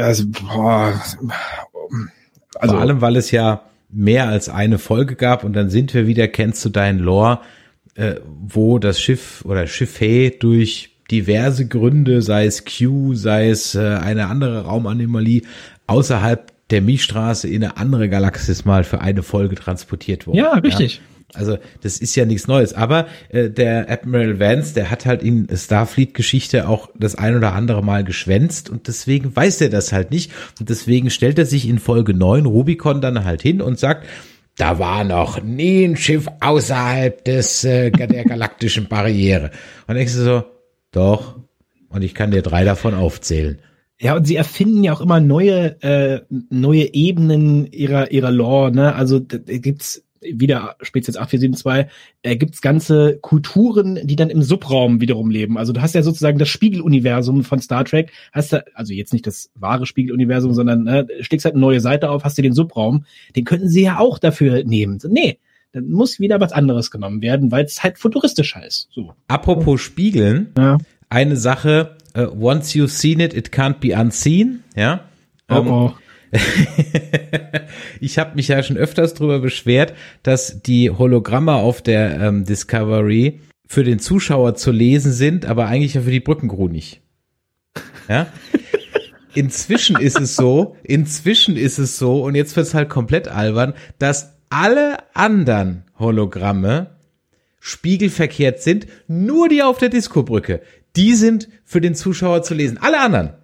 Also, 0.00 0.24
boah, 0.26 1.00
also 2.56 2.74
Vor 2.74 2.80
allem, 2.82 3.00
weil 3.00 3.16
es 3.16 3.30
ja 3.30 3.62
mehr 3.88 4.28
als 4.28 4.48
eine 4.48 4.78
Folge 4.78 5.16
gab 5.16 5.44
und 5.44 5.54
dann 5.54 5.70
sind 5.70 5.94
wir 5.94 6.06
wieder, 6.06 6.28
kennst 6.28 6.64
du 6.64 6.68
deinen 6.68 6.98
Lore, 6.98 7.40
äh, 7.94 8.16
wo 8.24 8.78
das 8.78 9.00
Schiff 9.00 9.44
oder 9.44 9.64
Schiffé 9.64 10.38
durch 10.38 10.90
diverse 11.10 11.66
Gründe, 11.66 12.22
sei 12.22 12.46
es 12.46 12.64
Q, 12.64 13.14
sei 13.14 13.48
es 13.48 13.74
äh, 13.74 13.80
eine 13.80 14.26
andere 14.26 14.64
Raumanomalie, 14.64 15.42
außerhalb 15.86 16.52
der 16.70 16.82
Milchstraße 16.82 17.48
in 17.48 17.64
eine 17.64 17.76
andere 17.76 18.08
Galaxis 18.08 18.64
mal 18.64 18.84
für 18.84 19.00
eine 19.00 19.22
Folge 19.22 19.56
transportiert 19.56 20.26
worden. 20.26 20.38
Ja, 20.38 20.52
richtig. 20.54 20.96
Ja? 20.96 21.02
Also 21.34 21.58
das 21.82 21.98
ist 21.98 22.16
ja 22.16 22.24
nichts 22.24 22.48
Neues. 22.48 22.74
Aber 22.74 23.06
äh, 23.28 23.50
der 23.50 23.90
Admiral 23.90 24.40
Vance, 24.40 24.74
der 24.74 24.90
hat 24.90 25.06
halt 25.06 25.22
in 25.22 25.46
Starfleet-Geschichte 25.52 26.68
auch 26.68 26.88
das 26.98 27.14
ein 27.14 27.36
oder 27.36 27.52
andere 27.54 27.82
Mal 27.82 28.04
geschwänzt 28.04 28.70
und 28.70 28.88
deswegen 28.88 29.34
weiß 29.34 29.60
er 29.60 29.70
das 29.70 29.92
halt 29.92 30.10
nicht. 30.10 30.32
Und 30.58 30.70
deswegen 30.70 31.10
stellt 31.10 31.38
er 31.38 31.46
sich 31.46 31.68
in 31.68 31.78
Folge 31.78 32.14
9 32.14 32.46
Rubicon 32.46 33.00
dann 33.00 33.24
halt 33.24 33.42
hin 33.42 33.60
und 33.60 33.78
sagt, 33.78 34.06
da 34.56 34.78
war 34.78 35.04
noch 35.04 35.42
nie 35.42 35.84
ein 35.84 35.96
Schiff 35.96 36.26
außerhalb 36.40 37.24
des 37.24 37.64
äh, 37.64 37.90
der 37.90 38.24
galaktischen 38.24 38.88
Barriere. 38.88 39.50
Und 39.86 39.96
du 39.96 40.08
so, 40.08 40.44
doch. 40.92 41.36
Und 41.88 42.02
ich 42.02 42.14
kann 42.14 42.30
dir 42.30 42.42
drei 42.42 42.64
davon 42.64 42.94
aufzählen. 42.94 43.60
Ja, 44.00 44.16
und 44.16 44.26
sie 44.26 44.36
erfinden 44.36 44.82
ja 44.82 44.94
auch 44.94 45.02
immer 45.02 45.20
neue, 45.20 45.80
äh, 45.82 46.22
neue 46.48 46.94
Ebenen 46.94 47.70
ihrer, 47.70 48.10
ihrer 48.10 48.30
Lore, 48.30 48.72
ne? 48.72 48.94
Also 48.94 49.18
da 49.18 49.36
gibt's 49.38 50.02
wieder 50.22 50.76
Spezies 50.80 51.16
8472, 51.16 51.92
äh, 52.22 52.36
gibt's 52.36 52.62
ganze 52.62 53.18
Kulturen, 53.18 53.98
die 54.02 54.16
dann 54.16 54.30
im 54.30 54.42
Subraum 54.42 55.00
wiederum 55.00 55.30
leben. 55.30 55.58
Also 55.58 55.72
du 55.72 55.82
hast 55.82 55.94
ja 55.94 56.02
sozusagen 56.02 56.38
das 56.38 56.48
Spiegeluniversum 56.48 57.44
von 57.44 57.60
Star 57.60 57.84
Trek, 57.84 58.10
hast 58.32 58.52
du, 58.52 58.64
also 58.74 58.92
jetzt 58.92 59.12
nicht 59.12 59.26
das 59.26 59.50
wahre 59.54 59.86
Spiegeluniversum, 59.86 60.54
sondern 60.54 60.84
ne, 60.84 61.06
steckst 61.20 61.44
halt 61.44 61.54
eine 61.54 61.60
neue 61.60 61.80
Seite 61.80 62.10
auf, 62.10 62.24
hast 62.24 62.38
du 62.38 62.42
den 62.42 62.54
Subraum, 62.54 63.04
den 63.36 63.44
könnten 63.44 63.68
sie 63.68 63.82
ja 63.82 63.98
auch 63.98 64.18
dafür 64.18 64.64
nehmen. 64.64 64.98
Nee, 65.08 65.38
dann 65.72 65.90
muss 65.90 66.20
wieder 66.20 66.40
was 66.40 66.52
anderes 66.52 66.90
genommen 66.90 67.22
werden, 67.22 67.50
weil 67.50 67.64
es 67.64 67.82
halt 67.82 67.98
futuristischer 67.98 68.66
ist. 68.66 68.88
So. 68.92 69.12
Apropos 69.28 69.80
Spiegeln, 69.80 70.52
ja. 70.56 70.78
Eine 71.10 71.36
Sache, 71.36 71.96
uh, 72.16 72.28
once 72.34 72.74
you've 72.74 72.88
seen 72.88 73.20
it, 73.20 73.34
it 73.34 73.50
can't 73.50 73.80
be 73.80 73.94
unseen. 73.94 74.64
Ja. 74.74 75.08
Oh, 75.48 75.56
ähm, 75.56 75.68
oh. 75.68 75.94
ich 78.00 78.18
habe 78.18 78.36
mich 78.36 78.48
ja 78.48 78.62
schon 78.62 78.76
öfters 78.76 79.14
darüber 79.14 79.40
beschwert, 79.40 79.94
dass 80.22 80.62
die 80.62 80.90
Hologramme 80.90 81.54
auf 81.54 81.82
der 81.82 82.20
ähm, 82.20 82.44
Discovery 82.44 83.40
für 83.66 83.82
den 83.82 83.98
Zuschauer 83.98 84.54
zu 84.54 84.70
lesen 84.70 85.12
sind, 85.12 85.44
aber 85.44 85.66
eigentlich 85.66 85.94
ja 85.94 86.02
für 86.02 86.10
die 86.10 86.20
Brückencrew 86.20 86.68
nicht. 86.68 87.00
Ja. 88.08 88.26
Inzwischen 89.34 89.96
ist 89.96 90.18
es 90.20 90.34
so, 90.34 90.76
inzwischen 90.82 91.56
ist 91.56 91.78
es 91.78 91.98
so, 91.98 92.24
und 92.24 92.34
jetzt 92.34 92.56
wird's 92.56 92.74
halt 92.74 92.88
komplett 92.88 93.28
albern, 93.28 93.74
dass 93.98 94.36
alle 94.48 94.98
anderen 95.14 95.84
Hologramme 95.98 96.96
spiegelverkehrt 97.60 98.60
sind, 98.60 98.86
nur 99.06 99.48
die 99.48 99.62
auf 99.62 99.78
der 99.78 99.90
Disco-Brücke 99.90 100.62
die 100.96 101.14
sind 101.14 101.48
für 101.64 101.80
den 101.80 101.94
Zuschauer 101.94 102.42
zu 102.42 102.54
lesen. 102.54 102.78
Alle 102.78 103.00
anderen 103.00 103.34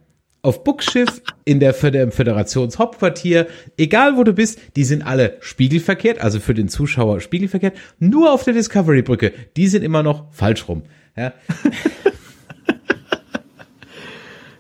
auf 0.46 0.62
Bookschiff, 0.62 1.22
in 1.44 1.58
der, 1.58 1.74
im 1.82 2.12
Föderationshauptquartier, 2.12 3.48
egal 3.76 4.16
wo 4.16 4.22
du 4.22 4.32
bist, 4.32 4.60
die 4.76 4.84
sind 4.84 5.04
alle 5.04 5.38
spiegelverkehrt, 5.40 6.20
also 6.20 6.38
für 6.38 6.54
den 6.54 6.68
Zuschauer 6.68 7.20
spiegelverkehrt. 7.20 7.76
Nur 7.98 8.32
auf 8.32 8.44
der 8.44 8.54
Discovery-Brücke, 8.54 9.32
die 9.56 9.66
sind 9.66 9.82
immer 9.82 10.04
noch 10.04 10.32
falsch 10.32 10.68
rum. 10.68 10.84
Ja. 11.16 11.32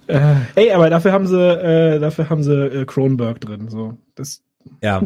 äh, 0.08 0.34
ey, 0.56 0.72
aber 0.72 0.90
dafür 0.90 1.12
haben 1.12 1.28
sie, 1.28 1.38
äh, 1.38 2.00
dafür 2.00 2.30
haben 2.30 2.42
sie 2.42 2.52
äh, 2.52 2.84
Kronberg 2.84 3.40
drin. 3.40 3.68
So, 3.68 3.96
das. 4.16 4.42
Ja. 4.82 5.02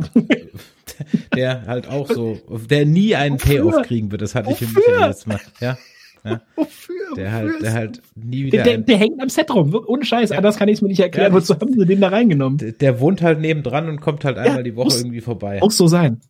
der 1.35 1.67
halt 1.67 1.89
auch 1.89 2.09
so, 2.09 2.39
der 2.71 2.87
nie 2.87 3.15
einen 3.15 3.37
Payoff 3.37 3.83
kriegen 3.83 4.11
wird. 4.11 4.23
Das 4.23 4.35
hatte 4.35 4.51
ich 4.51 4.63
im 4.63 4.75
letztes 4.75 5.27
Mal. 5.27 5.41
Ja. 5.61 5.77
Ja? 6.25 6.41
Wofür? 6.57 7.15
Der 7.17 7.33
halt, 7.33 7.63
der 7.63 7.73
halt 7.73 8.03
nie 8.15 8.45
wieder. 8.45 8.63
Der, 8.63 8.77
der, 8.77 8.79
der 8.79 8.97
hängt 8.97 9.21
am 9.21 9.29
Set 9.29 9.53
rum, 9.53 9.75
ohne 9.87 10.05
Scheiß. 10.05 10.31
Ja. 10.31 10.37
Anders 10.37 10.57
kann 10.57 10.69
ich 10.69 10.75
es 10.75 10.83
mir 10.83 10.89
nicht 10.89 11.01
erklären. 11.01 11.33
Ja, 11.33 11.37
Wozu 11.37 11.55
haben 11.55 11.73
sie 11.73 11.87
den 11.87 12.01
da 12.01 12.09
reingenommen? 12.09 12.59
Der, 12.59 12.73
der, 12.73 13.01
wohnt 13.01 13.23
halt 13.23 13.41
nebendran 13.41 13.89
und 13.89 14.01
kommt 14.01 14.25
halt 14.25 14.39
einmal 14.39 14.59
ja, 14.59 14.63
die 14.63 14.77
Woche 14.77 14.87
muss, 14.87 15.01
irgendwie 15.01 15.21
vorbei. 15.21 15.59
Muss 15.61 15.77
so 15.77 15.87
sein. 15.87 16.21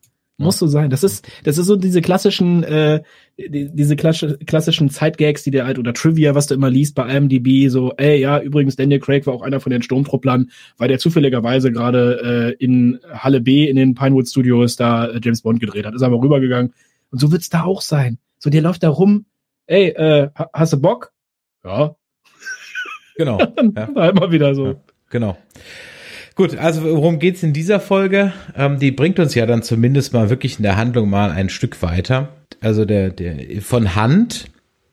Muss 0.40 0.58
so 0.58 0.66
sein. 0.66 0.88
Das 0.88 1.04
ist, 1.04 1.28
das 1.44 1.58
ist 1.58 1.66
so 1.66 1.76
diese 1.76 2.00
klassischen, 2.00 2.62
äh, 2.62 3.02
die, 3.36 3.68
diese 3.74 3.94
klassischen 3.94 4.88
Zeitgags, 4.88 5.42
die 5.42 5.50
der 5.50 5.66
halt 5.66 5.78
oder 5.78 5.92
Trivia, 5.92 6.34
was 6.34 6.46
du 6.46 6.54
immer 6.54 6.70
liest 6.70 6.94
bei 6.94 7.14
IMDb, 7.14 7.68
so, 7.68 7.92
ey, 7.98 8.18
ja, 8.20 8.40
übrigens 8.40 8.74
Daniel 8.74 9.00
Craig 9.00 9.26
war 9.26 9.34
auch 9.34 9.42
einer 9.42 9.60
von 9.60 9.70
den 9.70 9.82
Sturmtrupplern, 9.82 10.50
weil 10.78 10.88
der 10.88 10.98
zufälligerweise 10.98 11.72
gerade 11.72 12.56
äh, 12.58 12.64
in 12.64 13.00
Halle 13.12 13.42
B 13.42 13.68
in 13.68 13.76
den 13.76 13.94
Pinewood 13.94 14.28
Studios 14.28 14.76
da 14.76 15.08
äh, 15.08 15.20
James 15.22 15.42
Bond 15.42 15.60
gedreht 15.60 15.84
hat. 15.84 15.94
Ist 15.94 16.02
aber 16.02 16.22
rübergegangen. 16.22 16.72
Und 17.10 17.18
so 17.18 17.30
wird's 17.32 17.50
da 17.50 17.64
auch 17.64 17.82
sein. 17.82 18.16
So, 18.38 18.48
der 18.48 18.62
läuft 18.62 18.82
da 18.82 18.88
rum, 18.88 19.26
ey, 19.70 19.88
äh, 19.88 20.28
hast 20.52 20.72
du 20.72 20.80
Bock? 20.80 21.12
Ja. 21.64 21.94
Genau. 23.16 23.38
ja. 23.76 24.08
Immer 24.08 24.32
wieder 24.32 24.54
so. 24.54 24.66
Ja, 24.66 24.74
genau. 25.08 25.38
Gut, 26.34 26.56
also 26.56 26.82
worum 26.82 27.18
geht's 27.18 27.42
in 27.42 27.52
dieser 27.52 27.80
Folge? 27.80 28.32
Ähm, 28.56 28.78
die 28.78 28.90
bringt 28.92 29.18
uns 29.18 29.34
ja 29.34 29.46
dann 29.46 29.62
zumindest 29.62 30.12
mal 30.12 30.30
wirklich 30.30 30.56
in 30.58 30.62
der 30.62 30.76
Handlung 30.76 31.10
mal 31.10 31.30
ein 31.30 31.48
Stück 31.48 31.82
weiter. 31.82 32.30
Also 32.60 32.84
der, 32.84 33.10
der 33.10 33.60
von 33.62 33.94
Hand. 33.94 34.46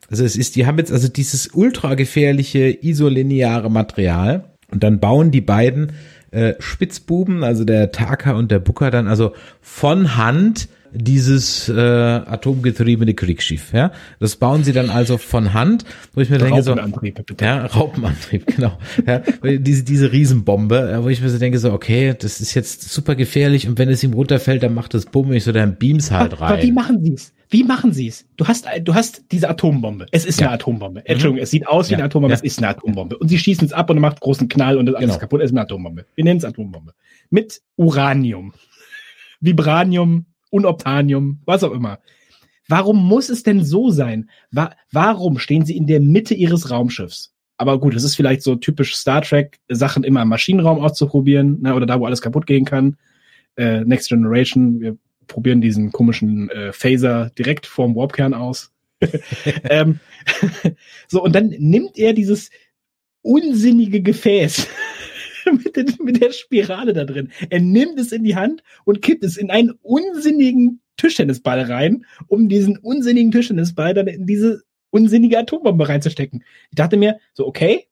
Also 0.10 0.24
es 0.24 0.36
ist, 0.36 0.56
die 0.56 0.66
haben 0.66 0.78
jetzt 0.78 0.92
also 0.92 1.08
dieses 1.08 1.48
ultra 1.54 1.96
gefährliche 1.96 2.78
isolineare 2.82 3.70
Material 3.70 4.46
und 4.72 4.84
dann 4.84 5.00
bauen 5.00 5.32
die 5.32 5.42
beiden 5.42 5.94
äh, 6.32 6.54
Spitzbuben, 6.60 7.44
also 7.44 7.64
der 7.64 7.92
Taka 7.92 8.34
und 8.34 8.52
der 8.52 8.60
Booker 8.60 8.92
dann 8.92 9.08
also 9.08 9.34
von 9.62 10.18
Hand 10.18 10.68
dieses 10.94 11.70
äh, 11.70 11.74
atomgetriebene 11.82 13.14
Kriegsschiff. 13.14 13.74
Ja, 13.74 13.92
das 14.20 14.36
bauen 14.36 14.64
sie 14.64 14.74
dann 14.74 14.90
also 14.90 15.18
von 15.18 15.54
Hand, 15.54 15.86
wo 16.14 16.22
ich 16.22 16.30
mir 16.30 16.38
denke 16.38 16.64
so, 16.64 16.76
ja, 17.40 17.66
Raupenantrieb, 17.66 18.46
genau, 18.56 18.78
ja, 19.06 19.22
diese 19.44 19.84
diese 19.84 20.12
Riesenbombe, 20.12 21.00
wo 21.02 21.10
ich 21.10 21.22
mir 21.22 21.30
so 21.30 21.38
denke 21.38 21.60
so, 21.60 21.72
okay, 21.72 22.16
das 22.18 22.42
ist 22.42 22.54
jetzt 22.54 22.90
super 22.90 23.16
gefährlich 23.16 23.68
und 23.68 23.78
wenn 23.78 23.90
es 23.90 24.04
ihm 24.04 24.14
runterfällt, 24.14 24.64
dann 24.64 24.74
macht 24.74 24.94
das 24.94 25.06
Bumm 25.06 25.32
ich 25.34 25.44
so 25.44 25.52
dann 25.52 25.78
Beams 25.78 26.12
halt 26.12 26.40
rein. 26.40 26.54
Aber 26.54 26.64
wie 26.64 26.72
machen 26.72 27.04
sie 27.04 27.14
es? 27.14 27.34
Wie 27.50 27.64
machen 27.64 27.94
sie 27.94 28.08
es? 28.08 28.26
Du 28.36 28.48
hast, 28.48 28.68
du 28.82 28.94
hast 28.94 29.24
diese 29.32 29.50
Atombombe. 29.50 30.08
Es 30.12 30.26
ist 30.26 30.40
ja. 30.42 30.48
eine 30.48 30.56
Atombombe. 30.56 31.06
Entschuldigung, 31.06 31.42
es 31.42 31.52
sieht 31.52 31.68
aus 31.68 31.88
wie 31.88 31.94
ja. 31.94 32.00
eine 32.00 32.06
Atombombe, 32.06 32.34
es 32.34 32.42
ist 32.42 32.58
eine 32.58 32.68
Atombombe. 32.70 33.18
Und 33.18 33.30
sie 33.30 33.40
schießen 33.40 33.66
es 33.66 33.74
ab 33.74 33.90
und 33.90 34.00
macht 34.00 34.20
großen 34.20 34.50
Knall 34.50 34.78
und 34.78 34.86
das 34.88 34.96
alles 34.96 35.10
genau. 35.12 35.20
kaputt. 35.20 35.42
Es 35.42 35.46
ist 35.46 35.54
eine 35.54 35.62
Atombombe. 35.62 36.06
Wir 36.16 36.24
nennen 36.26 36.40
es 36.40 36.46
Atombombe. 36.46 36.94
Mit 37.30 37.62
Uranium. 37.78 38.54
Vibranium, 39.40 40.26
Unobtanium, 40.50 41.42
was 41.46 41.64
auch 41.64 41.72
immer. 41.72 42.00
Warum 42.68 42.98
muss 43.08 43.30
es 43.30 43.44
denn 43.44 43.64
so 43.64 43.90
sein? 43.90 44.30
Wa 44.52 44.72
warum 44.92 45.40
stehen 45.40 45.66
sie 45.66 45.78
in 45.78 45.88
der 45.88 46.02
Mitte 46.02 46.34
ihres 46.34 46.70
Raumschiffs? 46.70 47.34
Aber 47.58 47.80
gut, 47.80 47.96
es 47.96 48.04
ist 48.04 48.16
vielleicht 48.16 48.44
so 48.44 48.56
typisch 48.56 48.96
Star 48.96 49.22
Trek, 49.22 49.60
Sachen 49.68 50.04
immer 50.04 50.22
im 50.22 50.28
Maschinenraum 50.28 50.80
auszuprobieren, 50.80 51.62
ne, 51.62 51.74
oder 51.74 51.86
da, 51.86 52.00
wo 52.00 52.06
alles 52.06 52.22
kaputt 52.22 52.46
gehen 52.46 52.66
kann. 52.66 52.98
Äh, 53.56 53.82
Next 53.82 54.10
Generation, 54.10 54.80
wir 54.80 54.98
probieren 55.26 55.62
diesen 55.62 55.92
komischen 55.92 56.50
äh, 56.50 56.72
Phaser 56.72 57.32
direkt 57.38 57.66
vorm 57.66 57.96
Warpkern 57.96 58.34
aus. 58.34 58.72
ähm, 59.64 60.00
so, 61.08 61.24
und 61.24 61.34
dann 61.34 61.50
nimmt 61.58 61.98
er 61.98 62.14
dieses 62.14 62.52
unsinnige 63.22 64.02
Gefäß 64.02 64.68
mit, 65.64 65.76
den, 65.76 65.94
mit 66.04 66.22
der 66.22 66.32
Spirale 66.32 66.94
da 66.94 67.06
drin. 67.06 67.32
Er 67.50 67.60
nimmt 67.60 68.00
es 68.00 68.12
in 68.12 68.24
die 68.24 68.36
Hand 68.36 68.64
und 68.86 69.02
kippt 69.02 69.24
es 69.24 69.38
in 69.38 69.50
einen 69.50 69.72
unsinnigen 69.82 70.82
Tischtennisball 70.98 71.62
rein, 71.62 72.06
um 72.28 72.50
diesen 72.50 72.78
unsinnigen 72.78 73.32
Tischtennisball 73.32 73.94
dann 73.94 74.08
in 74.08 74.26
diese 74.26 74.64
unsinnige 74.90 75.38
Atombombe 75.38 75.88
reinzustecken. 75.88 76.44
Ich 76.70 76.76
dachte 76.76 76.98
mir, 76.98 77.20
so, 77.34 77.46
okay, 77.46 77.88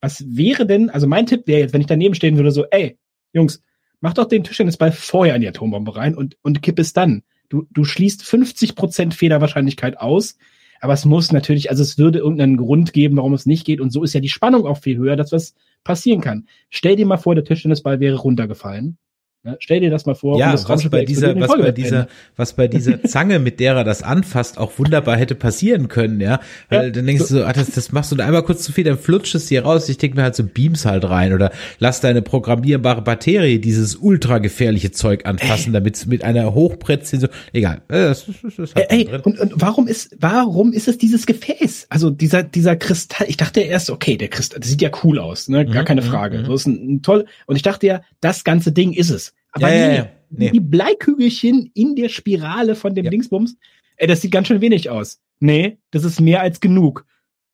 was 0.00 0.24
wäre 0.26 0.66
denn, 0.66 0.90
also 0.90 1.06
mein 1.06 1.26
Tipp 1.26 1.46
wäre 1.46 1.60
jetzt, 1.60 1.72
wenn 1.72 1.80
ich 1.80 1.86
daneben 1.86 2.14
stehen 2.14 2.36
würde, 2.36 2.50
so, 2.50 2.66
ey, 2.70 2.98
Jungs, 3.32 3.62
mach 4.00 4.14
doch 4.14 4.26
den 4.26 4.44
Tischtennisball 4.44 4.92
vorher 4.92 5.34
in 5.34 5.42
die 5.42 5.48
Atombombe 5.48 5.96
rein 5.96 6.14
und, 6.14 6.36
und 6.42 6.62
kipp 6.62 6.78
es 6.78 6.92
dann. 6.92 7.22
Du, 7.48 7.66
du 7.70 7.84
schließt 7.84 8.22
50% 8.22 9.12
Fehlerwahrscheinlichkeit 9.12 9.98
aus, 9.98 10.36
aber 10.80 10.94
es 10.94 11.04
muss 11.04 11.32
natürlich, 11.32 11.70
also 11.70 11.82
es 11.82 11.98
würde 11.98 12.18
irgendeinen 12.18 12.56
Grund 12.56 12.92
geben, 12.92 13.16
warum 13.16 13.34
es 13.34 13.46
nicht 13.46 13.64
geht 13.64 13.80
und 13.80 13.90
so 13.90 14.02
ist 14.02 14.14
ja 14.14 14.20
die 14.20 14.28
Spannung 14.28 14.66
auch 14.66 14.78
viel 14.78 14.96
höher, 14.96 15.16
dass 15.16 15.32
was 15.32 15.54
passieren 15.84 16.20
kann. 16.20 16.46
Stell 16.70 16.96
dir 16.96 17.06
mal 17.06 17.18
vor, 17.18 17.34
der 17.34 17.44
Tischtennisball 17.44 18.00
wäre 18.00 18.16
runtergefallen 18.16 18.98
Ne? 19.42 19.56
Stell 19.58 19.80
dir 19.80 19.88
das 19.88 20.04
mal 20.04 20.14
vor. 20.14 20.38
Ja, 20.38 20.52
was 20.52 20.90
bei 20.90 21.06
dieser, 21.06 21.34
was 21.40 21.48
bei 21.48 21.70
dieser, 21.72 22.08
was 22.36 22.52
bei 22.52 22.68
dieser 22.68 23.02
Zange, 23.04 23.38
mit 23.38 23.58
der 23.58 23.74
er 23.74 23.84
das 23.84 24.02
anfasst, 24.02 24.58
auch 24.58 24.78
wunderbar 24.78 25.16
hätte 25.16 25.34
passieren 25.34 25.88
können, 25.88 26.20
ja. 26.20 26.40
Weil 26.68 26.88
ja, 26.88 26.90
dann 26.90 27.06
denkst 27.06 27.28
du, 27.28 27.46
ah, 27.46 27.52
das, 27.54 27.70
das 27.70 27.90
machst 27.90 28.12
du 28.12 28.16
da 28.16 28.26
einmal 28.26 28.42
kurz 28.42 28.62
zu 28.62 28.70
viel, 28.70 28.84
dann 28.84 28.98
flutscht 28.98 29.34
es 29.34 29.46
dir 29.46 29.62
raus. 29.62 29.88
Ich 29.88 29.96
denke 29.96 30.18
mir 30.18 30.24
halt 30.24 30.34
so 30.34 30.44
Beams 30.44 30.84
halt 30.84 31.08
rein 31.08 31.32
oder 31.32 31.52
lass 31.78 32.02
deine 32.02 32.20
programmierbare 32.20 33.00
Batterie 33.00 33.58
dieses 33.58 33.96
ultra 33.96 34.40
gefährliche 34.40 34.90
Zeug 34.90 35.24
anfassen, 35.24 35.72
damit 35.72 35.96
es 35.96 36.04
mit 36.04 36.22
einer 36.22 36.52
Hochpräzision, 36.52 37.30
egal. 37.54 37.80
Das, 37.88 38.26
das 38.42 38.58
ist 38.58 38.74
halt 38.74 38.90
ey, 38.90 39.08
und, 39.22 39.40
und 39.40 39.52
warum 39.56 39.86
ist, 39.86 40.18
warum 40.20 40.74
ist 40.74 40.86
es 40.86 40.98
dieses 40.98 41.24
Gefäß? 41.24 41.86
Also 41.88 42.10
dieser, 42.10 42.42
dieser 42.42 42.76
Kristall, 42.76 43.26
ich 43.30 43.38
dachte 43.38 43.60
erst, 43.60 43.88
okay, 43.88 44.18
der 44.18 44.28
Kristall, 44.28 44.60
das 44.60 44.68
sieht 44.68 44.82
ja 44.82 44.90
cool 45.02 45.18
aus, 45.18 45.48
ne, 45.48 45.64
gar 45.64 45.80
mhm, 45.80 45.86
keine 45.86 46.02
mhm, 46.02 46.06
Frage. 46.06 46.38
Mhm. 46.40 46.44
So 46.44 46.54
ist 46.54 46.66
ein, 46.66 46.96
ein 46.96 47.02
toll, 47.02 47.24
und 47.46 47.56
ich 47.56 47.62
dachte 47.62 47.86
ja, 47.86 48.02
das 48.20 48.44
ganze 48.44 48.72
Ding 48.72 48.92
ist 48.92 49.08
es. 49.08 49.29
Aber 49.52 49.72
ja, 49.72 49.74
nee, 49.74 49.96
ja, 49.96 50.02
ja. 50.02 50.08
Nee. 50.30 50.50
die 50.50 50.60
Bleikügelchen 50.60 51.70
in 51.74 51.96
der 51.96 52.08
Spirale 52.08 52.76
von 52.76 52.94
dem 52.94 53.10
Dingsbums, 53.10 53.56
ey, 53.96 54.06
das 54.06 54.20
sieht 54.20 54.32
ganz 54.32 54.48
schön 54.48 54.60
wenig 54.60 54.90
aus. 54.90 55.20
Nee, 55.40 55.78
das 55.90 56.04
ist 56.04 56.20
mehr 56.20 56.40
als 56.40 56.60
genug. 56.60 57.06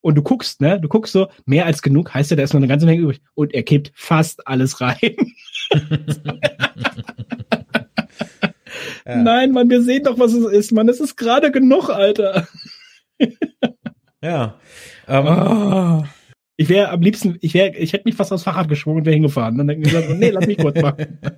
Und 0.02 0.14
du 0.14 0.22
guckst, 0.22 0.60
ne, 0.60 0.80
du 0.80 0.88
guckst 0.88 1.12
so, 1.12 1.28
mehr 1.46 1.66
als 1.66 1.82
genug 1.82 2.14
heißt 2.14 2.30
ja, 2.30 2.36
da 2.36 2.42
ist 2.42 2.52
noch 2.52 2.60
eine 2.60 2.68
ganze 2.68 2.86
Menge 2.86 3.02
übrig. 3.02 3.20
Und 3.34 3.54
er 3.54 3.62
kippt 3.62 3.92
fast 3.94 4.46
alles 4.46 4.80
rein. 4.80 4.98
ja. 9.06 9.16
Nein, 9.16 9.52
Mann, 9.52 9.70
wir 9.70 9.82
sehen 9.82 10.04
doch, 10.04 10.18
was 10.18 10.32
es 10.32 10.52
ist, 10.52 10.72
Mann. 10.72 10.88
Es 10.88 11.00
ist 11.00 11.16
gerade 11.16 11.50
genug, 11.50 11.90
Alter. 11.90 12.46
ja. 14.22 14.54
Ähm, 15.08 15.26
oh. 15.26 16.04
Ich 16.58 16.70
wäre 16.70 16.88
am 16.88 17.02
liebsten, 17.02 17.36
ich 17.40 17.52
wäre, 17.52 17.76
ich 17.76 17.92
hätte 17.92 18.04
mich 18.06 18.14
fast 18.14 18.32
aufs 18.32 18.44
Fahrrad 18.44 18.68
geschwungen 18.68 19.00
und 19.00 19.06
wäre 19.06 19.14
hingefahren. 19.14 19.58
Dann 19.58 19.68
hätten 19.68 19.82
gesagt, 19.82 20.08
nee, 20.16 20.30
lass 20.30 20.46
mich 20.46 20.58
kurz 20.58 20.80
machen. 20.80 21.18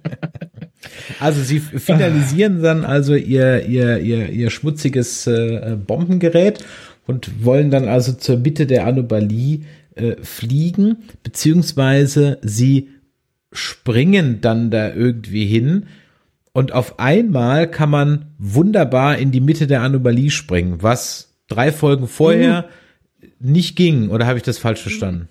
Also 1.19 1.43
sie 1.43 1.59
finalisieren 1.59 2.63
dann 2.63 2.85
also 2.85 3.15
ihr, 3.15 3.67
ihr, 3.67 3.99
ihr, 3.99 4.29
ihr 4.29 4.51
schmutziges 4.51 5.27
äh, 5.27 5.77
Bombengerät 5.77 6.65
und 7.07 7.45
wollen 7.45 7.71
dann 7.73 7.89
also 7.89 8.13
zur 8.13 8.39
Mitte 8.39 8.67
der 8.67 8.87
Anomalie 8.87 9.63
äh, 9.97 10.15
fliegen, 10.23 10.99
beziehungsweise 11.25 12.39
sie 12.43 12.91
springen 13.51 14.41
dann 14.41 14.71
da 14.71 14.95
irgendwie 14.95 15.47
hin 15.47 15.87
und 16.53 16.73
auf 16.73 17.01
einmal 17.01 17.69
kann 17.69 17.91
man 17.91 18.27
wunderbar 18.39 19.19
in 19.19 19.33
die 19.33 19.41
Mitte 19.41 19.67
der 19.67 19.83
Anomalie 19.83 20.31
springen, 20.31 20.79
was 20.81 21.35
drei 21.49 21.73
Folgen 21.73 22.07
vorher 22.07 22.63
mhm 22.63 22.88
nicht 23.41 23.77
ging, 23.77 24.11
oder 24.11 24.27
habe 24.27 24.39
ich 24.39 24.45
das 24.45 24.59
falsch 24.59 24.81
verstanden? 24.81 25.29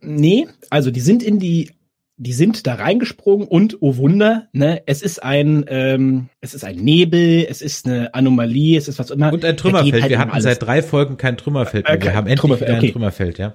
Nee, 0.00 0.46
also 0.70 0.90
die 0.90 1.00
sind 1.00 1.22
in 1.22 1.38
die, 1.38 1.70
die 2.16 2.32
sind 2.32 2.66
da 2.66 2.74
reingesprungen 2.74 3.48
und 3.48 3.78
oh 3.80 3.96
Wunder, 3.96 4.48
ne, 4.52 4.82
es 4.86 5.02
ist 5.02 5.22
ein, 5.22 5.64
ähm, 5.68 6.28
es 6.40 6.54
ist 6.54 6.64
ein 6.64 6.76
Nebel, 6.76 7.46
es 7.48 7.60
ist 7.60 7.86
eine 7.86 8.14
Anomalie, 8.14 8.78
es 8.78 8.88
ist 8.88 8.98
was 8.98 9.10
immer. 9.10 9.32
Und 9.32 9.44
ein 9.44 9.56
Trümmerfeld. 9.56 10.02
Halt 10.02 10.10
wir 10.10 10.18
hatten 10.18 10.40
seit 10.40 10.62
drei 10.62 10.82
Folgen 10.82 11.16
kein 11.16 11.36
Trümmerfeld 11.36 11.86
mehr. 11.88 11.96
Äh, 11.96 12.02
wir 12.02 12.14
haben 12.14 12.26
endlich 12.26 12.40
Trümmerfeld, 12.40 12.70
okay. 12.70 12.86
ein 12.86 12.92
Trümmerfeld, 12.92 13.38
ja. 13.38 13.54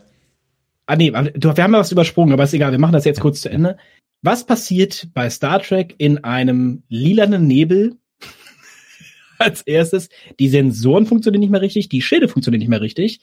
Ah 0.87 0.95
nee, 0.95 1.13
wir 1.13 1.19
haben 1.19 1.73
ja 1.73 1.79
was 1.79 1.91
übersprungen, 1.91 2.33
aber 2.33 2.43
ist 2.43 2.53
egal, 2.53 2.71
wir 2.71 2.79
machen 2.79 2.93
das 2.93 3.05
jetzt 3.05 3.21
kurz 3.21 3.41
zu 3.41 3.49
Ende. 3.49 3.77
Was 4.21 4.45
passiert 4.45 5.07
bei 5.13 5.29
Star 5.29 5.61
Trek 5.61 5.95
in 5.97 6.23
einem 6.23 6.83
lilanen 6.89 7.47
Nebel? 7.47 7.95
Als 9.37 9.61
erstes, 9.61 10.09
die 10.39 10.49
Sensoren 10.49 11.05
funktionieren 11.05 11.39
nicht 11.39 11.51
mehr 11.51 11.61
richtig, 11.61 11.87
die 11.87 12.01
Schilde 12.01 12.27
funktionieren 12.27 12.59
nicht 12.59 12.69
mehr 12.69 12.81
richtig 12.81 13.21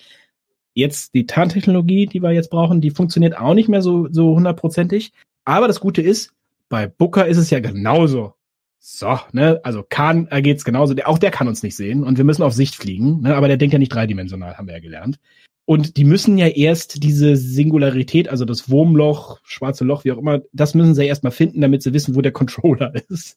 jetzt 0.77 1.15
die 1.15 1.27
Tarntechnologie, 1.27 2.07
die 2.07 2.23
wir 2.23 2.33
jetzt 2.33 2.51
brauchen, 2.51 2.81
die 2.81 2.91
funktioniert 2.91 3.37
auch 3.37 3.55
nicht 3.55 3.69
mehr 3.69 3.83
so, 3.83 4.09
so 4.13 4.37
hundertprozentig. 4.37 5.13
Aber 5.45 5.69
das 5.69 5.81
Gute 5.81 6.03
ist, 6.03 6.33
bei 6.69 6.87
Booker 6.87 7.27
ist 7.27 7.39
es 7.39 7.51
ja 7.51 7.61
genauso. 7.61 8.35
So, 8.79 9.19
ne, 9.33 9.59
also 9.65 9.85
Khan 9.89 10.29
äh, 10.31 10.43
geht's 10.43 10.65
genauso. 10.65 10.95
Der, 10.95 11.09
auch 11.09 11.19
der 11.19 11.31
kann 11.31 11.49
uns 11.49 11.63
nicht 11.63 11.77
sehen 11.77 12.05
und 12.05 12.19
wir 12.19 12.25
müssen 12.25 12.43
auf 12.43 12.53
Sicht 12.53 12.77
fliegen, 12.77 13.23
ne, 13.23 13.35
aber 13.35 13.49
der 13.49 13.57
denkt 13.57 13.73
ja 13.73 13.79
nicht 13.79 13.93
dreidimensional, 13.93 14.59
haben 14.59 14.69
wir 14.69 14.75
ja 14.75 14.81
gelernt. 14.81 15.19
Und 15.67 15.97
die 15.97 16.05
müssen 16.05 16.39
ja 16.39 16.47
erst 16.47 17.03
diese 17.03 17.37
Singularität, 17.37 18.29
also 18.29 18.45
das 18.45 18.71
Wurmloch, 18.71 19.41
schwarze 19.43 19.85
Loch, 19.85 20.05
wie 20.05 20.13
auch 20.13 20.19
immer, 20.19 20.41
das 20.53 20.75
müssen 20.75 20.95
sie 20.95 21.03
ja 21.03 21.09
erstmal 21.09 21.33
finden, 21.33 21.61
damit 21.61 21.83
sie 21.83 21.93
wissen, 21.93 22.15
wo 22.15 22.21
der 22.21 22.31
Controller 22.31 22.93
ist, 23.09 23.37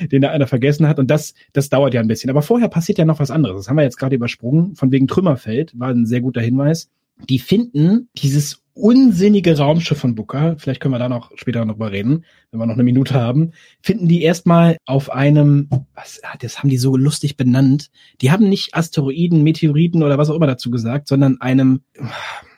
den 0.00 0.22
da 0.22 0.30
einer 0.30 0.46
vergessen 0.46 0.88
hat. 0.88 0.98
Und 0.98 1.10
das, 1.10 1.34
das 1.52 1.68
dauert 1.68 1.92
ja 1.92 2.00
ein 2.00 2.08
bisschen. 2.08 2.30
Aber 2.30 2.40
vorher 2.40 2.68
passiert 2.68 2.96
ja 2.96 3.04
noch 3.04 3.20
was 3.20 3.30
anderes. 3.30 3.58
Das 3.58 3.68
haben 3.68 3.76
wir 3.76 3.82
jetzt 3.82 3.98
gerade 3.98 4.16
übersprungen. 4.16 4.74
Von 4.74 4.90
wegen 4.90 5.06
Trümmerfeld 5.06 5.78
war 5.78 5.88
ein 5.90 6.06
sehr 6.06 6.22
guter 6.22 6.40
Hinweis. 6.40 6.88
Die 7.28 7.38
finden 7.38 8.08
dieses 8.16 8.62
unsinnige 8.80 9.58
Raumschiff 9.58 9.98
von 9.98 10.14
Booker, 10.14 10.56
vielleicht 10.58 10.80
können 10.80 10.94
wir 10.94 10.98
da 10.98 11.08
noch 11.08 11.30
später 11.36 11.64
noch 11.64 11.74
drüber 11.74 11.92
reden, 11.92 12.24
wenn 12.50 12.60
wir 12.60 12.66
noch 12.66 12.74
eine 12.74 12.82
Minute 12.82 13.14
haben, 13.14 13.52
finden 13.82 14.08
die 14.08 14.22
erstmal 14.22 14.76
auf 14.86 15.10
einem, 15.10 15.68
was, 15.94 16.20
ah, 16.22 16.36
das 16.40 16.58
haben 16.58 16.70
die 16.70 16.78
so 16.78 16.96
lustig 16.96 17.36
benannt. 17.36 17.90
Die 18.20 18.30
haben 18.30 18.48
nicht 18.48 18.74
Asteroiden, 18.74 19.42
Meteoriten 19.42 20.02
oder 20.02 20.18
was 20.18 20.30
auch 20.30 20.36
immer 20.36 20.46
dazu 20.46 20.70
gesagt, 20.70 21.08
sondern 21.08 21.40
einem, 21.40 21.80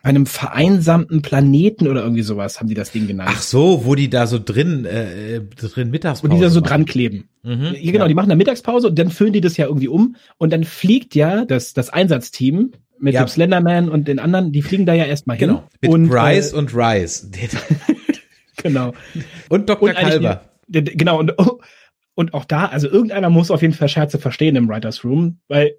einem 0.03 0.27
vereinsamten 0.27 1.23
Planeten 1.23 1.89
oder 1.89 2.03
irgendwie 2.03 2.23
sowas 2.23 2.61
haben 2.61 2.69
die 2.69 2.75
das 2.75 2.93
Ding 2.93 3.07
genannt. 3.07 3.31
Ach 3.33 3.43
so, 3.43 3.85
wo 3.85 3.95
die 3.95 4.11
da 4.11 4.27
so 4.27 4.39
drin, 4.39 4.85
äh, 4.85 5.41
drin 5.41 5.91
Mittagspause. 5.91 6.33
Und 6.33 6.39
die 6.39 6.43
da 6.43 6.51
so 6.51 6.61
machen. 6.61 6.69
dran 6.69 6.85
kleben. 6.87 7.29
Mhm, 7.43 7.75
ja, 7.81 7.93
genau, 7.93 8.05
ja. 8.05 8.09
die 8.09 8.15
machen 8.15 8.29
da 8.29 8.37
Mittagspause 8.37 8.89
und 8.89 8.99
dann 8.99 9.11
füllen 9.11 9.33
die 9.33 9.41
das 9.41 9.57
ja 9.57 9.67
irgendwie 9.67 9.89
um 9.89 10.17
und 10.39 10.53
dann 10.53 10.65
fliegt 10.65 11.15
ja 11.15 11.45
das, 11.45 11.73
das 11.73 11.91
Einsatzteam 11.91 12.73
mit 13.03 13.15
ja. 13.15 13.25
dem 13.25 13.29
Slenderman 13.29 13.89
und 13.89 14.07
den 14.07 14.19
anderen, 14.19 14.53
die 14.53 14.63
fliegen 14.63 14.87
da 14.87 14.95
ja 14.95 15.05
erstmal 15.05 15.37
hin. 15.37 15.49
Genau. 15.49 15.69
Mit 15.81 15.91
und, 15.91 16.09
Bryce 16.09 16.53
äh, 16.53 16.57
und 16.57 16.75
Rice. 16.75 17.31
genau. 18.63 18.93
Und 19.49 19.69
Dr. 19.69 19.89
Und 19.89 19.97
Kalber. 19.97 20.43
Genau, 20.69 21.19
und, 21.19 21.33
und 22.15 22.33
auch 22.33 22.45
da, 22.45 22.67
also 22.67 22.89
irgendeiner 22.89 23.29
muss 23.29 23.51
auf 23.51 23.61
jeden 23.61 23.75
Fall 23.75 23.89
Scherze 23.89 24.19
verstehen 24.19 24.55
im 24.55 24.69
Writers 24.69 25.05
Room, 25.05 25.41
weil 25.49 25.75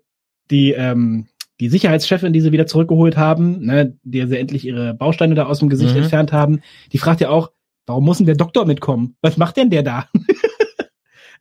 die, 0.51 0.73
ähm, 0.73 1.27
die 1.61 1.69
Sicherheitschefin, 1.69 2.33
die 2.33 2.41
sie 2.41 2.51
wieder 2.51 2.67
zurückgeholt 2.67 3.15
haben, 3.15 3.65
ne, 3.65 3.97
der 4.03 4.27
sie 4.27 4.37
endlich 4.37 4.65
ihre 4.65 4.93
Bausteine 4.93 5.33
da 5.33 5.45
aus 5.45 5.59
dem 5.59 5.69
Gesicht 5.69 5.95
mhm. 5.95 6.03
entfernt 6.03 6.33
haben, 6.33 6.61
die 6.91 6.97
fragt 6.97 7.21
ja 7.21 7.29
auch, 7.29 7.51
warum 7.85 8.03
muss 8.03 8.17
denn 8.17 8.25
der 8.25 8.35
Doktor 8.35 8.65
mitkommen? 8.65 9.15
Was 9.21 9.37
macht 9.37 9.55
denn 9.55 9.69
der 9.69 9.83
da? 9.83 10.09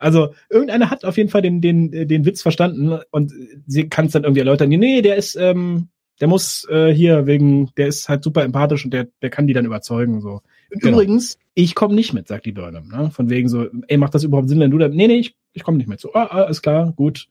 Also 0.02 0.34
irgendeiner 0.50 0.90
hat 0.90 1.04
auf 1.04 1.16
jeden 1.16 1.30
Fall 1.30 1.42
den, 1.42 1.60
den, 1.60 1.90
den 1.90 2.24
Witz 2.24 2.42
verstanden 2.42 2.98
und 3.10 3.32
sie 3.66 3.88
kann 3.88 4.06
es 4.06 4.12
dann 4.12 4.24
irgendwie 4.24 4.40
erläutern. 4.40 4.68
Nee, 4.68 5.00
der 5.00 5.16
ist, 5.16 5.36
ähm, 5.36 5.88
der 6.20 6.28
muss 6.28 6.66
äh, 6.68 6.92
hier 6.92 7.26
wegen, 7.26 7.70
der 7.76 7.86
ist 7.86 8.08
halt 8.08 8.24
super 8.24 8.42
empathisch 8.42 8.84
und 8.84 8.92
der, 8.92 9.08
der 9.22 9.30
kann 9.30 9.46
die 9.46 9.52
dann 9.52 9.64
überzeugen. 9.64 10.20
So. 10.20 10.42
Genau. 10.70 10.94
Übrigens, 10.94 11.38
ich 11.54 11.74
komme 11.74 11.94
nicht 11.94 12.12
mit, 12.12 12.26
sagt 12.26 12.46
die 12.46 12.52
Burnham. 12.52 12.88
Ne? 12.88 13.10
Von 13.12 13.30
wegen 13.30 13.48
so, 13.48 13.68
ey, 13.86 13.96
macht 13.96 14.14
das 14.14 14.24
überhaupt 14.24 14.48
Sinn, 14.48 14.58
wenn 14.60 14.70
du 14.70 14.78
da. 14.78 14.88
Nee, 14.88 15.06
nee, 15.06 15.18
ich, 15.18 15.36
ich 15.52 15.62
komme 15.62 15.78
nicht 15.78 15.88
mit. 15.88 16.00
So, 16.00 16.12
ah, 16.14 16.26
ah, 16.30 16.42
ist 16.44 16.62
klar, 16.62 16.92
gut. 16.96 17.28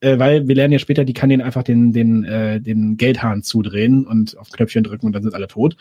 Äh, 0.00 0.18
weil 0.18 0.46
wir 0.46 0.54
lernen 0.54 0.72
ja 0.72 0.78
später, 0.78 1.06
die 1.06 1.14
kann 1.14 1.30
den 1.30 1.40
einfach 1.40 1.62
den, 1.62 1.92
den, 1.92 2.24
äh, 2.24 2.60
den 2.60 2.98
Geldhahn 2.98 3.42
zudrehen 3.42 4.06
und 4.06 4.36
auf 4.36 4.50
Knöpfchen 4.50 4.84
drücken 4.84 5.06
und 5.06 5.12
dann 5.14 5.22
sind 5.22 5.34
alle 5.34 5.48
tot. 5.48 5.76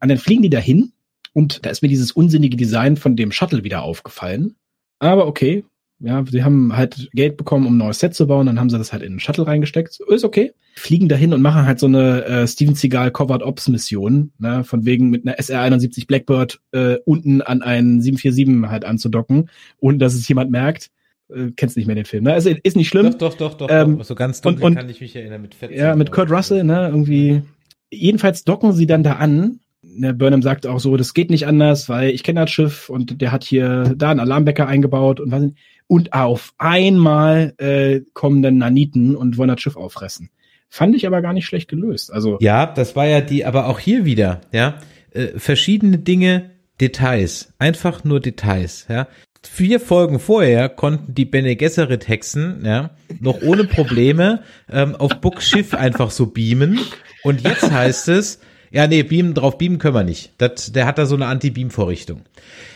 Und 0.00 0.08
dann 0.08 0.18
fliegen 0.18 0.42
die 0.42 0.50
dahin 0.50 0.92
und 1.34 1.64
da 1.64 1.70
ist 1.70 1.82
mir 1.82 1.88
dieses 1.88 2.10
unsinnige 2.10 2.56
Design 2.56 2.96
von 2.96 3.14
dem 3.14 3.30
Shuttle 3.30 3.62
wieder 3.62 3.82
aufgefallen. 3.82 4.56
Aber 4.98 5.26
okay, 5.26 5.64
ja, 6.00 6.24
sie 6.30 6.44
haben 6.44 6.76
halt 6.76 7.10
Geld 7.12 7.36
bekommen, 7.36 7.66
um 7.66 7.74
ein 7.74 7.78
neues 7.78 7.98
Set 7.98 8.14
zu 8.14 8.28
bauen, 8.28 8.46
dann 8.46 8.60
haben 8.60 8.70
sie 8.70 8.78
das 8.78 8.92
halt 8.92 9.02
in 9.02 9.12
einen 9.12 9.20
Shuttle 9.20 9.46
reingesteckt. 9.46 9.98
Ist 10.08 10.24
okay. 10.24 10.52
Fliegen 10.76 11.08
dahin 11.08 11.32
und 11.32 11.42
machen 11.42 11.66
halt 11.66 11.80
so 11.80 11.86
eine 11.86 12.24
äh, 12.24 12.46
Steven 12.46 12.76
Seagal 12.76 13.10
Covered 13.10 13.42
Ops 13.42 13.68
Mission, 13.68 14.30
ne, 14.38 14.62
von 14.62 14.84
wegen 14.84 15.10
mit 15.10 15.26
einer 15.26 15.36
SR-71 15.38 16.06
Blackbird 16.06 16.60
äh, 16.70 16.98
unten 17.04 17.42
an 17.42 17.62
einen 17.62 18.00
747 18.00 18.70
halt 18.70 18.84
anzudocken, 18.84 19.50
ohne 19.80 19.98
dass 19.98 20.14
es 20.14 20.28
jemand 20.28 20.52
merkt. 20.52 20.90
Äh, 21.34 21.50
kennst 21.56 21.76
nicht 21.76 21.86
mehr 21.86 21.96
den 21.96 22.04
Film, 22.04 22.24
ne? 22.24 22.32
Also, 22.32 22.50
ist 22.62 22.76
nicht 22.76 22.88
schlimm. 22.88 23.10
Doch, 23.18 23.34
doch, 23.34 23.34
doch, 23.34 23.54
doch. 23.54 23.68
Ähm, 23.68 24.00
so 24.02 24.14
ganz 24.14 24.40
dunkel 24.40 24.64
und, 24.64 24.70
und, 24.70 24.76
kann 24.76 24.88
ich 24.88 25.00
mich 25.00 25.16
erinnern 25.16 25.42
mit 25.42 25.54
Fett. 25.56 25.72
Ja, 25.72 25.96
mit 25.96 26.12
Kurt 26.12 26.30
Russell, 26.30 26.62
ne, 26.62 26.88
irgendwie. 26.88 27.42
Jedenfalls 27.90 28.44
docken 28.44 28.72
sie 28.72 28.86
dann 28.86 29.02
da 29.02 29.14
an 29.14 29.60
der 29.96 30.12
Burnham 30.12 30.42
sagt 30.42 30.66
auch 30.66 30.80
so, 30.80 30.96
das 30.96 31.14
geht 31.14 31.30
nicht 31.30 31.46
anders, 31.46 31.88
weil 31.88 32.10
ich 32.10 32.22
kenne 32.22 32.40
das 32.40 32.50
Schiff 32.50 32.88
und 32.88 33.20
der 33.20 33.32
hat 33.32 33.44
hier 33.44 33.94
da 33.96 34.10
einen 34.10 34.20
Alarmwecker 34.20 34.66
eingebaut 34.66 35.20
und 35.20 35.30
was 35.30 35.44
und 35.86 36.12
auf 36.12 36.52
einmal 36.58 37.54
äh, 37.56 38.02
kommen 38.12 38.42
dann 38.42 38.58
Naniten 38.58 39.16
und 39.16 39.38
wollen 39.38 39.48
das 39.48 39.60
Schiff 39.60 39.76
auffressen. 39.76 40.30
Fand 40.68 40.94
ich 40.94 41.06
aber 41.06 41.22
gar 41.22 41.32
nicht 41.32 41.46
schlecht 41.46 41.68
gelöst. 41.68 42.12
Also 42.12 42.36
ja, 42.40 42.66
das 42.66 42.94
war 42.94 43.06
ja 43.06 43.22
die, 43.22 43.46
aber 43.46 43.66
auch 43.66 43.78
hier 43.78 44.04
wieder, 44.04 44.42
ja, 44.52 44.78
äh, 45.12 45.28
verschiedene 45.38 45.98
Dinge, 45.98 46.50
Details, 46.80 47.54
einfach 47.58 48.04
nur 48.04 48.20
Details, 48.20 48.86
ja. 48.88 49.08
Vier 49.42 49.80
Folgen 49.80 50.18
vorher 50.18 50.68
konnten 50.68 51.14
die 51.14 51.24
Bene 51.24 51.56
Gesserit 51.56 52.06
Hexen, 52.06 52.64
ja, 52.64 52.90
noch 53.20 53.40
ohne 53.40 53.64
Probleme 53.64 54.42
ähm, 54.70 54.94
auf 54.96 55.20
Books 55.20 55.48
Schiff 55.48 55.74
einfach 55.74 56.10
so 56.10 56.26
beamen. 56.26 56.80
Und 57.22 57.42
jetzt 57.42 57.70
heißt 57.70 58.08
es, 58.08 58.40
ja, 58.70 58.86
nee, 58.86 59.02
beamen, 59.02 59.34
drauf 59.34 59.58
beamen 59.58 59.78
können 59.78 59.94
wir 59.94 60.04
nicht. 60.04 60.32
Das, 60.38 60.72
der 60.72 60.86
hat 60.86 60.98
da 60.98 61.06
so 61.06 61.14
eine 61.14 61.26
Anti-Beam-Vorrichtung. 61.26 62.22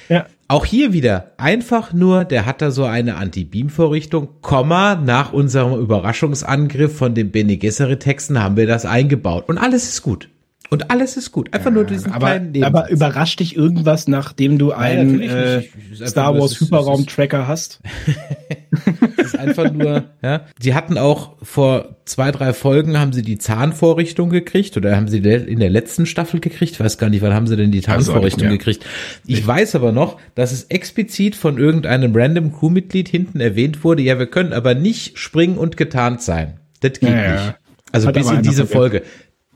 Ja. 0.08 0.26
Auch 0.48 0.66
hier 0.66 0.92
wieder 0.92 1.32
einfach 1.38 1.92
nur, 1.92 2.24
der 2.24 2.44
hat 2.44 2.60
da 2.60 2.70
so 2.70 2.84
eine 2.84 3.16
Anti-Beam-Vorrichtung, 3.16 4.28
Komma, 4.42 4.94
nach 4.94 5.32
unserem 5.32 5.80
Überraschungsangriff 5.80 6.96
von 6.96 7.14
den 7.14 7.30
Bene 7.30 7.56
Gesserit-Texten 7.56 8.42
haben 8.42 8.56
wir 8.56 8.66
das 8.66 8.84
eingebaut. 8.84 9.48
Und 9.48 9.58
alles 9.58 9.88
ist 9.88 10.02
gut. 10.02 10.28
Und 10.72 10.90
alles 10.90 11.18
ist 11.18 11.32
gut. 11.32 11.52
Einfach 11.52 11.66
ja, 11.66 11.72
nur 11.72 11.84
diesen 11.84 12.12
aber, 12.12 12.28
kleinen 12.28 12.52
Nebensatz. 12.52 12.74
Aber 12.74 12.90
überrascht 12.90 13.40
dich 13.40 13.54
irgendwas, 13.54 14.08
nachdem 14.08 14.56
du 14.56 14.72
einen 14.72 15.20
äh, 15.20 15.64
Star 16.02 16.34
Wars 16.38 16.58
Hyperraum-Tracker 16.58 17.46
hast? 17.46 17.80
das 19.18 19.26
ist 19.26 19.38
einfach 19.38 19.70
nur, 19.70 20.04
ja. 20.22 20.46
Sie 20.58 20.74
hatten 20.74 20.96
auch 20.96 21.36
vor 21.42 21.96
zwei, 22.06 22.30
drei 22.30 22.54
Folgen 22.54 22.98
haben 22.98 23.12
sie 23.12 23.20
die 23.20 23.36
Zahnvorrichtung 23.36 24.30
gekriegt 24.30 24.74
oder 24.78 24.96
haben 24.96 25.08
sie 25.08 25.18
in 25.18 25.60
der 25.60 25.68
letzten 25.68 26.06
Staffel 26.06 26.40
gekriegt? 26.40 26.72
Ich 26.72 26.80
weiß 26.80 26.96
gar 26.96 27.10
nicht, 27.10 27.20
wann 27.20 27.34
haben 27.34 27.46
sie 27.46 27.56
denn 27.56 27.70
die 27.70 27.82
Zahnvorrichtung 27.82 28.44
also, 28.44 28.54
ja. 28.54 28.56
gekriegt? 28.56 28.86
Ich 29.26 29.46
weiß 29.46 29.74
aber 29.74 29.92
noch, 29.92 30.16
dass 30.34 30.52
es 30.52 30.64
explizit 30.70 31.36
von 31.36 31.58
irgendeinem 31.58 32.16
random 32.16 32.50
Crewmitglied 32.50 33.10
hinten 33.10 33.40
erwähnt 33.40 33.84
wurde, 33.84 34.00
ja, 34.00 34.18
wir 34.18 34.26
können 34.26 34.54
aber 34.54 34.74
nicht 34.74 35.18
springen 35.18 35.58
und 35.58 35.76
getarnt 35.76 36.22
sein. 36.22 36.60
Das 36.80 36.92
geht 36.92 37.10
ja, 37.10 37.32
nicht. 37.32 37.54
Also 37.92 38.08
Hat 38.08 38.14
bis 38.14 38.30
in 38.30 38.40
diese 38.40 38.66
Folge. 38.66 39.02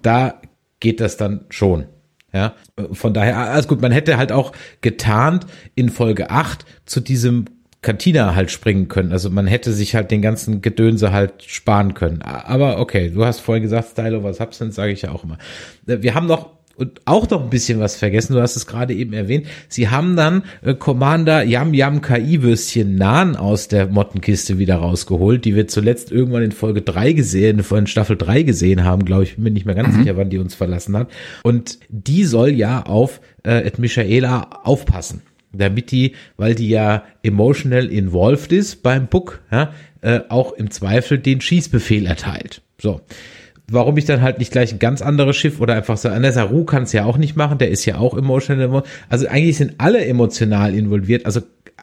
Da 0.02 0.42
geht 0.80 1.00
das 1.00 1.16
dann 1.16 1.46
schon. 1.50 1.86
Ja, 2.32 2.54
von 2.92 3.14
daher, 3.14 3.38
alles 3.38 3.66
gut, 3.66 3.80
man 3.80 3.92
hätte 3.92 4.18
halt 4.18 4.30
auch 4.30 4.52
getarnt 4.82 5.46
in 5.74 5.88
Folge 5.88 6.28
8 6.28 6.66
zu 6.84 7.00
diesem 7.00 7.46
Cantina 7.80 8.34
halt 8.34 8.50
springen 8.50 8.88
können. 8.88 9.12
Also 9.12 9.30
man 9.30 9.46
hätte 9.46 9.72
sich 9.72 9.94
halt 9.94 10.10
den 10.10 10.20
ganzen 10.20 10.60
Gedönse 10.60 11.12
halt 11.12 11.44
sparen 11.44 11.94
können. 11.94 12.20
Aber 12.22 12.78
okay, 12.80 13.10
du 13.10 13.24
hast 13.24 13.40
vorhin 13.40 13.62
gesagt, 13.62 13.90
Style 13.90 14.18
over 14.18 14.34
Substance, 14.34 14.74
sage 14.74 14.92
ich 14.92 15.02
ja 15.02 15.12
auch 15.12 15.24
immer. 15.24 15.38
Wir 15.84 16.14
haben 16.14 16.26
noch 16.26 16.55
und 16.76 17.00
auch 17.06 17.28
noch 17.30 17.42
ein 17.42 17.50
bisschen 17.50 17.80
was 17.80 17.96
vergessen, 17.96 18.34
du 18.34 18.40
hast 18.40 18.56
es 18.56 18.66
gerade 18.66 18.94
eben 18.94 19.12
erwähnt. 19.14 19.46
Sie 19.68 19.88
haben 19.88 20.14
dann 20.14 20.42
äh, 20.62 20.74
Commander 20.74 21.42
Yam 21.42 21.72
Yam 21.72 22.02
KI-Würstchen 22.02 22.96
Nahen 22.96 23.34
aus 23.34 23.68
der 23.68 23.86
Mottenkiste 23.86 24.58
wieder 24.58 24.76
rausgeholt, 24.76 25.44
die 25.44 25.54
wir 25.54 25.68
zuletzt 25.68 26.12
irgendwann 26.12 26.42
in 26.42 26.52
Folge 26.52 26.82
3 26.82 27.12
gesehen, 27.12 27.64
in 27.70 27.86
Staffel 27.86 28.16
3 28.16 28.42
gesehen 28.42 28.84
haben, 28.84 29.04
glaube 29.04 29.24
ich, 29.24 29.34
bin 29.36 29.44
mir 29.44 29.50
nicht 29.50 29.66
mehr 29.66 29.74
ganz 29.74 29.94
mhm. 29.94 30.00
sicher, 30.00 30.16
wann 30.16 30.30
die 30.30 30.38
uns 30.38 30.54
verlassen 30.54 30.96
hat. 30.96 31.10
Und 31.42 31.78
die 31.88 32.24
soll 32.24 32.50
ja 32.50 32.82
auf 32.82 33.20
äh, 33.42 33.66
Ed 33.66 33.78
Michaela 33.78 34.48
aufpassen. 34.64 35.22
Damit 35.52 35.90
die, 35.90 36.12
weil 36.36 36.54
die 36.54 36.68
ja 36.68 37.04
emotional 37.22 37.86
involved 37.86 38.52
ist 38.52 38.82
beim 38.82 39.06
Book, 39.06 39.40
ja, 39.50 39.72
äh, 40.02 40.20
auch 40.28 40.52
im 40.52 40.70
Zweifel 40.70 41.18
den 41.18 41.40
Schießbefehl 41.40 42.04
erteilt. 42.04 42.60
So 42.78 43.00
warum 43.68 43.96
ich 43.96 44.04
dann 44.04 44.22
halt 44.22 44.38
nicht 44.38 44.52
gleich 44.52 44.72
ein 44.72 44.78
ganz 44.78 45.02
anderes 45.02 45.36
Schiff 45.36 45.60
oder 45.60 45.74
einfach 45.74 45.96
so, 45.96 46.08
Anessa 46.08 46.42
Ru 46.42 46.64
kann 46.64 46.84
es 46.84 46.92
ja 46.92 47.04
auch 47.04 47.18
nicht 47.18 47.36
machen, 47.36 47.58
der 47.58 47.70
ist 47.70 47.84
ja 47.84 47.98
auch 47.98 48.16
emotional. 48.16 48.82
Also 49.08 49.26
eigentlich 49.26 49.56
sind 49.56 49.74
alle 49.78 50.04
emotional 50.04 50.74
involviert. 50.74 51.26
Also 51.26 51.42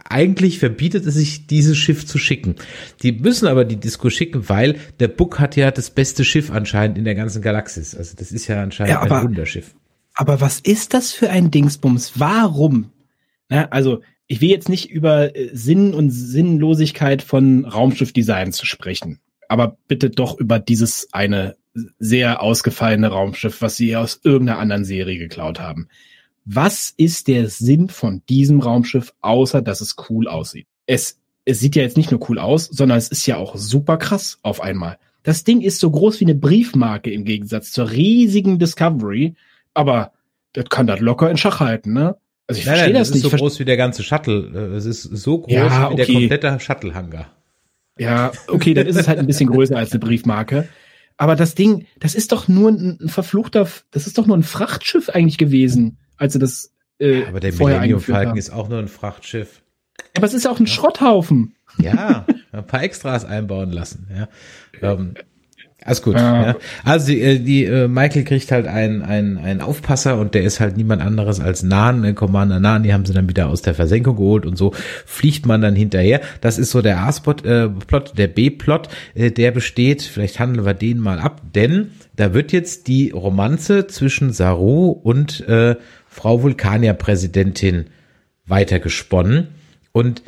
eigentlich 0.10 0.60
verbietet 0.60 1.06
es 1.06 1.16
sich, 1.16 1.48
dieses 1.48 1.78
Schiff 1.78 2.06
zu 2.06 2.18
schicken. 2.18 2.56
Die 3.02 3.12
müssen 3.12 3.48
aber 3.48 3.66
die 3.66 3.78
Disco 3.78 4.10
schicken, 4.10 4.50
weil 4.50 4.78
der 5.00 5.08
Book 5.08 5.40
hat 5.40 5.56
ja 5.56 5.72
das 5.72 5.90
beste 5.90 6.24
Schiff 6.24 6.52
anscheinend 6.52 6.98
in 6.98 7.06
der 7.06 7.16
ganzen 7.16 7.42
Galaxis. 7.42 7.96
Also 7.96 8.16
das 8.18 8.32
ist 8.32 8.48
ja 8.48 8.62
anscheinend 8.62 8.92
ja, 8.92 9.02
aber, 9.02 9.20
ein 9.20 9.24
Wunderschiff. 9.24 9.76
Aber 10.14 10.42
was 10.42 10.60
ist 10.60 10.94
das 10.94 11.12
für 11.12 11.30
ein 11.30 11.52
Dingsbums? 11.52 12.14
Warum? 12.16 12.92
Na, 13.50 13.68
also 13.70 14.02
ich 14.28 14.42
will 14.42 14.50
jetzt 14.50 14.70
nicht 14.70 14.90
über 14.90 15.36
äh, 15.36 15.50
Sinn 15.54 15.94
und 15.94 16.10
Sinnlosigkeit 16.10 17.22
von 17.22 17.66
Raumschiffdesign 17.66 18.52
zu 18.52 18.66
sprechen, 18.66 19.20
aber 19.48 19.78
bitte 19.88 20.10
doch 20.10 20.40
über 20.40 20.60
dieses 20.60 21.10
eine 21.12 21.56
sehr 22.00 22.42
ausgefallene 22.42 23.08
Raumschiff, 23.08 23.62
was 23.62 23.76
sie 23.76 23.96
aus 23.96 24.20
irgendeiner 24.24 24.60
anderen 24.60 24.86
Serie 24.86 25.18
geklaut 25.18 25.60
haben. 25.60 25.88
Was 26.46 26.94
ist 26.96 27.28
der 27.28 27.50
Sinn 27.50 27.90
von 27.90 28.22
diesem 28.28 28.60
Raumschiff, 28.60 29.14
außer 29.22 29.62
dass 29.62 29.82
es 29.82 29.96
cool 30.10 30.28
aussieht? 30.28 30.68
Es, 30.86 31.20
es 31.46 31.60
sieht 31.60 31.76
ja 31.76 31.84
jetzt 31.84 31.98
nicht 31.98 32.12
nur 32.12 32.30
cool 32.30 32.38
aus, 32.38 32.66
sondern 32.66 32.98
es 32.98 33.08
ist 33.10 33.26
ja 33.26 33.38
auch 33.38 33.56
super 33.56 33.98
krass 33.98 34.40
auf 34.42 34.62
einmal. 34.62 34.98
Das 35.24 35.46
Ding 35.46 35.62
ist 35.62 35.80
so 35.80 35.90
groß 35.90 36.20
wie 36.20 36.26
eine 36.26 36.36
Briefmarke 36.36 37.10
im 37.12 37.24
Gegensatz 37.24 37.72
zur 37.72 37.92
riesigen 37.92 38.60
Discovery, 38.60 39.36
aber 39.74 40.12
das 40.52 40.66
kann 40.66 40.86
das 40.86 41.00
locker 41.00 41.32
in 41.32 41.38
Schach 41.38 41.62
halten, 41.62 41.94
ne? 41.94 42.18
Also 42.46 42.60
ich 42.60 42.66
verstehe 42.66 42.92
das, 42.92 43.08
das 43.08 43.16
nicht. 43.16 43.26
Es 43.26 43.26
ist 43.26 43.32
so 43.32 43.38
groß 43.38 43.60
wie 43.60 43.66
der 43.66 43.78
ganze 43.78 44.04
Shuttle. 44.04 44.76
Es 44.76 44.86
ist 44.86 45.04
so 45.04 45.40
groß 45.40 45.54
ja, 45.54 45.90
okay. 45.90 45.94
wie 45.94 45.96
der 45.96 46.06
komplette 46.06 46.60
Shuttle-Hangar. 46.60 47.32
Ja, 47.98 48.32
okay, 48.48 48.74
dann 48.74 48.86
ist 48.86 48.98
es 48.98 49.08
halt 49.08 49.20
ein 49.20 49.28
bisschen 49.28 49.50
größer 49.50 49.78
als 49.78 49.92
eine 49.92 50.00
Briefmarke. 50.00 50.68
Aber 51.18 51.36
das 51.36 51.56
Ding, 51.56 51.86
das 52.00 52.16
ist 52.16 52.32
doch 52.32 52.48
nur 52.48 52.72
ein, 52.72 52.98
ein 53.02 53.10
verfluchter, 53.10 53.68
das 53.92 54.08
ist 54.08 54.18
doch 54.18 54.26
nur 54.26 54.38
ein 54.38 54.44
Frachtschiff 54.44 55.10
eigentlich 55.10 55.38
gewesen, 55.38 55.98
als 56.18 56.34
sie 56.34 56.40
das 56.40 56.74
äh, 57.00 57.22
ja, 57.22 57.28
aber 57.28 57.40
der 57.40 57.54
Millennium 57.54 58.00
Falcon 58.00 58.38
ist 58.38 58.52
auch 58.52 58.70
nur 58.70 58.80
ein 58.80 58.88
Frachtschiff. 58.88 59.62
Aber 60.16 60.26
es 60.26 60.34
ist 60.34 60.48
auch 60.48 60.60
ein 60.60 60.66
ja. 60.66 60.72
Schrotthaufen. 60.72 61.56
Ja, 61.80 62.26
ein 62.52 62.68
paar 62.68 62.84
Extras 62.84 63.26
einbauen 63.26 63.72
lassen. 63.72 64.08
Ja. 64.14 64.28
Ähm, 64.82 65.16
alles 65.86 66.02
gut. 66.02 66.16
Ja. 66.16 66.48
ja. 66.48 66.56
Also 66.84 67.08
die, 67.08 67.22
äh, 67.22 67.40
die 67.40 67.66
äh, 67.66 67.88
Michael 67.88 68.24
kriegt 68.24 68.52
halt 68.52 68.68
einen, 68.68 69.02
einen, 69.02 69.38
einen 69.38 69.62
Aufpasser 69.62 70.18
und 70.20 70.34
der 70.34 70.44
ist 70.44 70.60
halt 70.60 70.78
niemand 70.78 71.02
anderes 71.02 71.40
als 71.40 71.64
Nahen, 71.64 72.04
äh, 72.04 72.14
Commander 72.14 72.60
Nahen, 72.60 72.84
die 72.84 72.94
haben 72.94 73.06
sie 73.06 73.14
dann 73.14 73.30
wieder 73.30 73.50
aus 73.50 73.62
der 73.62 73.74
Versenkung 73.74 74.16
geholt 74.16 74.46
und 74.46 74.58
so 74.58 74.74
fliegt 75.06 75.46
man 75.46 75.62
dann 75.62 75.76
hinterher. 75.76 76.22
Das 76.42 76.58
ist 76.58 76.72
so 76.72 76.82
der 76.82 77.00
A-Plot, 77.00 77.46
äh, 77.46 77.70
Plot, 77.70 78.18
der 78.18 78.28
B-Plot, 78.28 78.90
äh, 79.16 79.32
der 79.32 79.52
besteht, 79.52 80.02
vielleicht 80.02 80.40
handeln 80.40 80.66
wir 80.66 80.74
den 80.74 81.00
mal 81.00 81.20
ab, 81.20 81.42
denn 81.54 81.92
da 82.16 82.34
wird 82.34 82.52
jetzt 82.52 82.88
die 82.88 83.12
Romanze 83.12 83.88
zwischen 83.88 84.32
Saru 84.32 84.92
und 84.92 85.48
äh, 85.48 85.76
Frau 86.08 86.44
Vulkanier-Präsidentin 86.44 87.86
weitergesponnen 88.46 89.48
und 89.92 90.22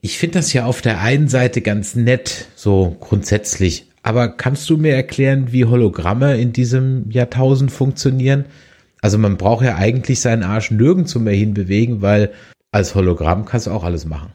ich 0.00 0.18
finde 0.18 0.38
das 0.38 0.52
ja 0.52 0.66
auf 0.66 0.82
der 0.82 1.00
einen 1.00 1.28
Seite 1.28 1.62
ganz 1.62 1.94
nett, 1.94 2.48
so 2.56 2.94
grundsätzlich, 3.00 3.86
aber 4.04 4.28
kannst 4.28 4.68
du 4.68 4.76
mir 4.76 4.94
erklären, 4.94 5.50
wie 5.50 5.64
Hologramme 5.64 6.36
in 6.36 6.52
diesem 6.52 7.10
Jahrtausend 7.10 7.72
funktionieren? 7.72 8.44
Also 9.00 9.16
man 9.16 9.38
braucht 9.38 9.64
ja 9.64 9.76
eigentlich 9.76 10.20
seinen 10.20 10.42
Arsch 10.42 10.70
nirgendwo 10.70 11.18
mehr 11.18 11.34
hinbewegen, 11.34 12.02
weil 12.02 12.32
als 12.70 12.94
Hologramm 12.94 13.46
kannst 13.46 13.66
du 13.66 13.70
auch 13.70 13.82
alles 13.82 14.04
machen. 14.04 14.30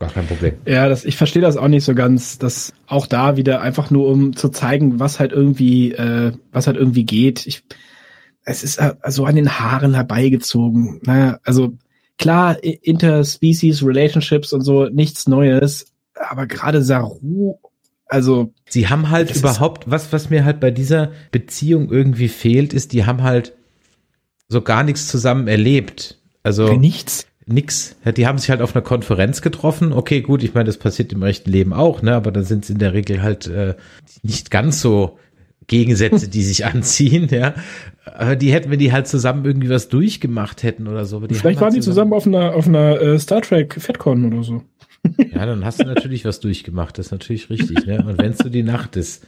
Gar 0.00 0.10
kein 0.10 0.26
Problem. 0.26 0.54
Ja, 0.66 0.88
das, 0.88 1.04
ich 1.04 1.16
verstehe 1.16 1.40
das 1.40 1.56
auch 1.56 1.68
nicht 1.68 1.84
so 1.84 1.94
ganz. 1.94 2.38
dass 2.38 2.72
auch 2.88 3.06
da 3.06 3.36
wieder 3.36 3.60
einfach 3.60 3.92
nur, 3.92 4.08
um 4.08 4.34
zu 4.34 4.48
zeigen, 4.48 4.98
was 4.98 5.20
halt 5.20 5.30
irgendwie, 5.30 5.92
äh, 5.92 6.32
was 6.50 6.66
halt 6.66 6.76
irgendwie 6.76 7.04
geht. 7.04 7.46
Ich, 7.46 7.62
es 8.42 8.64
ist 8.64 8.78
äh, 8.78 8.94
so 9.06 9.24
an 9.24 9.36
den 9.36 9.60
Haaren 9.60 9.94
herbeigezogen. 9.94 11.00
Naja, 11.04 11.38
also 11.44 11.74
klar, 12.18 12.56
Interspecies 12.64 13.86
Relationships 13.86 14.52
und 14.52 14.62
so, 14.62 14.86
nichts 14.86 15.28
Neues. 15.28 15.92
Aber 16.14 16.48
gerade 16.48 16.82
Saru 16.82 17.60
also. 18.06 18.52
Sie 18.68 18.88
haben 18.88 19.10
halt 19.10 19.34
überhaupt, 19.34 19.90
was, 19.90 20.12
was 20.12 20.30
mir 20.30 20.44
halt 20.44 20.60
bei 20.60 20.70
dieser 20.70 21.12
Beziehung 21.32 21.90
irgendwie 21.90 22.28
fehlt, 22.28 22.72
ist, 22.72 22.92
die 22.92 23.04
haben 23.04 23.22
halt 23.22 23.52
so 24.48 24.62
gar 24.62 24.82
nichts 24.82 25.08
zusammen 25.08 25.48
erlebt. 25.48 26.18
Also. 26.42 26.72
Nichts. 26.74 27.26
Nix. 27.48 27.94
Die 28.16 28.26
haben 28.26 28.38
sich 28.38 28.50
halt 28.50 28.60
auf 28.60 28.74
einer 28.74 28.82
Konferenz 28.82 29.40
getroffen. 29.40 29.92
Okay, 29.92 30.20
gut, 30.20 30.42
ich 30.42 30.54
meine, 30.54 30.64
das 30.64 30.78
passiert 30.78 31.12
im 31.12 31.22
rechten 31.22 31.50
Leben 31.50 31.72
auch, 31.72 32.02
ne? 32.02 32.14
Aber 32.14 32.32
dann 32.32 32.42
sind 32.42 32.64
es 32.64 32.70
in 32.70 32.78
der 32.78 32.92
Regel 32.92 33.22
halt 33.22 33.46
äh, 33.46 33.74
nicht 34.24 34.50
ganz 34.50 34.80
so 34.80 35.16
Gegensätze, 35.68 36.28
die 36.28 36.42
sich 36.42 36.64
anziehen, 36.66 37.28
ja. 37.30 37.54
Aber 38.04 38.34
die 38.34 38.52
hätten, 38.52 38.70
wenn 38.70 38.80
die 38.80 38.92
halt 38.92 39.06
zusammen 39.06 39.44
irgendwie 39.44 39.70
was 39.70 39.88
durchgemacht 39.88 40.64
hätten 40.64 40.88
oder 40.88 41.04
so. 41.04 41.20
Vielleicht 41.20 41.60
waren 41.60 41.66
halt 41.66 41.76
die 41.76 41.80
zusammen 41.80 42.12
auf 42.12 42.26
einer, 42.26 42.54
auf 42.54 42.66
einer 42.66 43.00
äh, 43.00 43.18
Star 43.20 43.42
Trek 43.42 43.76
FedCon 43.80 44.24
oder 44.24 44.42
so. 44.42 44.62
Ja, 45.32 45.46
dann 45.46 45.64
hast 45.64 45.80
du 45.80 45.84
natürlich 45.84 46.24
was 46.24 46.40
durchgemacht, 46.40 46.98
das 46.98 47.06
ist 47.06 47.12
natürlich 47.12 47.50
richtig, 47.50 47.86
ne? 47.86 48.04
Und 48.06 48.18
wenn 48.18 48.32
es 48.32 48.38
so 48.38 48.48
die 48.48 48.62
Nacht 48.62 48.96
ist. 48.96 49.24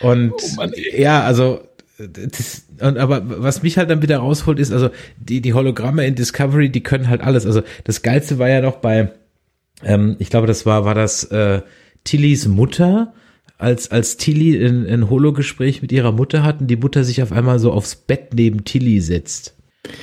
Und 0.00 0.32
oh 0.32 0.54
Mann, 0.56 0.72
ja, 0.96 1.22
also 1.22 1.60
das, 1.98 2.66
und 2.80 2.98
aber 2.98 3.42
was 3.42 3.62
mich 3.62 3.76
halt 3.76 3.90
dann 3.90 4.02
wieder 4.02 4.18
rausholt, 4.18 4.58
ist, 4.58 4.72
also 4.72 4.90
die, 5.18 5.40
die 5.40 5.54
Hologramme 5.54 6.06
in 6.06 6.14
Discovery, 6.14 6.70
die 6.70 6.82
können 6.82 7.08
halt 7.08 7.20
alles. 7.20 7.46
Also 7.46 7.62
das 7.84 8.02
Geilste 8.02 8.38
war 8.38 8.48
ja 8.48 8.60
noch 8.60 8.76
bei, 8.76 9.12
ähm, 9.84 10.16
ich 10.18 10.30
glaube, 10.30 10.46
das 10.46 10.64
war, 10.66 10.84
war 10.84 10.94
das 10.94 11.24
äh, 11.24 11.60
Tillys 12.04 12.48
Mutter, 12.48 13.12
als, 13.58 13.90
als 13.90 14.16
Tilly 14.16 14.56
ein, 14.64 14.86
ein 14.86 15.10
Holo-Gespräch 15.10 15.82
mit 15.82 15.92
ihrer 15.92 16.12
Mutter 16.12 16.42
hatten, 16.42 16.66
die 16.66 16.76
Mutter 16.76 17.04
sich 17.04 17.22
auf 17.22 17.32
einmal 17.32 17.58
so 17.58 17.72
aufs 17.72 17.94
Bett 17.94 18.32
neben 18.34 18.64
Tilly 18.64 19.00
setzt. 19.00 19.54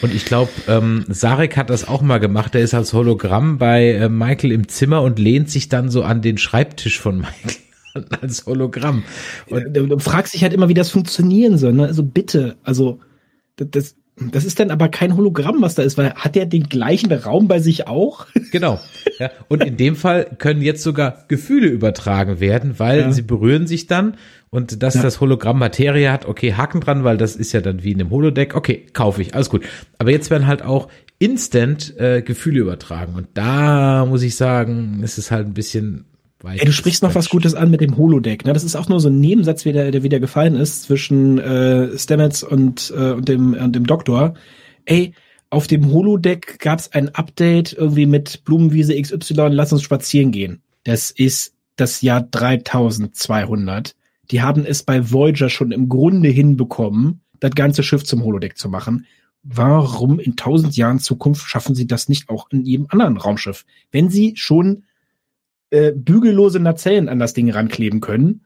Und 0.01 0.13
ich 0.13 0.25
glaube, 0.25 0.51
ähm, 0.67 1.05
Sarek 1.07 1.55
hat 1.55 1.69
das 1.69 1.87
auch 1.87 2.01
mal 2.01 2.19
gemacht. 2.19 2.53
Der 2.53 2.61
ist 2.61 2.73
als 2.73 2.93
Hologramm 2.93 3.57
bei 3.57 3.91
äh, 3.91 4.09
Michael 4.09 4.51
im 4.51 4.67
Zimmer 4.67 5.01
und 5.01 5.19
lehnt 5.19 5.49
sich 5.49 5.69
dann 5.69 5.89
so 5.89 6.03
an 6.03 6.21
den 6.21 6.37
Schreibtisch 6.37 6.99
von 6.99 7.17
Michael. 7.43 8.05
als 8.21 8.45
Hologramm. 8.45 9.03
Und 9.47 9.73
du, 9.75 9.87
du 9.87 9.99
fragst 9.99 10.33
dich 10.33 10.43
halt 10.43 10.53
immer, 10.53 10.69
wie 10.69 10.73
das 10.73 10.89
funktionieren 10.89 11.57
soll. 11.57 11.73
Ne? 11.73 11.85
Also 11.85 12.03
bitte, 12.03 12.57
also 12.63 12.99
das, 13.55 13.95
das 14.19 14.45
ist 14.45 14.59
dann 14.59 14.71
aber 14.71 14.89
kein 14.89 15.15
Hologramm, 15.15 15.61
was 15.61 15.75
da 15.75 15.83
ist, 15.83 15.97
weil 15.97 16.13
hat 16.15 16.35
der 16.35 16.47
den 16.47 16.63
gleichen 16.63 17.11
Raum 17.11 17.47
bei 17.47 17.59
sich 17.59 17.87
auch? 17.87 18.25
Genau. 18.49 18.79
Ja. 19.19 19.29
Und 19.49 19.63
in 19.65 19.75
dem 19.75 19.97
Fall 19.97 20.25
können 20.37 20.61
jetzt 20.61 20.81
sogar 20.81 21.25
Gefühle 21.27 21.67
übertragen 21.67 22.39
werden, 22.39 22.79
weil 22.79 22.99
ja. 23.01 23.11
sie 23.11 23.21
berühren 23.21 23.67
sich 23.67 23.87
dann 23.87 24.15
und 24.49 24.81
dass 24.81 24.95
ja. 24.95 25.01
das 25.01 25.19
Hologramm 25.19 25.59
Materie 25.59 26.09
hat, 26.09 26.25
okay, 26.25 26.53
Haken 26.53 26.79
dran, 26.79 27.03
weil 27.03 27.17
das 27.17 27.35
ist 27.35 27.51
ja 27.51 27.59
dann 27.59 27.83
wie 27.83 27.91
in 27.91 27.99
einem 27.99 28.09
Holodeck, 28.09 28.55
okay, 28.55 28.85
kaufe 28.93 29.21
ich, 29.21 29.35
alles 29.35 29.49
gut. 29.49 29.65
Aber 29.97 30.11
jetzt 30.11 30.29
werden 30.29 30.47
halt 30.47 30.61
auch 30.61 30.87
instant 31.19 31.97
äh, 31.97 32.21
Gefühle 32.21 32.61
übertragen 32.61 33.15
und 33.15 33.27
da 33.33 34.05
muss 34.05 34.23
ich 34.23 34.37
sagen, 34.37 35.01
ist 35.03 35.17
es 35.17 35.29
halt 35.29 35.45
ein 35.45 35.53
bisschen 35.53 36.05
Ey, 36.43 36.65
du 36.65 36.71
sprichst 36.71 37.01
noch 37.01 37.15
was 37.15 37.29
Gutes 37.29 37.55
an 37.55 37.71
mit 37.71 37.81
dem 37.81 37.97
Holodeck. 37.97 38.45
Ne? 38.45 38.53
Das 38.53 38.63
ist 38.63 38.75
auch 38.75 38.89
nur 38.89 38.99
so 38.99 39.09
ein 39.09 39.19
Nebensatz, 39.19 39.65
wie 39.65 39.73
der, 39.73 39.91
der 39.91 40.03
wieder 40.03 40.19
gefallen 40.19 40.55
ist 40.55 40.83
zwischen 40.83 41.39
äh, 41.39 41.97
Stamets 41.97 42.43
und, 42.43 42.93
äh, 42.95 43.11
und, 43.11 43.27
dem, 43.27 43.53
und 43.53 43.75
dem 43.75 43.87
Doktor. 43.87 44.35
Ey, 44.85 45.13
auf 45.49 45.67
dem 45.67 45.91
Holodeck 45.91 46.59
gab's 46.59 46.91
ein 46.91 47.13
Update 47.15 47.73
irgendwie 47.73 48.05
mit 48.05 48.43
Blumenwiese 48.43 48.99
XY, 49.01 49.47
lass 49.49 49.73
uns 49.73 49.81
spazieren 49.81 50.31
gehen. 50.31 50.61
Das 50.83 51.09
ist 51.09 51.53
das 51.75 52.01
Jahr 52.01 52.21
3200. 52.21 53.95
Die 54.29 54.41
haben 54.41 54.65
es 54.65 54.83
bei 54.83 55.11
Voyager 55.11 55.49
schon 55.49 55.71
im 55.71 55.89
Grunde 55.89 56.29
hinbekommen, 56.29 57.21
das 57.39 57.51
ganze 57.51 57.81
Schiff 57.81 58.03
zum 58.03 58.23
Holodeck 58.23 58.57
zu 58.57 58.69
machen. 58.69 59.05
Warum 59.43 60.19
in 60.19 60.35
tausend 60.35 60.75
Jahren 60.75 60.99
Zukunft 60.99 61.47
schaffen 61.47 61.75
sie 61.75 61.87
das 61.87 62.09
nicht 62.09 62.29
auch 62.29 62.51
in 62.51 62.65
jedem 62.65 62.87
anderen 62.89 63.17
Raumschiff? 63.17 63.65
Wenn 63.91 64.09
sie 64.09 64.33
schon 64.35 64.83
äh, 65.69 65.91
bügellose 65.91 66.59
Nazellen 66.59 67.09
an 67.09 67.19
das 67.19 67.33
Ding 67.33 67.49
rankleben 67.51 68.01
können. 68.01 68.45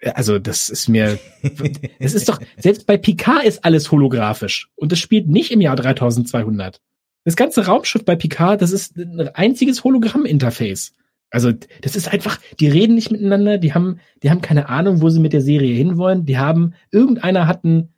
Äh, 0.00 0.10
also 0.10 0.38
das 0.38 0.68
ist 0.68 0.88
mir, 0.88 1.18
es 1.98 2.14
ist 2.14 2.28
doch, 2.28 2.40
selbst 2.56 2.86
bei 2.86 2.96
Picard 2.96 3.44
ist 3.44 3.64
alles 3.64 3.90
holographisch 3.90 4.70
und 4.76 4.92
das 4.92 4.98
spielt 4.98 5.28
nicht 5.28 5.50
im 5.50 5.60
Jahr 5.60 5.76
3200. 5.76 6.80
Das 7.24 7.36
ganze 7.36 7.66
Raumschiff 7.66 8.04
bei 8.04 8.16
Picard, 8.16 8.60
das 8.60 8.72
ist 8.72 8.98
ein 8.98 9.28
einziges 9.34 9.82
Hologramm-Interface. 9.82 10.92
Also 11.30 11.52
das 11.80 11.96
ist 11.96 12.12
einfach, 12.12 12.38
die 12.60 12.68
reden 12.68 12.94
nicht 12.94 13.10
miteinander, 13.10 13.58
die 13.58 13.72
haben, 13.72 13.98
die 14.22 14.30
haben 14.30 14.42
keine 14.42 14.68
Ahnung, 14.68 15.00
wo 15.00 15.08
sie 15.08 15.20
mit 15.20 15.32
der 15.32 15.40
Serie 15.40 15.74
hinwollen. 15.74 16.26
Die 16.26 16.38
haben, 16.38 16.74
irgendeiner 16.92 17.48
hat 17.48 17.64
ein 17.64 17.93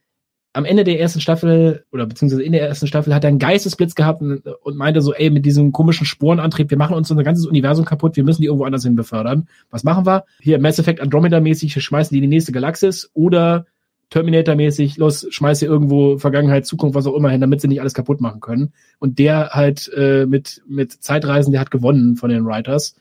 am 0.57 0.65
Ende 0.65 0.85
der 0.85 0.99
ersten 0.99 1.20
Staffel 1.20 1.85
oder 1.93 2.07
beziehungsweise 2.07 2.43
in 2.43 2.53
der 2.53 2.66
ersten 2.66 2.87
Staffel 2.87 3.15
hat 3.15 3.24
er 3.24 3.28
einen 3.28 3.39
Geistesblitz 3.39 3.95
gehabt 3.95 4.23
und, 4.23 4.47
und 4.47 4.77
meinte 4.77 5.03
so, 5.03 5.12
ey, 5.12 5.28
mit 5.28 5.45
diesem 5.45 5.70
komischen 5.70 6.07
Sporenantrieb, 6.07 6.70
wir 6.70 6.78
machen 6.78 6.97
uns 6.97 7.11
unser 7.11 7.24
ganzes 7.24 7.45
Universum 7.45 7.85
kaputt, 7.85 8.16
wir 8.16 8.24
müssen 8.24 8.41
die 8.41 8.47
irgendwo 8.47 8.65
anders 8.65 8.83
hin 8.83 8.97
befördern. 8.97 9.49
Was 9.70 9.85
machen 9.85 10.07
wir? 10.07 10.24
Hier 10.41 10.59
Mass 10.59 10.78
Effect 10.78 11.01
Andromeda-mäßig, 11.03 11.78
schmeißen 11.81 12.15
die 12.15 12.24
in 12.24 12.31
die 12.31 12.35
nächste 12.35 12.53
Galaxis 12.53 13.11
oder 13.12 13.66
Terminator-mäßig, 14.09 14.97
los, 14.97 15.27
schmeiß 15.28 15.59
hier 15.59 15.69
irgendwo 15.69 16.16
Vergangenheit, 16.16 16.65
Zukunft, 16.65 16.95
was 16.95 17.07
auch 17.07 17.16
immer 17.16 17.28
hin, 17.28 17.43
damit 17.43 17.61
sie 17.61 17.69
nicht 17.69 17.81
alles 17.81 17.93
kaputt 17.93 18.23
machen 18.23 18.41
können. 18.41 18.73
Und 18.99 19.19
der 19.19 19.51
halt 19.51 19.93
äh, 19.95 20.24
mit, 20.24 20.62
mit 20.66 20.93
Zeitreisen, 20.93 21.53
der 21.53 21.61
hat 21.61 21.70
gewonnen 21.70 22.16
von 22.16 22.31
den 22.31 22.47
Writers. 22.47 22.95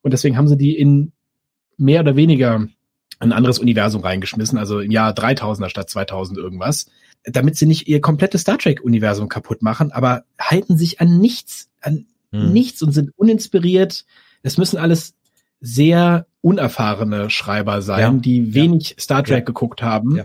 Und 0.00 0.12
deswegen 0.12 0.38
haben 0.38 0.48
sie 0.48 0.56
die 0.56 0.78
in 0.78 1.12
mehr 1.76 2.00
oder 2.00 2.16
weniger 2.16 2.66
ein 3.18 3.32
anderes 3.32 3.58
Universum 3.58 4.02
reingeschmissen, 4.02 4.58
also 4.58 4.80
im 4.80 4.90
Jahr 4.90 5.12
3000er 5.12 5.68
statt 5.68 5.90
2000 5.90 6.38
irgendwas 6.38 6.86
damit 7.24 7.56
sie 7.56 7.66
nicht 7.66 7.88
ihr 7.88 8.00
komplettes 8.00 8.42
Star 8.42 8.58
Trek-Universum 8.58 9.28
kaputt 9.28 9.62
machen, 9.62 9.92
aber 9.92 10.24
halten 10.40 10.76
sich 10.76 11.00
an 11.00 11.18
nichts, 11.18 11.68
an 11.80 12.06
hm. 12.30 12.52
nichts 12.52 12.82
und 12.82 12.92
sind 12.92 13.10
uninspiriert. 13.16 14.04
Es 14.42 14.58
müssen 14.58 14.78
alles 14.78 15.14
sehr 15.60 16.26
unerfahrene 16.40 17.30
Schreiber 17.30 17.82
sein, 17.82 18.00
ja. 18.00 18.20
die 18.20 18.54
wenig 18.54 18.90
ja. 18.90 18.96
Star 18.98 19.22
Trek 19.22 19.38
ja. 19.38 19.44
geguckt 19.44 19.82
haben. 19.82 20.20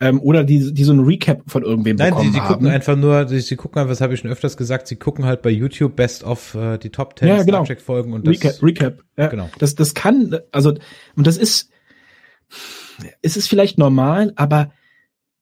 Ähm, 0.00 0.20
oder 0.20 0.42
die, 0.42 0.74
die 0.74 0.84
so 0.84 0.92
ein 0.92 1.00
Recap 1.00 1.42
von 1.46 1.62
irgendwem 1.62 1.96
Nein, 1.96 2.10
bekommen 2.10 2.32
die, 2.32 2.34
die 2.34 2.40
haben. 2.40 2.54
gucken 2.54 2.66
einfach 2.66 2.96
nur, 2.96 3.28
sie, 3.28 3.40
sie 3.40 3.54
gucken 3.54 3.78
einfach, 3.78 3.92
das 3.92 4.00
habe 4.00 4.14
ich 4.14 4.20
schon 4.20 4.30
öfters 4.30 4.56
gesagt, 4.56 4.88
sie 4.88 4.96
gucken 4.96 5.24
halt 5.24 5.40
bei 5.40 5.50
YouTube 5.50 5.94
Best 5.94 6.24
of 6.24 6.54
äh, 6.56 6.78
die 6.78 6.90
Top 6.90 7.16
10 7.18 7.28
ja, 7.28 7.42
genau. 7.42 7.58
Star 7.58 7.64
Trek 7.66 7.80
Folgen 7.80 8.12
und 8.12 8.26
das 8.26 8.34
Recap, 8.34 8.62
Recap 8.62 9.04
ja. 9.16 9.28
genau. 9.28 9.50
Das 9.60 9.76
das 9.76 9.94
kann 9.94 10.36
also 10.50 10.74
und 11.14 11.26
das 11.26 11.36
ist 11.36 11.70
es 13.22 13.36
ist 13.36 13.48
vielleicht 13.48 13.78
normal, 13.78 14.32
aber 14.34 14.72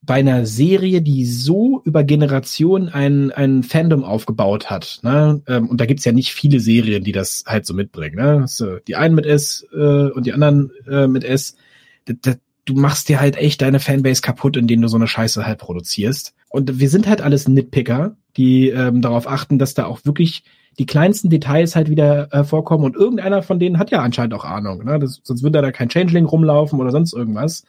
bei 0.04 0.14
einer 0.14 0.46
Serie, 0.46 1.00
die 1.00 1.24
so 1.24 1.80
über 1.84 2.02
Generationen 2.02 2.88
ein, 2.88 3.30
ein 3.30 3.62
Fandom 3.62 4.02
aufgebaut 4.02 4.68
hat, 4.68 4.98
ne? 5.02 5.40
Ähm, 5.46 5.68
und 5.68 5.80
da 5.80 5.86
gibt's 5.86 6.04
ja 6.04 6.10
nicht 6.10 6.32
viele 6.32 6.58
Serien, 6.58 7.04
die 7.04 7.12
das 7.12 7.44
halt 7.46 7.66
so 7.66 7.72
mitbringen, 7.72 8.16
ne? 8.16 8.44
So, 8.48 8.78
die 8.80 8.96
einen 8.96 9.14
mit 9.14 9.26
S 9.26 9.64
äh, 9.72 10.10
und 10.10 10.26
die 10.26 10.32
anderen 10.32 10.72
äh, 10.90 11.06
mit 11.06 11.22
S. 11.22 11.56
Da, 12.04 12.34
du 12.64 12.74
machst 12.74 13.08
dir 13.08 13.20
halt 13.20 13.36
echt 13.36 13.62
deine 13.62 13.78
Fanbase 13.78 14.22
kaputt, 14.22 14.56
indem 14.56 14.82
du 14.82 14.88
so 14.88 14.96
eine 14.96 15.06
Scheiße 15.06 15.46
halt 15.46 15.58
produzierst. 15.58 16.34
Und 16.48 16.80
wir 16.80 16.88
sind 16.88 17.06
halt 17.06 17.20
alles 17.20 17.46
Nitpicker, 17.46 18.16
die 18.36 18.70
ähm, 18.70 19.02
darauf 19.02 19.28
achten, 19.28 19.58
dass 19.58 19.74
da 19.74 19.86
auch 19.86 20.04
wirklich 20.04 20.42
die 20.78 20.86
kleinsten 20.86 21.30
Details 21.30 21.76
halt 21.76 21.90
wieder 21.90 22.32
äh, 22.32 22.44
vorkommen 22.44 22.84
und 22.84 22.96
irgendeiner 22.96 23.42
von 23.42 23.58
denen 23.58 23.78
hat 23.78 23.90
ja 23.90 24.00
anscheinend 24.00 24.34
auch 24.34 24.44
Ahnung, 24.44 24.84
ne? 24.84 24.98
Das, 24.98 25.20
sonst 25.22 25.44
würde 25.44 25.62
da 25.62 25.70
kein 25.70 25.90
Changeling 25.90 26.24
rumlaufen 26.24 26.80
oder 26.80 26.90
sonst 26.90 27.12
irgendwas. 27.12 27.64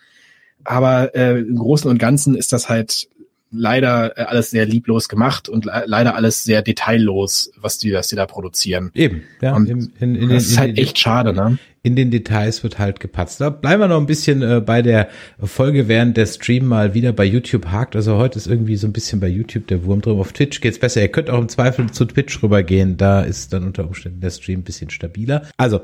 Aber 0.64 1.16
äh, 1.16 1.40
im 1.40 1.56
Großen 1.56 1.90
und 1.90 1.98
Ganzen 1.98 2.36
ist 2.36 2.54
das 2.54 2.70
halt 2.70 3.08
leider 3.54 4.18
äh, 4.18 4.24
alles 4.24 4.50
sehr 4.50 4.66
lieblos 4.66 5.08
gemacht 5.08 5.48
und 5.48 5.66
le 5.66 5.84
leider 5.86 6.16
alles 6.16 6.44
sehr 6.44 6.62
detaillos, 6.62 7.52
was 7.56 7.78
die, 7.78 7.94
was 7.94 8.08
die 8.08 8.16
da 8.16 8.26
produzieren. 8.26 8.92
Eben, 8.94 9.24
ja. 9.42 9.56
Und 9.56 9.70
in, 9.70 9.94
in, 10.00 10.16
in, 10.16 10.30
das 10.30 10.48
ist 10.48 10.58
halt 10.58 10.78
echt 10.78 10.98
schade, 10.98 11.34
ne? 11.34 11.58
In 11.86 11.98
den 11.98 12.12
Details 12.12 12.64
wird 12.64 12.80
halt 12.80 13.02
gepatzt. 13.02 13.42
Da 13.42 13.50
bleiben 13.50 13.82
wir 13.82 13.90
noch 13.90 14.00
ein 14.00 14.06
bisschen 14.06 14.42
äh, 14.42 14.62
bei 14.66 14.82
der 14.82 15.10
Folge, 15.38 15.90
während 15.90 16.16
der 16.16 16.28
Stream 16.28 16.66
mal 16.66 16.94
wieder 16.94 17.12
bei 17.12 17.26
YouTube 17.26 17.68
hakt. 17.68 17.98
Also 17.98 18.16
heute 18.16 18.38
ist 18.38 18.48
irgendwie 18.48 18.78
so 18.78 18.88
ein 18.88 18.94
bisschen 18.94 19.20
bei 19.20 19.28
YouTube 19.28 19.68
der 19.68 19.84
Wurm 19.84 20.00
drin. 20.02 20.18
Auf 20.18 20.32
Twitch 20.32 20.62
geht's 20.62 20.80
besser. 20.80 21.02
Ihr 21.02 21.10
könnt 21.10 21.30
auch 21.30 21.40
im 21.40 21.50
Zweifel 21.50 21.92
zu 21.92 22.06
Twitch 22.06 22.42
rübergehen. 22.42 22.96
Da 22.96 23.22
ist 23.22 23.52
dann 23.52 23.66
unter 23.66 23.86
Umständen 23.86 24.22
der 24.22 24.30
Stream 24.30 24.62
ein 24.62 24.64
bisschen 24.64 24.92
stabiler. 24.92 25.44
Also, 25.58 25.82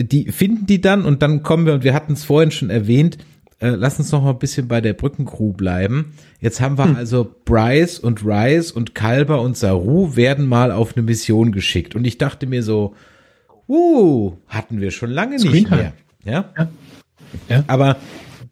die 0.00 0.30
finden 0.30 0.66
die 0.66 0.80
dann 0.80 1.04
und 1.04 1.20
dann 1.20 1.42
kommen 1.42 1.66
wir, 1.66 1.74
und 1.74 1.84
wir 1.84 1.94
hatten 1.94 2.12
es 2.12 2.22
vorhin 2.22 2.52
schon 2.52 2.70
erwähnt, 2.70 3.18
äh, 3.60 3.68
lass 3.68 3.98
uns 3.98 4.10
noch 4.10 4.22
mal 4.22 4.30
ein 4.30 4.38
bisschen 4.38 4.68
bei 4.68 4.80
der 4.80 4.94
Brückencrew 4.94 5.52
bleiben. 5.52 6.14
Jetzt 6.40 6.60
haben 6.60 6.78
wir 6.78 6.86
hm. 6.86 6.96
also 6.96 7.34
Bryce 7.44 7.98
und 7.98 8.24
Rice 8.24 8.72
und 8.72 8.94
Kalber 8.94 9.42
und 9.42 9.56
Saru 9.56 10.16
werden 10.16 10.46
mal 10.46 10.72
auf 10.72 10.96
eine 10.96 11.04
Mission 11.04 11.52
geschickt. 11.52 11.94
Und 11.94 12.06
ich 12.06 12.18
dachte 12.18 12.46
mir 12.46 12.62
so, 12.62 12.94
uh, 13.68 14.32
hatten 14.48 14.80
wir 14.80 14.90
schon 14.90 15.10
lange 15.10 15.36
nicht 15.36 15.70
mehr. 15.70 15.92
Ja? 16.24 16.52
ja. 16.56 16.68
ja. 17.48 17.64
Aber 17.66 17.96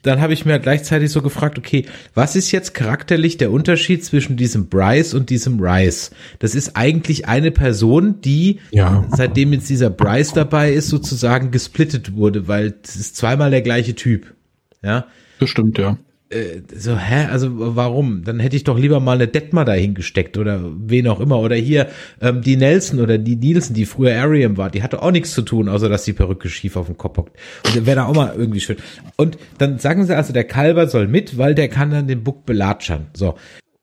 dann 0.03 0.21
habe 0.21 0.33
ich 0.33 0.45
mir 0.45 0.59
gleichzeitig 0.59 1.11
so 1.11 1.23
gefragt, 1.23 1.59
okay, 1.59 1.87
was 2.15 2.37
ist 2.37 2.53
jetzt 2.53 2.73
charakterlich 2.73 3.37
der 3.37 3.51
Unterschied 3.51 4.05
zwischen 4.05 4.37
diesem 4.37 4.69
Bryce 4.69 5.15
und 5.15 5.31
diesem 5.31 5.59
Rice? 5.59 6.13
Das 6.39 6.55
ist 6.55 6.77
eigentlich 6.77 7.27
eine 7.27 7.51
Person, 7.51 8.21
die, 8.21 8.61
ja. 8.71 9.07
seitdem 9.11 9.53
jetzt 9.53 9.69
dieser 9.69 9.91
Bryce 9.91 10.35
dabei 10.35 10.73
ist, 10.73 10.89
sozusagen 10.89 11.51
gesplittet 11.51 12.15
wurde, 12.15 12.47
weil 12.47 12.75
es 12.85 12.97
ist 12.97 13.17
zweimal 13.17 13.51
der 13.51 13.63
gleiche 13.63 13.95
Typ. 13.95 14.35
Ja. 14.83 15.07
Das 15.41 15.51
stimmt, 15.51 15.79
ja. 15.79 15.99
Äh, 16.31 16.61
so, 16.77 16.99
hä? 16.99 17.27
Also 17.31 17.49
warum? 17.77 18.23
Dann 18.25 18.39
hätte 18.39 18.57
ich 18.57 18.65
doch 18.65 18.79
lieber 18.79 19.01
mal 19.01 19.15
eine 19.15 19.29
Detmar 19.29 19.65
dahin 19.65 19.95
gesteckt 19.95 20.37
oder 20.37 20.61
wen 20.79 21.09
auch 21.09 21.21
immer. 21.21 21.39
Oder 21.41 21.57
hier 21.57 21.89
ähm, 22.21 22.43
die 22.43 22.57
Nelson 22.57 23.01
oder 23.01 23.17
die 23.17 23.37
Nielsen, 23.37 23.75
die 23.75 23.87
früher 23.87 24.21
Ariam 24.21 24.57
war, 24.57 24.71
die 24.71 24.83
hatte 24.83 25.03
auch 25.03 25.11
nichts 25.11 25.33
zu 25.33 25.43
tun, 25.43 25.69
außer 25.69 25.89
dass 25.89 26.05
die 26.05 26.13
Perücke 26.13 26.51
schief 26.51 26.77
auf 26.77 26.87
dem 26.87 26.99
Kopf 26.99 27.17
hockt. 27.17 27.39
Und 27.65 27.87
wäre 27.87 27.97
da 27.97 28.07
auch 28.07 28.15
mal 28.15 28.35
irgendwie 28.37 28.61
schön. 28.61 28.77
Und 29.17 29.39
dann 29.57 29.79
sagen 29.79 30.05
sie 30.05 30.17
also, 30.17 30.33
der 30.33 30.45
Kalber 30.45 30.87
soll 30.87 31.09
mit, 31.09 31.39
weil 31.39 31.55
der 31.55 31.69
kann 31.69 31.91
dann 31.91 32.09
den 32.09 32.23
Buck 32.25 32.45
belatschern. 32.45 33.07
So. 33.15 33.37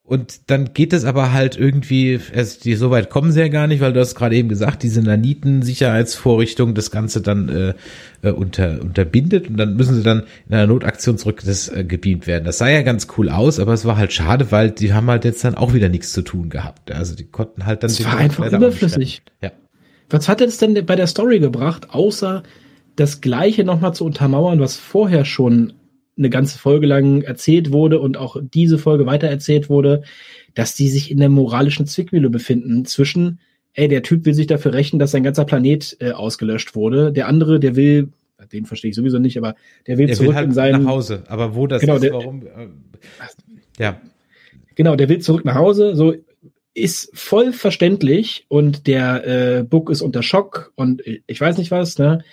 Und 0.07 0.51
dann 0.51 0.75
geht 0.75 0.93
es 0.93 1.03
aber 1.03 1.33
halt 1.33 1.57
irgendwie, 1.57 2.19
also 2.35 2.59
die, 2.63 2.75
so 2.75 2.91
weit 2.91 3.09
kommen 3.09 3.31
sie 3.31 3.39
ja 3.39 3.47
gar 3.47 3.65
nicht, 3.65 3.81
weil 3.81 3.91
du 3.91 3.99
hast 3.99 4.13
gerade 4.13 4.35
eben 4.35 4.49
gesagt, 4.49 4.83
diese 4.83 5.01
Naniten-Sicherheitsvorrichtung 5.01 6.75
das 6.75 6.91
Ganze 6.91 7.21
dann 7.21 7.49
äh, 7.49 7.73
äh, 8.21 8.29
unter, 8.29 8.81
unterbindet 8.81 9.49
und 9.49 9.57
dann 9.57 9.75
müssen 9.75 9.95
sie 9.95 10.03
dann 10.03 10.25
in 10.47 10.53
einer 10.53 10.67
Notaktion 10.67 11.17
zurück 11.17 11.41
das 11.43 11.69
äh, 11.69 11.83
gebeamt 11.83 12.27
werden. 12.27 12.45
Das 12.45 12.59
sah 12.59 12.69
ja 12.69 12.83
ganz 12.83 13.07
cool 13.17 13.29
aus, 13.29 13.59
aber 13.59 13.73
es 13.73 13.83
war 13.85 13.97
halt 13.97 14.13
schade, 14.13 14.51
weil 14.51 14.69
die 14.69 14.93
haben 14.93 15.09
halt 15.09 15.25
jetzt 15.25 15.43
dann 15.43 15.55
auch 15.55 15.73
wieder 15.73 15.89
nichts 15.89 16.13
zu 16.13 16.21
tun 16.21 16.49
gehabt. 16.49 16.91
Also 16.91 17.15
die 17.15 17.25
konnten 17.25 17.65
halt 17.65 17.81
dann. 17.81 17.89
Es 17.89 18.05
war 18.05 18.17
einfach 18.17 18.51
überflüssig. 18.51 19.23
Ja. 19.41 19.53
Was 20.11 20.29
hat 20.29 20.39
es 20.39 20.59
denn 20.59 20.85
bei 20.85 20.95
der 20.95 21.07
Story 21.07 21.39
gebracht, 21.39 21.87
außer 21.89 22.43
das 22.95 23.21
Gleiche 23.21 23.63
nochmal 23.63 23.95
zu 23.95 24.05
untermauern, 24.05 24.59
was 24.59 24.77
vorher 24.77 25.25
schon 25.25 25.73
eine 26.17 26.29
ganze 26.29 26.57
Folge 26.57 26.87
lang 26.87 27.21
erzählt 27.21 27.71
wurde 27.71 27.99
und 27.99 28.17
auch 28.17 28.37
diese 28.41 28.77
Folge 28.77 29.05
weitererzählt 29.05 29.69
wurde, 29.69 30.03
dass 30.53 30.75
die 30.75 30.89
sich 30.89 31.11
in 31.11 31.19
der 31.19 31.29
moralischen 31.29 31.87
Zwickmühle 31.87 32.29
befinden 32.29 32.85
zwischen, 32.85 33.39
ey, 33.73 33.87
der 33.87 34.03
Typ 34.03 34.25
will 34.25 34.33
sich 34.33 34.47
dafür 34.47 34.73
rächen, 34.73 34.99
dass 34.99 35.11
sein 35.11 35.23
ganzer 35.23 35.45
Planet 35.45 35.97
äh, 35.99 36.11
ausgelöscht 36.11 36.75
wurde. 36.75 37.11
Der 37.11 37.27
andere, 37.27 37.59
der 37.59 37.75
will, 37.75 38.09
den 38.51 38.65
verstehe 38.65 38.89
ich 38.89 38.95
sowieso 38.95 39.19
nicht, 39.19 39.37
aber 39.37 39.55
der 39.87 39.97
will 39.97 40.07
der 40.07 40.15
zurück 40.15 40.29
will 40.29 40.35
halt 40.35 40.47
in 40.47 40.53
seinen 40.53 40.83
nach 40.83 40.91
Hause. 40.91 41.23
Aber 41.27 41.55
wo 41.55 41.67
das 41.67 41.81
genau, 41.81 41.95
ist, 41.95 42.03
der, 42.03 42.13
warum? 42.13 42.43
Äh, 42.43 42.67
ja. 43.77 43.99
Genau, 44.75 44.95
der 44.95 45.09
will 45.09 45.19
zurück 45.19 45.43
nach 45.45 45.55
Hause. 45.55 45.95
So 45.95 46.15
ist 46.73 47.09
voll 47.13 47.53
verständlich 47.53 48.45
und 48.49 48.87
der 48.87 49.59
äh, 49.59 49.63
Book 49.63 49.89
ist 49.89 50.01
unter 50.01 50.23
Schock 50.23 50.73
und 50.75 51.01
ich 51.25 51.39
weiß 51.39 51.57
nicht 51.57 51.71
was, 51.71 51.97
ne? 51.97 52.23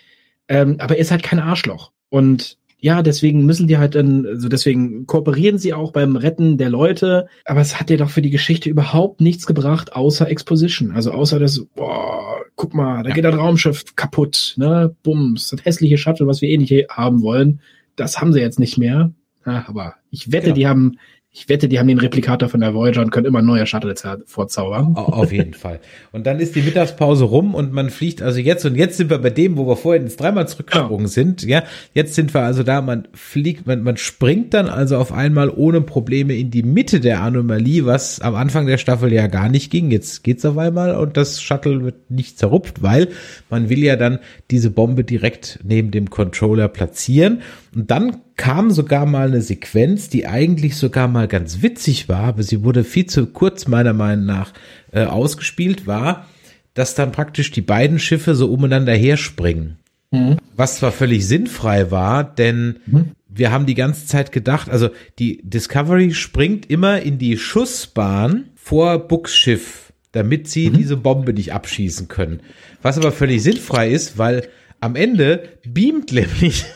Ähm, 0.49 0.77
aber 0.79 0.97
er 0.97 1.01
ist 1.01 1.13
halt 1.13 1.23
kein 1.23 1.39
Arschloch. 1.39 1.93
Und 2.09 2.59
ja, 2.85 3.01
deswegen 3.03 3.47
müssen 3.47 3.69
die 3.69 3.79
halt 3.79 3.95
dann, 3.95 4.27
also 4.27 4.49
deswegen 4.49 5.07
kooperieren 5.07 5.57
sie 5.57 5.73
auch 5.73 5.93
beim 5.93 6.17
Retten 6.17 6.59
der 6.59 6.69
Leute. 6.69 7.29
Aber 7.45 7.61
es 7.61 7.79
hat 7.79 7.91
dir 7.91 7.97
doch 7.97 8.11
für 8.11 8.23
die 8.23 8.31
Geschichte 8.31 8.69
überhaupt 8.69 9.21
nichts 9.21 9.47
gebracht, 9.47 9.95
außer 9.95 10.29
Exposition. 10.29 10.91
Also 10.91 11.13
außer 11.13 11.39
das, 11.39 11.65
boah, 11.77 12.41
guck 12.57 12.75
mal, 12.75 13.05
da 13.05 13.11
ja. 13.11 13.15
geht 13.15 13.25
das 13.25 13.37
Raumschiff 13.37 13.95
kaputt, 13.95 14.55
ne? 14.57 14.97
Bums, 15.05 15.47
das 15.51 15.65
hässliche 15.65 15.97
Shuttle, 15.97 16.27
was 16.27 16.43
wir 16.43 16.49
eh 16.49 16.59
nicht 16.59 16.73
haben 16.91 17.23
wollen. 17.23 17.61
Das 17.95 18.21
haben 18.21 18.33
sie 18.33 18.41
jetzt 18.41 18.59
nicht 18.59 18.79
mehr. 18.79 19.13
Ja, 19.47 19.65
aber 19.69 19.95
ich 20.11 20.33
wette, 20.33 20.49
ja. 20.49 20.55
die 20.55 20.67
haben 20.67 20.99
ich 21.35 21.49
wette, 21.49 21.67
die 21.67 21.79
haben 21.79 21.89
den 21.89 21.99
Replikator 21.99 22.51
von 22.51 22.61
der 22.61 22.75
Voyager 22.75 23.01
und 23.01 23.11
können 23.11 23.25
immer 23.25 23.41
neue 23.41 23.65
Shuttles 23.65 24.07
vorzaubern. 24.27 24.95
Auf 24.97 25.33
jeden 25.33 25.55
Fall. 25.55 25.81
Und 26.13 26.27
dann 26.27 26.39
ist 26.41 26.55
die 26.55 26.61
Mittagspause 26.61 27.25
rum 27.25 27.55
und 27.55 27.73
man 27.73 27.89
fliegt 27.89 28.21
also 28.21 28.39
jetzt 28.39 28.67
und 28.67 28.75
jetzt 28.75 28.99
sind 28.99 29.09
wir 29.09 29.17
bei 29.17 29.31
dem, 29.31 29.57
wo 29.57 29.67
wir 29.67 29.77
vorhin 29.77 30.03
ins 30.03 30.17
dreimal 30.17 30.47
zurückgesprungen 30.47 31.07
ja. 31.07 31.11
sind. 31.11 31.43
Ja, 31.43 31.63
jetzt 31.95 32.15
sind 32.17 32.35
wir 32.35 32.43
also 32.43 32.63
da, 32.63 32.83
man 32.83 33.09
fliegt, 33.15 33.67
man, 33.67 33.83
man 33.83 33.97
springt 33.97 34.53
dann 34.53 34.69
also 34.69 34.99
auf 34.99 35.11
einmal 35.11 35.49
ohne 35.49 35.81
Probleme 35.81 36.35
in 36.35 36.51
die 36.51 36.63
Mitte 36.63 37.01
der 37.01 37.23
Anomalie, 37.23 37.87
was 37.87 38.21
am 38.21 38.35
Anfang 38.35 38.67
der 38.67 38.77
Staffel 38.77 39.11
ja 39.11 39.27
gar 39.27 39.49
nicht 39.49 39.71
ging. 39.71 39.91
Jetzt 39.91 40.25
geht's 40.25 40.45
auf 40.45 40.59
einmal 40.59 40.95
und 40.97 41.17
das 41.17 41.41
Shuttle 41.41 41.83
wird 41.83 42.11
nicht 42.11 42.39
zerrupft, 42.39 42.83
weil 42.83 43.09
man 43.49 43.71
will 43.71 43.83
ja 43.83 43.97
dann 43.97 44.19
diese 44.51 44.69
Bombe 44.69 45.03
direkt 45.03 45.61
neben 45.65 45.93
dem 45.93 46.11
Controller 46.11 46.69
platzieren. 46.69 47.41
Und 47.75 47.91
dann 47.91 48.21
kam 48.37 48.71
sogar 48.71 49.07
mal 49.07 49.29
eine 49.29 49.41
Sequenz, 49.41 50.09
die 50.09 50.27
eigentlich 50.27 50.77
sogar 50.77 51.09
mal 51.09 51.27
ganz 51.27 51.63
witzig 51.63 52.09
war, 52.09 52.25
aber 52.25 52.43
sie 52.43 52.65
wurde 52.65 52.85
viel 52.85 53.07
zu 53.07 53.27
kurz 53.27 53.67
meiner 53.67 53.95
Meinung 53.95 54.27
nach 54.27 54.53
äh, 54.93 55.05
ausgespielt, 55.05 55.87
war, 55.87 56.27
dass 56.75 56.95
dann 56.95 57.13
praktisch 57.13 57.51
die 57.51 57.63
beiden 57.63 57.99
Schiffe 57.99 58.35
so 58.35 58.53
umeinander 58.53 58.95
herspringen. 58.95 59.79
Mhm. 60.11 60.37
Was 60.55 60.77
zwar 60.77 60.93
völlig 60.93 61.27
sinnfrei 61.27 61.91
war, 61.91 62.25
denn 62.25 62.81
mhm. 62.87 63.13
wir 63.29 63.51
haben 63.51 63.65
die 63.67 63.75
ganze 63.75 64.07
Zeit 64.07 64.33
gedacht, 64.33 64.69
also 64.69 64.91
die 65.19 65.41
Discovery 65.43 66.13
springt 66.13 66.69
immer 66.71 67.01
in 67.01 67.19
die 67.19 67.39
Schussbahn 67.39 68.51
vor 68.55 69.09
Bucks 69.09 69.35
Schiff, 69.35 69.93
damit 70.13 70.47
sie 70.47 70.69
mhm. 70.69 70.75
diese 70.75 70.99
Bombe 70.99 71.33
nicht 71.33 71.55
abschießen 71.55 72.09
können. 72.09 72.41
Was 72.83 72.99
aber 72.99 73.13
völlig 73.13 73.43
sinnfrei 73.43 73.91
ist, 73.91 74.19
weil 74.19 74.49
am 74.81 74.95
Ende 74.95 75.49
beamt 75.67 76.13
nämlich 76.13 76.67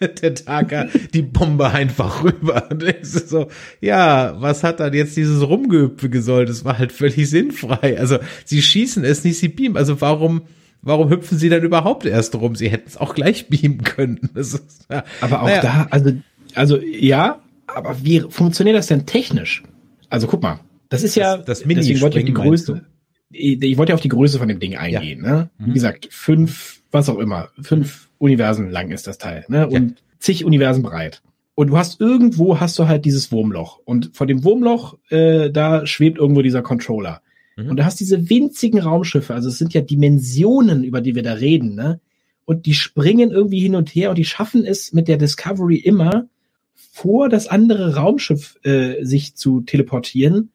der 0.22 0.34
Taka 0.34 0.88
die 1.14 1.22
Bombe 1.22 1.70
einfach 1.70 2.24
rüber. 2.24 2.68
Und 2.70 2.82
denkst 2.82 3.12
du 3.12 3.18
so, 3.20 3.48
ja, 3.80 4.40
was 4.40 4.62
hat 4.62 4.80
dann 4.80 4.92
jetzt 4.92 5.16
dieses 5.16 5.46
Rumgehüpfe 5.46 6.10
gesollt? 6.10 6.48
Das 6.48 6.64
war 6.64 6.78
halt 6.78 6.92
völlig 6.92 7.28
sinnfrei. 7.28 7.98
Also 7.98 8.18
sie 8.44 8.62
schießen 8.62 9.04
es 9.04 9.24
nicht, 9.24 9.38
sie 9.38 9.48
beamen. 9.48 9.76
Also 9.76 10.00
warum, 10.00 10.42
warum 10.82 11.10
hüpfen 11.10 11.38
sie 11.38 11.48
dann 11.48 11.62
überhaupt 11.62 12.06
erst 12.06 12.34
rum? 12.34 12.54
Sie 12.54 12.68
hätten 12.68 12.88
es 12.88 12.96
auch 12.96 13.14
gleich 13.14 13.48
beamen 13.48 13.82
können. 13.82 14.18
Ist, 14.34 14.86
ja, 14.90 15.04
aber 15.20 15.42
auch 15.42 15.46
naja. 15.46 15.62
da, 15.62 15.86
also, 15.90 16.12
also 16.54 16.78
ja, 16.78 17.40
aber 17.66 17.96
wie 18.02 18.20
funktioniert 18.20 18.76
das 18.76 18.86
denn 18.86 19.06
technisch? 19.06 19.62
Also 20.08 20.26
guck 20.26 20.42
mal, 20.42 20.60
das 20.88 21.02
ist 21.02 21.16
ja, 21.16 21.36
das, 21.36 21.46
das 21.46 21.68
deswegen 21.68 22.00
wollte 22.00 22.18
ich 22.20 22.24
die 22.24 22.32
Größe. 22.32 22.84
Ich 23.30 23.76
wollte 23.76 23.90
ja 23.90 23.94
auf 23.94 24.00
die 24.00 24.08
Größe 24.08 24.38
von 24.38 24.46
dem 24.46 24.60
Ding 24.60 24.76
eingehen. 24.76 25.24
Ja. 25.24 25.30
Ne? 25.30 25.50
Wie 25.58 25.70
mhm. 25.70 25.74
gesagt, 25.74 26.08
fünf, 26.10 26.80
was 26.92 27.08
auch 27.08 27.18
immer, 27.18 27.48
fünf 27.60 28.05
Universen 28.18 28.70
lang 28.70 28.90
ist 28.90 29.06
das 29.06 29.18
Teil, 29.18 29.44
ne? 29.48 29.66
Und 29.66 29.90
ja. 29.90 29.96
zig 30.18 30.44
Universen 30.44 30.82
breit. 30.82 31.22
Und 31.54 31.68
du 31.68 31.78
hast 31.78 32.00
irgendwo 32.00 32.60
hast 32.60 32.78
du 32.78 32.86
halt 32.86 33.04
dieses 33.04 33.32
Wurmloch. 33.32 33.80
Und 33.84 34.10
vor 34.14 34.26
dem 34.26 34.44
Wurmloch, 34.44 34.98
äh, 35.08 35.50
da 35.50 35.86
schwebt 35.86 36.18
irgendwo 36.18 36.42
dieser 36.42 36.62
Controller. 36.62 37.22
Mhm. 37.56 37.70
Und 37.70 37.76
du 37.78 37.84
hast 37.84 37.98
diese 37.98 38.28
winzigen 38.28 38.80
Raumschiffe, 38.80 39.34
also 39.34 39.48
es 39.48 39.58
sind 39.58 39.72
ja 39.72 39.80
Dimensionen, 39.80 40.84
über 40.84 41.00
die 41.00 41.14
wir 41.14 41.22
da 41.22 41.34
reden, 41.34 41.74
ne? 41.74 42.00
Und 42.44 42.66
die 42.66 42.74
springen 42.74 43.32
irgendwie 43.32 43.58
hin 43.58 43.74
und 43.74 43.88
her 43.88 44.10
und 44.10 44.18
die 44.18 44.24
schaffen 44.24 44.64
es 44.64 44.92
mit 44.92 45.08
der 45.08 45.16
Discovery 45.16 45.76
immer, 45.76 46.28
vor 46.74 47.28
das 47.28 47.48
andere 47.48 47.96
Raumschiff 47.96 48.58
äh, 48.62 49.04
sich 49.04 49.34
zu 49.34 49.62
teleportieren, 49.62 50.50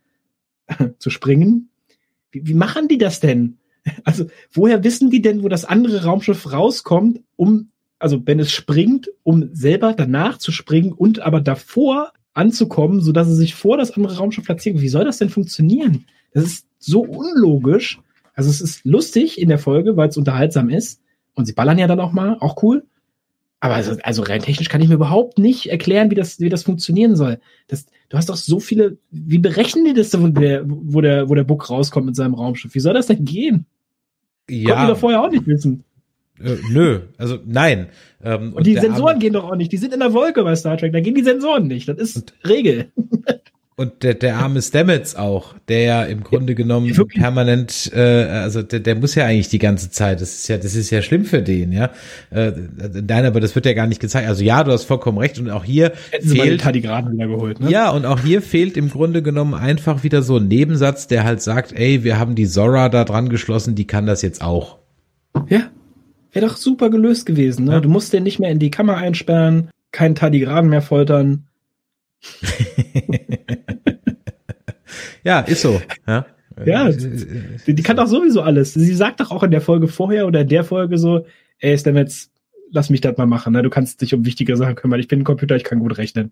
zu 1.00 1.10
springen. 1.10 1.70
Wie, 2.32 2.48
wie 2.48 2.54
machen 2.54 2.88
die 2.88 2.98
das 2.98 3.20
denn? 3.20 3.58
Also, 4.04 4.26
woher 4.52 4.84
wissen 4.84 5.10
die 5.10 5.22
denn, 5.22 5.44
wo 5.44 5.50
das 5.50 5.66
andere 5.66 6.04
Raumschiff 6.04 6.52
rauskommt, 6.52 7.22
um, 7.36 7.72
also 7.98 8.22
wenn 8.26 8.40
es 8.40 8.52
springt, 8.52 9.10
um 9.24 9.50
selber 9.54 9.94
danach 9.94 10.38
zu 10.38 10.52
springen 10.52 10.92
und 10.92 11.20
aber 11.20 11.42
davor 11.42 12.14
anzukommen, 12.34 13.02
so 13.02 13.12
dass 13.12 13.28
es 13.28 13.38
sich 13.38 13.56
vor 13.56 13.78
das 13.78 13.92
andere 13.92 14.18
Raumschiff 14.18 14.46
platziert? 14.46 14.82
Wie 14.82 14.90
soll 14.90 15.06
das 15.06 15.18
denn 15.18 15.30
funktionieren? 15.30 16.06
Das 16.34 16.44
ist 16.44 16.68
so 16.80 17.02
unlogisch. 17.02 18.00
Also 18.34 18.50
es 18.50 18.62
ist 18.62 18.86
lustig 18.86 19.40
in 19.40 19.50
der 19.50 19.60
Folge, 19.60 19.98
weil 19.98 20.10
es 20.10 20.18
unterhaltsam 20.18 20.70
ist. 20.70 21.02
Und 21.34 21.46
sie 21.46 21.54
ballern 21.54 21.78
ja 21.78 21.88
dann 21.88 22.00
auch 22.00 22.12
mal, 22.12 22.38
auch 22.40 22.62
cool. 22.64 22.86
Aber 23.60 23.76
also, 23.76 23.96
also 24.02 24.24
rein 24.24 24.42
technisch 24.42 24.70
kann 24.70 24.82
ich 24.82 24.90
mir 24.90 24.96
überhaupt 24.96 25.38
nicht 25.38 25.68
erklären, 25.68 26.10
wie 26.10 26.16
das, 26.16 26.40
wie 26.40 26.50
das 26.50 26.64
funktionieren 26.64 27.16
soll. 27.16 27.40
Das, 27.68 27.86
du 28.10 28.18
hast 28.18 28.30
doch 28.30 28.36
so 28.36 28.60
viele, 28.60 28.98
wie 29.12 29.38
berechnen 29.38 29.86
die 29.86 29.94
das, 29.94 30.20
wo 30.20 30.28
der, 30.28 30.64
wo 30.66 31.00
der, 31.02 31.30
wo 31.30 31.36
der 31.36 31.44
Book 31.44 31.70
rauskommt 31.70 32.08
mit 32.08 32.16
seinem 32.16 32.34
Raumschiff? 32.34 32.74
Wie 32.74 32.80
soll 32.80 32.96
das 32.96 33.08
denn 33.08 33.24
gehen? 33.24 33.68
Ja. 34.50 34.76
Konnten 34.76 34.88
wir 34.90 34.96
vorher 34.96 35.22
auch 35.22 35.30
nicht 35.30 35.48
wissen. 35.48 35.84
Äh, 36.44 36.58
nö, 36.72 37.02
also 37.18 37.40
nein. 37.46 37.88
Ähm, 38.24 38.50
und, 38.50 38.54
und 38.56 38.68
die 38.68 38.76
Sensoren 38.76 39.10
Arme, 39.10 39.20
gehen 39.20 39.34
doch 39.34 39.46
auch 39.46 39.56
nicht. 39.56 39.72
Die 39.72 39.78
sind 39.78 39.94
in 39.94 40.00
der 40.00 40.14
Wolke 40.14 40.44
bei 40.44 40.56
Star 40.56 40.78
Trek. 40.78 40.94
Da 40.94 41.00
gehen 41.00 41.16
die 41.16 41.24
Sensoren 41.24 41.68
nicht. 41.68 41.88
Das 41.88 41.98
ist 41.98 42.16
und, 42.18 42.34
Regel. 42.48 42.92
Und 43.82 44.04
der, 44.04 44.14
der 44.14 44.38
arme 44.38 44.62
Stamets 44.62 45.16
auch, 45.16 45.56
der 45.68 45.82
ja 45.82 46.04
im 46.04 46.22
Grunde 46.22 46.54
genommen 46.54 46.86
ja, 46.86 47.04
permanent, 47.04 47.92
äh, 47.96 48.26
also 48.26 48.62
der, 48.62 48.80
der 48.80 48.94
muss 48.94 49.16
ja 49.16 49.26
eigentlich 49.26 49.50
die 49.50 49.58
ganze 49.58 49.90
Zeit, 49.90 50.22
das 50.22 50.36
ist 50.36 50.48
ja, 50.50 50.58
das 50.58 50.76
ist 50.76 50.92
ja 50.92 51.02
schlimm 51.02 51.26
für 51.26 51.42
den, 51.42 51.72
ja. 51.72 51.90
Äh, 52.30 52.52
nein, 53.08 53.26
aber 53.26 53.40
das 53.40 53.56
wird 53.56 53.66
ja 53.66 53.74
gar 53.74 53.88
nicht 53.88 54.00
gezeigt. 54.00 54.28
Also 54.28 54.44
ja, 54.44 54.64
du 54.64 54.72
hast 54.72 54.84
vollkommen 54.84 55.18
recht. 55.18 55.40
Und 55.40 55.50
auch 55.50 55.64
hier 55.64 55.94
Hätten 56.12 56.30
fehlt 56.30 56.76
die 56.76 56.82
gerade 56.82 57.12
wieder 57.12 57.26
geholt, 57.26 57.60
ne? 57.60 57.72
Ja, 57.72 57.90
und 57.90 58.06
auch 58.06 58.20
hier 58.20 58.44
fehlt 58.44 58.78
im 58.78 58.90
Grunde 58.90 59.24
genommen 59.24 59.56
einfach 59.56 60.04
wieder 60.04 60.22
so 60.22 60.38
ein 60.38 60.48
Nebensatz, 60.48 61.08
der 61.08 61.24
halt 61.24 61.42
sagt, 61.42 61.74
ey, 61.74 62.04
wir 62.04 62.20
haben 62.20 62.36
die 62.36 62.48
Zora 62.48 62.90
da 62.90 63.04
dran 63.04 63.30
geschlossen, 63.30 63.74
die 63.74 63.88
kann 63.88 64.06
das 64.06 64.22
jetzt 64.22 64.44
auch. 64.44 64.78
Ja. 65.50 65.72
Wäre 66.34 66.46
doch 66.46 66.58
super 66.58 66.92
gelöst 66.92 67.26
gewesen, 67.26 67.66
ne? 67.66 67.72
Ja. 67.72 67.80
Du 67.80 67.90
musst 67.90 68.14
den 68.14 68.22
nicht 68.22 68.40
mehr 68.40 68.52
in 68.52 68.60
die 68.60 68.70
Kammer 68.70 68.98
einsperren, 68.98 69.70
keinen 69.92 70.14
Tardigraden 70.14 70.70
mehr 70.70 70.84
foltern. 70.84 71.48
Ja, 75.24 75.40
ist 75.42 75.62
so. 75.62 75.82
Ja, 76.08 76.26
ja 76.66 76.90
die, 76.92 77.74
die 77.76 77.84
kann 77.84 77.98
doch 77.98 78.08
sowieso 78.08 78.42
alles. 78.42 78.74
Sie 78.74 78.94
sagt 78.94 79.20
doch 79.20 79.32
auch 79.32 79.44
in 79.44 79.52
der 79.52 79.62
Folge 79.62 79.88
vorher 79.88 80.28
oder 80.28 80.42
in 80.42 80.48
der 80.48 80.64
Folge 80.64 80.98
so, 80.98 81.26
ey, 81.60 81.78
Stamets, 81.78 82.32
lass 82.72 82.90
mich 82.90 83.02
das 83.02 83.18
mal 83.18 83.28
machen. 83.28 83.54
Ne? 83.54 83.64
Du 83.64 83.70
kannst 83.70 84.02
dich 84.02 84.14
um 84.14 84.26
wichtige 84.26 84.58
Sachen 84.58 84.76
kümmern. 84.76 85.00
Ich 85.00 85.08
bin 85.08 85.20
ein 85.22 85.26
Computer, 85.26 85.56
ich 85.56 85.64
kann 85.64 85.80
gut 85.80 85.98
rechnen. 85.98 86.32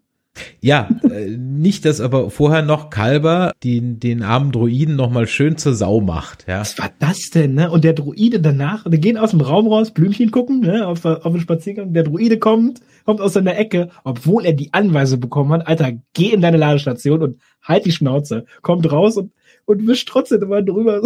Ja, 0.62 0.90
äh, 1.10 1.38
nicht, 1.38 1.86
dass 1.86 2.02
aber 2.02 2.30
vorher 2.30 2.62
noch 2.62 2.90
Kalber 2.90 3.54
den, 3.64 4.00
den 4.00 4.24
armen 4.24 4.52
Droiden 4.52 4.96
noch 4.96 5.10
mal 5.10 5.28
schön 5.28 5.58
zur 5.58 5.74
Sau 5.74 6.02
macht. 6.02 6.46
Ja. 6.48 6.60
Was 6.60 6.78
war 6.78 6.92
das 7.00 7.30
denn? 7.30 7.56
Ne? 7.56 7.72
Und 7.72 7.84
der 7.84 7.94
Droide 7.94 8.40
danach, 8.40 8.86
die 8.90 9.00
gehen 9.00 9.18
aus 9.18 9.32
dem 9.32 9.42
Raum 9.42 9.68
raus, 9.68 9.92
Blümchen 9.92 10.32
gucken, 10.32 10.62
ne? 10.62 10.88
auf, 10.88 11.04
auf 11.06 11.32
den 11.32 11.42
Spaziergang. 11.42 11.94
Der 11.94 12.04
Droide 12.04 12.40
kommt, 12.40 12.80
kommt 13.06 13.22
aus 13.22 13.34
seiner 13.34 13.58
Ecke, 13.58 13.90
obwohl 14.04 14.46
er 14.46 14.54
die 14.54 14.74
Anweisung 14.74 15.20
bekommen 15.20 15.52
hat, 15.52 15.68
Alter, 15.68 15.94
geh 16.14 16.32
in 16.32 16.42
deine 16.42 16.58
Ladestation 16.58 17.22
und 17.22 17.40
halt 17.62 17.86
die 17.86 17.92
Schnauze. 17.92 18.46
Kommt 18.62 18.92
raus 18.92 19.18
und, 19.18 19.32
und 19.66 19.88
wischt 19.88 20.10
trotzdem 20.10 20.44
immer 20.44 20.62
drüber. 20.62 21.02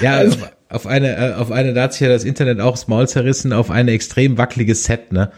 Ja, 0.00 0.12
also, 0.12 0.38
auf 0.68 0.86
eine, 0.86 1.16
äh, 1.16 1.34
auf 1.34 1.50
eine, 1.50 1.74
da 1.74 1.82
hat 1.82 1.92
sich 1.92 2.02
ja 2.02 2.08
das 2.08 2.24
Internet 2.24 2.60
auch 2.60 2.72
das 2.72 2.88
Maul 2.88 3.08
zerrissen, 3.08 3.52
auf 3.52 3.70
eine 3.70 3.92
extrem 3.92 4.38
wackelige 4.38 4.74
Set, 4.74 5.12
ne? 5.12 5.32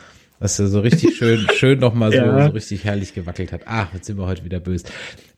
Was 0.44 0.58
er 0.58 0.66
so 0.66 0.80
richtig 0.80 1.16
schön, 1.16 1.46
schön 1.56 1.78
nochmal 1.78 2.12
so, 2.12 2.18
ja. 2.18 2.48
so 2.48 2.50
richtig 2.50 2.84
herrlich 2.84 3.14
gewackelt 3.14 3.50
hat. 3.50 3.62
Ach, 3.64 3.88
jetzt 3.94 4.04
sind 4.04 4.18
wir 4.18 4.26
heute 4.26 4.44
wieder 4.44 4.60
böse. 4.60 4.84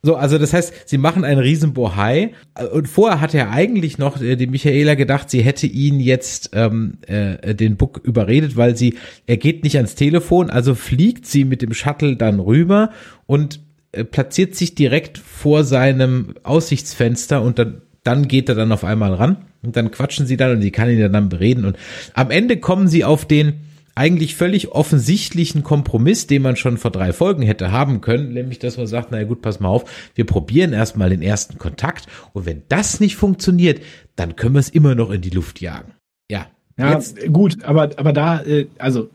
So, 0.03 0.17
also 0.17 0.37
das 0.37 0.53
heißt, 0.53 0.89
sie 0.89 0.99
machen 0.99 1.25
einen 1.25 1.39
riesen 1.39 1.75
Bohai. 1.75 2.33
Und 2.73 2.89
vorher 2.89 3.21
hat 3.21 3.33
er 3.33 3.53
eigentlich 3.53 3.99
noch, 3.99 4.21
äh, 4.21 4.35
die 4.35 4.49
Michaela 4.49 4.97
gedacht, 4.97 5.31
sie 5.31 5.43
hätte 5.43 5.69
ihn 5.69 6.01
jetzt 6.01 6.51
ähm, 6.55 6.99
äh, 7.07 7.55
den 7.55 7.77
Book 7.77 8.01
überredet, 8.03 8.57
weil 8.57 8.77
sie, 8.77 8.97
er 9.29 9.37
geht 9.37 9.63
nicht 9.63 9.77
ans 9.77 9.95
Telefon, 9.95 10.51
also 10.51 10.75
fliegt 10.75 11.25
sie 11.25 11.45
mit 11.45 11.63
dem 11.63 11.73
Shuttle 11.73 12.17
dann 12.17 12.41
rüber 12.41 12.91
und 13.27 13.61
äh, 13.93 14.03
platziert 14.03 14.57
sich 14.57 14.75
direkt 14.75 15.19
vor 15.19 15.63
seinem 15.63 16.35
Aussichtsfenster 16.43 17.43
und 17.43 17.61
dann, 17.61 17.81
dann 18.03 18.27
geht 18.27 18.49
er 18.49 18.57
dann 18.57 18.73
auf 18.73 18.83
einmal 18.83 19.15
ran 19.15 19.37
und 19.63 19.77
dann 19.77 19.93
quatschen 19.93 20.27
sie 20.27 20.37
dann 20.37 20.51
und 20.51 20.63
sie 20.63 20.73
kann 20.73 20.91
ihn 20.91 21.13
dann 21.13 21.29
bereden 21.29 21.65
und 21.65 21.77
am 22.15 22.33
Ende 22.33 22.57
kommen 22.57 22.89
sie 22.89 23.05
auf 23.05 23.25
den 23.25 23.61
eigentlich 23.97 24.37
völlig 24.37 24.73
offensichtlichen 24.73 25.63
Kompromiss, 25.63 26.27
den 26.27 26.43
man 26.43 26.57
schon 26.57 26.77
vor 26.77 26.91
drei 26.91 27.13
Folgen 27.13 27.43
hätte 27.43 27.73
haben 27.73 28.03
können, 28.03 28.35
nämlich 28.35 28.59
dass 28.59 28.77
man 28.77 28.87
sagt, 28.87 29.11
na 29.11 29.25
gut, 29.25 29.41
pass 29.41 29.59
mal 29.59 29.69
auf, 29.69 30.11
wir 30.15 30.27
probieren 30.27 30.73
erstmal 30.73 31.09
den 31.11 31.23
ersten 31.23 31.59
Kontakt 31.59 32.07
und 32.35 32.47
wenn 32.47 32.63
das 32.69 33.01
nicht 33.01 33.17
funktioniert, 33.17 33.81
dann 34.15 34.37
können 34.37 34.55
wir 34.55 34.61
es 34.61 34.69
immer 34.69 34.95
noch 34.95 35.11
in 35.11 35.23
die 35.23 35.31
Luft 35.31 35.61
jagen. 35.61 35.95
Ja. 36.31 36.47
Ja, 36.79 36.93
jetzt. 36.93 37.33
gut, 37.33 37.65
aber, 37.65 37.91
aber 37.97 38.13
da, 38.13 38.43
äh, 38.43 38.67
also 38.79 39.09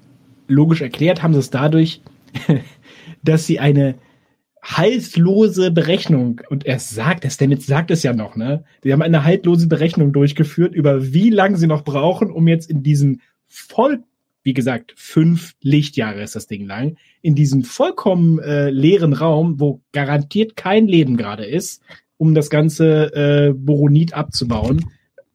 logisch 0.47 0.81
erklärt 0.81 1.21
haben 1.21 1.33
sie 1.33 1.39
es 1.39 1.51
dadurch, 1.51 2.01
dass 3.23 3.45
sie 3.45 3.59
eine 3.59 3.95
haltlose 4.63 5.69
Berechnung, 5.69 6.41
und 6.49 6.65
er 6.65 6.79
sagt 6.79 7.23
es, 7.23 7.37
denn 7.37 7.51
jetzt 7.51 7.67
sagt 7.67 7.91
es 7.91 8.01
ja 8.01 8.13
noch, 8.13 8.35
ne? 8.35 8.63
Die 8.83 8.93
haben 8.93 9.01
eine 9.03 9.23
haltlose 9.23 9.67
Berechnung 9.67 10.11
durchgeführt, 10.11 10.73
über 10.73 11.13
wie 11.13 11.29
lange 11.29 11.57
sie 11.57 11.67
noch 11.67 11.83
brauchen, 11.83 12.31
um 12.31 12.47
jetzt 12.47 12.69
in 12.69 12.81
diesen 12.81 13.21
voll, 13.47 14.03
wie 14.43 14.53
gesagt, 14.53 14.93
fünf 14.95 15.53
Lichtjahre 15.61 16.21
ist 16.21 16.35
das 16.35 16.47
Ding 16.47 16.65
lang, 16.65 16.97
in 17.21 17.35
diesem 17.35 17.63
vollkommen 17.63 18.39
äh, 18.39 18.69
leeren 18.69 19.13
Raum, 19.13 19.59
wo 19.59 19.81
garantiert 19.91 20.55
kein 20.55 20.87
Leben 20.87 21.17
gerade 21.17 21.45
ist, 21.45 21.81
um 22.17 22.33
das 22.33 22.49
ganze 22.49 23.13
äh, 23.13 23.53
Boronit 23.53 24.13
abzubauen. 24.13 24.85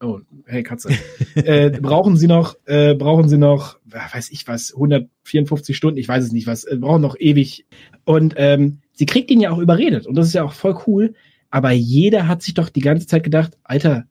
Oh, 0.01 0.21
hey 0.45 0.63
Katze. 0.63 0.91
äh, 1.35 1.71
brauchen 1.71 2.17
Sie 2.17 2.27
noch, 2.27 2.57
äh, 2.67 2.95
brauchen 2.95 3.29
Sie 3.29 3.39
noch, 3.39 3.79
weiß 3.87 4.31
ich 4.31 4.47
was, 4.47 4.75
154 4.75 5.77
Stunden, 5.77 5.99
ich 5.99 6.09
weiß 6.09 6.25
es 6.25 6.33
nicht 6.33 6.47
was, 6.47 6.65
äh, 6.65 6.77
brauchen 6.77 7.03
noch 7.03 7.17
ewig. 7.19 7.67
Und 8.05 8.35
ähm, 8.37 8.81
sie 8.93 9.07
kriegt 9.07 9.31
ihn 9.31 9.41
ja 9.41 9.51
auch 9.51 9.59
überredet 9.59 10.07
und 10.07 10.17
das 10.17 10.27
ist 10.27 10.35
ja 10.35 10.45
auch 10.45 10.53
voll 10.53 10.79
cool. 10.87 11.15
Aber 11.51 11.71
jeder 11.71 12.29
hat 12.29 12.43
sich 12.43 12.55
doch 12.55 12.69
die 12.69 12.81
ganze 12.81 13.07
Zeit 13.07 13.23
gedacht, 13.23 13.57
Alter, 13.63 14.07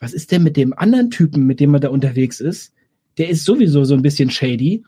was 0.00 0.14
ist 0.14 0.32
denn 0.32 0.42
mit 0.42 0.56
dem 0.56 0.72
anderen 0.72 1.10
Typen, 1.10 1.46
mit 1.46 1.60
dem 1.60 1.70
man 1.70 1.80
da 1.80 1.90
unterwegs 1.90 2.40
ist? 2.40 2.72
Der 3.20 3.28
ist 3.28 3.44
sowieso 3.44 3.84
so 3.84 3.92
ein 3.92 4.00
bisschen 4.00 4.30
shady. 4.30 4.82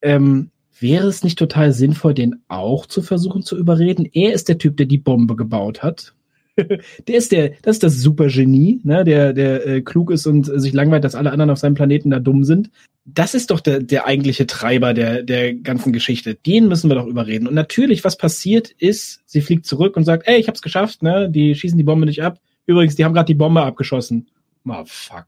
Ähm, 0.00 0.50
wäre 0.78 1.08
es 1.08 1.24
nicht 1.24 1.36
total 1.36 1.72
sinnvoll, 1.72 2.14
den 2.14 2.36
auch 2.46 2.86
zu 2.86 3.02
versuchen 3.02 3.42
zu 3.42 3.58
überreden? 3.58 4.08
Er 4.12 4.32
ist 4.32 4.48
der 4.48 4.58
Typ, 4.58 4.76
der 4.76 4.86
die 4.86 4.98
Bombe 4.98 5.34
gebaut 5.34 5.82
hat. 5.82 6.14
der 6.56 7.16
ist 7.16 7.32
der, 7.32 7.54
das 7.62 7.76
ist 7.76 7.82
das 7.82 7.98
Supergenie, 7.98 8.80
ne, 8.84 9.02
der, 9.02 9.32
der 9.32 9.66
äh, 9.66 9.80
klug 9.80 10.12
ist 10.12 10.28
und 10.28 10.48
äh, 10.48 10.60
sich 10.60 10.72
langweilt, 10.72 11.02
dass 11.02 11.16
alle 11.16 11.32
anderen 11.32 11.50
auf 11.50 11.58
seinem 11.58 11.74
Planeten 11.74 12.10
da 12.10 12.20
dumm 12.20 12.44
sind. 12.44 12.70
Das 13.04 13.34
ist 13.34 13.50
doch 13.50 13.58
der, 13.58 13.80
der 13.80 14.06
eigentliche 14.06 14.46
Treiber 14.46 14.94
der, 14.94 15.24
der 15.24 15.52
ganzen 15.52 15.92
Geschichte. 15.92 16.36
Den 16.36 16.68
müssen 16.68 16.90
wir 16.90 16.94
doch 16.94 17.08
überreden. 17.08 17.48
Und 17.48 17.54
natürlich, 17.54 18.04
was 18.04 18.16
passiert 18.16 18.70
ist, 18.70 19.20
sie 19.26 19.40
fliegt 19.40 19.66
zurück 19.66 19.96
und 19.96 20.04
sagt, 20.04 20.28
ey, 20.28 20.38
ich 20.38 20.46
hab's 20.46 20.62
geschafft, 20.62 21.02
ne, 21.02 21.28
die 21.28 21.56
schießen 21.56 21.76
die 21.76 21.82
Bombe 21.82 22.06
nicht 22.06 22.22
ab. 22.22 22.38
Übrigens, 22.66 22.94
die 22.94 23.04
haben 23.04 23.14
gerade 23.14 23.26
die 23.26 23.34
Bombe 23.34 23.62
abgeschossen. 23.62 24.28
Ma 24.62 24.84
fuck, 24.86 25.26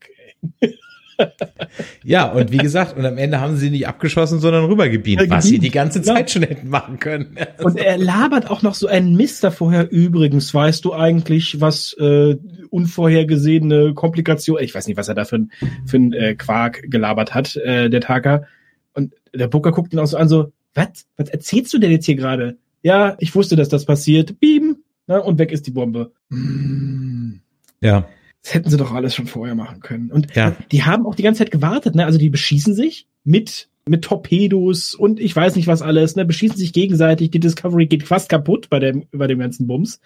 ey. 0.61 0.79
ja, 2.05 2.31
und 2.31 2.53
wie 2.53 2.59
gesagt, 2.59 2.97
und 2.97 3.05
am 3.05 3.19
Ende 3.19 3.41
haben 3.41 3.57
sie 3.57 3.71
nicht 3.71 3.87
abgeschossen, 3.87 4.41
sondern 4.41 4.65
rübergebeamt, 4.65 5.31
was 5.31 5.45
sie 5.45 5.59
die 5.59 5.71
ganze 5.71 6.03
Zeit 6.03 6.29
ja. 6.29 6.33
schon 6.33 6.43
hätten 6.43 6.69
machen 6.69 6.99
können. 6.99 7.37
Und 7.63 7.79
er 7.79 7.99
labert 7.99 8.51
auch 8.51 8.63
noch 8.63 8.75
so 8.75 8.87
einen 8.87 9.17
Mist 9.17 9.47
vorher. 9.47 9.91
Übrigens, 9.91 10.53
weißt 10.53 10.85
du 10.85 10.93
eigentlich, 10.93 11.61
was 11.61 11.93
äh, 11.95 12.37
unvorhergesehene 12.71 13.95
Komplikation, 13.95 14.59
ich 14.61 14.75
weiß 14.75 14.87
nicht, 14.87 14.97
was 14.97 15.09
er 15.09 15.15
da 15.15 15.25
für, 15.25 15.47
für 15.87 15.97
ein 15.97 16.13
äh, 16.13 16.35
Quark 16.35 16.91
gelabert 16.91 17.35
hat, 17.35 17.57
äh, 17.57 17.91
der 17.91 18.01
Taker. 18.01 18.47
Und 18.95 19.15
der 19.35 19.49
Booker 19.49 19.73
guckt 19.73 19.93
ihn 19.93 19.99
auch 19.99 20.07
so 20.07 20.17
an, 20.17 20.29
so, 20.29 20.53
was? 20.75 21.07
Was 21.17 21.29
erzählst 21.29 21.73
du 21.73 21.79
denn 21.79 21.91
jetzt 21.91 22.07
hier 22.07 22.17
gerade? 22.17 22.57
Ja, 22.83 23.17
ich 23.19 23.35
wusste, 23.35 23.57
dass 23.57 23.69
das 23.69 23.85
passiert. 23.85 24.41
Beam. 24.41 24.77
Na, 25.07 25.19
und 25.19 25.39
weg 25.39 25.53
ist 25.53 25.67
die 25.67 25.71
Bombe. 25.71 26.13
Ja. 27.81 28.09
Das 28.45 28.53
hätten 28.53 28.69
sie 28.69 28.77
doch 28.77 28.93
alles 28.93 29.15
schon 29.15 29.27
vorher 29.27 29.55
machen 29.55 29.81
können. 29.81 30.11
Und 30.11 30.37
ja. 30.37 30.55
die 30.71 30.85
haben 30.85 31.07
auch 31.07 31.15
die 31.15 31.23
ganze 31.23 31.39
Zeit 31.39 31.51
gewartet, 31.51 31.95
ne? 31.95 32.05
Also 32.05 32.19
die 32.19 32.29
beschießen 32.29 32.75
sich 32.75 33.07
mit 33.25 33.69
mit 33.87 34.03
Torpedos 34.03 34.95
und 34.95 35.21
ich 35.21 35.35
weiß 35.35 35.57
nicht 35.57 35.67
was 35.67 35.83
alles, 35.83 36.15
ne? 36.15 36.27
Beschießen 36.27 36.59
sich 36.59 36.75
gegenseitig. 36.75 37.31
Die 37.31 37.41
Discovery 37.41 37.87
geht 37.87 38.03
fast 38.03 38.29
kaputt 38.29 38.69
bei 38.69 38.81
dem 38.81 39.07
bei 39.13 39.27
dem 39.27 39.39
ganzen 39.39 39.67
Bums. 39.67 39.99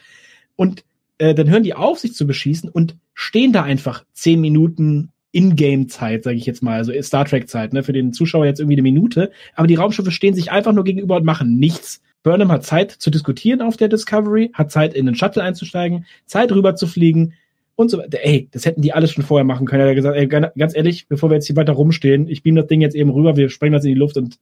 Und 0.54 0.84
äh, 1.18 1.34
dann 1.34 1.50
hören 1.50 1.64
die 1.64 1.74
auf, 1.74 1.98
sich 1.98 2.14
zu 2.14 2.28
beschießen 2.28 2.68
und 2.70 2.96
stehen 3.12 3.52
da 3.52 3.64
einfach 3.64 4.04
zehn 4.12 4.40
Minuten 4.40 5.10
in-Game-Zeit, 5.32 6.22
sage 6.22 6.36
ich 6.36 6.46
jetzt 6.46 6.62
mal, 6.62 6.78
also 6.78 6.92
Star 7.02 7.24
Trek-Zeit, 7.24 7.72
ne? 7.72 7.82
Für 7.82 7.92
den 7.92 8.12
Zuschauer 8.12 8.46
jetzt 8.46 8.60
irgendwie 8.60 8.76
eine 8.76 8.82
Minute. 8.82 9.32
Aber 9.56 9.66
die 9.66 9.74
Raumschiffe 9.74 10.12
stehen 10.12 10.34
sich 10.34 10.52
einfach 10.52 10.72
nur 10.72 10.84
gegenüber 10.84 11.16
und 11.16 11.24
machen 11.24 11.58
nichts. 11.58 12.02
Burnham 12.22 12.52
hat 12.52 12.64
Zeit 12.64 12.92
zu 12.92 13.10
diskutieren 13.10 13.62
auf 13.62 13.76
der 13.76 13.88
Discovery, 13.88 14.50
hat 14.52 14.70
Zeit 14.70 14.94
in 14.94 15.06
den 15.06 15.16
Shuttle 15.16 15.42
einzusteigen, 15.42 16.06
Zeit 16.26 16.52
rüber 16.52 16.76
zu 16.76 16.86
fliegen, 16.86 17.34
und 17.78 17.90
so 17.90 17.98
weiter. 17.98 18.18
Ey, 18.22 18.48
das 18.50 18.66
hätten 18.66 18.82
die 18.82 18.92
alles 18.92 19.12
schon 19.12 19.22
vorher 19.22 19.44
machen 19.44 19.64
können. 19.64 19.82
Er 19.82 19.90
hat 19.90 19.94
gesagt, 19.94 20.16
ey, 20.16 20.26
ganz 20.26 20.74
ehrlich, 20.74 21.06
bevor 21.06 21.30
wir 21.30 21.36
jetzt 21.36 21.46
hier 21.46 21.54
weiter 21.54 21.74
rumstehen, 21.74 22.26
ich 22.28 22.42
beam 22.42 22.56
das 22.56 22.66
Ding 22.66 22.80
jetzt 22.80 22.96
eben 22.96 23.10
rüber, 23.10 23.36
wir 23.36 23.50
sprengen 23.50 23.74
das 23.74 23.84
in 23.84 23.90
die 23.90 23.98
Luft 23.98 24.16
und 24.16 24.40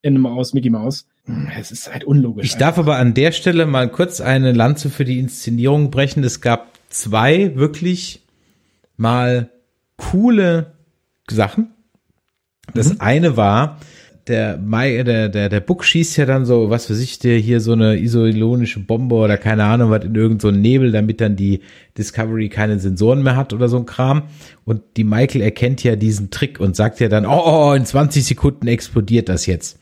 Ende 0.00 0.18
mal 0.18 0.32
aus, 0.32 0.54
Mickey 0.54 0.70
Mouse. 0.70 1.06
Hm, 1.26 1.48
es 1.60 1.72
ist 1.72 1.92
halt 1.92 2.04
unlogisch. 2.04 2.46
Ich 2.46 2.56
darf 2.56 2.78
aber 2.78 2.96
an 2.96 3.12
der 3.12 3.32
Stelle 3.32 3.66
mal 3.66 3.90
kurz 3.90 4.22
eine 4.22 4.52
Lanze 4.52 4.88
für 4.88 5.04
die 5.04 5.18
Inszenierung 5.18 5.90
brechen. 5.90 6.24
Es 6.24 6.40
gab 6.40 6.68
zwei 6.88 7.54
wirklich 7.56 8.22
mal 8.96 9.50
coole 9.98 10.72
Sachen. 11.28 11.72
Das 12.72 12.94
mhm. 12.94 13.00
eine 13.00 13.36
war, 13.36 13.78
der 14.30 14.56
Mai, 14.56 15.02
der, 15.02 15.28
der, 15.28 15.48
der 15.48 15.60
Buck 15.60 15.84
schießt 15.84 16.16
ja 16.16 16.24
dann 16.24 16.46
so, 16.46 16.70
was 16.70 16.86
für 16.86 16.94
sich, 16.94 17.18
der 17.18 17.38
hier 17.38 17.60
so 17.60 17.72
eine 17.72 17.98
isotonische 17.98 18.80
Bombe 18.80 19.16
oder 19.16 19.36
keine 19.36 19.64
Ahnung 19.64 19.90
was 19.90 20.04
in 20.04 20.14
irgendeinen 20.14 20.54
so 20.54 20.60
Nebel, 20.60 20.92
damit 20.92 21.20
dann 21.20 21.36
die 21.36 21.60
Discovery 21.98 22.48
keine 22.48 22.78
Sensoren 22.78 23.22
mehr 23.22 23.36
hat 23.36 23.52
oder 23.52 23.68
so 23.68 23.76
ein 23.76 23.86
Kram. 23.86 24.22
Und 24.64 24.82
die 24.96 25.04
Michael 25.04 25.42
erkennt 25.42 25.84
ja 25.84 25.96
diesen 25.96 26.30
Trick 26.30 26.60
und 26.60 26.76
sagt 26.76 27.00
ja 27.00 27.08
dann, 27.08 27.26
oh, 27.26 27.42
oh 27.44 27.72
in 27.74 27.84
20 27.84 28.24
Sekunden 28.24 28.66
explodiert 28.68 29.28
das 29.28 29.46
jetzt. 29.46 29.78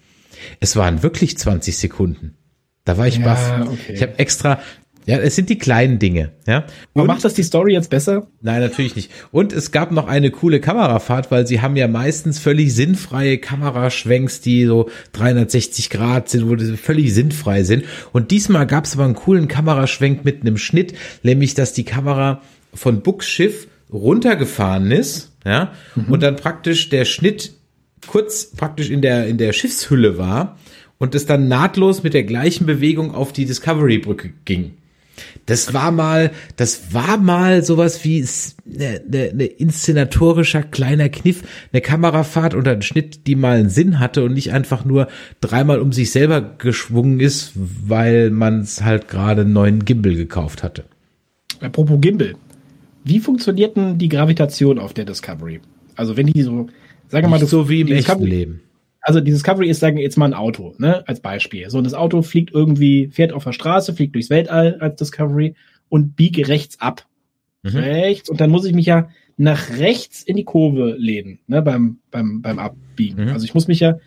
Es 0.59 0.75
waren 0.75 1.03
wirklich 1.03 1.39
20 1.39 1.79
Sekunden. 1.79 2.35
Da 2.85 2.97
war 2.97 3.07
ich 3.07 3.19
ja, 3.19 3.25
baff. 3.25 3.69
Okay. 3.69 3.93
Ich 3.93 4.03
habe 4.03 4.19
extra, 4.19 4.59
ja, 5.09 5.17
es 5.17 5.37
sind 5.37 5.49
die 5.49 5.57
kleinen 5.57 5.99
Dinge. 5.99 6.33
Ja. 6.47 6.67
Und 6.93 7.07
macht 7.07 7.25
das 7.25 7.33
die 7.33 7.43
Story 7.43 7.73
jetzt 7.73 7.89
besser? 7.89 8.27
Nein, 8.43 8.61
natürlich 8.61 8.95
nicht. 8.95 9.11
Und 9.33 9.55
es 9.55 9.73
gab 9.73 9.91
noch 9.91 10.07
eine 10.07 10.31
coole 10.31 10.61
Kamerafahrt, 10.61 11.31
weil 11.31 11.47
sie 11.47 11.63
haben 11.63 11.77
ja 11.77 11.89
meistens 11.89 12.39
völlig 12.39 12.75
sinnfreie 12.75 13.39
Kameraschwenks, 13.39 14.43
die 14.43 14.67
so 14.67 14.91
360 15.13 15.89
Grad 15.89 16.29
sind, 16.29 16.47
wo 16.47 16.59
sie 16.59 16.77
völlig 16.77 17.15
sinnfrei 17.15 17.63
sind. 17.63 17.87
Und 18.13 18.33
diesmal 18.33 18.67
gab 18.67 18.85
es 18.85 18.93
aber 18.97 19.07
einen 19.07 19.15
coolen 19.15 19.49
Kameraschwenk 19.49 20.27
mit 20.27 20.43
einem 20.43 20.59
Schnitt, 20.59 20.93
nämlich 21.23 21.55
dass 21.55 21.73
die 21.73 21.85
Kamera 21.85 22.43
von 22.75 23.01
Books 23.01 23.27
Schiff 23.27 23.67
runtergefahren 23.91 24.91
ist, 24.91 25.33
ja, 25.43 25.73
mhm. 25.95 26.13
und 26.13 26.23
dann 26.23 26.37
praktisch 26.37 26.91
der 26.91 27.07
Schnitt 27.07 27.55
kurz 28.07 28.51
praktisch 28.55 28.91
in 28.91 29.01
der 29.01 29.27
in 29.27 29.39
der 29.39 29.55
Schiffshülle 29.55 30.19
war 30.19 30.59
und 30.99 31.15
es 31.15 31.25
dann 31.25 31.49
nahtlos 31.49 32.03
mit 32.03 32.13
der 32.13 32.25
gleichen 32.25 32.67
Bewegung 32.67 33.15
auf 33.15 33.33
die 33.33 33.47
Discovery 33.47 33.97
Brücke 33.97 34.35
ging. 34.45 34.75
Das 35.47 35.75
war 35.75 35.91
mal, 35.91 36.31
das 36.57 36.93
war 36.93 37.17
mal 37.17 37.63
sowas 37.63 38.05
wie 38.05 38.25
eine, 38.67 39.01
eine, 39.07 39.31
eine 39.31 39.45
inszenatorischer 39.45 40.63
kleiner 40.63 41.09
Kniff, 41.09 41.43
eine 41.73 41.81
Kamerafahrt 41.81 42.55
oder 42.55 42.73
ein 42.73 42.83
Schnitt, 42.83 43.27
die 43.27 43.35
mal 43.35 43.59
einen 43.59 43.71
Sinn 43.71 43.99
hatte 43.99 44.25
und 44.25 44.35
nicht 44.35 44.53
einfach 44.53 44.85
nur 44.85 45.09
dreimal 45.41 45.81
um 45.81 45.93
sich 45.93 46.11
selber 46.11 46.41
geschwungen 46.41 47.21
ist, 47.21 47.53
weil 47.55 48.31
man 48.31 48.61
es 48.61 48.83
halt 48.83 49.09
gerade 49.09 49.43
einen 49.43 49.53
neuen 49.53 49.85
Gimbal 49.85 50.15
gekauft 50.15 50.63
hatte. 50.63 50.85
Apropos 51.61 52.01
Gimbal. 52.01 52.35
Wie 53.05 53.21
funktioniert 53.21 53.77
denn 53.77 53.99
die 53.99 54.09
Gravitation 54.09 54.79
auf 54.79 54.93
der 54.93 55.05
Discovery? 55.05 55.61
Also 55.97 56.17
wenn 56.17 56.27
die 56.27 56.43
so, 56.43 56.69
sagen 57.09 57.27
wir 57.27 57.31
mal, 57.31 57.45
so 57.45 57.69
wie 57.69 57.81
im 57.81 57.89
echten 57.89 58.23
Leben 58.23 58.61
also 59.01 59.21
die 59.21 59.31
Discovery 59.31 59.69
ist, 59.69 59.81
sagen 59.81 59.97
wir 59.97 60.03
jetzt 60.03 60.17
mal 60.17 60.27
ein 60.27 60.35
Auto, 60.35 60.75
ne, 60.79 61.07
als 61.07 61.21
Beispiel. 61.21 61.71
So, 61.71 61.79
und 61.79 61.85
das 61.85 61.95
Auto 61.95 62.23
fliegt 62.23 62.53
irgendwie, 62.53 63.09
fährt 63.09 63.33
auf 63.33 63.45
der 63.45 63.53
Straße, 63.53 63.95
fliegt 63.95 64.15
durchs 64.15 64.31
Weltall 64.31 64.77
als 64.81 64.97
Discovery 64.97 65.55
und 65.89 66.17
biege 66.17 66.49
rechts 66.49 66.81
ab. 66.81 67.07
Mhm. 67.63 67.77
Rechts. 67.77 68.29
Und 68.29 68.41
dann 68.41 68.51
muss 68.51 68.65
ich 68.65 68.75
mich 68.75 68.87
ja 68.87 69.09
nach 69.37 69.71
rechts 69.79 70.23
in 70.23 70.37
die 70.37 70.45
Kurve 70.45 70.97
lehnen, 70.99 71.39
ne, 71.47 71.63
beim, 71.63 71.99
beim, 72.11 72.43
beim 72.43 72.59
Abbiegen. 72.59 73.25
Mhm. 73.25 73.31
Also 73.31 73.45
ich 73.45 73.55
muss 73.55 73.69
mich 73.69 73.81
ja, 73.81 73.99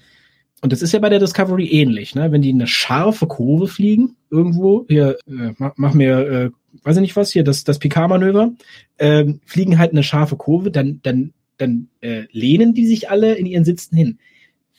und 0.61 0.72
das 0.73 0.81
ist 0.81 0.91
ja 0.91 0.99
bei 0.99 1.09
der 1.09 1.19
Discovery 1.19 1.68
ähnlich, 1.68 2.13
ne, 2.13 2.31
wenn 2.31 2.41
die 2.41 2.51
eine 2.51 2.68
scharfe 2.68 3.27
Kurve 3.27 3.68
fliegen, 3.68 4.18
irgendwo, 4.30 4.85
hier, 4.89 5.18
äh, 5.27 5.53
mach, 5.57 5.73
mach 5.77 5.93
mir, 5.93 6.19
äh, 6.19 6.49
weiß 6.84 6.97
ich 6.97 7.01
nicht 7.01 7.15
was, 7.15 7.31
hier, 7.31 7.43
das, 7.43 7.63
das 7.63 7.80
Picard-Manöver, 7.80 8.51
äh, 8.97 9.34
fliegen 9.45 9.80
halt 9.80 9.91
eine 9.91 10.03
scharfe 10.03 10.35
Kurve, 10.35 10.69
dann, 10.69 10.99
dann, 11.01 11.34
dann 11.57 11.88
äh, 12.01 12.23
lehnen 12.31 12.73
die 12.73 12.85
sich 12.85 13.09
alle 13.09 13.35
in 13.35 13.45
ihren 13.45 13.65
Sitzen 13.65 13.95
hin 13.95 14.19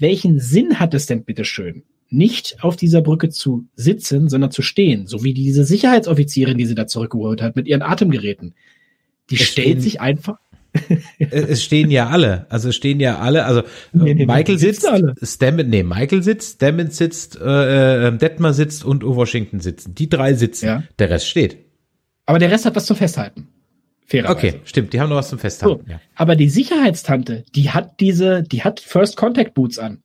welchen 0.03 0.39
Sinn 0.39 0.79
hat 0.79 0.93
es 0.93 1.07
denn 1.07 1.25
bitteschön, 1.25 1.85
nicht 2.11 2.63
auf 2.63 2.77
dieser 2.77 3.01
Brücke 3.01 3.31
zu 3.31 3.67
sitzen, 3.75 4.29
sondern 4.29 4.51
zu 4.51 4.61
stehen, 4.61 5.07
so 5.07 5.25
wie 5.25 5.33
diese 5.33 5.65
Sicherheitsoffizierin, 5.65 6.59
die 6.59 6.67
sie 6.67 6.75
da 6.75 6.87
zurückgeholt 6.87 7.41
hat, 7.41 7.57
mit 7.57 7.67
ihren 7.67 7.81
Atemgeräten. 7.81 8.55
Die 9.31 9.37
es 9.37 9.43
stellt 9.43 9.69
stehen, 9.69 9.81
sich 9.81 10.01
einfach. 10.01 10.39
es 11.19 11.63
stehen 11.63 11.91
ja 11.91 12.09
alle, 12.09 12.47
also 12.51 12.71
es 12.71 12.77
stehen 12.77 13.01
ja 13.01 13.19
alle, 13.19 13.45
also 13.45 13.63
nee, 13.93 14.15
nee, 14.15 14.27
Michael 14.27 14.59
sitzt, 14.59 14.87
Stammen, 15.23 15.69
nee, 15.69 15.83
Michael 15.83 16.23
sitzt, 16.23 16.57
Stammen 16.57 16.91
sitzt, 16.91 17.39
äh, 17.41 18.09
äh, 18.09 18.17
Detmer 18.17 18.53
sitzt 18.53 18.85
und. 18.85 19.05
Washington 19.05 19.61
sitzen. 19.61 19.95
Die 19.95 20.09
drei 20.09 20.35
sitzen. 20.35 20.67
Ja. 20.67 20.83
Der 20.99 21.11
Rest 21.11 21.29
steht. 21.29 21.59
Aber 22.27 22.39
der 22.39 22.51
Rest 22.51 22.65
hat 22.65 22.75
was 22.75 22.87
zu 22.87 22.95
festhalten. 22.95 23.49
Fairerweise. 24.13 24.37
Okay, 24.37 24.61
stimmt, 24.65 24.93
die 24.93 25.01
haben 25.01 25.09
noch 25.09 25.17
was 25.17 25.31
zum 25.31 25.39
Festhalten. 25.39 25.85
So, 25.87 25.91
ja. 25.91 26.01
Aber 26.17 26.37
die 26.37 26.51
Sicherheitstante, 26.51 27.45
die 27.55 27.71
hat 27.71 27.99
diese, 27.99 28.43
die 28.43 28.63
hat 28.63 28.79
First 28.79 29.17
Contact 29.17 29.55
Boots 29.55 29.79
an. 29.79 30.03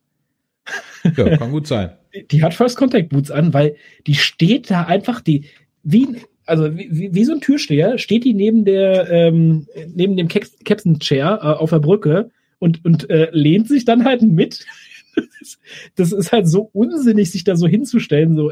Ja, 1.14 1.36
kann 1.36 1.52
gut 1.52 1.66
sein. 1.66 1.90
Die, 2.14 2.26
die 2.26 2.42
hat 2.42 2.54
First 2.54 2.78
Contact 2.78 3.10
Boots 3.10 3.30
an, 3.30 3.52
weil 3.52 3.76
die 4.06 4.14
steht 4.14 4.70
da 4.70 4.84
einfach, 4.84 5.20
die, 5.20 5.44
wie, 5.82 6.08
also 6.46 6.74
wie, 6.74 7.12
wie 7.12 7.24
so 7.24 7.34
ein 7.34 7.42
Türsteher, 7.42 7.98
steht 7.98 8.24
die 8.24 8.32
neben 8.32 8.64
der, 8.64 9.10
ähm, 9.10 9.66
neben 9.94 10.16
dem 10.16 10.26
Captain 10.28 10.98
Chair 11.00 11.38
äh, 11.42 11.46
auf 11.46 11.68
der 11.68 11.80
Brücke 11.80 12.30
und, 12.58 12.82
und 12.86 13.10
äh, 13.10 13.28
lehnt 13.30 13.68
sich 13.68 13.84
dann 13.84 14.06
halt 14.06 14.22
mit. 14.22 14.64
das, 15.14 15.26
ist, 15.42 15.60
das 15.96 16.12
ist 16.12 16.32
halt 16.32 16.48
so 16.48 16.70
unsinnig, 16.72 17.30
sich 17.30 17.44
da 17.44 17.56
so 17.56 17.68
hinzustellen, 17.68 18.36
so, 18.36 18.50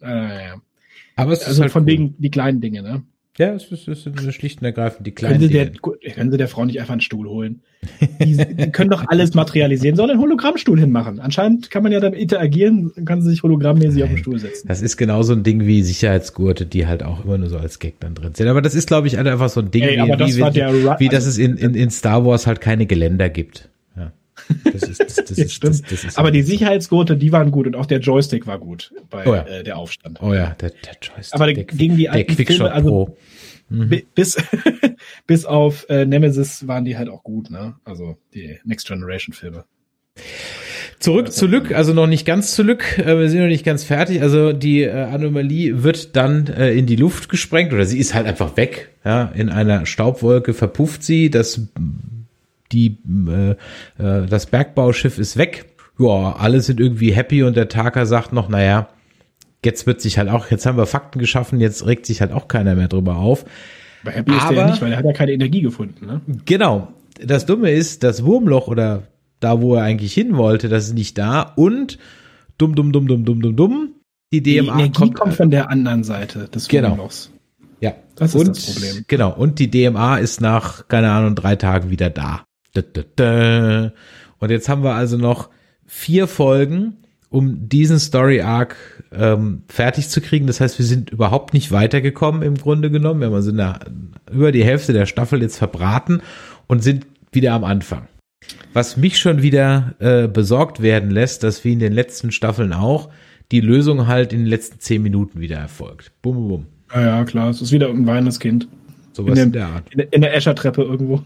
äh, 0.00 0.52
Aber 1.16 1.32
es 1.32 1.40
ist 1.40 1.48
also 1.48 1.62
halt 1.62 1.72
von 1.72 1.82
cool. 1.82 1.88
wegen 1.88 2.14
die 2.18 2.30
kleinen 2.30 2.60
Dinge, 2.60 2.82
ne? 2.82 3.02
Ja, 3.36 3.52
es 3.52 3.64
ist, 3.72 3.88
es 3.88 4.06
ist 4.06 4.34
schlicht 4.34 4.60
und 4.60 4.66
ergreifend 4.66 5.04
die 5.06 5.10
kleinen 5.10 5.40
können 5.40 5.48
Sie, 5.48 5.52
der, 5.52 5.70
können 6.12 6.30
Sie 6.30 6.36
der 6.36 6.46
Frau 6.46 6.64
nicht 6.64 6.78
einfach 6.78 6.92
einen 6.92 7.00
Stuhl 7.00 7.28
holen? 7.28 7.62
Die, 8.20 8.36
die 8.36 8.70
können 8.70 8.90
doch 8.90 9.04
alles 9.08 9.34
materialisieren, 9.34 9.96
soll 9.96 10.08
einen 10.08 10.20
Hologrammstuhl 10.20 10.78
hinmachen. 10.78 11.18
Anscheinend 11.18 11.68
kann 11.68 11.82
man 11.82 11.90
ja 11.90 11.98
dann 11.98 12.12
interagieren, 12.12 12.92
kann 13.04 13.22
sie 13.22 13.30
sich 13.30 13.42
hologrammmäßig 13.42 13.94
Nein, 13.94 14.04
auf 14.04 14.08
den 14.10 14.18
Stuhl 14.18 14.38
setzen. 14.38 14.68
Das 14.68 14.82
ist 14.82 14.96
genauso 14.96 15.32
ein 15.32 15.42
Ding 15.42 15.66
wie 15.66 15.82
Sicherheitsgurte, 15.82 16.64
die 16.64 16.86
halt 16.86 17.02
auch 17.02 17.24
immer 17.24 17.36
nur 17.36 17.48
so 17.48 17.58
als 17.58 17.80
Gag 17.80 17.98
dann 17.98 18.14
drin 18.14 18.34
sind. 18.34 18.46
Aber 18.46 18.62
das 18.62 18.76
ist, 18.76 18.86
glaube 18.86 19.08
ich, 19.08 19.18
einfach 19.18 19.48
so 19.48 19.60
ein 19.60 19.70
Ding, 19.72 19.82
Ey, 19.82 20.00
wie, 20.00 20.16
das 20.16 20.36
wie, 20.36 20.42
wie, 20.42 21.00
wie 21.00 21.08
dass 21.08 21.26
es 21.26 21.36
in, 21.36 21.56
in, 21.56 21.74
in 21.74 21.90
Star 21.90 22.24
Wars 22.24 22.46
halt 22.46 22.60
keine 22.60 22.86
Geländer 22.86 23.28
gibt. 23.28 23.68
Das 24.64 24.82
ist, 24.82 25.00
das, 25.00 25.14
das 25.14 25.36
ja, 25.36 25.44
ist, 25.44 25.54
stimmt. 25.54 25.82
Das, 25.84 25.90
das 25.90 26.04
ist 26.04 26.18
Aber 26.18 26.30
die 26.30 26.42
Sicherheitsgurte, 26.42 27.16
die 27.16 27.32
waren 27.32 27.50
gut 27.50 27.66
und 27.66 27.76
auch 27.76 27.86
der 27.86 28.00
Joystick 28.00 28.46
war 28.46 28.58
gut 28.58 28.92
bei 29.10 29.26
oh 29.26 29.34
ja. 29.34 29.42
äh, 29.42 29.62
der 29.62 29.78
Aufstand. 29.78 30.20
Oh 30.22 30.32
ja, 30.32 30.50
der, 30.60 30.70
der 30.70 30.96
Joystick. 31.00 31.34
Aber 31.34 31.52
der, 31.52 31.64
gegen 31.64 31.96
die 31.96 32.08
alten 32.08 32.34
Filme, 32.34 32.72
also 32.72 32.88
Pro. 32.88 33.16
Mhm. 33.68 34.02
bis 34.14 34.36
bis 35.26 35.44
auf 35.44 35.88
äh, 35.88 36.04
Nemesis 36.04 36.66
waren 36.68 36.84
die 36.84 36.96
halt 36.96 37.08
auch 37.08 37.22
gut, 37.22 37.50
ne? 37.50 37.76
Also 37.84 38.18
die 38.34 38.58
Next 38.64 38.86
Generation 38.86 39.32
Filme. 39.32 39.64
Zurück 41.00 41.32
zu 41.32 41.46
Lück, 41.46 41.74
also 41.74 41.92
noch 41.92 42.06
nicht 42.06 42.24
ganz 42.24 42.54
zu 42.54 42.62
Lück, 42.62 42.98
äh, 42.98 43.18
wir 43.18 43.28
sind 43.28 43.40
noch 43.40 43.48
nicht 43.48 43.64
ganz 43.64 43.84
fertig. 43.84 44.22
Also 44.22 44.52
die 44.52 44.82
äh, 44.82 44.90
Anomalie 44.90 45.82
wird 45.82 46.16
dann 46.16 46.46
äh, 46.46 46.72
in 46.72 46.86
die 46.86 46.96
Luft 46.96 47.28
gesprengt 47.28 47.72
oder 47.72 47.84
sie 47.84 47.98
ist 47.98 48.14
halt 48.14 48.26
einfach 48.26 48.56
weg. 48.56 48.90
Ja, 49.04 49.24
in 49.34 49.50
einer 49.50 49.86
Staubwolke 49.86 50.54
verpufft 50.54 51.02
sie. 51.02 51.30
Das 51.30 51.60
die 52.74 52.98
äh, 53.28 53.50
äh, 54.02 54.26
das 54.26 54.46
Bergbauschiff 54.46 55.18
ist 55.18 55.36
weg. 55.36 55.66
Ja, 55.98 56.36
alle 56.36 56.60
sind 56.60 56.80
irgendwie 56.80 57.12
happy 57.12 57.44
und 57.44 57.56
der 57.56 57.68
Taker 57.68 58.04
sagt 58.04 58.32
noch, 58.32 58.48
naja, 58.48 58.88
jetzt 59.64 59.86
wird 59.86 60.00
sich 60.00 60.18
halt 60.18 60.28
auch, 60.28 60.50
jetzt 60.50 60.66
haben 60.66 60.76
wir 60.76 60.86
Fakten 60.86 61.20
geschaffen, 61.20 61.60
jetzt 61.60 61.86
regt 61.86 62.04
sich 62.06 62.20
halt 62.20 62.32
auch 62.32 62.48
keiner 62.48 62.74
mehr 62.74 62.88
drüber 62.88 63.16
auf. 63.16 63.44
Aber 64.02 64.12
happy 64.12 64.32
ist 64.32 64.50
der 64.50 64.56
ja 64.56 64.66
nicht, 64.70 64.82
weil 64.82 64.92
er 64.92 64.98
hat 64.98 65.04
ja 65.04 65.12
keine 65.12 65.32
Energie 65.32 65.62
gefunden, 65.62 66.06
ne? 66.06 66.20
Genau. 66.44 66.88
Das 67.24 67.46
Dumme 67.46 67.70
ist, 67.70 68.02
das 68.02 68.24
Wurmloch 68.24 68.66
oder 68.66 69.04
da, 69.38 69.60
wo 69.62 69.76
er 69.76 69.82
eigentlich 69.82 70.12
hin 70.12 70.36
wollte, 70.36 70.68
das 70.68 70.86
ist 70.86 70.94
nicht 70.94 71.16
da 71.16 71.42
und 71.42 71.98
dumm, 72.58 72.74
dumm, 72.74 72.92
dumm, 72.92 73.06
dumm, 73.06 73.24
dumm, 73.24 73.40
dumm, 73.40 73.56
dumm. 73.56 73.94
Die 74.32 74.42
DMA 74.42 74.50
die 74.50 74.68
Energie 74.68 74.90
kommt, 74.92 75.14
kommt 75.14 75.34
von 75.34 75.50
der 75.50 75.70
anderen 75.70 76.02
Seite 76.02 76.48
des 76.48 76.66
genau. 76.66 76.90
Wurmlochs. 76.90 77.30
Ja. 77.80 77.94
Das 78.16 78.34
ist 78.34 78.40
und, 78.40 78.56
das 78.56 78.72
Problem. 78.72 79.04
Genau. 79.06 79.32
Und 79.32 79.58
die 79.58 79.70
DMA 79.70 80.18
ist 80.18 80.40
nach, 80.40 80.88
keine 80.88 81.10
Ahnung, 81.10 81.34
drei 81.34 81.56
Tagen 81.56 81.90
wieder 81.90 82.10
da. 82.10 82.44
Und 82.76 84.50
jetzt 84.50 84.68
haben 84.68 84.82
wir 84.82 84.94
also 84.94 85.16
noch 85.16 85.50
vier 85.86 86.26
Folgen, 86.26 86.96
um 87.30 87.68
diesen 87.68 87.98
Story 87.98 88.40
Arc 88.42 88.76
ähm, 89.12 89.62
fertig 89.68 90.08
zu 90.08 90.20
kriegen. 90.20 90.46
Das 90.46 90.60
heißt, 90.60 90.78
wir 90.78 90.86
sind 90.86 91.10
überhaupt 91.10 91.52
nicht 91.52 91.72
weitergekommen 91.72 92.42
im 92.42 92.56
Grunde 92.56 92.90
genommen. 92.90 93.20
Wir 93.20 93.26
haben 93.26 93.34
also 93.34 93.50
eine, 93.50 93.78
über 94.30 94.52
die 94.52 94.64
Hälfte 94.64 94.92
der 94.92 95.06
Staffel 95.06 95.42
jetzt 95.42 95.58
verbraten 95.58 96.22
und 96.66 96.82
sind 96.82 97.06
wieder 97.32 97.52
am 97.52 97.64
Anfang. 97.64 98.06
Was 98.72 98.96
mich 98.96 99.18
schon 99.18 99.42
wieder 99.42 99.94
äh, 99.98 100.28
besorgt 100.28 100.82
werden 100.82 101.10
lässt, 101.10 101.42
dass 101.42 101.64
wie 101.64 101.72
in 101.72 101.78
den 101.78 101.92
letzten 101.92 102.30
Staffeln 102.30 102.72
auch 102.72 103.10
die 103.50 103.60
Lösung 103.60 104.06
halt 104.06 104.32
in 104.32 104.40
den 104.40 104.48
letzten 104.48 104.80
zehn 104.80 105.02
Minuten 105.02 105.40
wieder 105.40 105.56
erfolgt. 105.56 106.12
Bum, 106.22 106.36
bum, 106.36 106.48
bum. 106.48 106.66
Ja, 106.92 107.00
ja, 107.00 107.24
klar. 107.24 107.50
Es 107.50 107.60
ist 107.60 107.72
wieder 107.72 107.88
ein 107.88 108.06
weinendes 108.06 108.38
Kind. 108.38 108.68
Sowas 109.12 109.30
in, 109.30 109.36
dem, 109.36 109.46
in 109.46 109.52
der 109.52 109.66
Art. 109.66 109.94
In, 109.94 110.00
in 110.00 110.20
der 110.20 110.34
Eschertreppe 110.34 110.82
irgendwo. 110.82 111.22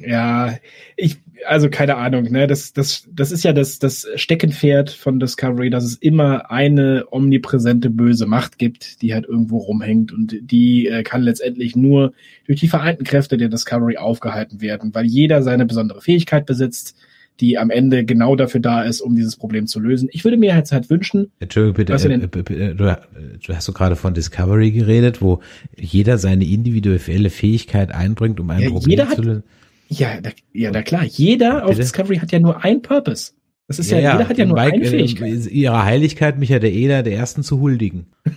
Ja, 0.00 0.54
ich, 0.96 1.18
also 1.46 1.70
keine 1.70 1.96
Ahnung, 1.96 2.24
ne, 2.24 2.46
das, 2.46 2.72
das, 2.72 3.08
das 3.12 3.32
ist 3.32 3.44
ja 3.44 3.52
das, 3.52 3.78
das 3.78 4.06
Steckenpferd 4.14 4.90
von 4.90 5.20
Discovery, 5.20 5.70
dass 5.70 5.84
es 5.84 5.96
immer 5.96 6.50
eine 6.50 7.06
omnipräsente 7.10 7.90
böse 7.90 8.26
Macht 8.26 8.58
gibt, 8.58 9.02
die 9.02 9.14
halt 9.14 9.26
irgendwo 9.26 9.58
rumhängt 9.58 10.12
und 10.12 10.36
die 10.40 10.86
äh, 10.86 11.02
kann 11.02 11.22
letztendlich 11.22 11.76
nur 11.76 12.12
durch 12.46 12.60
die 12.60 12.68
vereinten 12.68 13.04
Kräfte 13.04 13.36
der 13.36 13.48
Discovery 13.48 13.96
aufgehalten 13.96 14.60
werden, 14.60 14.94
weil 14.94 15.06
jeder 15.06 15.42
seine 15.42 15.66
besondere 15.66 16.00
Fähigkeit 16.00 16.46
besitzt, 16.46 16.96
die 17.40 17.58
am 17.58 17.70
Ende 17.70 18.04
genau 18.04 18.34
dafür 18.34 18.60
da 18.60 18.82
ist, 18.82 19.00
um 19.00 19.14
dieses 19.14 19.36
Problem 19.36 19.66
zu 19.66 19.78
lösen. 19.80 20.08
Ich 20.12 20.24
würde 20.24 20.36
mir 20.36 20.54
jetzt 20.54 20.72
halt 20.72 20.88
wünschen. 20.88 21.30
Entschuldigung, 21.38 21.74
bitte, 21.76 21.92
äh, 21.92 22.64
äh, 22.70 22.74
du, 22.74 22.98
du 23.46 23.54
hast 23.54 23.64
so 23.64 23.72
gerade 23.72 23.96
von 23.96 24.14
Discovery 24.14 24.70
geredet, 24.70 25.20
wo 25.20 25.40
jeder 25.76 26.18
seine 26.18 26.44
individuelle 26.44 27.30
Fähigkeit 27.30 27.92
einbringt, 27.92 28.40
um 28.40 28.48
ein 28.50 28.62
ja, 28.62 28.70
Problem 28.70 29.08
zu 29.14 29.22
lösen. 29.22 29.42
Ja, 29.88 30.20
da, 30.20 30.30
ja, 30.52 30.70
na 30.72 30.82
klar. 30.82 31.04
Jeder 31.04 31.66
auf 31.66 31.76
Discovery 31.76 32.16
hat 32.18 32.32
ja 32.32 32.40
nur 32.40 32.64
ein 32.64 32.82
Purpose. 32.82 33.32
Das 33.68 33.78
ist 33.78 33.90
ja, 33.90 33.98
ja 33.98 34.12
jeder 34.12 34.28
hat 34.28 34.38
ja 34.38 34.44
nur 34.44 34.56
Mike, 34.56 34.74
eine 34.74 34.84
äh, 34.84 34.90
Fähigkeit. 34.90 35.46
Ihrer 35.46 35.84
Heiligkeit 35.84 36.38
Michaela 36.38 37.02
der 37.02 37.14
Ersten 37.14 37.42
zu 37.42 37.60
huldigen. 37.60 38.06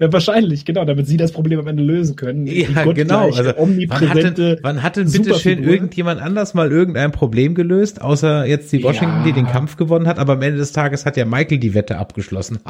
ja, 0.00 0.12
wahrscheinlich, 0.12 0.64
genau, 0.64 0.84
damit 0.84 1.06
sie 1.06 1.18
das 1.18 1.32
Problem 1.32 1.60
am 1.60 1.66
Ende 1.66 1.82
lösen 1.82 2.16
können. 2.16 2.46
Ja, 2.46 2.84
genau. 2.92 3.30
Also, 3.30 3.52
wann 3.56 4.08
hat 4.08 4.38
denn, 4.38 4.58
wann 4.62 4.82
hat 4.82 4.96
denn 4.96 5.10
bitte 5.10 5.34
schön 5.34 5.62
irgendjemand 5.62 6.20
anders 6.20 6.54
mal 6.54 6.70
irgendein 6.70 7.12
Problem 7.12 7.54
gelöst, 7.54 8.00
außer 8.00 8.46
jetzt 8.46 8.72
die 8.72 8.82
Washington, 8.82 9.18
ja. 9.18 9.24
die 9.24 9.32
den 9.32 9.46
Kampf 9.46 9.76
gewonnen 9.76 10.06
hat, 10.06 10.18
aber 10.18 10.34
am 10.34 10.42
Ende 10.42 10.58
des 10.58 10.72
Tages 10.72 11.04
hat 11.04 11.18
ja 11.18 11.26
Michael 11.26 11.58
die 11.58 11.74
Wette 11.74 11.98
abgeschlossen. 11.98 12.60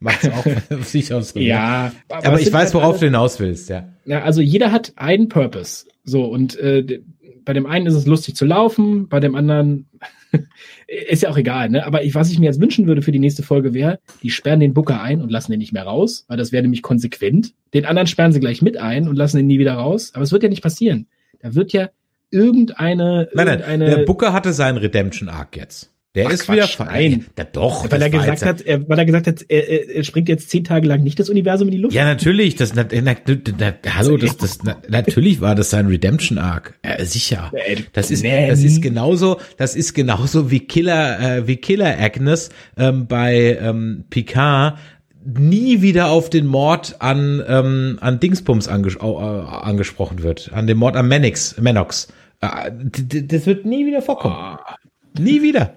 Macht 0.00 0.30
auch 0.30 0.44
sich 0.82 1.12
aus. 1.12 1.32
Ja, 1.34 1.92
aber, 2.08 2.26
aber 2.26 2.40
ich 2.40 2.52
weiß, 2.52 2.74
worauf 2.74 2.92
alle, 2.92 3.00
du 3.00 3.06
hinaus 3.06 3.40
willst, 3.40 3.70
ja. 3.70 3.88
Ja, 4.04 4.22
also 4.22 4.40
jeder 4.40 4.72
hat 4.72 4.92
einen 4.96 5.28
Purpose. 5.28 5.86
So, 6.06 6.24
und 6.24 6.56
äh, 6.58 7.02
bei 7.44 7.52
dem 7.52 7.66
einen 7.66 7.86
ist 7.86 7.94
es 7.94 8.06
lustig 8.06 8.36
zu 8.36 8.46
laufen, 8.46 9.08
bei 9.08 9.20
dem 9.20 9.34
anderen 9.34 9.88
ist 10.86 11.22
ja 11.22 11.30
auch 11.30 11.36
egal, 11.36 11.68
ne? 11.68 11.84
Aber 11.84 12.04
ich, 12.04 12.14
was 12.14 12.30
ich 12.30 12.38
mir 12.38 12.46
jetzt 12.46 12.60
wünschen 12.60 12.86
würde 12.86 13.02
für 13.02 13.12
die 13.12 13.18
nächste 13.18 13.42
Folge 13.42 13.74
wäre, 13.74 13.98
die 14.22 14.30
sperren 14.30 14.60
den 14.60 14.72
Booker 14.72 15.02
ein 15.02 15.20
und 15.20 15.30
lassen 15.30 15.50
den 15.50 15.58
nicht 15.58 15.72
mehr 15.72 15.84
raus, 15.84 16.24
weil 16.28 16.36
das 16.36 16.52
wäre 16.52 16.62
nämlich 16.62 16.82
konsequent. 16.82 17.54
Den 17.74 17.84
anderen 17.84 18.06
sperren 18.06 18.32
sie 18.32 18.40
gleich 18.40 18.62
mit 18.62 18.76
ein 18.76 19.08
und 19.08 19.16
lassen 19.16 19.38
ihn 19.38 19.46
nie 19.46 19.58
wieder 19.58 19.74
raus. 19.74 20.12
Aber 20.14 20.22
es 20.22 20.32
wird 20.32 20.42
ja 20.42 20.48
nicht 20.48 20.62
passieren. 20.62 21.06
Da 21.40 21.54
wird 21.54 21.72
ja 21.72 21.90
irgendeine. 22.30 23.28
Nein, 23.34 23.46
nein, 23.46 23.58
irgendeine 23.60 23.96
der 23.96 24.04
Booker 24.04 24.32
hatte 24.32 24.52
seinen 24.52 24.78
Redemption 24.78 25.28
Arc 25.28 25.56
jetzt. 25.56 25.92
Der 26.16 26.28
Ach, 26.28 26.32
ist 26.32 26.44
Quatsch, 26.44 26.80
wieder 26.80 26.90
Nein, 26.90 27.26
ja, 27.36 27.44
doch. 27.44 27.90
Weil 27.90 28.00
er 28.00 28.08
gesagt 28.08 28.42
hat, 28.42 28.62
er, 28.62 28.88
weil 28.88 28.98
er 28.98 29.04
gesagt 29.04 29.26
hat, 29.26 29.44
er, 29.48 29.94
er 29.96 30.02
springt 30.02 30.30
jetzt 30.30 30.48
zehn 30.48 30.64
Tage 30.64 30.88
lang 30.88 31.02
nicht 31.02 31.18
das 31.18 31.28
Universum 31.28 31.68
in 31.68 31.72
die 31.72 31.78
Luft. 31.78 31.94
Ja, 31.94 32.04
natürlich. 32.04 32.56
Das, 32.56 32.74
na, 32.74 32.86
na, 32.90 33.14
na, 33.58 33.74
hallo, 33.94 34.16
das, 34.16 34.38
das, 34.38 34.58
na, 34.64 34.78
natürlich 34.88 35.42
war 35.42 35.54
das 35.54 35.68
sein 35.68 35.86
Redemption 35.86 36.38
Arc. 36.38 36.72
Ja, 36.82 37.04
sicher. 37.04 37.52
Das 37.92 38.10
ist, 38.10 38.24
das 38.24 38.62
ist 38.62 38.80
genauso, 38.80 39.38
das 39.58 39.76
ist 39.76 39.92
genauso 39.92 40.50
wie 40.50 40.60
Killer, 40.60 41.20
äh, 41.20 41.46
wie 41.46 41.56
Killer 41.56 42.00
Agnes 42.00 42.48
ähm, 42.78 43.06
bei 43.06 43.58
ähm, 43.60 44.04
Picard 44.08 44.78
nie 45.22 45.82
wieder 45.82 46.08
auf 46.08 46.30
den 46.30 46.46
Mord 46.46 46.96
an 47.00 47.42
ähm, 47.46 47.98
an 48.00 48.20
Dingsbums 48.20 48.68
anges 48.68 48.96
äh, 48.96 49.00
angesprochen 49.00 50.22
wird, 50.22 50.50
an 50.54 50.66
den 50.66 50.78
Mord 50.78 50.96
an 50.96 51.08
Manox. 51.08 51.60
Manox. 51.60 52.08
Äh, 52.40 52.70
das 52.70 53.44
wird 53.44 53.66
nie 53.66 53.84
wieder 53.84 54.00
vorkommen. 54.00 54.36
Oh. 54.36 55.20
Nie 55.20 55.42
wieder. 55.42 55.74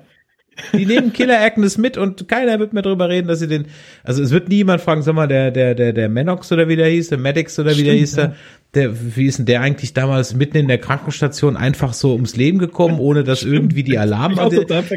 Die 0.73 0.85
nehmen 0.85 1.13
Killer 1.13 1.39
Agnes 1.41 1.77
mit 1.77 1.97
und 1.97 2.27
keiner 2.27 2.59
wird 2.59 2.73
mehr 2.73 2.83
drüber 2.83 3.09
reden, 3.09 3.27
dass 3.27 3.39
sie 3.39 3.47
den, 3.47 3.67
also 4.03 4.21
es 4.21 4.31
wird 4.31 4.49
niemand 4.49 4.81
fragen, 4.81 5.01
sag 5.01 5.13
mal, 5.13 5.27
der, 5.27 5.51
der, 5.51 5.75
der, 5.75 5.93
der 5.93 6.09
Manox 6.09 6.51
oder 6.51 6.67
wie 6.67 6.75
der 6.75 6.87
hieß, 6.87 7.09
der 7.09 7.17
Maddox 7.17 7.59
oder 7.59 7.75
wie 7.77 7.83
der 7.83 7.93
hieß, 7.93 8.15
der, 8.15 8.35
der, 8.73 9.15
wie 9.15 9.25
ist 9.25 9.39
denn 9.39 9.45
der 9.45 9.61
eigentlich 9.61 9.93
damals 9.93 10.35
mitten 10.35 10.57
in 10.57 10.67
der 10.67 10.77
Krankenstation 10.77 11.57
einfach 11.57 11.93
so 11.93 12.13
ums 12.13 12.35
Leben 12.35 12.59
gekommen, 12.59 12.99
ohne 12.99 13.23
dass 13.23 13.39
Stimmt. 13.39 13.55
irgendwie 13.55 13.83
die 13.83 13.97
Alarm, 13.97 14.35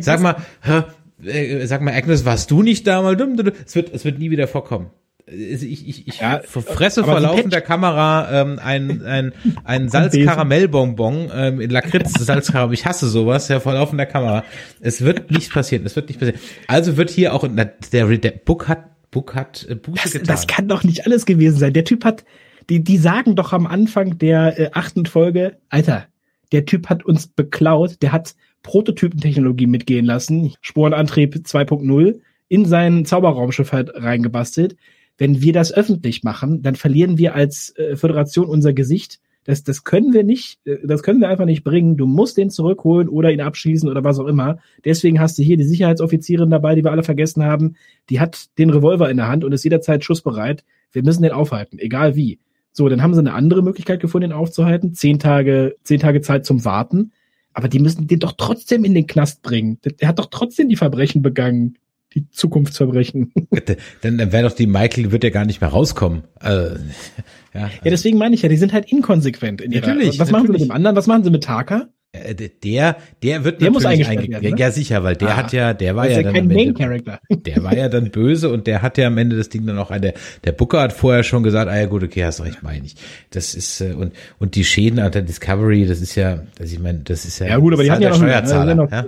sag 0.01 0.21
mal, 0.21 0.37
hä, 0.63 0.83
äh, 1.29 1.67
sag 1.67 1.83
mal, 1.83 1.95
Agnes, 1.95 2.25
warst 2.25 2.51
du 2.51 2.63
nicht 2.63 2.87
damals? 2.87 3.23
Es 3.67 3.75
wird, 3.75 3.93
es 3.93 4.05
wird 4.05 4.19
nie 4.19 4.31
wieder 4.31 4.49
vorkommen 4.49 4.91
ich, 5.27 5.89
ich, 5.89 6.09
ich 6.09 6.21
ja, 6.21 6.41
fresse 6.45 7.05
vor 7.05 7.21
laufender 7.21 7.61
Kamera 7.61 8.43
ähm, 8.43 8.59
ein, 8.63 9.03
ein, 9.03 9.33
ein 9.65 9.89
Salzkaramellbonbon 9.91 11.31
ähm, 11.35 11.61
in 11.61 11.71
Lakritz, 11.71 12.13
Salzkaramell. 12.13 12.75
Ich 12.75 12.87
hasse 12.87 13.09
sowas, 13.09 13.49
ja, 13.49 13.61
vor 13.61 13.75
laufender 13.75 14.07
Kamera. 14.07 14.45
Es 14.81 15.03
wird 15.03 15.31
nicht 15.31 15.53
passieren, 15.53 15.87
es 15.87 15.95
wird 15.95 16.09
nicht 16.09 16.19
passieren. 16.19 16.41
Also 16.67 16.97
wird 16.97 17.11
hier 17.11 17.35
auch, 17.35 17.47
na, 17.49 17.65
der, 17.65 18.07
der 18.19 18.31
Book 18.33 18.69
hat, 18.69 19.11
Book 19.11 19.35
hat 19.35 19.67
äh, 19.69 19.77
Buße 19.77 20.03
das, 20.03 20.13
getan. 20.13 20.27
Das 20.27 20.47
kann 20.47 20.69
doch 20.69 20.83
nicht 20.83 21.07
alles 21.07 21.25
gewesen 21.25 21.59
sein. 21.59 21.73
Der 21.73 21.85
Typ 21.85 22.05
hat, 22.05 22.25
die, 22.69 22.83
die 22.83 22.99
sagen 22.99 23.37
doch 23.37 23.53
am 23.53 23.67
Anfang 23.67 24.19
der 24.19 24.59
äh, 24.59 24.71
achten 24.73 25.07
Folge, 25.07 25.59
Alter, 25.69 26.07
der 26.51 26.65
Typ 26.65 26.89
hat 26.89 27.05
uns 27.05 27.29
beklaut, 27.29 28.03
der 28.03 28.13
hat 28.13 28.35
Prototypentechnologie 28.63 29.67
mitgehen 29.67 30.07
lassen, 30.07 30.53
Sporenantrieb 30.61 31.35
2.0 31.35 32.21
in 32.49 32.67
sein 32.67 33.05
Zauberraumschiff 33.05 33.73
halt 33.73 33.91
reingebastelt 33.95 34.77
wenn 35.23 35.41
wir 35.41 35.53
das 35.53 35.73
öffentlich 35.73 36.25
machen, 36.25 36.63
dann 36.63 36.75
verlieren 36.75 37.17
wir 37.17 37.37
als 37.37 37.73
äh, 37.77 37.95
Föderation 37.95 38.47
unser 38.47 38.73
Gesicht. 38.73 39.21
Das, 39.45 39.63
das 39.63 39.85
können 39.85 40.13
wir 40.13 40.25
nicht, 40.25 40.59
äh, 40.67 40.85
das 40.85 41.05
können 41.05 41.21
wir 41.21 41.29
einfach 41.29 41.45
nicht 41.45 41.63
bringen. 41.63 41.97
Du 41.97 42.07
musst 42.07 42.39
den 42.39 42.51
zurückholen 42.51 43.09
oder 43.09 43.31
ihn 43.31 43.41
abschließen 43.41 43.89
oder 43.89 44.03
was 44.03 44.19
auch 44.19 44.27
immer. 44.27 44.59
Deswegen 44.85 45.21
hast 45.21 45.39
du 45.39 45.45
hier 45.45 45.57
die 45.57 45.63
Sicherheitsoffizierin 45.63 46.51
dabei, 46.51 46.75
die 46.75 46.83
wir 46.83 46.91
alle 46.91 47.05
vergessen 47.05 47.45
haben. 47.45 47.77
Die 48.11 48.19
hat 48.19 48.47
den 48.59 48.71
Revolver 48.71 49.09
in 49.13 49.17
der 49.17 49.29
Hand 49.29 49.45
und 49.45 49.53
ist 49.53 49.63
jederzeit 49.63 50.03
schussbereit. 50.03 50.65
Wir 50.91 51.05
müssen 51.05 51.23
den 51.23 51.31
aufhalten, 51.31 51.79
egal 51.79 52.17
wie. 52.17 52.41
So, 52.73 52.89
dann 52.89 53.01
haben 53.01 53.15
sie 53.15 53.21
eine 53.21 53.35
andere 53.35 53.63
Möglichkeit 53.63 54.01
gefunden, 54.01 54.31
den 54.31 54.37
aufzuhalten. 54.37 54.93
Zehn 54.93 55.21
Tage, 55.21 55.77
zehn 55.85 56.01
Tage 56.01 56.21
Zeit 56.21 56.45
zum 56.45 56.65
Warten. 56.65 57.13
Aber 57.53 57.69
die 57.69 57.79
müssen 57.79 58.09
den 58.09 58.19
doch 58.19 58.33
trotzdem 58.37 58.83
in 58.83 58.93
den 58.95 59.07
Knast 59.07 59.43
bringen. 59.43 59.79
Der 60.01 60.09
hat 60.09 60.19
doch 60.19 60.31
trotzdem 60.33 60.69
die 60.69 60.75
Verbrechen 60.75 61.23
begangen 61.23 61.79
die 62.15 62.29
Zukunftsverbrechen. 62.31 63.33
Dann, 64.03 64.19
dann 64.19 64.33
wäre 64.33 64.49
doch 64.49 64.57
die 64.57 64.67
Michael, 64.67 65.13
wird 65.13 65.25
ja 65.25 65.31
gar 65.31 65.45
nicht 65.45 65.61
mehr 65.61 65.71
rauskommen. 65.71 66.23
Also, 66.39 66.77
ja, 67.55 67.61
ja, 67.61 67.69
deswegen 67.85 68.19
meine 68.19 68.35
ich 68.35 68.43
ja, 68.43 68.49
die 68.49 68.57
sind 68.57 68.73
halt 68.73 68.91
inkonsequent 68.91 69.61
in 69.61 69.73
ihrer. 69.73 69.89
Natürlich. 69.89 70.19
Was 70.19 70.31
natürlich. 70.31 70.33
machen 70.33 70.47
sie 70.47 70.53
mit 70.53 70.61
dem 70.63 70.71
anderen? 70.71 70.97
Was 70.97 71.07
machen 71.07 71.25
sie 71.25 71.31
mit 71.31 71.45
Taka? 71.45 71.89
Äh, 72.15 72.35
der, 72.35 72.97
der 73.23 73.45
wird 73.45 73.63
der 73.63 73.71
muss 73.71 73.87
eingesperrt 73.87 74.29
werden. 74.29 74.51
Ne? 74.51 74.59
Ja, 74.59 74.71
sicher, 74.71 75.03
weil 75.03 75.17
der 75.17 75.31
ah, 75.31 75.37
hat 75.37 75.53
ja, 75.55 75.73
der 75.73 75.97
war 75.97 76.07
ja, 76.07 76.19
ja 76.19 76.23
dann 76.23 76.35
kein 76.35 76.47
Main 76.47 76.75
Character. 76.75 77.21
Der 77.31 77.63
war 77.65 77.75
ja 77.75 77.89
dann 77.89 78.11
böse 78.11 78.51
und 78.51 78.67
der 78.67 78.83
hat 78.83 78.99
ja 78.99 79.07
am 79.07 79.17
Ende 79.17 79.37
das 79.37 79.49
Ding 79.49 79.65
dann 79.65 79.79
auch 79.79 79.91
eine. 79.91 80.13
Der 80.45 80.53
Booker 80.53 80.83
hat 80.83 80.93
vorher 80.93 81.23
schon 81.23 81.43
gesagt, 81.43 81.71
ah 81.71 81.77
ja 81.77 81.87
gut, 81.87 82.03
okay, 82.03 82.25
hast 82.25 82.43
recht, 82.45 82.63
meine 82.63 82.85
ich. 82.85 82.97
Das 83.31 83.55
ist 83.55 83.81
äh, 83.81 83.95
und 83.95 84.13
und 84.39 84.57
die 84.57 84.65
Schäden 84.65 84.99
an 84.99 85.11
der 85.11 85.23
Discovery, 85.23 85.87
das 85.87 86.03
ist 86.03 86.15
ja, 86.15 86.43
also 86.61 86.75
ich 86.75 86.81
meine, 86.81 86.99
das 86.99 87.25
ist 87.25 87.39
ja. 87.39 87.47
Ja 87.47 87.57
gut, 87.57 87.73
aber 87.73 87.83
die 87.83 87.91
hatten 87.91 88.03
ja 88.03 88.11
noch, 88.11 88.17
Steuerzahler, 88.17 88.75
noch, 88.75 88.91
ja? 88.91 89.07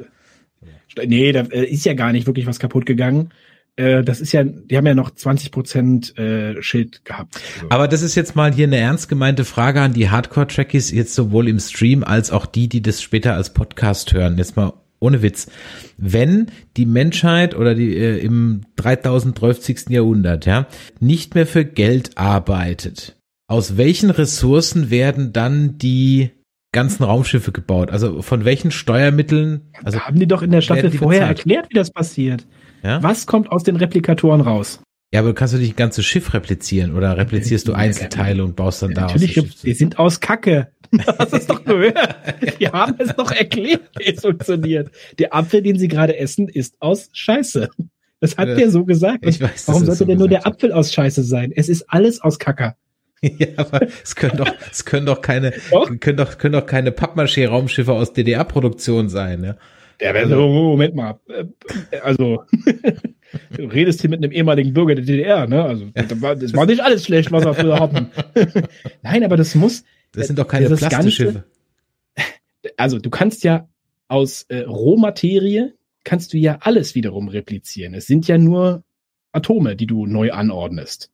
Nee, 1.06 1.32
da 1.32 1.40
äh, 1.40 1.64
ist 1.64 1.84
ja 1.84 1.94
gar 1.94 2.12
nicht 2.12 2.26
wirklich 2.26 2.46
was 2.46 2.58
kaputt 2.58 2.86
gegangen 2.86 3.32
äh, 3.76 4.04
das 4.04 4.20
ist 4.20 4.32
ja, 4.32 4.44
die 4.44 4.76
haben 4.76 4.86
ja 4.86 4.94
noch 4.94 5.10
20 5.10 5.50
Prozent 5.50 6.16
äh, 6.18 6.62
Schild 6.62 7.04
gehabt. 7.04 7.40
Aber 7.70 7.88
das 7.88 8.02
ist 8.02 8.14
jetzt 8.14 8.36
mal 8.36 8.52
hier 8.52 8.66
eine 8.66 8.76
ernst 8.76 9.08
gemeinte 9.08 9.44
Frage 9.44 9.80
an 9.80 9.92
die 9.92 10.10
Hardcore-Trackies, 10.10 10.92
jetzt 10.92 11.14
sowohl 11.14 11.48
im 11.48 11.58
Stream 11.58 12.04
als 12.04 12.30
auch 12.30 12.46
die, 12.46 12.68
die 12.68 12.82
das 12.82 13.02
später 13.02 13.34
als 13.34 13.52
Podcast 13.52 14.12
hören. 14.12 14.38
Jetzt 14.38 14.56
mal 14.56 14.72
ohne 15.00 15.22
Witz. 15.22 15.48
Wenn 15.98 16.46
die 16.76 16.86
Menschheit 16.86 17.54
oder 17.56 17.74
die 17.74 17.96
äh, 17.96 18.18
im 18.18 18.62
3030. 18.76 19.86
Jahrhundert, 19.88 20.46
ja, 20.46 20.66
nicht 21.00 21.34
mehr 21.34 21.46
für 21.46 21.64
Geld 21.64 22.16
arbeitet, 22.16 23.16
aus 23.48 23.76
welchen 23.76 24.10
Ressourcen 24.10 24.90
werden 24.90 25.32
dann 25.32 25.78
die 25.78 26.30
ganzen 26.74 27.04
Raumschiffe 27.04 27.52
gebaut? 27.52 27.90
Also 27.90 28.20
von 28.20 28.44
welchen 28.44 28.70
Steuermitteln? 28.70 29.62
Also 29.82 30.00
haben 30.00 30.18
die 30.18 30.26
doch 30.26 30.42
in 30.42 30.50
der 30.50 30.60
Staffel 30.60 30.90
vorher 30.90 31.20
bezahlt? 31.20 31.38
erklärt, 31.38 31.66
wie 31.70 31.74
das 31.74 31.90
passiert. 31.90 32.46
Ja? 32.82 33.02
Was 33.02 33.26
kommt 33.26 33.50
aus 33.50 33.62
den 33.62 33.76
Replikatoren 33.76 34.42
raus? 34.42 34.80
Ja, 35.14 35.20
aber 35.20 35.28
du 35.28 35.34
kannst 35.34 35.54
du 35.54 35.58
nicht 35.58 35.74
ein 35.74 35.76
ganzes 35.76 36.04
Schiff 36.04 36.34
replizieren 36.34 36.94
oder 36.94 37.16
replizierst 37.16 37.68
du 37.68 37.72
Einzelteile 37.72 38.44
und 38.44 38.56
baust 38.56 38.82
dann 38.82 38.90
ja, 38.90 38.96
daraus? 38.96 39.20
Natürlich, 39.20 39.60
die 39.60 39.72
sind 39.72 39.98
aus 39.98 40.20
Kacke. 40.20 40.68
Das 41.18 41.32
ist 41.32 41.50
doch 41.50 41.64
gehört. 41.64 42.14
Die 42.60 42.68
haben 42.68 42.94
es 42.98 43.16
doch 43.16 43.32
erklärt, 43.32 43.82
wie 43.98 44.14
es 44.14 44.20
funktioniert. 44.20 44.92
Der 45.18 45.34
Apfel, 45.34 45.60
den 45.60 45.76
sie 45.76 45.88
gerade 45.88 46.16
essen, 46.16 46.48
ist 46.48 46.76
aus 46.78 47.10
Scheiße. 47.12 47.68
Das 48.20 48.36
hat 48.36 48.48
der 48.48 48.70
so 48.70 48.84
gesagt. 48.84 49.26
Ich 49.26 49.40
weiß, 49.40 49.66
Warum 49.66 49.84
sollte 49.84 49.98
so 49.98 50.04
denn 50.04 50.18
nur 50.18 50.28
der 50.28 50.46
Apfel 50.46 50.72
aus 50.72 50.92
Scheiße 50.92 51.24
sein? 51.24 51.52
Es 51.54 51.68
ist 51.68 51.84
alles 51.88 52.20
aus 52.20 52.38
Kacker. 52.38 52.76
Ja, 53.38 53.48
aber 53.56 53.86
es 54.02 54.14
können 54.14 54.36
doch, 54.36 54.52
es 54.70 54.84
können 54.84 55.06
doch 55.06 55.20
keine, 55.20 55.52
doch? 55.70 55.88
können 56.00 56.16
doch, 56.16 56.38
können 56.38 56.52
doch 56.52 56.66
keine 56.66 56.90
Pappmaché-Raumschiffe 56.90 57.92
aus 57.92 58.12
DDR-Produktion 58.12 59.08
sein, 59.08 59.44
ja. 59.44 59.56
Der 60.00 60.12
wäre 60.12 60.28
so, 60.28 60.48
Moment 60.48 60.94
mal. 60.94 61.20
Äh, 61.28 61.44
also, 62.02 62.44
du 63.56 63.64
redest 63.64 64.00
hier 64.00 64.10
mit 64.10 64.22
einem 64.22 64.32
ehemaligen 64.32 64.72
Bürger 64.72 64.94
der 64.96 65.04
DDR, 65.04 65.46
ne? 65.46 65.64
Also, 65.64 65.86
das 65.94 66.20
war, 66.20 66.36
das 66.36 66.52
war 66.54 66.66
nicht 66.66 66.82
alles 66.82 67.04
schlecht, 67.04 67.32
was 67.32 67.44
wir 67.44 67.54
früher 67.54 67.80
hatten. 67.80 68.10
Nein, 69.02 69.24
aber 69.24 69.36
das 69.36 69.54
muss. 69.54 69.84
Das 70.12 70.26
sind 70.26 70.38
doch 70.38 70.48
keine 70.48 70.68
Plastikschiffe. 70.68 71.44
Also, 72.76 72.98
du 72.98 73.10
kannst 73.10 73.44
ja 73.44 73.68
aus 74.08 74.42
äh, 74.48 74.60
Rohmaterie 74.60 75.72
kannst 76.04 76.32
du 76.32 76.38
ja 76.38 76.58
alles 76.60 76.94
wiederum 76.94 77.28
replizieren. 77.28 77.94
Es 77.94 78.06
sind 78.06 78.28
ja 78.28 78.36
nur 78.36 78.84
Atome, 79.32 79.74
die 79.74 79.86
du 79.86 80.06
neu 80.06 80.32
anordnest. 80.32 81.10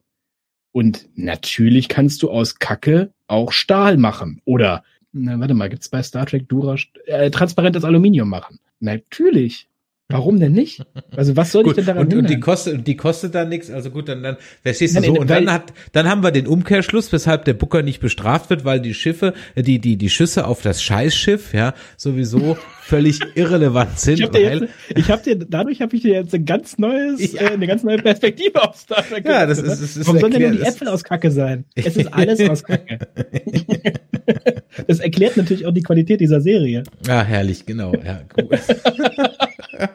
Und 0.73 1.09
natürlich 1.15 1.89
kannst 1.89 2.23
du 2.23 2.31
aus 2.31 2.59
Kacke 2.59 3.13
auch 3.27 3.53
Stahl 3.53 3.97
machen. 3.97 4.41
Oder, 4.45 4.85
na, 5.13 5.39
warte 5.41 5.55
mal, 5.55 5.69
gibt's 5.69 5.89
bei 5.89 6.03
Star 6.03 6.27
Trek 6.27 6.49
Dura 6.49 6.77
äh, 7.07 7.31
transparentes 7.31 7.85
Aluminium 7.85 8.29
machen? 8.29 8.61
Natürlich. 8.79 9.69
Warum 10.11 10.41
denn 10.41 10.53
nicht? 10.53 10.83
Also 11.17 11.37
was 11.37 11.53
soll 11.53 11.65
gut, 11.65 11.73
ich 11.73 11.77
denn 11.77 11.87
daran 11.87 12.07
und, 12.07 12.15
und 12.15 12.31
die 12.31 12.41
kostet 12.41 12.87
die 12.87 12.97
kostet 12.97 13.35
dann 13.35 13.49
nichts. 13.49 13.71
Also 13.71 13.91
gut, 13.91 14.09
dann 14.09 14.23
dann 14.23 14.37
verstehst 14.63 14.97
du 14.97 15.01
nein, 15.01 15.15
so 15.15 15.21
und 15.21 15.31
dann 15.31 15.51
hat 15.53 15.73
dann 15.93 16.09
haben 16.09 16.23
wir 16.23 16.31
den 16.31 16.47
Umkehrschluss, 16.47 17.13
weshalb 17.13 17.45
der 17.45 17.55
Booker 17.55 17.83
nicht 17.83 18.01
bestraft 18.01 18.51
wird, 18.51 18.65
weil 18.65 18.81
die 18.81 18.95
Schiffe, 18.95 19.35
die 19.57 19.79
die 19.79 19.97
die 19.97 20.11
Schüsse 20.11 20.47
auf 20.47 20.63
das 20.63 20.83
Scheißschiff, 20.83 21.55
ja, 21.55 21.75
sowieso 21.97 22.57
völlig 22.83 23.21
irrelevant 23.37 23.99
sind. 23.99 24.19
Ich 24.19 24.25
habe 24.25 24.39
dir, 24.39 24.69
ich 24.97 25.11
hab 25.11 25.23
dir 25.23 25.37
dadurch 25.37 25.81
habe 25.81 25.95
ich 25.95 26.03
dir 26.03 26.15
jetzt 26.15 26.35
ein 26.35 26.45
ganz 26.45 26.77
neues 26.79 27.33
ja. 27.33 27.43
äh, 27.43 27.53
eine 27.53 27.67
ganz 27.67 27.83
neue 27.83 27.99
Perspektive 27.99 28.63
auf 28.63 28.77
Star 28.77 29.07
Trek. 29.07 29.25
Ja, 29.25 29.47
das 29.47 29.59
ist, 29.59 29.69
das 29.69 29.97
ist 29.97 30.07
Warum 30.07 30.21
sollen 30.21 30.33
denn 30.33 30.43
nur 30.43 30.51
die 30.53 30.63
Äpfel 30.63 30.89
aus 30.89 31.05
Kacke 31.05 31.31
sein? 31.31 31.65
Es 31.75 31.97
ist 31.97 32.13
alles 32.13 32.41
aus 32.49 32.63
Kacke. 32.63 32.99
das 34.87 35.01
erklärt 35.01 35.37
natürlich 35.37 35.67
auch 35.67 35.73
die 35.73 35.83
Qualität 35.83 36.21
dieser 36.21 36.41
Serie. 36.41 36.83
Ah, 37.09 37.23
herrlich, 37.23 37.67
genau. 37.67 37.93
Ja, 37.95 38.23
cool. 38.37 38.49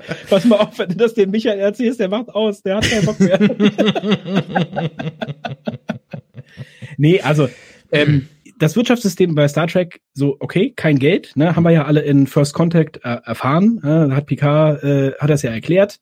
Pass 0.29 0.45
mal 0.45 0.57
auf, 0.57 0.79
wenn 0.79 0.89
du 0.89 0.95
das 0.95 1.13
dem 1.13 1.31
Michael 1.31 1.59
erzählst, 1.59 1.99
der 1.99 2.09
macht 2.09 2.29
aus, 2.29 2.61
der 2.61 2.77
hat 2.77 2.89
keinen 2.89 3.05
Bock 3.05 3.19
mehr. 3.19 3.39
nee, 6.97 7.21
also 7.21 7.49
ähm, 7.91 8.27
das 8.59 8.75
Wirtschaftssystem 8.75 9.35
bei 9.35 9.47
Star 9.47 9.67
Trek, 9.67 10.01
so, 10.13 10.37
okay, 10.39 10.73
kein 10.75 10.99
Geld, 10.99 11.33
ne, 11.35 11.55
haben 11.55 11.63
wir 11.63 11.71
ja 11.71 11.85
alle 11.85 12.01
in 12.01 12.27
First 12.27 12.53
Contact 12.53 12.97
äh, 13.03 13.17
erfahren. 13.25 13.81
Äh, 13.83 14.15
hat 14.15 14.27
Picard, 14.27 14.83
äh, 14.83 15.11
hat 15.19 15.29
das 15.29 15.41
ja 15.41 15.51
erklärt, 15.51 15.99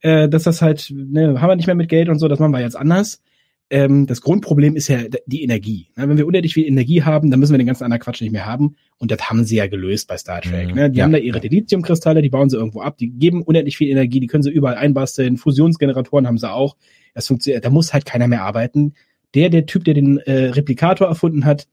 äh, 0.00 0.28
dass 0.28 0.44
das 0.44 0.62
halt, 0.62 0.90
ne, 0.90 1.40
haben 1.40 1.50
wir 1.50 1.56
nicht 1.56 1.66
mehr 1.66 1.74
mit 1.74 1.88
Geld 1.88 2.08
und 2.08 2.18
so, 2.18 2.28
das 2.28 2.38
machen 2.38 2.52
wir 2.52 2.60
jetzt 2.60 2.76
anders 2.76 3.22
ähm, 3.70 4.06
das 4.06 4.20
Grundproblem 4.20 4.76
ist 4.76 4.88
ja 4.88 4.98
die 5.26 5.42
Energie. 5.42 5.88
Ne? 5.96 6.08
Wenn 6.08 6.18
wir 6.18 6.26
unendlich 6.26 6.54
viel 6.54 6.66
Energie 6.66 7.02
haben, 7.02 7.30
dann 7.30 7.40
müssen 7.40 7.52
wir 7.52 7.58
den 7.58 7.68
ganzen 7.68 7.84
anderen 7.84 8.02
Quatsch 8.02 8.20
nicht 8.20 8.32
mehr 8.32 8.46
haben. 8.46 8.76
Und 9.00 9.10
das 9.10 9.30
haben 9.30 9.44
sie 9.44 9.56
ja 9.56 9.66
gelöst 9.66 10.08
bei 10.08 10.18
Star 10.18 10.42
Trek. 10.42 10.68
Mhm. 10.68 10.74
Ne? 10.74 10.90
Die 10.90 10.98
ja. 10.98 11.04
haben 11.04 11.12
da 11.12 11.18
ihre 11.18 11.40
Dilithiumkristalle, 11.40 12.20
die 12.20 12.28
bauen 12.28 12.50
sie 12.50 12.58
irgendwo 12.58 12.82
ab, 12.82 12.98
die 12.98 13.08
geben 13.08 13.42
unendlich 13.42 13.78
viel 13.78 13.88
Energie, 13.88 14.20
die 14.20 14.26
können 14.26 14.42
sie 14.42 14.50
überall 14.50 14.76
einbasteln. 14.76 15.38
Fusionsgeneratoren 15.38 16.26
haben 16.26 16.36
sie 16.36 16.50
auch. 16.52 16.76
Das 17.14 17.26
funktioniert, 17.26 17.64
da 17.64 17.70
muss 17.70 17.94
halt 17.94 18.04
keiner 18.04 18.28
mehr 18.28 18.44
arbeiten. 18.44 18.92
Der, 19.34 19.48
der 19.48 19.64
Typ, 19.64 19.84
der 19.84 19.94
den 19.94 20.18
äh, 20.18 20.50
Replikator 20.50 21.08
erfunden 21.08 21.46
hat, 21.46 21.66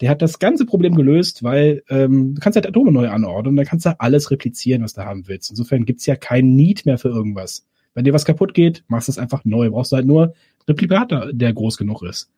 der 0.00 0.08
hat 0.08 0.22
das 0.22 0.38
ganze 0.38 0.64
Problem 0.64 0.94
gelöst, 0.94 1.42
weil 1.42 1.82
ähm, 1.90 2.34
du 2.34 2.40
kannst 2.40 2.56
halt 2.56 2.66
Atome 2.66 2.92
neu 2.92 3.08
anordnen, 3.08 3.56
dann 3.56 3.66
kannst 3.66 3.84
du 3.84 4.00
alles 4.00 4.30
replizieren, 4.30 4.82
was 4.82 4.94
du 4.94 5.04
haben 5.04 5.28
willst. 5.28 5.50
Insofern 5.50 5.84
gibt's 5.84 6.06
ja 6.06 6.16
keinen 6.16 6.56
Need 6.56 6.86
mehr 6.86 6.96
für 6.96 7.08
irgendwas. 7.08 7.66
Wenn 7.92 8.04
dir 8.04 8.14
was 8.14 8.24
kaputt 8.24 8.54
geht, 8.54 8.84
machst 8.88 9.08
du 9.08 9.12
es 9.12 9.18
einfach 9.18 9.44
neu. 9.44 9.68
Brauchst 9.68 9.92
du 9.92 9.96
halt 9.96 10.06
nur 10.06 10.32
Replikator, 10.66 11.32
der 11.32 11.52
groß 11.52 11.76
genug 11.76 12.02
ist. 12.02 12.30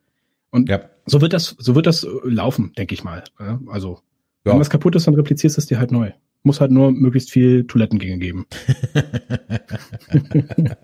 Und 0.49 0.67
ja. 0.69 0.81
so 1.05 1.21
wird 1.21 1.33
das, 1.33 1.55
so 1.57 1.75
wird 1.75 1.85
das 1.85 2.05
laufen, 2.23 2.73
denke 2.77 2.93
ich 2.93 3.03
mal. 3.03 3.23
Also, 3.67 4.01
ja. 4.45 4.53
wenn 4.53 4.59
was 4.59 4.69
kaputt 4.69 4.95
ist, 4.95 5.07
dann 5.07 5.15
replizierst 5.15 5.57
du 5.57 5.61
es 5.61 5.67
dir 5.67 5.79
halt 5.79 5.91
neu. 5.91 6.11
Muss 6.45 6.59
halt 6.59 6.71
nur 6.71 6.91
möglichst 6.91 7.31
viel 7.31 7.65
Toilettengänge 7.67 8.17
geben. 8.17 8.45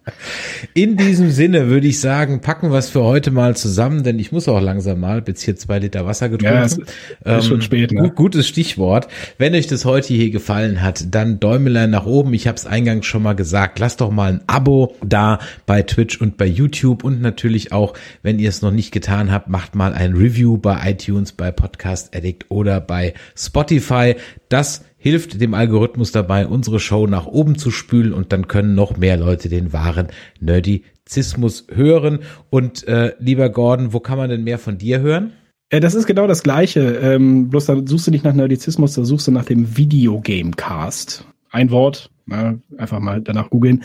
In 0.73 0.95
diesem 0.95 1.31
Sinne 1.31 1.68
würde 1.68 1.88
ich 1.88 1.99
sagen, 1.99 2.40
packen 2.40 2.72
wir 2.72 2.77
es 2.77 2.90
für 2.90 3.03
heute 3.03 3.31
mal 3.31 3.57
zusammen, 3.57 4.03
denn 4.03 4.19
ich 4.19 4.31
muss 4.31 4.48
auch 4.48 4.61
langsam 4.61 5.02
mal, 5.02 5.22
bis 5.22 5.41
hier 5.41 5.57
zwei 5.57 5.80
Liter 5.80 6.06
Wasser 6.06 6.30
getrunken. 6.30 6.56
Ja, 6.56 6.64
ist, 6.64 6.80
ähm, 7.26 7.41
schon 7.41 7.61
spät. 7.61 7.91
Ne? 7.91 8.03
Gut, 8.03 8.15
gutes 8.15 8.48
Stichwort. 8.48 9.10
Wenn 9.38 9.53
euch 9.53 9.68
das 9.68 9.84
heute 9.84 10.14
hier 10.14 10.30
gefallen 10.30 10.81
hat, 10.81 11.14
dann 11.14 11.41
Däumelein 11.41 11.90
nach 11.90 12.06
oben. 12.06 12.34
Ich 12.34 12.48
habe 12.48 12.56
es 12.56 12.65
eingangs 12.65 13.06
schon 13.06 13.23
mal 13.23 13.34
gesagt. 13.34 13.80
Lasst 13.80 13.99
doch 13.99 14.11
mal 14.11 14.31
ein 14.31 14.41
Abo 14.48 14.95
da 15.06 15.40
bei 15.65 15.81
Twitch 15.81 16.22
und 16.22 16.38
bei 16.38 16.45
YouTube 16.45 17.03
und 17.03 17.22
natürlich 17.22 17.73
auch, 17.73 17.95
wenn 18.23 18.40
ihr 18.40 18.48
es 18.48 18.61
noch 18.61 18.72
nicht 18.72 18.91
getan 18.91 19.30
habt, 19.30 19.49
macht 19.49 19.76
mal 19.76 19.94
ein 19.94 20.14
Review 20.14 20.57
bei 20.57 20.91
iTunes, 20.91 21.34
bei 21.34 21.52
Podcast 21.52 22.15
Addict 22.15 22.49
oder 22.49 22.80
bei 22.80 23.14
Spotify. 23.36 24.15
Das 24.48 24.86
hilft 24.99 25.41
dem 25.41 25.53
Algorithmus 25.53 26.11
dabei, 26.11 26.45
unsere 26.45 26.80
Show 26.80 27.07
nach 27.07 27.26
oben 27.26 27.57
zu 27.57 27.71
spülen 27.71 28.13
und 28.13 28.31
dann 28.31 28.47
können 28.47 28.76
noch 28.76 28.97
mehr 28.97 29.17
Leute 29.17 29.49
den 29.49 29.73
wahren 29.73 30.07
Nerdizismus 30.41 31.65
hören. 31.73 32.19
Und 32.49 32.88
äh, 32.88 33.15
lieber 33.17 33.49
Gordon, 33.49 33.93
wo 33.93 34.01
kann 34.01 34.17
man 34.17 34.30
denn 34.30 34.43
mehr 34.43 34.59
von 34.59 34.77
dir 34.77 34.99
hören? 34.99 35.31
Äh, 35.69 35.80
das 35.80 35.95
ist 35.95 36.05
genau 36.05 36.27
das 36.27 36.43
Gleiche. 36.43 36.81
Ähm, 36.97 37.49
bloß 37.49 37.65
da 37.65 37.77
suchst 37.84 38.07
du 38.07 38.11
nicht 38.11 38.26
nach 38.26 38.34
Nerdizismus, 38.34 38.93
da 38.93 39.05
suchst 39.05 39.27
du 39.27 39.31
nach 39.31 39.45
dem 39.45 39.77
Videogamecast. 39.77 41.26
Ein 41.49 41.71
Wort, 41.71 42.11
na, 42.30 42.60
einfach 42.77 42.99
mal 42.99 43.22
danach 43.22 43.49
googeln. 43.49 43.84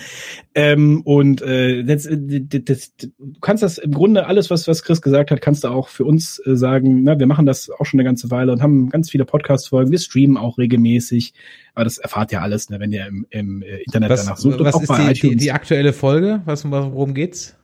Ähm, 0.55 1.01
und 1.03 1.43
äh, 1.43 1.83
das, 1.83 2.09
das, 2.09 2.65
das, 2.65 2.97
du 2.97 3.41
kannst 3.41 3.63
das 3.63 3.79
im 3.79 3.93
Grunde 3.93 4.27
alles, 4.27 4.51
was, 4.51 4.69
was 4.69 4.83
Chris 4.83 5.03
gesagt 5.03 5.31
hat, 5.31 5.41
kannst 5.41 5.65
du 5.65 5.69
auch 5.69 5.89
für 5.89 6.05
uns 6.05 6.41
äh, 6.47 6.57
sagen. 6.57 7.03
Na, 7.03 7.19
wir 7.19 7.27
machen 7.27 7.47
das 7.47 7.71
auch 7.71 7.87
schon 7.87 7.99
eine 7.99 8.07
ganze 8.07 8.31
Weile 8.31 8.53
und 8.53 8.63
haben 8.63 8.91
ganz 8.91 9.11
viele 9.11 9.25
Podcast-Folgen. 9.25 9.91
Wir 9.91 9.99
streamen 9.99 10.37
auch 10.37 10.59
regelmäßig. 10.59 11.35
Aber 11.75 11.85
das 11.85 11.99
erfahrt 11.99 12.31
ihr 12.31 12.43
alles, 12.43 12.71
ne, 12.71 12.79
wenn 12.79 12.93
ihr 12.93 13.07
im, 13.07 13.27
im 13.31 13.63
äh, 13.63 13.79
Internet 13.79 14.11
was, 14.11 14.25
danach 14.25 14.37
sucht. 14.37 14.61
Was 14.61 14.81
ist 14.81 15.23
die, 15.23 15.29
die, 15.31 15.37
die 15.37 15.53
aktuelle 15.53 15.93
Folge? 15.93 16.43
Was, 16.45 16.71
worum 16.71 17.15
geht's? 17.15 17.57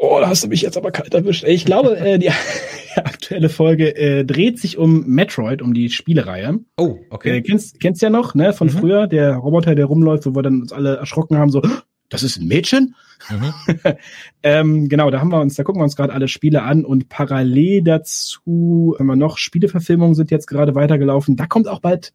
Oh, 0.00 0.18
da 0.20 0.28
hast 0.28 0.44
du 0.44 0.48
mich 0.48 0.62
jetzt 0.62 0.76
aber 0.76 0.92
kalt 0.92 1.12
erwischt. 1.12 1.44
Ich 1.44 1.64
glaube, 1.64 1.98
äh, 1.98 2.18
die 2.18 2.30
aktuelle 2.96 3.48
Folge 3.48 3.96
äh, 3.96 4.24
dreht 4.24 4.58
sich 4.58 4.78
um 4.78 5.04
Metroid, 5.06 5.60
um 5.60 5.74
die 5.74 5.90
Spielereihe. 5.90 6.60
Oh, 6.76 6.98
okay. 7.10 7.38
Äh, 7.38 7.42
kennst, 7.42 7.80
kennst 7.80 8.00
ja 8.00 8.08
noch, 8.08 8.34
ne, 8.34 8.52
von 8.52 8.68
mhm. 8.68 8.72
früher, 8.72 9.06
der 9.08 9.34
Roboter, 9.34 9.74
der 9.74 9.86
rumläuft, 9.86 10.24
wo 10.24 10.34
wir 10.36 10.42
dann 10.42 10.62
uns 10.62 10.72
alle 10.72 10.96
erschrocken 10.96 11.36
haben, 11.36 11.50
so, 11.50 11.62
das 12.08 12.22
ist 12.22 12.38
ein 12.38 12.46
Mädchen? 12.46 12.94
Mhm. 13.28 13.54
ähm, 14.44 14.88
genau, 14.88 15.10
da 15.10 15.20
haben 15.20 15.32
wir 15.32 15.40
uns, 15.40 15.56
da 15.56 15.64
gucken 15.64 15.80
wir 15.80 15.84
uns 15.84 15.96
gerade 15.96 16.12
alle 16.12 16.28
Spiele 16.28 16.62
an 16.62 16.84
und 16.84 17.08
parallel 17.08 17.82
dazu, 17.82 18.94
wir 18.98 19.16
noch 19.16 19.36
Spieleverfilmungen 19.36 20.14
sind 20.14 20.30
jetzt 20.30 20.46
gerade 20.46 20.76
weitergelaufen. 20.76 21.36
Da 21.36 21.46
kommt 21.46 21.66
auch 21.66 21.80
bald 21.80 22.12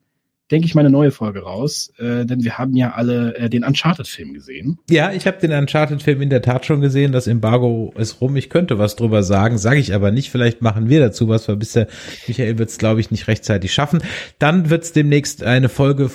denke 0.52 0.66
ich, 0.68 0.76
mal 0.76 0.82
eine 0.82 0.90
neue 0.90 1.12
Folge 1.12 1.42
raus, 1.42 1.94
äh, 1.98 2.26
denn 2.26 2.44
wir 2.44 2.58
haben 2.58 2.76
ja 2.76 2.92
alle 2.92 3.36
äh, 3.38 3.50
den 3.50 3.64
Uncharted-Film 3.64 4.34
gesehen. 4.34 4.78
Ja, 4.90 5.12
ich 5.12 5.26
habe 5.26 5.40
den 5.40 5.52
Uncharted-Film 5.52 6.22
in 6.22 6.30
der 6.30 6.42
Tat 6.42 6.66
schon 6.66 6.82
gesehen. 6.82 7.14
Das 7.14 7.28
Embargo 7.28 7.94
ist 7.98 8.20
rum. 8.20 8.36
Ich 8.36 8.50
könnte 8.50 8.78
was 8.78 8.98
drüber 8.98 9.24
sagen, 9.24 9.58
sage 9.58 9.80
ich 9.80 9.94
aber 9.94 10.12
nicht. 10.12 10.30
Vielleicht 10.30 10.62
machen 10.62 10.90
wir 10.90 11.00
dazu 11.00 11.30
was, 11.30 11.48
weil 11.48 11.56
bisher 11.56 11.88
Michael 12.28 12.58
wird 12.58 12.70
es, 12.70 12.78
glaube 12.78 13.00
ich, 13.00 13.10
nicht 13.10 13.28
rechtzeitig 13.28 13.74
schaffen. 13.74 14.02
Dann 14.38 14.70
wird 14.70 14.84
es 14.84 14.92
demnächst 14.92 15.44
eine 15.44 15.70
Folge 15.70 16.10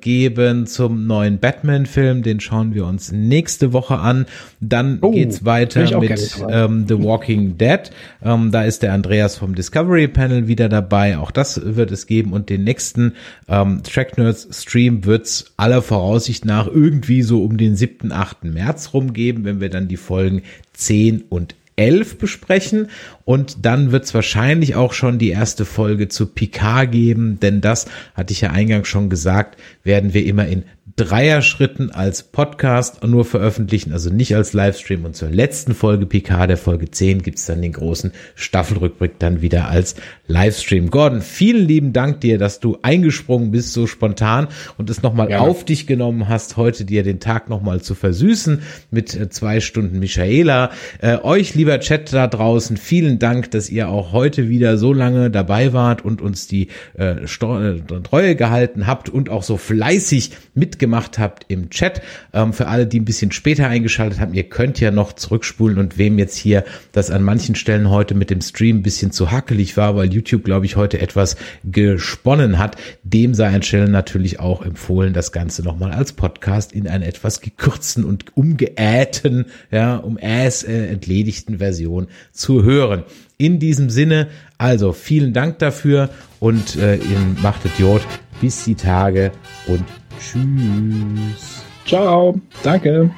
geben 0.00 0.66
zum 0.66 1.06
neuen 1.06 1.38
Batman-Film. 1.38 2.22
Den 2.22 2.40
schauen 2.40 2.74
wir 2.74 2.84
uns 2.84 3.12
nächste 3.12 3.72
Woche 3.72 3.98
an. 3.98 4.26
Dann 4.60 4.98
oh, 5.00 5.10
geht's 5.10 5.44
weiter 5.46 5.98
mit 5.98 6.44
ähm, 6.50 6.84
The 6.86 7.02
Walking 7.02 7.56
Dead. 7.56 7.90
Ähm, 8.22 8.50
da 8.52 8.62
ist 8.62 8.82
der 8.82 8.92
Andreas 8.92 9.38
vom 9.38 9.54
Discovery 9.54 10.08
Panel 10.08 10.48
wieder 10.48 10.68
dabei. 10.68 11.16
Auch 11.16 11.30
das 11.30 11.60
wird 11.64 11.90
es 11.90 12.06
geben. 12.06 12.34
Und 12.34 12.50
den 12.50 12.64
nächsten 12.64 13.14
ähm, 13.48 13.69
Track 13.82 14.18
Nerds 14.18 14.48
Stream 14.62 15.04
wird's 15.04 15.52
aller 15.56 15.82
Voraussicht 15.82 16.44
nach 16.44 16.66
irgendwie 16.66 17.22
so 17.22 17.44
um 17.44 17.56
den 17.56 17.76
7., 17.76 18.12
8. 18.12 18.44
März 18.44 18.92
rumgeben, 18.92 19.44
wenn 19.44 19.60
wir 19.60 19.70
dann 19.70 19.88
die 19.88 19.96
Folgen 19.96 20.42
10 20.74 21.22
und 21.28 21.54
11 21.76 22.18
besprechen 22.18 22.88
und 23.24 23.64
dann 23.64 23.90
wird 23.90 24.04
es 24.04 24.12
wahrscheinlich 24.12 24.74
auch 24.74 24.92
schon 24.92 25.18
die 25.18 25.30
erste 25.30 25.64
Folge 25.64 26.08
zu 26.08 26.26
Picard 26.26 26.92
geben, 26.92 27.40
denn 27.40 27.62
das 27.62 27.86
hatte 28.14 28.34
ich 28.34 28.42
ja 28.42 28.50
eingangs 28.50 28.86
schon 28.86 29.08
gesagt, 29.08 29.58
werden 29.82 30.12
wir 30.12 30.26
immer 30.26 30.46
in 30.46 30.64
Dreier-Schritten 30.96 31.90
als 31.90 32.22
Podcast 32.22 33.04
nur 33.04 33.24
veröffentlichen, 33.24 33.92
also 33.92 34.10
nicht 34.10 34.34
als 34.34 34.52
Livestream. 34.52 35.04
Und 35.04 35.16
zur 35.16 35.30
letzten 35.30 35.74
Folge 35.74 36.06
PK, 36.06 36.46
der 36.46 36.56
Folge 36.56 36.90
10, 36.90 37.22
gibt's 37.22 37.46
dann 37.46 37.62
den 37.62 37.72
großen 37.72 38.12
Staffelrückblick 38.34 39.18
dann 39.18 39.42
wieder 39.42 39.68
als 39.68 39.94
Livestream. 40.26 40.90
Gordon, 40.90 41.22
vielen 41.22 41.66
lieben 41.66 41.92
Dank 41.92 42.20
dir, 42.20 42.38
dass 42.38 42.60
du 42.60 42.78
eingesprungen 42.82 43.50
bist 43.50 43.72
so 43.72 43.86
spontan 43.86 44.48
und 44.78 44.90
es 44.90 45.02
nochmal 45.02 45.32
auf 45.34 45.64
dich 45.64 45.86
genommen 45.86 46.28
hast, 46.28 46.56
heute 46.56 46.84
dir 46.84 47.02
den 47.02 47.20
Tag 47.20 47.48
nochmal 47.48 47.80
zu 47.80 47.94
versüßen 47.94 48.62
mit 48.90 49.14
äh, 49.14 49.28
zwei 49.28 49.60
Stunden 49.60 49.98
Michaela. 49.98 50.70
Äh, 51.00 51.18
euch, 51.18 51.54
lieber 51.54 51.78
Chat 51.80 52.12
da 52.12 52.26
draußen, 52.26 52.76
vielen 52.76 53.18
Dank, 53.18 53.50
dass 53.50 53.70
ihr 53.70 53.88
auch 53.88 54.12
heute 54.12 54.48
wieder 54.48 54.78
so 54.78 54.92
lange 54.92 55.30
dabei 55.30 55.72
wart 55.72 56.04
und 56.04 56.22
uns 56.22 56.46
die 56.46 56.68
äh, 56.98 57.24
äh 57.24 57.26
Treue 58.02 58.36
gehalten 58.36 58.86
habt 58.86 59.08
und 59.08 59.28
auch 59.28 59.42
so 59.42 59.56
fleißig 59.56 60.32
mitgemacht 60.80 61.00
gemacht 61.00 61.18
habt 61.18 61.44
im 61.48 61.70
Chat. 61.70 62.02
Ähm, 62.32 62.52
für 62.52 62.66
alle, 62.66 62.86
die 62.86 63.00
ein 63.00 63.04
bisschen 63.04 63.30
später 63.30 63.68
eingeschaltet 63.68 64.18
haben, 64.18 64.34
ihr 64.34 64.44
könnt 64.44 64.80
ja 64.80 64.90
noch 64.90 65.12
zurückspulen 65.12 65.78
und 65.78 65.98
wem 65.98 66.18
jetzt 66.18 66.36
hier 66.36 66.64
das 66.92 67.10
an 67.10 67.22
manchen 67.22 67.54
Stellen 67.54 67.90
heute 67.90 68.14
mit 68.14 68.30
dem 68.30 68.40
Stream 68.40 68.78
ein 68.78 68.82
bisschen 68.82 69.12
zu 69.12 69.30
hackelig 69.30 69.76
war, 69.76 69.94
weil 69.94 70.12
YouTube, 70.12 70.42
glaube 70.42 70.66
ich, 70.66 70.76
heute 70.76 71.00
etwas 71.00 71.36
gesponnen 71.64 72.58
hat, 72.58 72.76
dem 73.04 73.34
sei 73.34 73.48
an 73.54 73.62
Stellen 73.62 73.92
natürlich 73.92 74.40
auch 74.40 74.62
empfohlen, 74.62 75.12
das 75.12 75.30
Ganze 75.30 75.62
nochmal 75.62 75.92
als 75.92 76.12
Podcast 76.12 76.72
in 76.72 76.88
einer 76.88 77.06
etwas 77.06 77.40
gekürzten 77.40 78.04
und 78.04 78.36
umgeähten, 78.36 79.46
ja, 79.70 79.96
um 79.96 80.18
Äs 80.18 80.64
äh, 80.64 80.86
entledigten 80.86 81.58
Version 81.58 82.08
zu 82.32 82.64
hören. 82.64 83.04
In 83.38 83.58
diesem 83.58 83.90
Sinne, 83.90 84.28
also 84.58 84.92
vielen 84.92 85.32
Dank 85.32 85.58
dafür 85.60 86.10
und 86.40 86.76
äh, 86.76 86.98
macht 87.40 87.64
Idiot 87.64 88.02
bis 88.40 88.64
die 88.64 88.74
Tage 88.74 89.32
und 89.66 89.84
Tschüss. 90.18 91.64
Ciao. 91.86 92.40
Danke. 92.62 93.10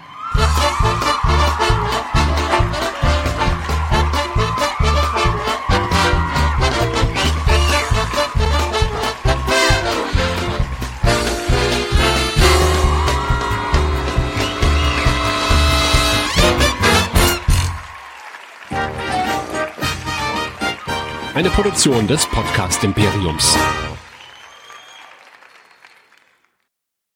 Eine 21.35 21.51
Produktion 21.51 22.07
des 22.07 22.25
Podcast 22.27 22.85
Imperiums. 22.85 23.57